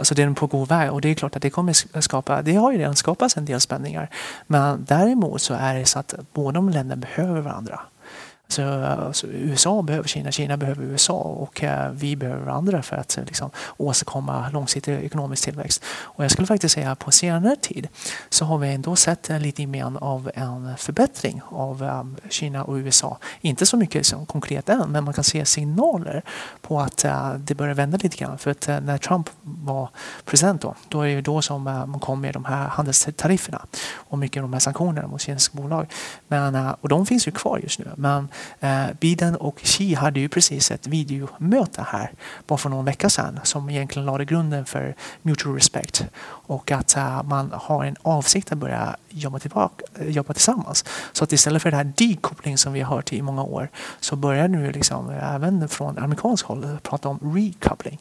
så 0.02 0.14
det 0.14 0.22
är 0.22 0.34
på 0.34 0.46
god 0.46 0.68
väg 0.68 0.92
och 0.92 1.00
det 1.00 1.08
är 1.08 1.14
klart 1.14 1.36
att 1.36 1.42
det 1.42 1.50
kommer 1.50 2.00
skapa, 2.00 2.42
det 2.42 2.54
har 2.54 2.72
ju 2.72 2.78
redan 2.78 2.96
skapats 2.96 3.36
en 3.36 3.44
del 3.44 3.60
spänningar. 3.60 4.08
Men 4.46 4.84
däremot 4.88 5.42
så 5.42 5.54
är 5.54 5.74
det 5.74 5.86
så 5.86 5.98
att 5.98 6.14
båda 6.32 6.52
de 6.52 6.68
länderna 6.68 7.00
behöver 7.00 7.40
varandra. 7.40 7.80
Så, 8.52 8.84
alltså, 8.84 9.26
USA 9.26 9.82
behöver 9.82 10.08
Kina, 10.08 10.32
Kina 10.32 10.56
behöver 10.56 10.84
USA 10.84 11.14
och 11.14 11.62
eh, 11.62 11.90
vi 11.92 12.16
behöver 12.16 12.44
varandra 12.44 12.82
för 12.82 12.96
att 12.96 13.18
eh, 13.18 13.24
liksom, 13.24 13.50
åstadkomma 13.76 14.50
långsiktig 14.52 14.92
ekonomisk 14.92 15.44
tillväxt. 15.44 15.84
Och 15.88 16.24
jag 16.24 16.30
skulle 16.30 16.46
faktiskt 16.46 16.74
säga 16.74 16.90
att 16.90 16.98
på 16.98 17.10
senare 17.10 17.56
tid 17.56 17.88
så 18.28 18.44
har 18.44 18.58
vi 18.58 18.74
ändå 18.74 18.96
sett 18.96 19.28
lite 19.28 19.66
mer 19.66 19.92
av 20.00 20.30
en 20.34 20.76
förbättring 20.76 21.42
av 21.48 21.82
eh, 21.82 22.30
Kina 22.30 22.64
och 22.64 22.74
USA. 22.74 23.18
Inte 23.40 23.66
så 23.66 23.76
mycket 23.76 23.94
liksom, 23.94 24.26
konkret 24.26 24.68
än, 24.68 24.90
men 24.90 25.04
man 25.04 25.14
kan 25.14 25.24
se 25.24 25.44
signaler 25.44 26.22
på 26.60 26.80
att 26.80 27.04
eh, 27.04 27.34
det 27.34 27.54
börjar 27.54 27.74
vända 27.74 27.98
lite 28.02 28.16
grann. 28.16 28.38
För 28.38 28.50
att 28.50 28.68
eh, 28.68 28.80
när 28.80 28.98
Trump 28.98 29.30
var 29.42 29.88
president 30.24 30.62
då, 30.62 30.74
då 30.88 31.02
är 31.02 31.16
det 31.16 31.22
då 31.22 31.42
som 31.42 31.66
eh, 31.66 31.86
man 31.86 32.00
kom 32.00 32.20
med 32.20 32.34
de 32.34 32.44
här 32.44 32.68
handelstarifferna 32.68 33.66
och 33.94 34.18
mycket 34.18 34.40
av 34.40 34.42
de 34.42 34.52
här 34.52 34.60
sanktionerna 34.60 35.08
mot 35.08 35.20
kinesiska 35.20 35.58
bolag. 35.58 35.86
Men, 36.28 36.74
och 36.80 36.88
de 36.88 37.06
finns 37.06 37.28
ju 37.28 37.32
kvar 37.32 37.58
just 37.58 37.78
nu. 37.78 37.90
Men 37.96 38.28
Eh, 38.60 38.86
Biden 39.00 39.36
och 39.36 39.60
Xi 39.62 39.94
hade 39.94 40.20
ju 40.20 40.28
precis 40.28 40.70
ett 40.70 40.86
videomöte 40.86 41.86
här 41.88 42.12
bara 42.46 42.58
för 42.58 42.70
någon 42.70 42.84
vecka 42.84 43.10
sedan 43.10 43.40
som 43.42 43.70
egentligen 43.70 44.06
lade 44.06 44.24
grunden 44.24 44.66
för 44.66 44.94
mutual 45.22 45.54
respect 45.54 46.04
och 46.22 46.70
att 46.70 46.96
eh, 46.96 47.22
man 47.22 47.52
har 47.54 47.84
en 47.84 47.96
avsikt 48.02 48.52
att 48.52 48.58
börja 48.58 48.96
jobba, 49.08 49.38
tillbaka, 49.38 49.84
eh, 49.94 50.10
jobba 50.10 50.32
tillsammans. 50.32 50.84
Så 51.12 51.24
att 51.24 51.32
istället 51.32 51.62
för 51.62 51.70
den 51.70 51.78
här 51.78 51.92
decoupling 51.96 52.58
som 52.58 52.72
vi 52.72 52.80
har 52.80 52.96
hört 52.96 53.12
i 53.12 53.22
många 53.22 53.42
år 53.42 53.68
så 54.00 54.16
börjar 54.16 54.48
nu 54.48 54.72
liksom 54.72 55.10
även 55.10 55.68
från 55.68 55.98
amerikansk 55.98 56.46
håll 56.46 56.78
prata 56.82 57.08
om 57.08 57.34
recoupling. 57.34 57.98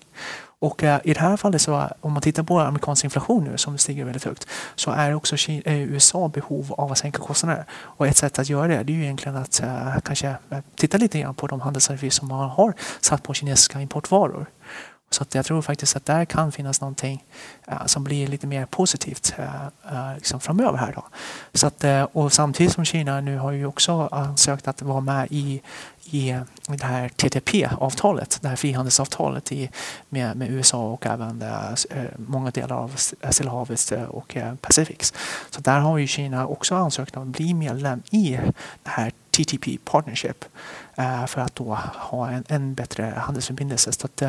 Och 0.62 0.84
eh, 0.84 1.00
i 1.04 1.14
det 1.14 1.20
här 1.20 1.38
fallet 1.38 1.62
så 1.62 1.90
om 2.02 2.14
man 2.14 2.22
tittar 2.22 2.44
på 2.44 2.60
amerikansk 2.60 3.04
inflation 3.04 3.44
nu 3.44 3.58
som 3.58 3.78
stiger 3.78 4.06
väldigt 4.06 4.24
högt 4.24 4.48
så 4.76 4.92
är 4.92 5.16
också 5.16 5.38
Kina, 5.38 5.62
eh, 5.66 5.82
USA 5.82 6.28
behov 6.28 6.74
av 6.78 6.92
att 6.92 6.98
sänka 6.98 7.20
kostnader. 7.20 7.66
Och 7.72 8.08
ett 8.08 8.18
sätt 8.18 8.40
att 8.40 8.50
göra 8.50 8.68
det, 8.68 8.84
det 8.84 8.94
är 8.94 8.96
ju 8.96 9.04
egentligen 9.04 9.38
att 9.38 9.62
eh, 9.64 10.00
kanske 10.04 10.28
eh, 10.28 10.60
titta 10.76 10.98
lite 10.98 11.20
grann 11.20 11.36
på 11.36 11.48
de 11.48 11.62
handelstariffer 11.62 12.10
som 12.10 12.28
man 12.28 12.50
har 12.50 12.74
satt 13.02 13.24
på 13.24 13.34
kinesiska 13.34 13.82
importvaror. 13.82 14.46
Så 15.12 15.24
att 15.24 15.36
jag 15.36 15.46
tror 15.46 15.62
faktiskt 15.62 15.96
att 15.96 16.06
där 16.06 16.26
kan 16.26 16.52
finnas 16.52 16.82
någonting 16.82 17.26
eh, 17.68 17.86
som 17.86 18.04
blir 18.04 18.28
lite 18.28 18.48
mer 18.48 18.66
positivt 18.66 19.34
eh, 19.38 19.66
eh, 19.92 20.16
liksom 20.16 20.40
framöver 20.40 20.78
här. 20.78 20.94
Då. 20.96 21.04
Så 21.54 21.68
att, 21.68 21.84
och 22.14 22.34
samtidigt 22.34 22.74
som 22.74 22.86
Kina 22.86 23.22
nu 23.22 23.38
har 23.38 23.52
ju 23.52 23.66
också 23.66 24.08
ansökt 24.12 24.68
att 24.68 24.82
vara 24.82 25.00
med 25.00 25.28
i, 25.32 25.62
i 26.04 26.40
det 26.68 26.84
här 26.84 27.10
TTP-avtalet, 27.10 28.40
det 28.42 28.48
här 28.48 28.56
frihandelsavtalet 28.56 29.52
i, 29.52 29.70
med, 30.10 30.38
med 30.38 30.52
USA 30.52 30.92
och 30.92 31.06
även 31.06 31.44
många 32.18 32.52
delar 32.52 32.76
av 32.76 32.96
Stilla 33.30 33.52
havet 33.52 33.94
och 34.10 34.38
Pacifics. 34.62 35.14
Så 35.50 35.62
där 35.62 35.80
har 35.80 35.98
ju 35.98 36.08
Kina 36.08 36.48
också 36.48 36.76
ansökt 36.76 37.18
om 37.18 37.24
att 37.24 37.38
bli 37.38 37.54
medlem 37.54 38.04
i 38.12 38.40
det 38.84 38.90
här 38.90 39.12
TTP 39.32 39.78
Partnership 39.86 40.46
för 41.28 41.42
att 41.42 41.56
då 41.56 41.78
ha 41.96 42.30
en, 42.30 42.44
en 42.48 42.74
bättre 42.74 43.14
handelsförbindelse. 43.18 43.92
Så 43.92 44.06
att, 44.06 44.24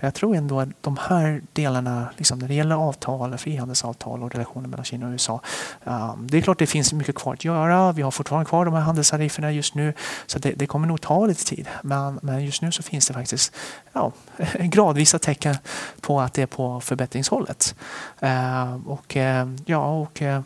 jag 0.00 0.14
tror 0.14 0.36
ändå 0.36 0.60
att 0.60 0.68
de 0.80 0.96
här 1.00 1.42
delarna, 1.52 2.08
liksom 2.16 2.38
när 2.38 2.48
det 2.48 2.54
gäller 2.54 2.74
avtal, 2.74 3.38
frihandelsavtal 3.38 4.22
och 4.22 4.32
relationer 4.32 4.68
mellan 4.68 4.84
Kina 4.84 5.06
och 5.06 5.12
USA. 5.12 5.40
Um, 5.84 6.26
det 6.30 6.38
är 6.38 6.42
klart 6.42 6.58
det 6.58 6.66
finns 6.66 6.92
mycket 6.92 7.14
kvar 7.14 7.32
att 7.32 7.44
göra. 7.44 7.92
Vi 7.92 8.02
har 8.02 8.10
fortfarande 8.10 8.48
kvar 8.48 8.64
de 8.64 8.74
här 8.74 8.80
handelstarifferna 8.80 9.52
just 9.52 9.74
nu. 9.74 9.92
Så 10.26 10.38
det, 10.38 10.52
det, 10.52 10.66
kommer 10.66 10.88
nog 10.88 11.00
ta 11.00 11.26
lite 11.26 11.44
tid. 11.44 11.68
Men, 11.82 12.18
men 12.22 12.44
just 12.44 12.62
nu 12.62 12.72
så 12.72 12.82
finns 12.82 13.06
det 13.06 13.14
faktiskt 13.14 13.56
ja, 13.92 14.12
gradvisa 14.58 15.18
tecken 15.18 15.56
på 16.00 16.20
att 16.20 16.34
det 16.34 16.42
är 16.42 16.46
på 16.46 16.80
förbättringshållet. 16.80 17.74
Uh, 18.22 18.88
och, 18.88 19.16
uh, 19.16 19.56
ja, 19.66 19.86
och 19.86 20.22
uh, 20.22 20.40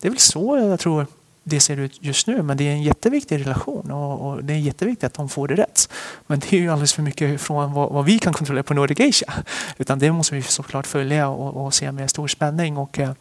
det 0.00 0.08
är 0.08 0.10
väl 0.10 0.18
så 0.18 0.56
jag 0.56 0.80
tror 0.80 1.06
det 1.48 1.60
ser 1.60 1.76
ut 1.76 1.98
just 2.00 2.26
nu. 2.26 2.42
Men 2.42 2.56
det 2.56 2.68
är 2.68 2.72
en 2.72 2.82
jätteviktig 2.82 3.40
relation 3.40 3.90
och, 3.90 4.30
och, 4.30 4.44
det 4.44 4.54
är 4.54 4.58
jätteviktigt 4.58 5.04
att 5.04 5.14
de 5.14 5.28
får 5.28 5.48
det 5.48 5.54
rätt. 5.54 5.88
Men 6.26 6.38
det 6.38 6.52
är 6.52 6.60
ju 6.60 6.70
alldeles 6.70 6.92
för 6.92 7.02
mycket 7.02 7.40
från 7.40 7.72
vad, 7.72 7.92
vad 7.92 8.04
vi 8.04 8.18
kan 8.18 8.32
kontrollera 8.32 8.62
på 8.62 8.74
Nordic 8.74 9.00
Asia. 9.00 9.34
Utan 9.78 9.98
det 9.98 10.12
måste 10.12 10.34
vi 10.34 10.42
såklart 10.42 10.86
följa 10.86 11.28
och, 11.28 11.66
och 11.66 11.74
se 11.74 11.92
med 11.92 12.10
stor 12.10 12.28
spänning. 12.28 12.76
Och, 12.76 12.98
eh, 12.98 13.12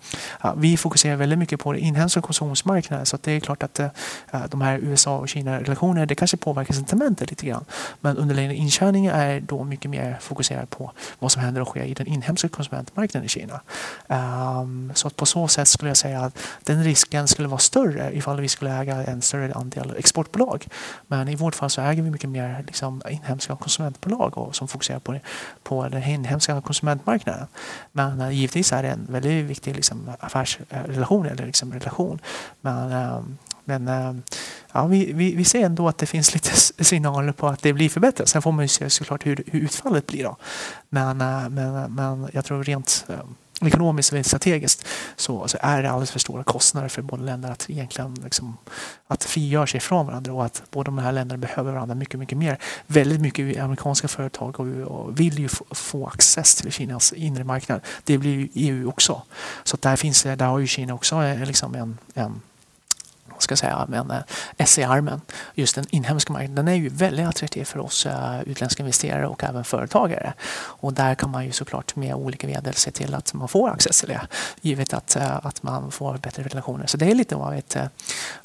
ja, 0.42 0.54
vi 0.58 0.78
fokuserar 0.78 1.16
väldigt 1.16 1.40
mycket 1.40 1.60
på 1.60 1.74
den 1.74 1.82
inhemska 1.82 2.22
konsumtionsmarknaden 2.22 3.06
så 3.06 3.18
det 3.22 3.32
är 3.32 3.40
klart 3.40 3.64
att 3.64 3.80
uh, 3.80 3.88
de 4.50 4.62
här 4.62 4.80
USA 4.80 5.18
och 5.18 5.30
Kina-relationerna 5.30 6.06
det 6.06 6.16
kanske 6.16 6.38
påverkar 6.38 6.74
sentimentet 6.74 7.30
lite 7.30 7.46
grann. 7.46 7.66
Men 8.02 8.18
underliggande 8.18 8.56
inkörningen 8.56 9.16
är 9.16 9.40
då 9.40 9.64
mycket 9.64 9.92
mer 9.92 10.18
fokuserad 10.22 10.70
på 10.70 10.92
vad 11.20 11.32
som 11.32 11.42
händer 11.42 11.62
och 11.62 11.68
sker 11.68 11.84
i 11.84 11.94
den 11.94 12.08
inhemska 12.08 12.50
konsumentmarknaden 12.50 13.26
i 13.26 13.30
Kina. 13.30 13.62
Um, 14.08 14.92
så 14.96 15.08
att 15.08 15.16
på 15.16 15.26
så 15.26 15.48
sätt 15.48 15.68
skulle 15.68 15.90
jag 15.90 15.98
säga 15.98 16.22
att 16.22 16.40
den 16.64 16.84
risken 16.84 17.28
skulle 17.28 17.48
vara 17.48 17.60
större 17.60 18.17
ifall 18.18 18.42
vi 18.42 18.48
skulle 18.48 18.72
äga 18.72 19.04
en 19.04 19.22
större 19.22 19.54
andel 19.54 19.96
exportbolag. 19.98 20.68
Men 21.08 21.28
i 21.28 21.36
vårt 21.36 21.56
fall 21.56 21.70
så 21.70 21.82
äger 21.82 22.04
vi 22.04 22.12
mycket 22.12 22.30
mer 22.30 22.64
liksom, 22.68 23.02
inhemska 23.10 23.56
konsumentbolag 23.56 24.38
och, 24.38 24.56
som 24.56 24.68
fokuserar 24.68 25.00
på, 25.00 25.20
på 25.64 25.88
den 25.88 26.04
inhemska 26.04 26.62
konsumentmarknaden. 26.62 27.48
Men 27.92 28.22
uh, 28.22 28.32
givetvis 28.32 28.74
är 28.74 28.84
det 28.84 28.90
en 28.90 29.08
väldigt 29.10 29.46
viktig 29.46 29.76
liksom, 29.76 30.12
affärsrelation 30.20 31.26
eller 31.26 31.46
liksom, 31.46 31.74
relation. 31.74 32.20
Men, 32.62 32.92
uh, 32.92 33.24
men 33.66 33.88
uh, 33.88 34.16
ja, 34.78 34.86
vi, 34.86 35.14
vi, 35.14 35.36
vi, 35.36 35.44
ser 35.44 35.66
ändå 35.66 35.88
att 35.88 35.98
det 35.98 36.06
finns 36.06 36.34
lite 36.34 36.84
signaler 36.84 37.32
på 37.32 37.48
att 37.48 37.62
det 37.62 37.74
blir 37.74 37.90
förbättrat. 37.90 38.30
Sen 38.30 38.42
får 38.42 38.52
man 38.52 38.64
ju 38.64 38.68
se 38.68 38.90
såklart 38.90 39.26
hur, 39.26 39.44
hur 39.48 39.60
utfallet 39.60 40.08
blir. 40.08 40.24
Då. 40.24 40.38
Men, 40.90 41.22
eh, 41.22 41.50
men, 41.50 41.76
eh, 41.76 41.88
men 41.88 42.30
jag 42.34 42.46
tror 42.46 42.64
rent 42.64 43.06
ehm, 43.10 43.36
ekonomiskt 43.62 44.14
och 44.14 44.26
strategiskt 44.26 44.86
så, 45.16 45.48
så, 45.48 45.58
är 45.62 45.84
det 45.84 45.90
alldeles 45.90 46.12
för 46.12 46.20
stora 46.20 46.44
kostnader 46.44 46.90
för 46.90 47.02
båda 47.02 47.24
länderna 47.24 47.54
att 47.54 47.70
egentligen 47.70 48.14
liksom, 48.24 48.58
att 49.08 49.24
frigöra 49.24 49.68
sig 49.68 49.80
från 49.80 50.06
varandra 50.06 50.34
och 50.34 50.46
att 50.46 50.64
båda 50.72 50.86
de 50.86 50.98
här 50.98 51.12
länderna 51.12 51.38
behöver 51.38 51.72
varandra 51.72 51.96
mycket, 51.96 52.20
mycket 52.20 52.38
mer. 52.38 52.58
Väldigt 52.88 53.22
mycket 53.22 53.60
amerikanska 53.60 54.08
företag 54.08 54.60
och, 54.60 54.68
och 54.68 55.20
vill 55.20 55.40
ju 55.40 55.50
få, 55.72 56.08
access 56.08 56.56
till 56.56 56.72
Kinas 56.72 57.14
inre 57.14 57.44
marknad. 57.44 57.82
Det 58.04 58.18
blir 58.18 58.32
ju 58.32 58.50
EU 58.54 58.90
också. 58.90 59.22
Så 59.64 59.78
där, 59.82 59.96
finns, 59.96 60.24
där 60.24 60.46
har 60.46 60.60
ju 60.60 60.68
Kina 60.68 60.94
också 60.94 61.24
eh, 61.24 61.46
liksom 61.46 61.76
en, 61.76 61.98
en 62.14 62.42
ska 63.42 63.56
säga, 63.56 63.86
men 63.88 64.12
eh, 64.12 64.66
SE-armen, 64.66 65.22
just 65.54 65.76
den 65.76 65.86
inhemska 65.90 66.34
marknaden, 66.34 66.56
den 66.56 66.68
är 66.68 66.78
ju 66.78 66.90
väldigt 66.90 67.28
attraktiv 67.28 67.64
för 67.64 67.80
oss 67.80 68.06
eh, 68.06 68.42
utländska 68.46 68.84
investerare 68.84 69.28
och 69.28 69.44
även 69.44 69.64
företagare. 69.64 70.34
Och 70.58 70.94
där 70.94 71.16
kan 71.16 71.30
man 71.30 71.46
ju 71.46 71.52
såklart 71.52 71.96
med 71.96 72.16
olika 72.16 72.48
medel 72.48 72.74
se 72.74 72.92
till 72.92 73.14
att 73.14 73.34
man 73.34 73.48
får 73.48 73.70
access 73.70 74.00
till 74.00 74.10
det, 74.10 74.22
givet 74.62 74.94
att, 74.94 75.16
eh, 75.16 75.46
att 75.46 75.64
man 75.64 75.92
får 75.92 76.18
bättre 76.18 76.44
relationer. 76.44 76.88
Så 76.88 76.98
det 76.98 77.12
är 77.12 77.16
lite 77.16 77.36
av, 77.36 77.54
ett, 77.54 77.78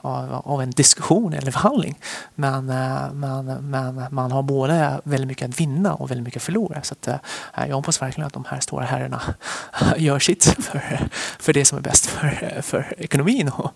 av, 0.01 0.43
av 0.45 0.63
en 0.63 0.71
diskussion 0.71 1.33
eller 1.33 1.53
förhandling. 1.53 1.99
Men, 2.35 2.67
men, 3.13 3.45
men 3.71 4.07
man 4.11 4.33
har 4.33 4.43
både 4.43 5.01
väldigt 5.05 5.29
mycket 5.29 5.49
att 5.49 5.61
vinna 5.61 5.95
och 5.95 6.11
väldigt 6.11 6.25
mycket 6.25 6.41
att 6.41 6.45
förlora. 6.45 6.83
Så 6.83 6.95
att, 6.95 7.21
jag 7.69 7.77
hoppas 7.77 8.03
verkligen 8.03 8.27
att 8.27 8.33
de 8.33 8.45
här 8.49 8.61
stora 8.61 8.85
herrarna 8.85 9.23
gör 9.97 10.19
sitt 10.19 10.45
för, 10.45 11.09
för 11.39 11.53
det 11.53 11.65
som 11.65 11.79
är 11.79 11.83
bäst 11.83 12.07
för, 12.07 12.63
för 12.63 12.95
ekonomin 12.99 13.49
och, 13.49 13.71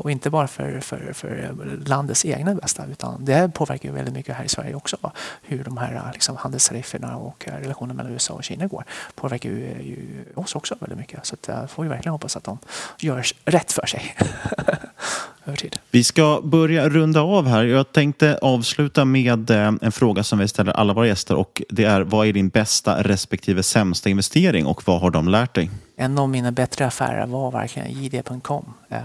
och 0.00 0.10
inte 0.10 0.30
bara 0.30 0.41
för, 0.46 0.80
för, 0.80 1.12
för 1.12 1.54
landets 1.86 2.24
egna 2.24 2.54
bästa 2.54 2.86
utan 2.86 3.24
det 3.24 3.54
påverkar 3.54 3.88
ju 3.88 3.94
väldigt 3.94 4.14
mycket 4.14 4.36
här 4.36 4.44
i 4.44 4.48
Sverige 4.48 4.74
också. 4.74 4.96
Hur 5.42 5.64
de 5.64 5.76
här 5.76 6.10
liksom, 6.12 6.36
handelstarifferna 6.36 7.16
och 7.16 7.48
relationen 7.48 7.96
mellan 7.96 8.12
USA 8.12 8.34
och 8.34 8.44
Kina 8.44 8.66
går 8.66 8.84
påverkar 9.14 9.50
ju, 9.50 9.56
ju 9.82 10.24
oss 10.34 10.54
också 10.54 10.76
väldigt 10.80 10.98
mycket. 10.98 11.26
Så 11.26 11.36
att, 11.42 11.70
får 11.70 11.82
vi 11.82 11.88
verkligen 11.88 12.12
hoppas 12.12 12.36
att 12.36 12.44
de 12.44 12.58
gör 12.98 13.26
rätt 13.44 13.72
för 13.72 13.86
sig. 13.86 14.16
Över 15.44 15.56
tid. 15.56 15.76
Vi 15.90 16.04
ska 16.04 16.40
börja 16.44 16.88
runda 16.88 17.20
av 17.20 17.46
här. 17.46 17.64
Jag 17.64 17.92
tänkte 17.92 18.38
avsluta 18.42 19.04
med 19.04 19.50
eh, 19.50 19.72
en 19.82 19.92
fråga 19.92 20.22
som 20.22 20.38
vi 20.38 20.48
ställer 20.48 20.72
alla 20.72 20.92
våra 20.92 21.06
gäster 21.06 21.34
och 21.34 21.62
det 21.68 21.84
är 21.84 22.00
vad 22.00 22.26
är 22.26 22.32
din 22.32 22.48
bästa 22.48 23.02
respektive 23.02 23.62
sämsta 23.62 24.10
investering 24.10 24.66
och 24.66 24.82
vad 24.86 25.00
har 25.00 25.10
de 25.10 25.28
lärt 25.28 25.54
dig? 25.54 25.70
En 25.96 26.18
av 26.18 26.28
mina 26.28 26.52
bättre 26.52 26.86
affärer 26.86 27.26
var 27.26 27.50
verkligen 27.50 28.02
jd.com. 28.02 28.74
Eh, 28.88 28.98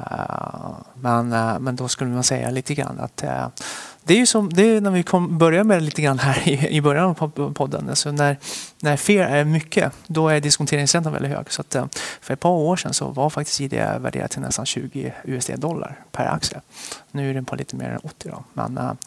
men, 0.94 1.34
eh, 1.34 1.60
men 1.60 1.76
då 1.76 1.88
skulle 1.88 2.10
man 2.10 2.24
säga 2.24 2.50
lite 2.50 2.74
grann 2.74 3.00
att 3.00 3.24
det 4.08 4.14
är 4.14 4.18
ju 4.18 4.26
som, 4.26 4.54
det 4.54 4.62
är 4.62 4.82
när 4.82 4.92
vi 4.92 5.04
kom, 5.04 5.38
börjar 5.38 5.64
med 5.64 5.84
lite 5.84 6.02
grann 6.02 6.20
här 6.20 6.50
i, 6.50 6.68
i 6.68 6.82
början 6.82 7.16
av 7.20 7.54
podden. 7.54 7.90
Alltså 7.90 8.12
när, 8.12 8.38
när 8.80 8.98
FER 8.98 9.24
är 9.24 9.44
mycket, 9.44 9.94
då 10.08 10.30
är 10.30 10.40
diskonteringsräntan 10.40 11.14
väldigt 11.14 11.32
hög. 11.32 11.52
Så 11.52 11.62
att, 11.62 11.76
eh, 11.76 11.86
för 12.22 12.34
ett 12.34 12.40
par 12.40 12.50
år 12.50 12.76
sedan 12.76 12.94
så 12.94 13.08
var 13.08 13.30
faktiskt 13.30 13.62
ID 13.62 13.74
värderat 13.74 14.32
till 14.32 14.42
nästan 14.42 14.66
20 14.66 15.14
USD-dollar 15.24 16.00
per 16.12 16.26
aktie. 16.26 16.62
Nu 17.12 17.30
är 17.30 17.34
den 17.34 17.46
på 17.46 17.56
lite 17.56 17.76
mer 17.76 17.90
än 17.90 18.00
80 18.04 18.30
då. 18.30 18.44
Men 18.54 18.98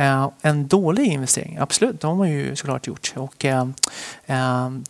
äh, 0.00 0.28
en 0.42 0.68
dålig 0.68 1.06
investering, 1.06 1.58
absolut, 1.60 2.00
det 2.00 2.06
har 2.06 2.14
man 2.14 2.30
ju 2.30 2.56
såklart 2.56 2.86
gjort. 2.86 3.12
Och 3.16 3.44
äh, 3.44 3.66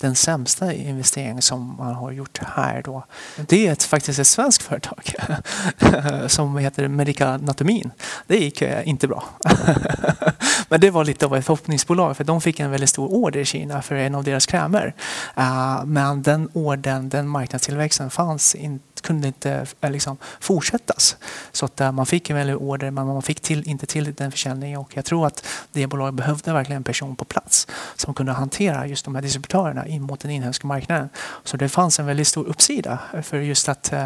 den 0.00 0.14
sämsta 0.14 0.72
investeringen 0.72 1.42
som 1.42 1.76
man 1.78 1.94
har 1.94 2.10
gjort 2.10 2.38
här 2.42 2.82
då, 2.82 3.04
det 3.36 3.66
är 3.66 3.72
ett, 3.72 3.82
faktiskt 3.82 4.18
ett 4.18 4.26
svenskt 4.26 4.62
företag 4.62 5.14
som 6.26 6.58
heter 6.58 6.88
Medica 6.88 7.36
Natomin. 7.36 7.90
Det 8.26 8.36
gick 8.36 8.62
äh, 8.62 8.88
inte 8.88 9.08
bra. 9.08 9.24
Men 10.68 10.80
det 10.80 10.90
var 10.90 11.04
lite 11.04 11.26
av 11.26 11.36
ett 11.36 11.46
förhoppningsbolag 11.46 12.16
för 12.16 12.24
de 12.24 12.40
fick 12.40 12.60
en 12.60 12.70
väldigt 12.70 12.90
stor 12.90 13.12
order 13.12 13.40
i 13.40 13.44
Kina 13.44 13.82
för 13.82 13.94
en 13.94 14.14
av 14.20 14.24
deras 14.24 14.46
krämer. 14.46 14.94
Eh, 15.36 15.84
men 15.84 16.22
den 16.22 16.48
orden, 16.52 17.08
den 17.08 17.28
marknadstillväxten 17.28 18.10
fanns 18.10 18.54
inte 18.54 18.84
kunde 19.00 19.26
inte 19.26 19.66
eh, 19.80 19.90
liksom, 19.90 20.16
fortsättas. 20.40 21.16
Så 21.52 21.64
att 21.64 21.80
uh, 21.80 21.92
man 21.92 22.06
fick 22.06 22.30
en 22.30 22.36
väldig 22.36 22.56
order 22.56 22.90
men 22.90 23.06
man 23.06 23.22
fick 23.22 23.40
till, 23.40 23.68
inte 23.68 23.86
till 23.86 24.14
den 24.14 24.30
försäljningen 24.30 24.80
och 24.80 24.96
jag 24.96 25.04
tror 25.04 25.26
att 25.26 25.46
det 25.72 25.86
bolaget 25.86 26.14
behövde 26.14 26.52
verkligen 26.52 26.76
en 26.76 26.84
person 26.84 27.16
på 27.16 27.24
plats 27.24 27.66
som 27.96 28.14
kunde 28.14 28.32
hantera 28.32 28.86
just 28.86 29.04
de 29.04 29.14
här 29.14 29.22
distributörerna 29.22 29.86
in 29.86 30.02
mot 30.02 30.20
den 30.20 30.30
inhemska 30.30 30.66
marknaden. 30.66 31.08
Så 31.44 31.56
det 31.56 31.68
fanns 31.68 32.00
en 32.00 32.06
väldigt 32.06 32.28
stor 32.28 32.44
uppsida 32.44 32.98
för 33.22 33.36
just 33.36 33.68
att 33.68 33.92
uh, 33.92 34.04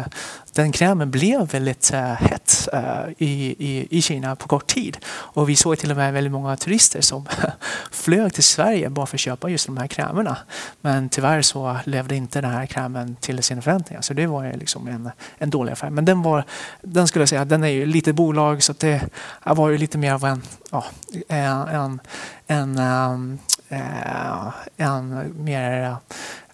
den 0.53 0.71
krämen 0.71 1.11
blev 1.11 1.51
väldigt 1.51 1.93
uh, 1.93 1.99
hett 1.99 2.54
Eh, 2.75 3.09
i, 3.17 3.55
i, 3.59 3.87
i 3.97 4.01
Kina 4.01 4.35
på 4.35 4.47
kort 4.47 4.67
tid. 4.67 4.97
Och 5.07 5.49
vi 5.49 5.55
såg 5.55 5.77
till 5.77 5.91
och 5.91 5.97
med 5.97 6.13
väldigt 6.13 6.31
många 6.33 6.57
turister 6.57 7.01
som 7.01 7.25
flög 7.91 8.33
till 8.33 8.43
Sverige 8.43 8.89
bara 8.89 9.05
för 9.05 9.17
att 9.17 9.19
köpa 9.19 9.49
just 9.49 9.65
de 9.65 9.77
här 9.77 9.87
krämerna. 9.87 10.37
Men 10.81 11.09
tyvärr 11.09 11.41
så 11.41 11.77
levde 11.85 12.15
inte 12.15 12.41
den 12.41 12.51
här 12.51 12.65
krämen 12.65 13.15
till 13.15 13.43
sina 13.43 13.61
förväntningar. 13.61 14.01
Så 14.01 14.13
det 14.13 14.27
var 14.27 14.53
liksom 14.53 14.87
en, 14.87 15.11
en 15.37 15.49
dålig 15.49 15.73
affär. 15.73 15.89
Men 15.89 16.05
den 16.05 16.21
var, 16.21 16.43
den 16.81 17.07
skulle 17.07 17.21
jag 17.21 17.29
säga, 17.29 17.45
den 17.45 17.63
är 17.63 17.67
ju 17.67 17.85
lite 17.85 18.13
bolag 18.13 18.63
så 18.63 18.73
det 18.73 19.01
var 19.43 19.69
ju 19.69 19.77
lite 19.77 19.97
mer 19.97 20.13
av 20.13 20.25
en, 20.25 20.41
ja, 20.71 20.85
eh, 21.27 21.75
en, 21.75 21.99
en, 22.47 22.77
en, 22.77 23.39
en, 23.69 24.51
en 24.77 25.33
mer 25.43 25.95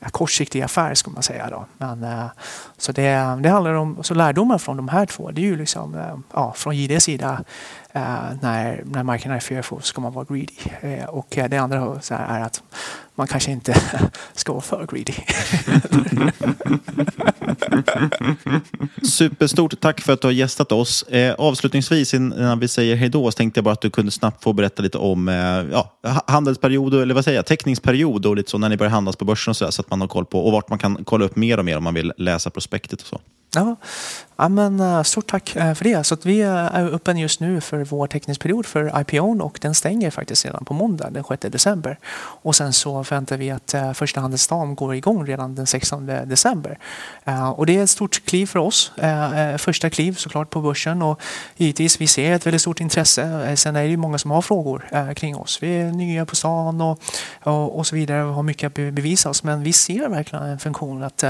kortsiktig 0.10 0.62
affär 0.62 0.94
skulle 0.94 1.14
man 1.14 1.24
säga. 1.24 1.50
Då. 1.50 1.66
Men, 1.78 2.04
eh, 2.04 2.26
så 2.78 2.92
det, 2.92 3.38
det 3.42 3.50
handlar 3.50 3.74
om 3.74 4.04
så 4.04 4.14
lärdomar 4.14 4.58
från 4.58 4.78
de 4.78 4.90
här 4.90 5.06
två. 5.06 5.32
Det 5.32 5.42
är 5.42 5.46
ju 5.46 5.56
liksom, 5.56 5.96
eh, 5.96 6.18
ja, 6.34 6.54
från 6.54 6.78
JDs 6.78 7.04
sida 7.04 7.44
eh, 7.92 8.04
när, 8.42 8.84
när 8.86 9.04
marknaden 9.04 9.36
är 9.36 9.42
fearful 9.42 9.82
ska 9.82 10.02
man 10.02 10.14
vara 10.14 10.26
greedy. 10.30 11.04
och 11.08 11.28
det 11.50 11.58
andra 11.58 12.00
är 12.10 12.42
att 12.42 12.64
man 13.22 13.28
kanske 13.28 13.52
inte 13.52 13.82
ska 14.34 14.54
vara 14.54 14.62
för 14.62 14.88
greedy. 14.92 15.14
Superstort 19.04 19.80
tack 19.80 20.02
för 20.02 20.14
att 20.14 20.22
du 20.22 20.28
har 20.28 20.32
gästat 20.32 20.72
oss. 20.72 21.04
Eh, 21.04 21.36
avslutningsvis 21.38 22.14
innan 22.14 22.60
vi 22.60 22.68
säger 22.68 22.96
hej 22.96 23.10
då 23.10 23.32
så 23.32 23.36
tänkte 23.36 23.58
jag 23.58 23.66
bara 23.66 23.74
att 23.74 23.82
du 23.82 23.90
kunde 23.90 24.12
snabbt 24.12 24.44
få 24.44 24.54
berätta 24.54 24.82
lite 24.84 24.98
om 24.98 25.28
eh, 25.28 25.36
ja, 25.36 25.98
handelsperiod, 26.28 26.94
eller 26.94 27.14
vad 27.14 27.24
säger 27.24 27.38
jag, 27.38 27.46
teckningsperiod 27.46 28.26
och 28.26 28.36
lite 28.36 28.52
så 28.52 28.58
när 28.58 28.70
ni 28.70 28.78
börjar 28.78 28.92
handlas 28.92 29.16
på 29.16 29.26
börsen 29.26 29.52
och 29.52 29.58
så, 29.58 29.66
där, 29.66 29.72
så 29.72 29.82
att 29.82 29.90
man 29.90 30.02
har 30.02 30.08
koll 30.08 30.26
på 30.26 30.46
och 30.46 30.52
vart 30.52 30.70
man 30.70 30.80
kan 30.80 31.04
kolla 31.04 31.26
upp 31.26 31.36
mer 31.36 31.58
och 31.58 31.66
mer 31.66 31.78
om 31.78 31.84
man 31.84 31.94
vill 31.94 32.14
läsa 32.18 32.50
prospektet 32.50 33.02
och 33.02 33.08
så. 33.08 33.22
Ja, 33.56 33.76
ja 34.42 34.50
men, 34.50 34.80
eh, 34.80 35.04
stort 35.04 35.28
tack 35.28 35.56
eh, 35.56 35.74
för 35.74 35.84
det. 35.84 36.04
Så 36.04 36.14
att 36.14 36.26
vi 36.26 36.40
eh, 36.40 36.50
är 36.50 36.94
öppen 36.94 37.18
just 37.18 37.40
nu 37.40 37.62
för 37.62 37.84
vår 37.84 38.08
teckningsperiod 38.08 38.66
för 38.66 39.02
IPO 39.02 39.44
och 39.44 39.60
den 39.62 39.76
stänger 39.76 40.12
faktiskt 40.12 40.46
redan 40.46 40.66
på 40.66 40.74
måndag 40.74 41.10
den 41.10 41.24
6 41.24 41.42
december. 41.42 41.98
Och 42.44 42.56
sen 42.56 42.74
så 42.74 43.04
förväntar 43.04 43.38
vi 43.38 43.52
att 43.52 43.76
första 43.94 44.22
handelsdagen 44.22 44.76
går 44.76 44.96
igång 44.96 45.26
redan 45.26 45.56
den 45.56 45.68
16 45.68 46.06
december. 46.06 46.78
och 47.56 47.66
det 47.66 47.78
är 47.78 47.84
ett 47.84 47.90
stort 47.90 48.26
kliv 48.26 48.46
för 48.46 48.60
oss. 48.60 48.92
första 49.58 49.90
kliv 49.90 50.14
såklart 50.16 50.50
på 50.50 50.62
börsen 50.62 51.02
och 51.02 51.22
givetvis 51.56 52.02
vi 52.02 52.08
ser 52.08 52.34
ett 52.34 52.46
väldigt 52.46 52.62
stort 52.62 52.82
intresse. 52.82 53.54
sen 53.58 53.76
är 53.76 53.84
det 53.84 53.90
ju 53.90 53.98
många 53.98 54.18
som 54.18 54.32
har 54.32 54.42
frågor 54.42 55.14
kring 55.14 55.36
oss. 55.36 55.64
Vi 55.64 55.80
är 55.80 55.92
nya 55.92 56.26
på 56.26 56.36
stan 56.36 56.82
och, 56.82 57.00
och, 57.44 57.78
och 57.78 57.88
så 57.88 57.96
vidare 57.96 58.24
och 58.24 58.34
har 58.34 58.44
mycket 58.44 58.68
att 58.68 58.74
bevisa 58.74 59.30
oss. 59.30 59.44
Men 59.44 59.64
vi 59.64 59.74
ser 59.74 60.10
verkligen 60.10 60.46
en 60.46 60.60
funktion 60.60 61.04
att 61.04 61.24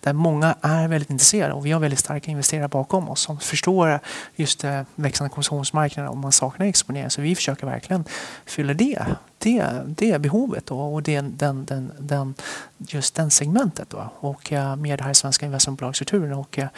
där 0.00 0.12
många 0.12 0.54
är 0.62 0.88
väldigt 0.88 1.10
intresserade 1.10 1.52
och 1.52 1.66
vi 1.66 1.72
har 1.72 1.80
väldigt 1.80 1.98
starka 2.00 2.30
investerare 2.30 2.57
bakom 2.66 3.08
oss 3.08 3.20
som 3.20 3.38
förstår 3.38 4.00
just 4.36 4.64
eh, 4.64 4.82
växande 4.94 5.34
konsumtionsmarknader 5.34 6.10
om 6.10 6.20
man 6.20 6.32
saknar 6.32 6.66
exponering. 6.66 7.10
Så 7.10 7.20
vi 7.20 7.34
försöker 7.34 7.66
verkligen 7.66 8.04
fylla 8.46 8.74
det 8.74 9.06
det, 9.38 9.82
det 9.86 10.10
är 10.10 10.18
behovet 10.18 10.66
då, 10.66 10.80
och 10.80 11.02
det, 11.02 11.20
den, 11.20 11.64
den, 11.64 11.92
den, 11.98 12.34
just 12.78 13.14
den 13.14 13.30
segmentet. 13.30 13.90
Då, 13.90 14.12
och 14.20 14.52
eh, 14.52 14.76
med 14.76 14.98
det 14.98 15.04
här 15.04 15.12
svenska 15.12 15.46
investmentbolagsstrukturen. 15.46 16.32
Och, 16.32 16.58
eh, 16.58 16.68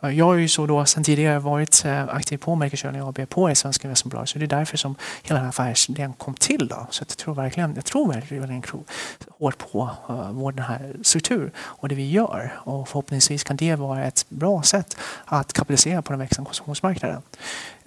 jag 0.00 0.24
har 0.24 0.34
ju 0.34 0.48
så 0.48 0.66
då 0.66 0.84
sedan 0.84 1.04
tidigare 1.04 1.38
varit 1.38 1.84
eh, 1.84 2.08
aktiv 2.08 2.38
på 2.38 2.54
Mercosur 2.54 3.08
AB 3.08 3.28
på 3.28 3.48
det 3.48 3.54
svenska 3.54 3.88
investmentbolag 3.88 4.28
så 4.28 4.38
det 4.38 4.44
är 4.44 4.46
därför 4.46 4.76
som 4.76 4.94
hela 5.22 5.34
den 5.34 5.44
här 5.44 5.48
affärsidén 5.48 6.12
kom 6.12 6.34
till. 6.34 6.68
Då. 6.68 6.86
Så 6.90 7.02
jag 7.02 7.08
tror 7.08 7.34
verkligen, 7.34 7.74
jag 7.74 7.84
tror 7.84 8.12
verkligen 8.12 8.62
hårt 9.38 9.58
på 9.58 9.90
uh, 10.10 10.30
vår 10.30 10.52
den 10.52 10.64
här 10.64 10.96
struktur 11.02 11.52
och 11.58 11.88
det 11.88 11.94
vi 11.94 12.10
gör. 12.10 12.52
Och 12.56 12.88
förhoppningsvis 12.88 13.44
kan 13.44 13.56
det 13.56 13.74
vara 13.74 14.04
ett 14.04 14.26
bra 14.28 14.62
sätt 14.62 14.96
att 15.24 15.52
kapitalisera 15.52 16.02
på 16.02 16.12
den 16.12 16.20
växande 16.20 16.48
konsumtionsmarknaden. 16.48 17.22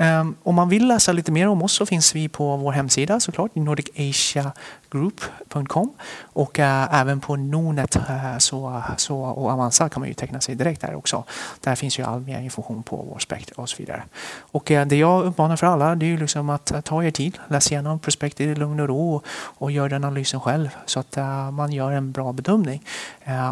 Ehm, 0.02 0.36
om 0.44 0.56
man 0.56 0.70
vill 0.70 0.88
läsa 0.88 1.12
lite 1.12 1.32
mer 1.32 1.48
om 1.48 1.64
oss 1.64 1.74
så 1.74 1.86
finns 1.86 2.16
vi 2.16 2.30
på 2.30 2.58
vår 2.58 2.72
hemsida 2.72 3.20
såklart, 3.20 3.56
nordicasiagroup.com. 3.56 5.94
och 6.22 6.60
eh, 6.60 7.02
även 7.02 7.20
på 7.20 7.36
Nordnet 7.36 7.96
eh, 7.96 8.38
så, 8.38 8.84
så, 8.98 9.20
och 9.20 9.52
Avanza 9.52 9.90
kan 9.90 10.00
man 10.00 10.08
ju 10.08 10.14
teckna 10.14 10.42
sig 10.42 10.56
direkt 10.56 10.82
där 10.82 10.96
också. 10.96 11.24
Där 11.60 11.76
finns 11.76 12.00
ju 12.00 12.04
all 12.04 12.22
mer 12.22 12.40
information 12.40 12.84
på 12.84 12.96
vår 12.96 13.20
spekt 13.20 13.52
och 13.52 13.70
så 13.70 13.78
vidare. 13.78 14.04
Och 14.40 14.72
eh, 14.72 14.88
det 14.88 14.96
jag 14.96 15.26
uppmanar 15.26 15.56
för 15.56 15.68
alla 15.68 15.96
det 15.96 16.06
är 16.06 16.08
ju 16.08 16.18
liksom 16.18 16.50
att 16.50 16.86
ta 16.86 17.04
er 17.04 17.12
tid, 17.12 17.38
läs 17.48 17.72
igenom 17.72 18.00
prospektet 18.00 18.42
i 18.42 18.56
lugn 18.56 18.80
och 18.80 18.88
ro 18.88 19.16
och, 19.16 19.26
och 19.58 19.72
gör 19.72 19.90
den 19.90 20.04
analysen 20.04 20.40
själv 20.40 20.70
så 20.86 21.00
att 21.00 21.18
man 21.54 21.72
gör 21.72 21.92
en 21.92 22.12
bra 22.12 22.34
bedömning. 22.34 22.84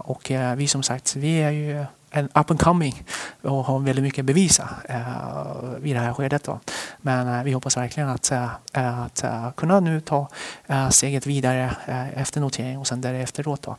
och 0.03 0.31
vi 0.55 0.67
som 0.67 0.83
sagt, 0.83 1.15
vi 1.15 1.41
är 1.41 1.51
ju 1.51 1.85
en 2.11 2.25
up 2.25 2.51
and 2.51 2.59
coming 2.59 3.03
och 3.41 3.65
har 3.65 3.79
väldigt 3.79 4.03
mycket 4.03 4.19
att 4.19 4.25
bevisa 4.25 4.69
eh, 4.89 5.89
i 5.89 5.93
det 5.93 5.99
här 5.99 6.13
skedet. 6.13 6.43
Då. 6.43 6.59
Men 6.97 7.27
eh, 7.27 7.43
vi 7.43 7.51
hoppas 7.51 7.77
verkligen 7.77 8.09
att, 8.09 8.31
eh, 8.31 8.99
att 8.99 9.23
kunna 9.55 9.79
nu 9.79 10.01
ta 10.01 10.27
steget 10.89 11.27
vidare 11.27 11.75
efter 12.15 12.41
notering 12.41 12.77
och 12.77 12.87
sen 12.87 13.01
därefter 13.01 13.43
då, 13.43 13.57
då 13.61 13.75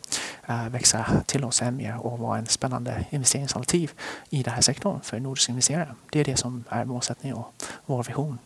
växa 0.71 1.07
till 1.27 1.45
oss 1.45 1.63
än 1.63 1.77
mer 1.77 2.07
och 2.07 2.19
vara 2.19 2.39
en 2.39 2.47
spännande 2.47 3.05
investeringsalternativ 3.11 3.91
i 4.31 4.43
den 4.43 4.55
här 4.55 4.61
sektorn 4.61 5.01
för 5.03 5.21
nordiska 5.21 5.53
investerare. 5.53 5.95
Det 6.11 6.21
är 6.21 6.25
det 6.25 6.37
som 6.37 6.65
är 6.69 6.85
målsättningen 6.85 7.37
och 7.37 7.55
vår 7.87 8.03
vision. 8.03 8.39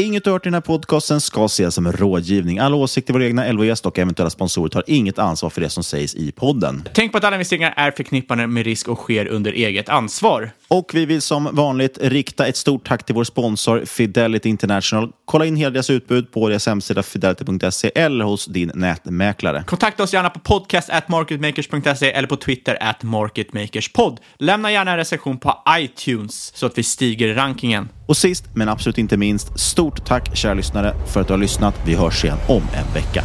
Inget 0.00 0.24
du 0.24 0.30
hört 0.30 0.46
i 0.46 0.48
den 0.48 0.54
här 0.54 0.60
podcasten 0.60 1.20
ska 1.20 1.44
ses 1.44 1.74
som 1.74 1.92
rådgivning. 1.92 2.58
Alla 2.58 2.76
åsikter, 2.76 3.12
våra 3.12 3.26
egna 3.26 3.52
LVS 3.52 3.80
och 3.80 3.98
eventuella 3.98 4.30
sponsorer 4.30 4.68
tar 4.68 4.84
inget 4.86 5.18
ansvar 5.18 5.50
för 5.50 5.60
det 5.60 5.70
som 5.70 5.84
sägs 5.84 6.14
i 6.14 6.32
podden. 6.32 6.88
Tänk 6.94 7.12
på 7.12 7.18
att 7.18 7.24
alla 7.24 7.36
investeringar 7.36 7.74
är 7.76 7.90
förknippade 7.90 8.46
med 8.46 8.64
risk 8.64 8.88
och 8.88 8.98
sker 8.98 9.26
under 9.26 9.52
eget 9.52 9.88
ansvar. 9.88 10.50
Och 10.68 10.90
vi 10.94 11.06
vill 11.06 11.22
som 11.22 11.48
vanligt 11.52 11.98
rikta 12.00 12.46
ett 12.46 12.56
stort 12.56 12.88
tack 12.88 13.06
till 13.06 13.14
vår 13.14 13.24
sponsor 13.24 13.84
Fidelity 13.84 14.48
International. 14.48 15.12
Kolla 15.24 15.46
in 15.46 15.56
hela 15.56 15.70
deras 15.70 15.90
utbud 15.90 16.32
på 16.32 16.48
deras 16.48 16.66
hemsida 16.66 17.02
fidelity.se 17.02 17.90
eller 17.94 18.24
hos 18.24 18.46
din 18.46 18.70
nätmäklare. 18.74 19.64
Kontakta 19.66 20.02
oss 20.02 20.12
gärna 20.12 20.30
på 20.30 20.38
podcast 20.38 20.90
at 20.90 21.08
marketmakers.se 21.08 22.12
eller 22.12 22.28
på 22.28 22.36
Twitter 22.36 22.78
at 22.80 23.02
marketmakerspod. 23.02 24.20
Lämna 24.38 24.72
gärna 24.72 24.90
en 24.90 24.96
recension 24.96 25.38
på 25.38 25.62
iTunes 25.78 26.52
så 26.56 26.66
att 26.66 26.78
vi 26.78 26.82
stiger 26.82 27.28
i 27.28 27.34
rankingen. 27.34 27.88
Och 28.06 28.16
sist 28.16 28.44
men 28.54 28.68
absolut 28.68 28.98
inte 28.98 29.16
minst, 29.16 29.60
stort 29.60 30.06
tack 30.06 30.36
kära 30.36 30.54
lyssnare 30.54 30.94
för 31.06 31.20
att 31.20 31.26
du 31.26 31.32
har 31.32 31.38
lyssnat. 31.38 31.74
Vi 31.86 31.94
hörs 31.94 32.24
igen 32.24 32.38
om 32.48 32.62
en 32.74 32.94
vecka. 32.94 33.24